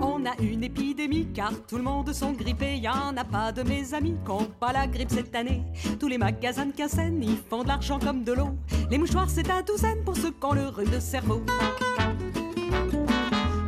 On 0.00 0.24
a 0.24 0.40
une 0.40 0.64
épidémie 0.64 1.28
car 1.34 1.52
tout 1.66 1.76
le 1.76 1.82
monde 1.82 2.12
sont 2.12 2.32
grippés. 2.32 2.78
Y 2.78 2.88
en 2.88 3.16
a 3.16 3.24
pas 3.24 3.52
de 3.52 3.62
mes 3.62 3.92
amis 3.92 4.16
qui 4.24 4.30
ont 4.30 4.46
pas 4.58 4.72
la 4.72 4.86
grippe 4.86 5.10
cette 5.10 5.34
année. 5.34 5.62
Tous 6.00 6.08
les 6.08 6.18
magasins 6.18 6.66
de 6.66 6.72
quinzaine, 6.72 7.22
ils 7.22 7.36
font 7.36 7.64
de 7.64 7.68
l'argent 7.68 7.98
comme 7.98 8.24
de 8.24 8.32
l'eau. 8.32 8.56
Les 8.90 8.96
mouchoirs, 8.96 9.28
c'est 9.28 9.50
à 9.50 9.62
douzaine 9.62 10.02
pour 10.04 10.16
ceux 10.16 10.30
qui 10.30 10.44
ont 10.44 10.54
le 10.54 10.68
rhume 10.68 10.90
de 10.90 11.00
cerveau. 11.00 11.42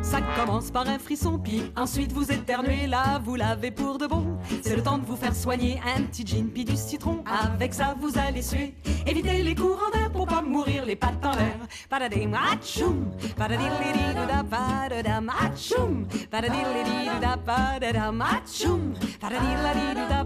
Ça 0.09 0.21
commence 0.35 0.71
par 0.71 0.87
un 0.87 0.97
frisson, 0.97 1.37
puis 1.37 1.71
ensuite 1.75 2.11
vous 2.11 2.31
éternuez, 2.31 2.87
là 2.87 3.19
vous 3.23 3.35
l'avez 3.35 3.69
pour 3.69 3.99
de 3.99 4.07
bon. 4.07 4.39
C'est 4.63 4.75
le 4.75 4.81
temps 4.81 4.97
de 4.97 5.05
vous 5.05 5.15
faire 5.15 5.35
soigner, 5.35 5.79
un 5.95 6.01
petit 6.01 6.25
gin 6.25 6.49
puis 6.51 6.65
du 6.65 6.75
citron. 6.75 7.23
Avec 7.27 7.75
ça 7.75 7.95
vous 8.01 8.17
allez 8.17 8.41
suer, 8.41 8.73
évitez 9.05 9.43
les 9.43 9.53
courants 9.53 9.91
d'air 9.93 10.11
pour 10.11 10.25
pas 10.25 10.41
mourir 10.41 10.83
les 10.83 10.95
pattes 10.95 11.23
en 11.23 11.33
l'air. 11.33 11.59
Padadim 11.91 12.33
achoum, 12.33 13.11
padadilididida 13.37 14.43
padadam 14.49 15.29
achoum, 15.29 16.07
padadilididida 16.31 17.37
padadam 17.45 18.19
achoum, 18.19 18.93
padadilididida. 19.21 20.25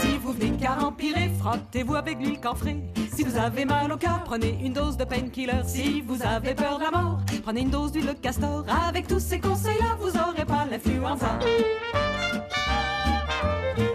Si 0.00 0.16
vous 0.18 0.32
venez 0.32 0.56
qu'à 0.56 0.78
empirer, 0.80 1.28
frottez-vous 1.40 1.96
avec 1.96 2.18
l'huile 2.20 2.40
camphrée 2.40 2.80
si 3.20 3.26
vous 3.26 3.36
avez 3.36 3.66
mal 3.66 3.92
au 3.92 3.98
cœur, 3.98 4.22
prenez 4.24 4.58
une 4.64 4.72
dose 4.72 4.96
de 4.96 5.04
painkiller. 5.04 5.60
Si 5.66 6.00
vous 6.00 6.22
avez 6.22 6.54
peur 6.54 6.78
de 6.78 6.84
la 6.84 6.90
mort, 6.90 7.18
prenez 7.42 7.60
une 7.60 7.68
dose 7.68 7.92
d'huile 7.92 8.06
de 8.06 8.12
castor. 8.12 8.64
Avec 8.88 9.08
tous 9.08 9.20
ces 9.20 9.38
conseils-là, 9.38 9.98
vous 10.00 10.16
aurez 10.16 10.46
pas 10.46 10.64
l'influenza. 10.70 11.38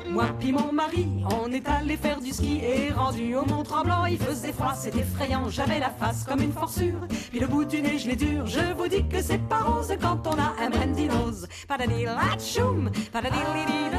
Moi 0.09 0.25
puis 0.39 0.51
mon 0.51 0.71
mari, 0.71 1.07
on 1.41 1.51
est 1.51 1.67
allé 1.67 1.97
faire 1.97 2.21
du 2.21 2.31
ski 2.31 2.61
et 2.63 2.91
rendu 2.91 3.35
au 3.35 3.45
Mont 3.45 3.63
Tremblant, 3.63 4.05
il 4.05 4.17
faisait 4.17 4.53
froid, 4.53 4.73
c'est 4.73 4.95
effrayant, 4.95 5.49
j'avais 5.49 5.79
la 5.79 5.89
face 5.89 6.23
comme 6.23 6.41
une 6.41 6.53
forçure. 6.53 6.99
Puis 7.29 7.39
le 7.39 7.47
bout 7.47 7.65
du 7.65 7.81
nez, 7.81 7.97
je 7.97 8.07
l'ai 8.07 8.15
dur, 8.15 8.45
je 8.45 8.73
vous 8.77 8.87
dis 8.87 9.05
que 9.07 9.21
c'est 9.21 9.41
pas 9.49 9.59
rose 9.59 9.93
quand 10.01 10.25
on 10.27 10.39
a 10.39 10.53
un 10.63 10.69
brandy 10.69 11.07
nose. 11.07 11.47
Padadilidida 11.67 13.11
padididididida. 13.11 13.95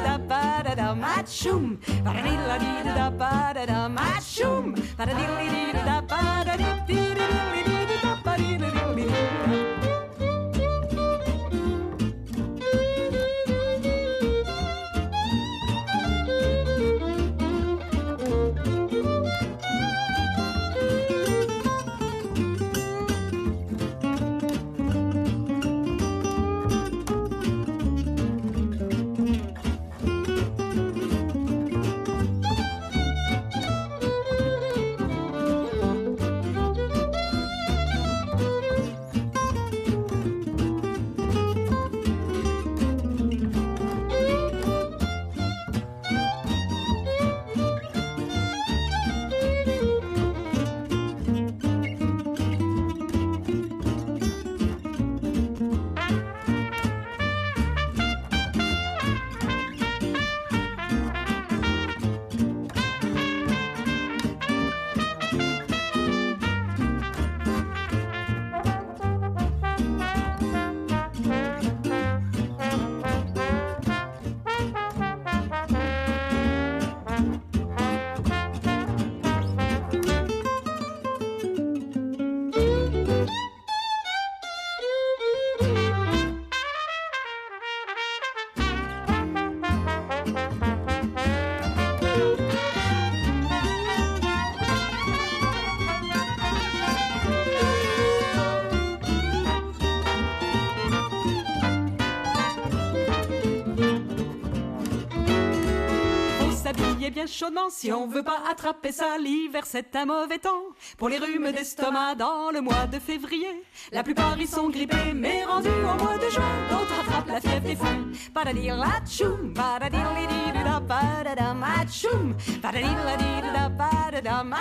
S'habiller 107.27 107.41
bien 107.43 107.47
chaudement 107.47 107.71
si 107.71 107.93
on 107.93 108.07
veut 108.07 108.23
pas 108.23 108.43
attraper 108.51 108.93
ça. 108.93 109.19
L'hiver, 109.19 109.65
c'est 109.67 109.95
un 109.97 110.07
mauvais 110.07 110.39
temps 110.39 110.65
pour 110.97 111.09
les 111.09 111.19
rhumes 111.19 111.53
d'estomac 111.53 112.15
dans 112.15 112.51
le 112.53 112.61
mois 112.61 112.87
de 112.87 112.99
février. 112.99 113.63
La 113.93 114.03
plupart 114.03 114.41
y 114.41 114.47
sont 114.47 114.69
grippés, 114.69 115.13
mais 115.15 115.45
rendus 115.45 115.69
au 115.69 116.03
mois 116.03 116.19
de 116.19 116.31
juin, 116.31 116.55
d'autres 116.71 117.01
attrapent 117.01 117.29
la 117.29 117.41
fièvre 117.41 117.67
des 117.67 117.77
foins. 117.77 118.07
Padadil 118.35 118.83
atchoum, 118.83 119.55
padadilididida 119.55 120.81
padadam 120.89 121.63
atchoum, 121.63 122.35
padadilididida 122.63 123.71
padadam 123.79 124.53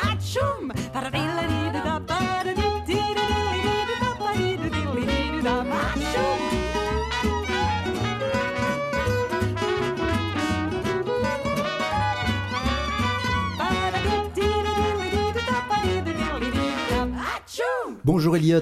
Bonjour 18.06 18.36
Elliot, 18.36 18.60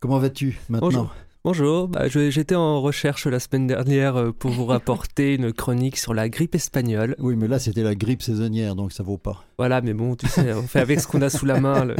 comment 0.00 0.18
vas-tu 0.18 0.58
maintenant 0.68 0.88
Bonjour. 0.88 1.14
Bonjour, 1.44 1.86
bah, 1.88 2.08
j'étais 2.08 2.56
en 2.56 2.82
recherche 2.82 3.26
la 3.28 3.38
semaine 3.38 3.68
dernière 3.68 4.16
euh, 4.16 4.32
pour 4.32 4.50
vous 4.50 4.66
rapporter 4.66 5.36
une 5.36 5.52
chronique 5.52 5.96
sur 5.96 6.12
la 6.12 6.28
grippe 6.28 6.56
espagnole. 6.56 7.14
Oui, 7.20 7.36
mais 7.36 7.46
là 7.46 7.60
c'était 7.60 7.84
la 7.84 7.94
grippe 7.94 8.20
saisonnière, 8.20 8.74
donc 8.74 8.90
ça 8.92 9.04
vaut 9.04 9.16
pas. 9.16 9.44
Voilà, 9.58 9.80
mais 9.80 9.94
bon, 9.94 10.16
tu 10.16 10.26
sais, 10.26 10.52
on 10.52 10.62
fait 10.64 10.80
avec 10.80 10.98
ce 10.98 11.06
qu'on 11.06 11.22
a 11.22 11.30
sous 11.30 11.46
la 11.46 11.60
main. 11.60 11.84
le- 11.84 11.94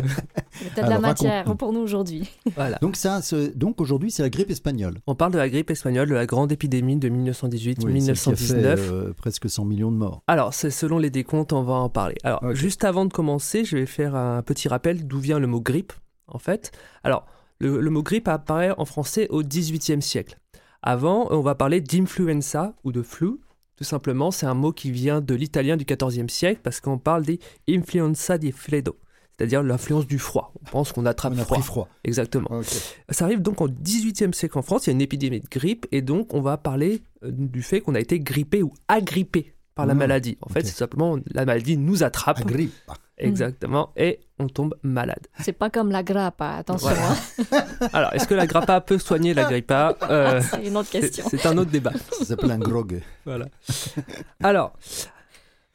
Il 0.61 0.67
y 0.67 0.67
a 0.67 0.71
peut-être 0.75 0.87
de 0.87 0.91
la 0.91 0.99
matière 0.99 1.45
pour 1.57 1.73
nous 1.73 1.79
aujourd'hui. 1.81 2.29
Voilà. 2.57 2.77
Donc 2.83 2.97
ça, 2.97 3.21
donc 3.55 3.81
aujourd'hui 3.81 4.11
c'est 4.11 4.23
la 4.25 4.29
grippe 4.29 4.51
espagnole. 4.51 4.99
On 5.07 5.15
parle 5.15 5.31
de 5.33 5.39
la 5.39 5.49
grippe 5.49 5.71
espagnole, 5.71 6.09
de 6.09 6.15
la 6.15 6.27
grande 6.27 6.51
épidémie 6.51 6.97
de 6.97 7.09
Oui, 7.09 7.33
celle 7.33 7.55
qui 7.55 8.29
a 8.29 8.33
1918-1919. 8.33 8.37
fait, 8.37 8.93
euh, 8.93 9.12
presque 9.17 9.49
100 9.49 9.65
millions 9.65 9.93
de 9.93 9.97
morts. 9.97 10.23
Alors, 10.27 10.53
c'est 10.53 10.71
selon 10.71 10.99
les 10.99 11.11
décomptes, 11.11 11.53
on 11.53 11.62
va 11.62 11.75
en 11.75 11.89
parler. 11.89 12.17
Alors, 12.25 12.55
juste 12.55 12.83
avant 12.85 13.05
de 13.07 13.12
commencer, 13.12 13.65
je 13.65 13.77
vais 13.79 13.87
faire 13.87 14.17
un 14.17 14.43
petit 14.43 14.69
rappel 14.69 15.07
d'où 15.07 15.19
vient 15.21 15.39
le 15.39 15.47
mot 15.47 15.61
grippe, 15.61 15.93
en 16.31 16.39
fait. 16.39 16.73
Alors, 17.05 17.27
le, 17.59 17.81
le 17.81 17.90
mot 17.90 18.02
grippe 18.02 18.28
apparaît 18.28 18.73
en 18.78 18.85
français 18.85 19.27
au 19.31 19.43
XVIIIe 19.43 20.02
siècle. 20.02 20.39
Avant, 20.82 21.28
on 21.31 21.40
va 21.43 21.55
parler 21.55 21.81
d'influenza 21.81 22.74
ou 22.85 22.93
de 22.93 23.02
flu. 23.02 23.32
Tout 23.77 23.85
simplement, 23.85 24.31
c'est 24.31 24.47
un 24.47 24.55
mot 24.55 24.73
qui 24.73 24.90
vient 24.90 25.20
de 25.20 25.35
l'italien 25.35 25.77
du 25.77 25.85
XIVe 25.85 26.28
siècle 26.28 26.61
parce 26.62 26.81
qu'on 26.81 26.98
parle 26.98 27.23
des 27.24 27.39
influenza 27.69 28.36
di 28.39 28.52
freddo, 28.52 28.98
c'est-à-dire 29.36 29.62
l'influence 29.62 30.07
du 30.07 30.19
froid. 30.19 30.52
On 30.62 30.70
pense 30.70 30.93
qu'on 30.93 31.07
attrape 31.07 31.32
On 31.35 31.39
a 31.39 31.44
froid. 31.44 31.57
pris 31.57 31.66
froid. 31.66 31.89
Exactement. 32.05 32.48
Ok. 32.51 32.66
Ça 33.11 33.24
arrive 33.24 33.40
donc 33.40 33.61
au 33.62 33.69
XVIIIe 33.69 34.35
siècle 34.35 34.59
en 34.59 34.62
France, 34.62 34.86
il 34.86 34.90
y 34.90 34.93
a 34.93 34.94
une 34.94 35.01
épidémie 35.01 35.40
de 35.40 35.48
grippe, 35.48 35.86
et 35.93 36.02
donc 36.02 36.35
on 36.35 36.40
va 36.43 36.57
parler 36.59 37.02
euh, 37.24 37.31
du 37.32 37.62
fait 37.62 37.81
qu'on 37.81 37.94
a 37.94 38.01
été 38.01 38.20
grippé 38.20 38.62
ou 38.62 38.73
agrippé 38.89 39.55
par 39.74 39.86
la 39.86 39.93
Ah, 39.93 39.97
maladie. 39.97 40.36
En 40.43 40.48
fait, 40.51 40.66
c'est 40.66 40.77
simplement 40.77 41.16
la 41.32 41.44
maladie 41.47 41.77
nous 41.78 42.02
attrape. 42.02 42.39
Exactement, 43.27 43.91
et 43.97 44.21
on 44.39 44.49
tombe 44.49 44.75
malade. 44.83 45.27
C'est 45.41 45.53
pas 45.53 45.71
comme 45.71 45.91
la 45.91 46.03
grappe, 46.03 46.41
hein, 46.41 46.57
attention. 46.59 46.89
Voilà. 46.89 47.11
hein. 47.13 47.89
Alors, 47.93 48.13
est-ce 48.15 48.27
que 48.27 48.35
la 48.35 48.47
grappa 48.47 48.81
peut 48.81 48.99
soigner 48.99 49.35
la 49.35 49.45
grippa 49.45 49.97
Euh, 50.11 50.41
C'est 50.51 50.67
une 50.67 50.77
autre 50.77 50.91
question. 50.91 51.25
C'est 51.31 51.45
un 51.47 51.57
autre 51.59 51.71
débat. 51.71 51.93
Ça 52.13 52.25
s'appelle 52.25 52.51
un 52.51 52.59
grog. 52.59 53.01
Voilà. 53.25 53.47
Alors, 54.43 54.73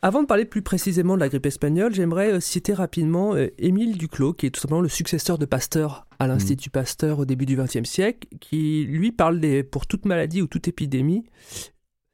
avant 0.02 0.22
de 0.22 0.28
parler 0.28 0.46
plus 0.46 0.62
précisément 0.62 1.16
de 1.16 1.20
la 1.20 1.30
grippe 1.30 1.46
espagnole, 1.48 1.94
j'aimerais 1.94 2.34
euh, 2.34 2.40
citer 2.40 2.74
rapidement 2.74 3.34
euh, 3.36 3.48
Émile 3.58 3.98
Duclos, 3.98 4.34
qui 4.34 4.46
est 4.46 4.50
tout 4.52 4.60
simplement 4.62 4.82
le 4.82 4.90
successeur 4.90 5.38
de 5.38 5.46
Pasteur 5.46 6.06
à 6.20 6.28
l'Institut 6.28 6.70
Pasteur 6.70 7.20
au 7.20 7.26
début 7.26 7.46
du 7.46 7.58
XXe 7.58 7.84
siècle, 7.90 8.28
qui 8.40 8.86
lui 8.88 9.12
parle 9.12 9.40
des, 9.40 9.64
pour 9.64 9.88
toute 9.88 10.06
maladie 10.06 10.42
ou 10.42 10.48
toute 10.48 10.68
épidémie. 10.68 11.24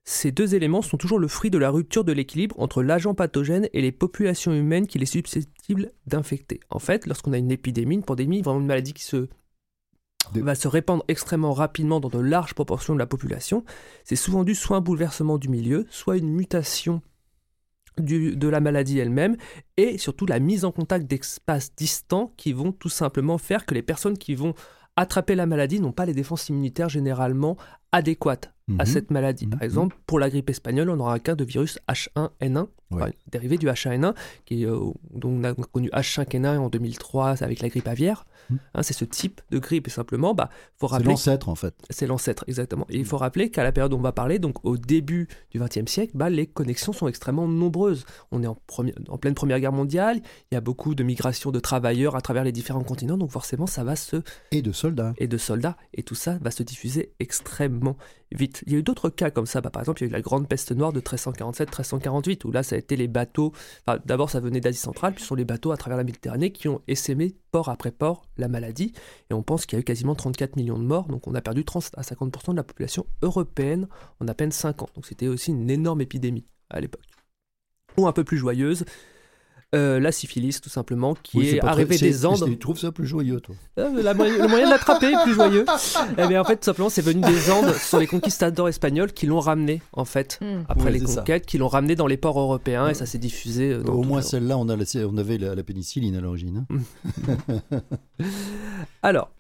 Ces 0.04 0.32
deux 0.32 0.56
éléments 0.56 0.82
sont 0.82 0.98
toujours 0.98 1.20
le 1.20 1.28
fruit 1.28 1.52
de 1.52 1.58
la 1.58 1.70
rupture 1.70 2.04
de 2.04 2.12
l'équilibre 2.12 2.60
entre 2.60 2.82
l'agent 2.82 3.14
pathogène 3.14 3.70
et 3.74 3.82
les 3.82 3.92
populations 3.92 4.52
humaines 4.52 4.88
qu'il 4.88 5.04
est 5.04 5.06
susceptible 5.06 5.92
d'infecter. 6.08 6.60
En 6.70 6.80
fait, 6.80 7.06
lorsqu'on 7.06 7.34
a 7.34 7.38
une 7.38 7.52
épidémie, 7.52 7.96
une 7.96 8.04
pandémie, 8.04 8.42
vraiment 8.42 8.60
une 8.60 8.66
maladie 8.66 8.94
qui 8.94 9.04
se 9.04 9.30
va 10.34 10.56
se 10.56 10.68
répandre 10.68 11.04
extrêmement 11.08 11.54
rapidement 11.54 12.00
dans 12.00 12.10
de 12.10 12.20
larges 12.20 12.54
proportions 12.54 12.94
de 12.94 13.00
la 13.00 13.06
population, 13.06 13.64
c'est 14.04 14.16
souvent 14.16 14.44
dû 14.44 14.56
soit 14.56 14.78
à 14.78 14.80
un 14.80 14.82
bouleversement 14.82 15.38
du 15.38 15.50
milieu, 15.50 15.86
soit 15.90 16.18
une 16.18 16.30
mutation 16.30 17.02
du- 17.98 18.36
de 18.38 18.48
la 18.48 18.62
maladie 18.62 19.00
elle-même, 19.00 19.36
et 19.78 19.98
surtout 19.98 20.26
la 20.26 20.40
mise 20.40 20.64
en 20.64 20.72
contact 20.72 21.06
d'espaces 21.08 21.76
distants 21.76 22.34
qui 22.38 22.54
vont 22.54 22.72
tout 22.72 22.90
simplement 22.90 23.38
faire 23.38 23.66
que 23.66 23.74
les 23.74 23.82
personnes 23.82 24.18
qui 24.18 24.34
vont 24.36 24.54
attraper 24.96 25.36
la 25.36 25.46
maladie 25.46 25.80
n'ont 25.80 25.92
pas 25.92 26.06
les 26.06 26.14
défenses 26.14 26.50
immunitaires 26.50 26.90
généralement 26.90 27.58
adéquates 27.92 28.54
à 28.80 28.84
Mhm. 28.84 28.86
cette 28.86 29.12
maladie. 29.12 29.48
Par 29.48 29.60
Mhm. 29.60 29.66
exemple, 29.66 29.98
pour 30.06 30.18
la 30.20 30.30
grippe 30.30 30.50
espagnole, 30.50 30.90
on 30.90 31.00
aura 31.00 31.14
un 31.14 31.20
cas 31.20 31.36
de 31.36 31.44
virus 31.44 31.78
H1N1, 31.90 32.70
Ouais. 32.92 33.02
enfin, 33.04 33.12
dérivé 33.30 33.58
du 33.58 33.68
H1N1, 33.68 34.14
qui 34.46 34.64
est, 34.64 34.66
euh, 34.66 34.80
dont 35.14 35.30
on 35.30 35.44
a 35.44 35.54
connu 35.54 35.90
H5N1 35.92 36.58
en 36.58 36.70
2003 36.70 37.44
avec 37.44 37.60
la 37.62 37.68
grippe 37.70 37.88
aviaire. 37.88 38.26
Mhm. 38.50 38.60
Hein, 38.76 38.84
c'est 38.84 38.94
ce 38.94 39.04
type 39.04 39.42
de 39.50 39.60
grippe, 39.60 39.88
et 39.88 39.90
simplement, 39.90 40.34
bah, 40.34 40.50
faut 40.78 40.88
C'est 40.88 40.94
rappeler 40.94 41.10
l'ancêtre 41.10 41.50
en 41.50 41.56
fait. 41.56 41.74
c'est 41.90 42.08
l'ancêtre, 42.08 42.46
exactement. 42.48 42.86
Et 42.90 42.98
il 42.98 43.06
faut 43.06 43.18
rappeler 43.18 43.50
qu'à 43.50 43.64
la 43.64 43.72
période 43.74 43.92
dont 43.92 43.98
on 43.98 44.02
va 44.02 44.12
parler, 44.14 44.40
donc 44.40 44.64
au 44.64 44.78
début 44.78 45.28
du 45.52 45.60
XXe 45.60 45.92
siècle, 45.92 46.12
bah, 46.16 46.30
les 46.30 46.48
connexions 46.48 46.94
sont 46.94 47.08
extrêmement 47.10 47.48
nombreuses. 47.48 48.06
On 48.32 48.42
est 48.42 48.48
en, 48.48 48.58
première- 48.68 48.96
en 49.10 49.18
pleine 49.18 49.36
Première 49.36 49.60
Guerre 49.60 49.72
mondiale, 49.74 50.22
il 50.52 50.56
y 50.56 50.58
a 50.58 50.62
beaucoup 50.62 50.96
de 50.96 51.04
migrations 51.04 51.52
de 51.52 51.60
travailleurs 51.60 52.16
à 52.16 52.22
travers 52.22 52.44
les 52.46 52.52
différents 52.54 52.84
continents, 52.84 53.18
donc 53.18 53.32
forcément 53.32 53.68
ça 53.68 53.84
va 53.84 53.96
se... 53.98 54.18
Et 54.52 54.62
de 54.62 54.72
soldats. 54.72 55.14
et 55.18 55.28
de 55.28 55.38
soldats, 55.38 55.76
et 55.94 56.04
tout 56.04 56.16
ça 56.16 56.38
va 56.42 56.52
se 56.52 56.64
diffuser 56.64 57.12
extrêmement 57.20 57.81
vite. 58.32 58.64
Il 58.66 58.74
y 58.74 58.76
a 58.76 58.80
eu 58.80 58.84
d'autres 58.84 59.10
cas 59.10 59.30
comme 59.32 59.46
ça. 59.46 59.62
Bah, 59.62 59.70
par 59.70 59.82
exemple, 59.82 60.02
il 60.02 60.06
y 60.06 60.08
a 60.08 60.10
eu 60.10 60.14
la 60.14 60.22
grande 60.22 60.48
peste 60.48 60.72
noire 60.72 60.94
de 60.94 61.02
1347-1348, 61.02 62.46
où 62.46 62.52
là, 62.52 62.64
ça 62.64 62.76
a 62.76 62.80
été 62.80 62.96
les 62.96 63.08
bateaux. 63.08 63.54
D'abord, 64.06 64.30
ça 64.30 64.40
venait 64.40 64.62
d'Asie 64.62 64.80
centrale, 64.80 65.14
puis 65.14 65.22
ce 65.22 65.28
sont 65.28 65.36
les 65.36 65.46
bateaux 65.46 65.72
à 65.72 65.78
travers 65.78 65.98
la 65.98 66.04
Méditerranée 66.04 66.52
qui 66.52 66.68
ont 66.68 66.82
essaimé 66.88 67.36
port 67.52 67.70
après 67.70 67.92
port 67.92 68.24
la 68.38 68.48
maladie. 68.48 68.94
Et 69.30 69.34
on 69.34 69.44
pense 69.44 69.66
qu'il 69.66 69.78
y 69.78 69.80
a 69.80 69.82
eu 69.82 69.84
quasiment 69.84 70.16
34 70.16 70.56
millions 70.56 70.78
de 70.78 70.84
morts. 70.84 71.08
Donc, 71.08 71.28
on 71.28 71.36
a 71.36 71.42
perdu 71.42 71.66
30 71.66 71.92
à 71.98 72.02
50% 72.02 72.52
de 72.52 72.58
la 72.58 72.64
population 72.64 73.06
européenne 73.22 73.88
en 74.20 74.28
à 74.28 74.34
peine 74.34 74.52
5 74.52 74.84
ans. 74.84 74.90
Donc, 74.96 75.06
c'était 75.06 75.28
aussi 75.28 75.52
une 75.52 75.70
énorme 75.70 76.02
épidémie 76.02 76.46
à 76.70 76.80
l'époque. 76.80 77.02
Ou 77.98 78.08
un 78.08 78.14
peu 78.14 78.24
plus 78.24 78.38
joyeuse, 78.38 78.86
euh, 79.74 80.00
la 80.00 80.12
syphilis, 80.12 80.60
tout 80.62 80.70
simplement, 80.70 81.16
qui 81.24 81.38
Oui, 81.38 81.48
est, 81.50 81.60
très- 81.60 81.68
arrivée 81.68 81.98
des 81.98 82.26
Andes. 82.26 82.44
Tu 82.46 82.58
trouves 82.60 82.78
ça 82.78 82.92
plus 82.92 83.08
joyeux, 83.08 83.40
toi 83.40 83.56
Euh, 83.80 84.02
la 84.04 84.12
le 84.14 84.48
moyen 84.48 84.66
de 84.66 84.70
l'attraper 84.72 85.08
est 85.14 85.24
plus 85.24 85.34
joyeux. 85.34 85.66
Eh 86.18 86.28
bien, 86.28 86.42
en 86.42 86.44
fait, 86.44 86.58
tout 86.58 86.66
simplement, 86.66 86.90
c'est 86.90 87.02
venu 87.02 87.22
des 87.22 87.50
Andes. 87.52 87.72
Ce 87.74 87.80
sont 87.92 88.00
les 88.00 88.08
conquistadors 88.08 88.68
espagnols 88.68 89.14
qui 89.14 89.28
l'ont 89.28 89.40
ramené, 89.40 89.82
en 89.94 90.04
fait, 90.06 90.40
Hmm. 90.42 90.64
après 90.68 90.92
les 90.92 91.00
ça. 91.06 91.22
conquêtes, 91.22 91.46
qui 91.46 91.58
l'ont 91.58 91.68
ramené 91.70 91.96
dans 91.96 92.08
les 92.08 92.18
ports 92.18 92.40
européens 92.40 92.90
et 92.90 92.94
ça 92.94 93.06
s'est 93.06 93.18
diffusé. 93.18 93.72
euh, 93.74 93.82
dans 93.84 93.94
Au 93.94 94.04
moins 94.04 94.20
le- 94.20 94.26
celle-là, 94.26 94.58
on, 94.58 94.68
a 94.70 94.76
la- 94.76 95.08
on 95.08 95.18
avait 95.18 95.38
la, 95.38 95.56
la 95.56 95.64
pénicilline 95.64 96.16
à 96.16 96.22
l'origine. 96.22 96.66
hein. 96.70 97.80
Alors, 99.04 99.32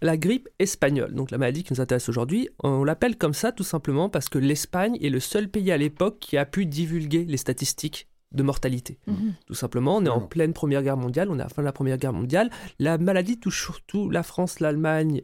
la 0.00 0.16
grippe 0.16 0.48
espagnole, 0.58 1.12
donc 1.14 1.30
la 1.30 1.38
maladie 1.38 1.64
qui 1.64 1.72
nous 1.72 1.80
intéresse 1.80 2.08
aujourd'hui, 2.08 2.48
on 2.62 2.84
l'appelle 2.84 3.16
comme 3.16 3.34
ça 3.34 3.52
tout 3.52 3.64
simplement 3.64 4.08
parce 4.08 4.28
que 4.28 4.38
l'Espagne 4.38 4.96
est 5.00 5.10
le 5.10 5.20
seul 5.20 5.48
pays 5.48 5.72
à 5.72 5.76
l'époque 5.76 6.18
qui 6.20 6.36
a 6.36 6.44
pu 6.46 6.66
divulguer 6.66 7.24
les 7.24 7.36
statistiques 7.36 8.06
de 8.32 8.42
mortalité. 8.42 8.98
Mhm. 9.06 9.34
Tout 9.46 9.54
simplement, 9.54 9.96
on 9.96 10.04
est 10.04 10.08
en 10.10 10.20
pleine 10.20 10.52
Première 10.52 10.82
Guerre 10.82 10.96
mondiale, 10.96 11.30
on 11.30 11.38
est 11.38 11.40
à 11.40 11.44
la 11.44 11.48
fin 11.48 11.62
de 11.62 11.66
la 11.66 11.72
Première 11.72 11.96
Guerre 11.98 12.12
mondiale. 12.12 12.50
La 12.78 12.98
maladie 12.98 13.38
touche 13.38 13.62
surtout 13.62 14.10
la 14.10 14.22
France, 14.22 14.60
l'Allemagne 14.60 15.22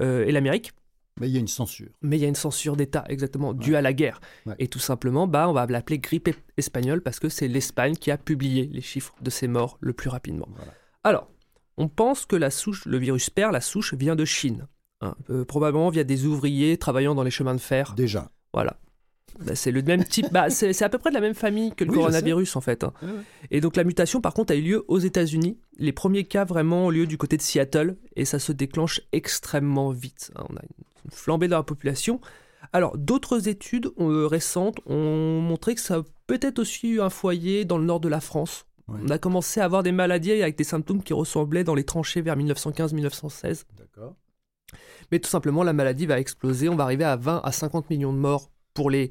euh, 0.00 0.24
et 0.24 0.32
l'Amérique. 0.32 0.72
Mais 1.18 1.28
il 1.28 1.34
y 1.34 1.36
a 1.36 1.40
une 1.40 1.48
censure. 1.48 1.90
Mais 2.00 2.16
il 2.16 2.22
y 2.22 2.24
a 2.24 2.28
une 2.28 2.34
censure 2.34 2.76
d'État, 2.76 3.04
exactement, 3.08 3.52
due 3.52 3.76
à 3.76 3.82
la 3.82 3.92
guerre. 3.92 4.20
Ouais. 4.46 4.54
Et 4.58 4.68
tout 4.68 4.78
simplement, 4.78 5.26
bah, 5.26 5.48
on 5.50 5.52
va 5.52 5.66
l'appeler 5.66 5.98
grippe 5.98 6.30
espagnole 6.56 7.02
parce 7.02 7.18
que 7.20 7.28
c'est 7.28 7.48
l'Espagne 7.48 7.94
qui 7.94 8.10
a 8.10 8.16
publié 8.16 8.70
les 8.72 8.80
chiffres 8.80 9.14
de 9.20 9.28
ces 9.28 9.46
morts 9.46 9.76
le 9.80 9.92
plus 9.92 10.08
rapidement. 10.08 10.48
Voilà. 10.56 10.72
Alors, 11.04 11.30
on 11.76 11.88
pense 11.88 12.24
que 12.24 12.36
la 12.36 12.50
souche, 12.50 12.86
le 12.86 12.96
virus 12.96 13.28
père, 13.28 13.52
la 13.52 13.60
souche, 13.60 13.92
vient 13.94 14.16
de 14.16 14.24
Chine. 14.24 14.66
hein, 15.02 15.14
euh, 15.28 15.44
probablement 15.44 15.90
via 15.90 16.04
des 16.04 16.24
ouvriers 16.24 16.78
travaillant 16.78 17.14
dans 17.14 17.22
les 17.22 17.30
chemins 17.30 17.54
de 17.54 17.60
fer. 17.60 17.94
Déjà. 17.94 18.30
Voilà. 18.54 18.78
Bah, 19.38 19.54
c'est 19.54 19.70
le 19.70 19.82
même 19.82 20.04
type, 20.04 20.26
bah, 20.32 20.50
c'est 20.50 20.82
à 20.82 20.88
peu 20.88 20.98
près 20.98 21.10
de 21.10 21.14
la 21.14 21.20
même 21.20 21.34
famille 21.34 21.72
que 21.74 21.84
le 21.84 21.90
Oui, 21.90 21.96
coronavirus 21.96 22.56
en 22.56 22.60
fait. 22.60 22.84
hein. 22.84 22.92
Ouais, 23.02 23.08
ouais. 23.08 23.14
Et 23.50 23.60
donc 23.60 23.76
la 23.76 23.84
mutation 23.84 24.20
par 24.20 24.34
contre 24.34 24.52
a 24.52 24.56
eu 24.56 24.62
lieu 24.62 24.84
aux 24.88 24.98
États-Unis. 24.98 25.58
Les 25.78 25.92
premiers 25.92 26.24
cas 26.24 26.44
vraiment 26.44 26.86
ont 26.86 26.90
lieu 26.90 27.06
du 27.06 27.16
côté 27.16 27.36
de 27.36 27.42
Seattle 27.42 27.96
et 28.16 28.24
ça 28.24 28.38
se 28.38 28.52
déclenche 28.52 29.00
extrêmement 29.12 29.90
vite. 29.90 30.30
hein. 30.36 30.44
On 30.50 30.56
a 30.56 30.60
une 31.04 31.10
flambée 31.10 31.48
dans 31.48 31.56
la 31.56 31.62
population. 31.62 32.20
Alors 32.72 32.98
d'autres 32.98 33.48
études 33.48 33.90
euh, 33.98 34.26
récentes 34.26 34.76
ont 34.86 35.40
montré 35.40 35.74
que 35.74 35.80
ça 35.80 35.96
a 35.96 36.02
peut-être 36.26 36.58
aussi 36.58 36.88
eu 36.90 37.00
un 37.00 37.08
foyer 37.10 37.64
dans 37.64 37.78
le 37.78 37.84
nord 37.84 38.00
de 38.00 38.08
la 38.08 38.20
France. 38.20 38.66
Ouais. 38.88 38.98
On 39.04 39.08
a 39.08 39.18
commencé 39.18 39.60
à 39.60 39.64
avoir 39.64 39.82
des 39.82 39.92
maladies 39.92 40.32
avec 40.42 40.58
des 40.58 40.64
symptômes 40.64 41.02
qui 41.02 41.12
ressemblaient 41.14 41.64
dans 41.64 41.74
les 41.74 41.84
tranchées 41.84 42.20
vers 42.20 42.36
1915-1916. 42.36 43.64
D'accord. 43.78 44.14
Mais 45.10 45.18
tout 45.18 45.28
simplement, 45.30 45.62
la 45.64 45.72
maladie 45.72 46.06
va 46.06 46.20
exploser. 46.20 46.68
On 46.68 46.76
va 46.76 46.84
arriver 46.84 47.04
à 47.04 47.16
20 47.16 47.40
à 47.42 47.52
50 47.52 47.90
millions 47.90 48.12
de 48.12 48.18
morts 48.18 48.50
pour 48.74 48.90
les, 48.90 49.10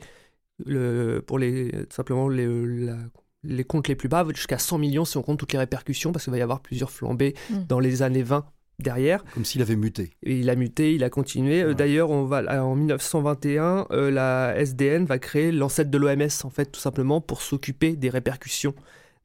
le, 0.65 1.21
pour 1.25 1.39
les, 1.39 1.71
simplement 1.89 2.27
les, 2.29 2.47
la- 2.85 2.97
les 3.43 3.63
comptes 3.63 3.87
les 3.87 3.95
plus 3.95 4.09
bas, 4.09 4.25
jusqu'à 4.35 4.57
100 4.57 4.77
millions 4.79 5.05
si 5.05 5.15
on 5.17 5.21
compte 5.21 5.39
toutes 5.39 5.53
les 5.53 5.59
répercussions, 5.59 6.11
parce 6.11 6.25
qu'il 6.25 6.31
va 6.31 6.37
y 6.37 6.41
avoir 6.41 6.59
plusieurs 6.61 6.91
flambées 6.91 7.35
Mm. 7.49 7.63
dans 7.69 7.79
les 7.79 8.01
années 8.01 8.23
20 8.23 8.45
derrière. 8.79 9.23
Comme 9.33 9.45
s'il 9.45 9.61
avait 9.61 9.75
muté. 9.77 10.11
Et 10.23 10.39
il 10.39 10.49
a 10.49 10.55
muté, 10.55 10.93
il 10.95 11.03
a 11.05 11.09
continué. 11.09 11.61
Euh, 11.63 11.69
Ouais. 11.69 11.75
D'ailleurs, 11.75 12.09
on 12.09 12.25
va 12.25 12.63
en 12.65 12.75
1921, 12.75 13.87
euh, 13.91 14.11
la 14.11 14.55
SDN 14.57 15.05
va 15.05 15.19
créer 15.19 15.51
l'ancêtre 15.53 15.89
de 15.89 15.97
l'OMS 15.97 16.27
en 16.43 16.49
fait, 16.49 16.65
tout 16.71 16.79
simplement 16.81 17.21
pour 17.21 17.41
s'occuper 17.41 17.95
des 17.95 18.09
répercussions 18.09 18.73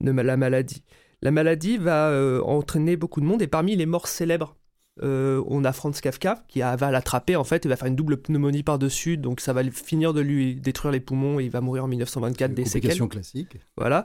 de 0.00 0.10
la 0.12 0.36
maladie. 0.36 0.82
La 1.22 1.30
maladie 1.30 1.78
va 1.78 2.10
euh, 2.10 2.40
entraîner 2.42 2.96
beaucoup 2.96 3.20
de 3.20 3.26
monde 3.26 3.42
et 3.42 3.46
parmi 3.46 3.74
les 3.76 3.86
morts 3.86 4.08
célèbres, 4.08 4.56
euh, 5.02 5.42
on 5.48 5.64
a 5.64 5.72
Franz 5.72 6.00
Kafka 6.00 6.44
qui 6.48 6.62
a- 6.62 6.76
va 6.76 6.90
l'attraper 6.90 7.34
en 7.36 7.44
fait, 7.44 7.64
il 7.64 7.68
va 7.68 7.76
faire 7.76 7.88
une 7.88 7.96
double 7.96 8.16
pneumonie 8.18 8.62
par 8.62 8.78
dessus, 8.78 9.16
donc 9.16 9.40
ça 9.40 9.52
va 9.52 9.62
finir 9.70 10.12
de 10.12 10.20
lui 10.20 10.54
détruire 10.56 10.92
les 10.92 11.00
poumons 11.00 11.40
et 11.40 11.44
il 11.44 11.50
va 11.50 11.60
mourir 11.60 11.84
en 11.84 11.88
1924 11.88 12.54
des 12.54 12.64
séquelles. 12.64 12.98
Classique. 13.08 13.56
Voilà. 13.76 14.04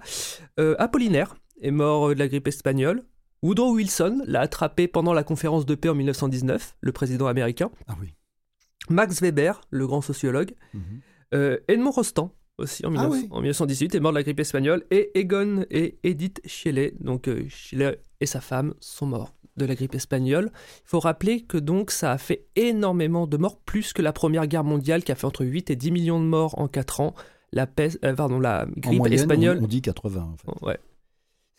Euh, 0.60 0.76
Apollinaire 0.80 1.36
est 1.62 1.72
mort 1.72 2.10
euh, 2.10 2.14
de 2.16 2.20
la 2.20 2.28
grippe 2.28 2.48
espagnole. 2.48 3.04
Woodrow 3.44 3.74
Wilson 3.76 4.24
l'a 4.26 4.42
attrapé 4.42 4.88
pendant 4.88 5.14
la 5.14 5.24
conférence 5.24 5.66
de 5.66 5.76
paix 5.76 5.90
en 5.90 5.96
1919, 5.96 6.76
le 6.82 6.92
président 6.92 7.28
américain. 7.28 7.70
Ah 7.88 7.96
oui. 8.02 8.14
Max 8.90 9.22
Weber, 9.22 9.62
le 9.70 9.86
grand 9.88 10.02
sociologue. 10.02 10.56
Mhm. 10.74 10.82
Euh, 11.36 11.58
Edmond 11.68 11.92
Rostand, 11.92 12.34
aussi 12.58 12.86
en, 12.86 12.96
Ah 12.96 13.06
19 13.06 13.12
oui. 13.12 13.28
en 13.32 13.40
1918, 13.42 13.96
est 13.96 14.00
mort 14.00 14.12
de 14.12 14.18
la 14.18 14.24
grippe 14.24 14.40
espagnole. 14.40 14.84
Et 14.92 15.18
Egon 15.18 15.64
et 15.70 16.00
Edith 16.04 16.42
Schiele, 16.46 16.94
donc 17.00 17.30
Schiele 17.50 18.00
et 18.20 18.26
sa 18.26 18.42
femme, 18.42 18.74
sont 18.80 19.06
morts 19.06 19.34
de 19.60 19.66
la 19.66 19.76
grippe 19.76 19.94
espagnole. 19.94 20.52
Il 20.86 20.88
faut 20.90 21.00
rappeler 21.00 21.42
que 21.42 21.58
donc 21.58 21.92
ça 21.92 22.12
a 22.12 22.18
fait 22.18 22.48
énormément 22.56 23.28
de 23.28 23.38
morts, 23.38 23.60
plus 23.60 23.94
que 23.94 24.02
la 24.02 24.12
Première 24.14 24.48
Guerre 24.48 24.64
mondiale 24.64 25.04
qui 25.04 25.12
a 25.12 25.16
fait 25.16 25.26
entre 25.28 25.46
8 25.46 25.70
et 25.70 25.76
10 25.76 25.92
millions 25.92 26.20
de 26.20 26.26
morts 26.26 26.58
en 26.60 26.68
4 26.68 27.02
ans. 27.02 27.14
La, 27.52 27.68
peste, 27.68 28.00
euh, 28.04 28.14
pardon, 28.16 28.40
la 28.40 28.66
En 28.66 28.80
grippe 28.80 28.98
moyenne, 29.00 29.20
espagnole... 29.20 29.58
on, 29.62 29.66
on 29.66 29.68
dit 29.68 29.82
80 29.82 30.22
en 30.22 30.38
fait. 30.38 30.66
Ouais. 30.66 30.78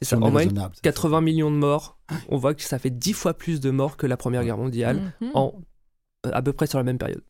C'est 0.02 0.08
ça, 0.08 0.16
on 0.18 0.22
en 0.22 0.30
moyenne, 0.30 0.50
raisonnable, 0.50 0.74
ça 0.76 0.80
80 0.82 1.20
millions 1.20 1.50
de 1.50 1.56
morts. 1.56 1.98
On 2.28 2.36
voit 2.38 2.54
que 2.54 2.62
ça 2.62 2.78
fait 2.78 2.90
10 2.90 3.12
fois 3.12 3.34
plus 3.34 3.60
de 3.60 3.70
morts 3.70 3.96
que 3.96 4.06
la 4.06 4.16
Première 4.16 4.44
Guerre 4.44 4.56
mondiale 4.56 5.12
Mhm. 5.20 5.30
en 5.34 5.54
à 6.24 6.42
peu 6.42 6.52
près 6.52 6.66
sur 6.66 6.78
la 6.78 6.84
même 6.84 6.98
période. 6.98 7.22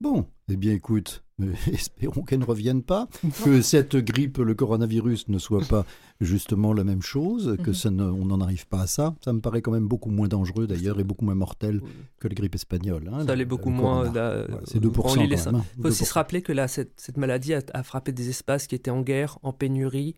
Bon, 0.00 0.24
eh 0.48 0.56
bien 0.56 0.72
écoute, 0.72 1.22
euh, 1.42 1.52
espérons 1.72 2.22
qu'elle 2.22 2.38
ne 2.38 2.44
revienne 2.46 2.82
pas, 2.82 3.06
que 3.44 3.60
cette 3.60 3.96
grippe, 3.96 4.38
le 4.38 4.54
coronavirus, 4.54 5.28
ne 5.28 5.38
soit 5.38 5.60
pas 5.68 5.84
justement 6.22 6.72
la 6.72 6.84
même 6.84 7.02
chose, 7.02 7.58
que 7.62 7.68
Mhm. 7.68 7.74
ça 7.74 7.90
ne- 7.90 8.04
on 8.04 8.24
n'en 8.24 8.40
arrive 8.40 8.66
pas 8.66 8.80
à 8.80 8.86
ça. 8.86 9.14
Ça 9.22 9.34
me 9.34 9.40
paraît 9.40 9.60
quand 9.60 9.72
même 9.72 9.86
beaucoup 9.88 10.08
moins 10.10 10.26
dangereux 10.28 10.66
d'ailleurs 10.66 10.98
et 11.00 11.04
beaucoup 11.04 11.26
moins 11.26 11.34
mortel 11.34 11.82
que 12.18 12.28
la 12.28 12.34
grippe 12.34 12.54
espagnole. 12.54 13.10
hein, 13.12 13.26
Ça 13.26 13.34
le- 13.34 13.40
l'est 13.40 13.44
beaucoup 13.44 13.68
moins. 13.68 14.10
Ouais, 14.10 14.46
c'est 14.64 14.78
on 14.78 14.80
2% 14.80 15.16
lit 15.20 15.28
les 15.28 15.36
quand 15.36 15.42
ça. 15.42 15.52
même, 15.52 15.60
hein, 15.60 15.64
Il 15.76 15.82
faut 15.82 15.88
aussi 15.88 16.02
2%. 16.04 16.08
se 16.08 16.14
rappeler 16.14 16.40
que 16.42 16.52
là, 16.52 16.66
cette, 16.66 16.92
cette 16.98 17.18
maladie 17.18 17.52
a, 17.52 17.60
a 17.74 17.82
frappé 17.82 18.12
des 18.12 18.30
espaces 18.30 18.66
qui 18.66 18.74
étaient 18.74 18.90
en 18.90 19.02
guerre, 19.02 19.38
en 19.42 19.52
pénurie. 19.52 20.14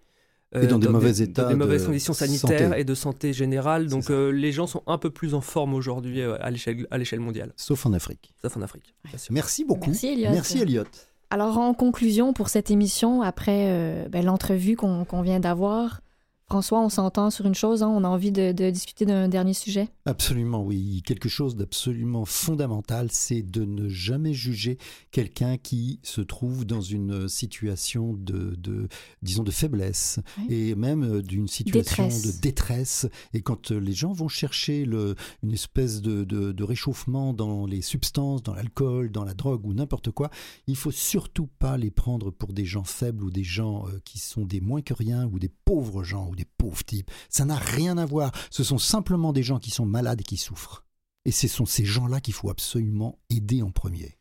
Et 0.55 0.66
dans 0.66 0.79
des 0.79 0.89
mauvais 0.89 1.23
états 1.23 1.49
des 1.49 1.55
mauvaises 1.55 1.83
de 1.83 1.87
conditions 1.87 2.12
sanitaires 2.12 2.69
santé. 2.69 2.81
et 2.81 2.85
de 2.85 2.95
santé 2.95 3.33
générale. 3.33 3.89
Donc 3.89 4.11
euh, 4.11 4.31
les 4.31 4.53
gens 4.53 4.66
sont 4.66 4.83
un 4.87 4.99
peu 4.99 5.11
plus 5.11 5.35
en 5.35 5.41
forme 5.41 5.74
aujourd'hui 5.74 6.20
euh, 6.20 6.37
à 6.41 6.51
l'échelle 6.51 7.20
mondiale, 7.20 7.53
Sauf 7.57 7.87
en 7.87 7.93
Afrique. 7.93 8.35
sauf 8.43 8.57
en 8.57 8.62
Afrique. 8.62 8.95
Merci 9.31 9.65
beaucoup. 9.65 9.91
Merci, 9.91 10.09
Elliot. 10.09 10.31
Merci 10.31 10.59
Elliot. 10.59 10.85
Alors, 11.31 11.57
en 11.57 11.73
conclusion 11.73 12.35
pour 12.35 12.51
cette 12.51 12.70
émission, 12.70 13.23
après 13.23 13.69
euh, 13.70 14.09
ben, 14.11 14.23
l'entrevue 14.23 14.77
qu'on 14.77 15.07
qu'on 15.07 15.23
vient 15.23 15.41
d'avoir, 15.41 16.03
François, 16.48 16.81
on 16.85 16.90
s'entend 16.90 17.31
sur 17.31 17.47
une 17.47 17.55
chose, 17.55 17.82
hein, 17.82 17.89
on 17.89 18.05
a 18.05 18.09
envie 18.09 18.31
de, 18.31 18.52
de 18.52 18.69
discuter 18.69 19.06
d'un 19.06 19.27
dernier 19.28 19.55
sujet. 19.55 19.89
Absolument, 20.05 20.62
oui. 20.62 21.01
Quelque 21.06 21.31
chose 21.31 21.56
d'absolument 21.56 22.27
fondamental, 22.27 23.09
c'est 23.10 23.40
de 23.43 23.64
ne 23.64 23.89
jamais 23.89 24.35
juger 24.35 24.77
quelqu'un 25.12 25.56
qui 25.56 25.98
se 26.02 26.20
trouve 26.20 26.66
dans 26.66 26.82
une 26.82 27.27
situation 27.27 28.12
de, 28.12 28.55
de 28.59 28.89
disons, 29.23 29.44
de 29.44 29.51
faiblesse 29.51 30.20
Oui. 30.39 30.47
et 30.55 30.74
même 30.74 31.05
euh, 31.05 31.23
d'une 31.23 31.48
situation 31.48 32.09
Détresse. 32.09 32.36
de 32.36 32.40
détresse. 32.43 33.06
Et 33.32 33.40
quand 33.40 33.70
euh, 33.70 33.78
les 33.81 33.94
gens 33.94 34.12
vont 34.12 34.28
chercher 34.28 34.85
le, 34.85 35.14
une 35.43 35.52
espèce 35.52 36.02
de, 36.02 36.24
de- 36.24 36.52
de 36.52 36.64
réchauffement 36.64 37.32
dans 37.32 37.64
les 37.64 37.81
substances, 37.81 38.43
dans 38.43 38.52
l'alcool, 38.55 39.10
dans 39.10 39.24
la 39.24 39.32
drogue 39.32 39.64
ou 39.66 39.73
n'importe 39.73 40.10
quoi, 40.10 40.28
il 40.66 40.77
faut 40.77 40.90
surtout 40.90 41.47
pas 41.59 41.78
les 41.78 41.90
prendre 41.90 42.31
pour 42.31 42.52
des 42.52 42.66
gens 42.66 42.85
faibles 42.85 43.24
ou 43.24 43.31
des 43.31 43.44
gens 43.44 43.86
euh, 43.89 44.01
qui 44.05 44.19
sont 44.19 44.44
des 44.44 44.60
moins 44.60 44.82
que 44.82 44.93
rien 44.93 45.27
ou 45.32 45.39
des 45.39 45.48
pauvres 45.64 46.02
gens 46.05 46.28
ou 46.28 46.36
des 46.36 46.41
pauvres 46.44 46.85
types. 46.85 47.10
Ça 47.28 47.44
n'a 47.44 47.56
rien 47.56 47.98
à 47.98 48.06
voir. 48.06 48.32
Ce 48.51 48.64
sont 48.64 48.78
simplement 48.78 49.32
des 49.32 49.43
gens 49.43 49.59
qui 49.59 49.70
sont 49.70 49.86
malades 49.86 50.20
et 50.20 50.24
qui 50.24 50.36
souffrent. 50.36 50.85
Et 51.24 51.31
ce 51.31 51.48
sont 51.48 51.66
ces 51.66 51.85
gens-là 51.85 52.20
qu'il 52.20 52.35
faut 52.35 52.51
absolument 52.51 53.19
aider 53.31 53.62
en 53.62 53.70
premier. 53.70 54.19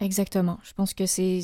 Exactement. 0.00 0.58
Je 0.64 0.72
pense 0.72 0.94
que 0.94 1.06
c'est 1.06 1.42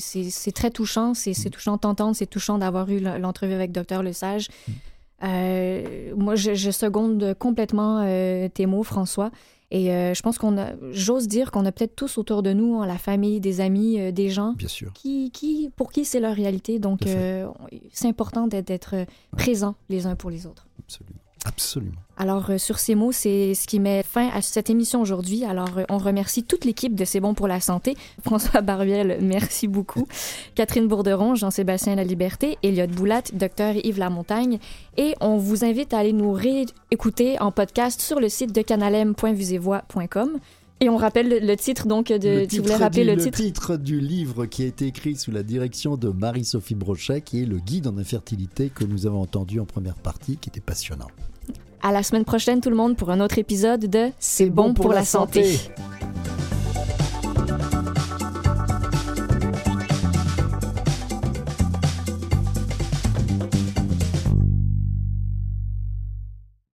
très 0.54 0.70
touchant. 0.70 1.14
C'est 1.14 1.32
Mm. 1.46 1.50
touchant 1.50 1.74
de 1.76 1.80
t'entendre. 1.80 2.16
C'est 2.16 2.26
touchant 2.26 2.58
d'avoir 2.58 2.88
eu 2.90 3.00
l'entrevue 3.00 3.52
avec 3.54 3.72
Dr 3.72 4.02
Lesage. 4.02 4.48
Mm. 4.66 4.72
Euh, 5.24 6.14
moi, 6.16 6.36
je, 6.36 6.54
je 6.54 6.70
seconde 6.70 7.34
complètement 7.38 8.02
euh, 8.04 8.48
tes 8.48 8.66
mots, 8.66 8.84
François. 8.84 9.30
Et 9.70 9.92
euh, 9.92 10.14
je 10.14 10.22
pense 10.22 10.38
qu'on 10.38 10.56
a, 10.56 10.70
j'ose 10.92 11.28
dire 11.28 11.50
qu'on 11.50 11.66
a 11.66 11.72
peut-être 11.72 11.94
tous 11.94 12.16
autour 12.16 12.42
de 12.42 12.52
nous, 12.54 12.80
hein, 12.80 12.86
la 12.86 12.96
famille, 12.96 13.38
des 13.38 13.60
amis, 13.60 14.00
euh, 14.00 14.12
des 14.12 14.30
gens 14.30 14.54
Bien 14.54 14.68
sûr. 14.68 14.92
qui, 14.94 15.30
qui, 15.30 15.70
pour 15.76 15.92
qui 15.92 16.06
c'est 16.06 16.20
leur 16.20 16.34
réalité. 16.34 16.78
Donc, 16.78 17.06
euh, 17.06 17.46
c'est 17.92 18.08
important 18.08 18.46
d'être 18.46 18.66
d'être 18.66 18.94
présents 19.36 19.76
les 19.90 20.06
uns 20.06 20.16
pour 20.16 20.30
les 20.30 20.46
autres. 20.46 20.66
Absolument. 20.78 21.20
Absolument. 21.44 22.00
Alors, 22.20 22.50
euh, 22.50 22.58
sur 22.58 22.80
ces 22.80 22.96
mots, 22.96 23.12
c'est 23.12 23.54
ce 23.54 23.68
qui 23.68 23.78
met 23.78 24.02
fin 24.02 24.28
à 24.34 24.42
cette 24.42 24.70
émission 24.70 25.00
aujourd'hui. 25.00 25.44
Alors, 25.44 25.78
euh, 25.78 25.84
on 25.88 25.98
remercie 25.98 26.42
toute 26.42 26.64
l'équipe 26.64 26.96
de 26.96 27.04
C'est 27.04 27.20
bon 27.20 27.32
pour 27.32 27.46
la 27.46 27.60
santé. 27.60 27.96
François 28.24 28.60
Baruel, 28.60 29.18
merci 29.22 29.68
beaucoup. 29.68 30.08
Catherine 30.56 30.88
Bourderon, 30.88 31.36
Jean-Sébastien 31.36 31.94
Laliberté, 31.94 32.58
Elliot 32.64 32.88
Boulat, 32.88 33.22
Docteur 33.32 33.76
Yves 33.76 34.00
Lamontagne. 34.00 34.58
Et 34.96 35.14
on 35.20 35.36
vous 35.36 35.64
invite 35.64 35.94
à 35.94 35.98
aller 35.98 36.12
nous 36.12 36.32
réécouter 36.32 37.40
en 37.40 37.52
podcast 37.52 38.00
sur 38.00 38.18
le 38.18 38.28
site 38.28 38.52
de 38.52 38.62
canalem.vusevoix.com. 38.62 40.38
Et 40.80 40.88
on 40.88 40.96
rappelle 40.96 41.44
le, 41.44 41.56
titre 41.56 41.86
donc 41.86 42.08
de. 42.08 42.40
Le 42.40 42.46
tu 42.46 42.60
voulais 42.60 42.76
rappeler 42.76 43.02
du, 43.02 43.16
le, 43.16 43.24
le 43.24 43.30
titre 43.30 43.76
du 43.76 44.00
livre 44.00 44.46
qui 44.46 44.62
a 44.62 44.66
été 44.66 44.86
écrit 44.86 45.16
sous 45.16 45.32
la 45.32 45.42
direction 45.44 45.96
de 45.96 46.08
Marie-Sophie 46.08 46.76
Brochet, 46.76 47.20
qui 47.20 47.42
est 47.42 47.46
le 47.46 47.58
guide 47.58 47.86
en 47.86 47.96
infertilité 47.96 48.70
que 48.70 48.84
nous 48.84 49.06
avons 49.06 49.20
entendu 49.20 49.58
en 49.60 49.66
première 49.66 49.96
partie, 49.96 50.36
qui 50.36 50.48
était 50.50 50.60
passionnant. 50.60 51.08
À 51.82 51.92
la 51.92 52.02
semaine 52.02 52.24
prochaine, 52.24 52.60
tout 52.60 52.70
le 52.70 52.76
monde, 52.76 52.96
pour 52.96 53.10
un 53.10 53.20
autre 53.20 53.38
épisode 53.38 53.86
de 53.86 54.10
C'est 54.18 54.50
bon, 54.50 54.74
pour, 54.74 54.92
la, 54.92 55.04
santé. 55.04 55.58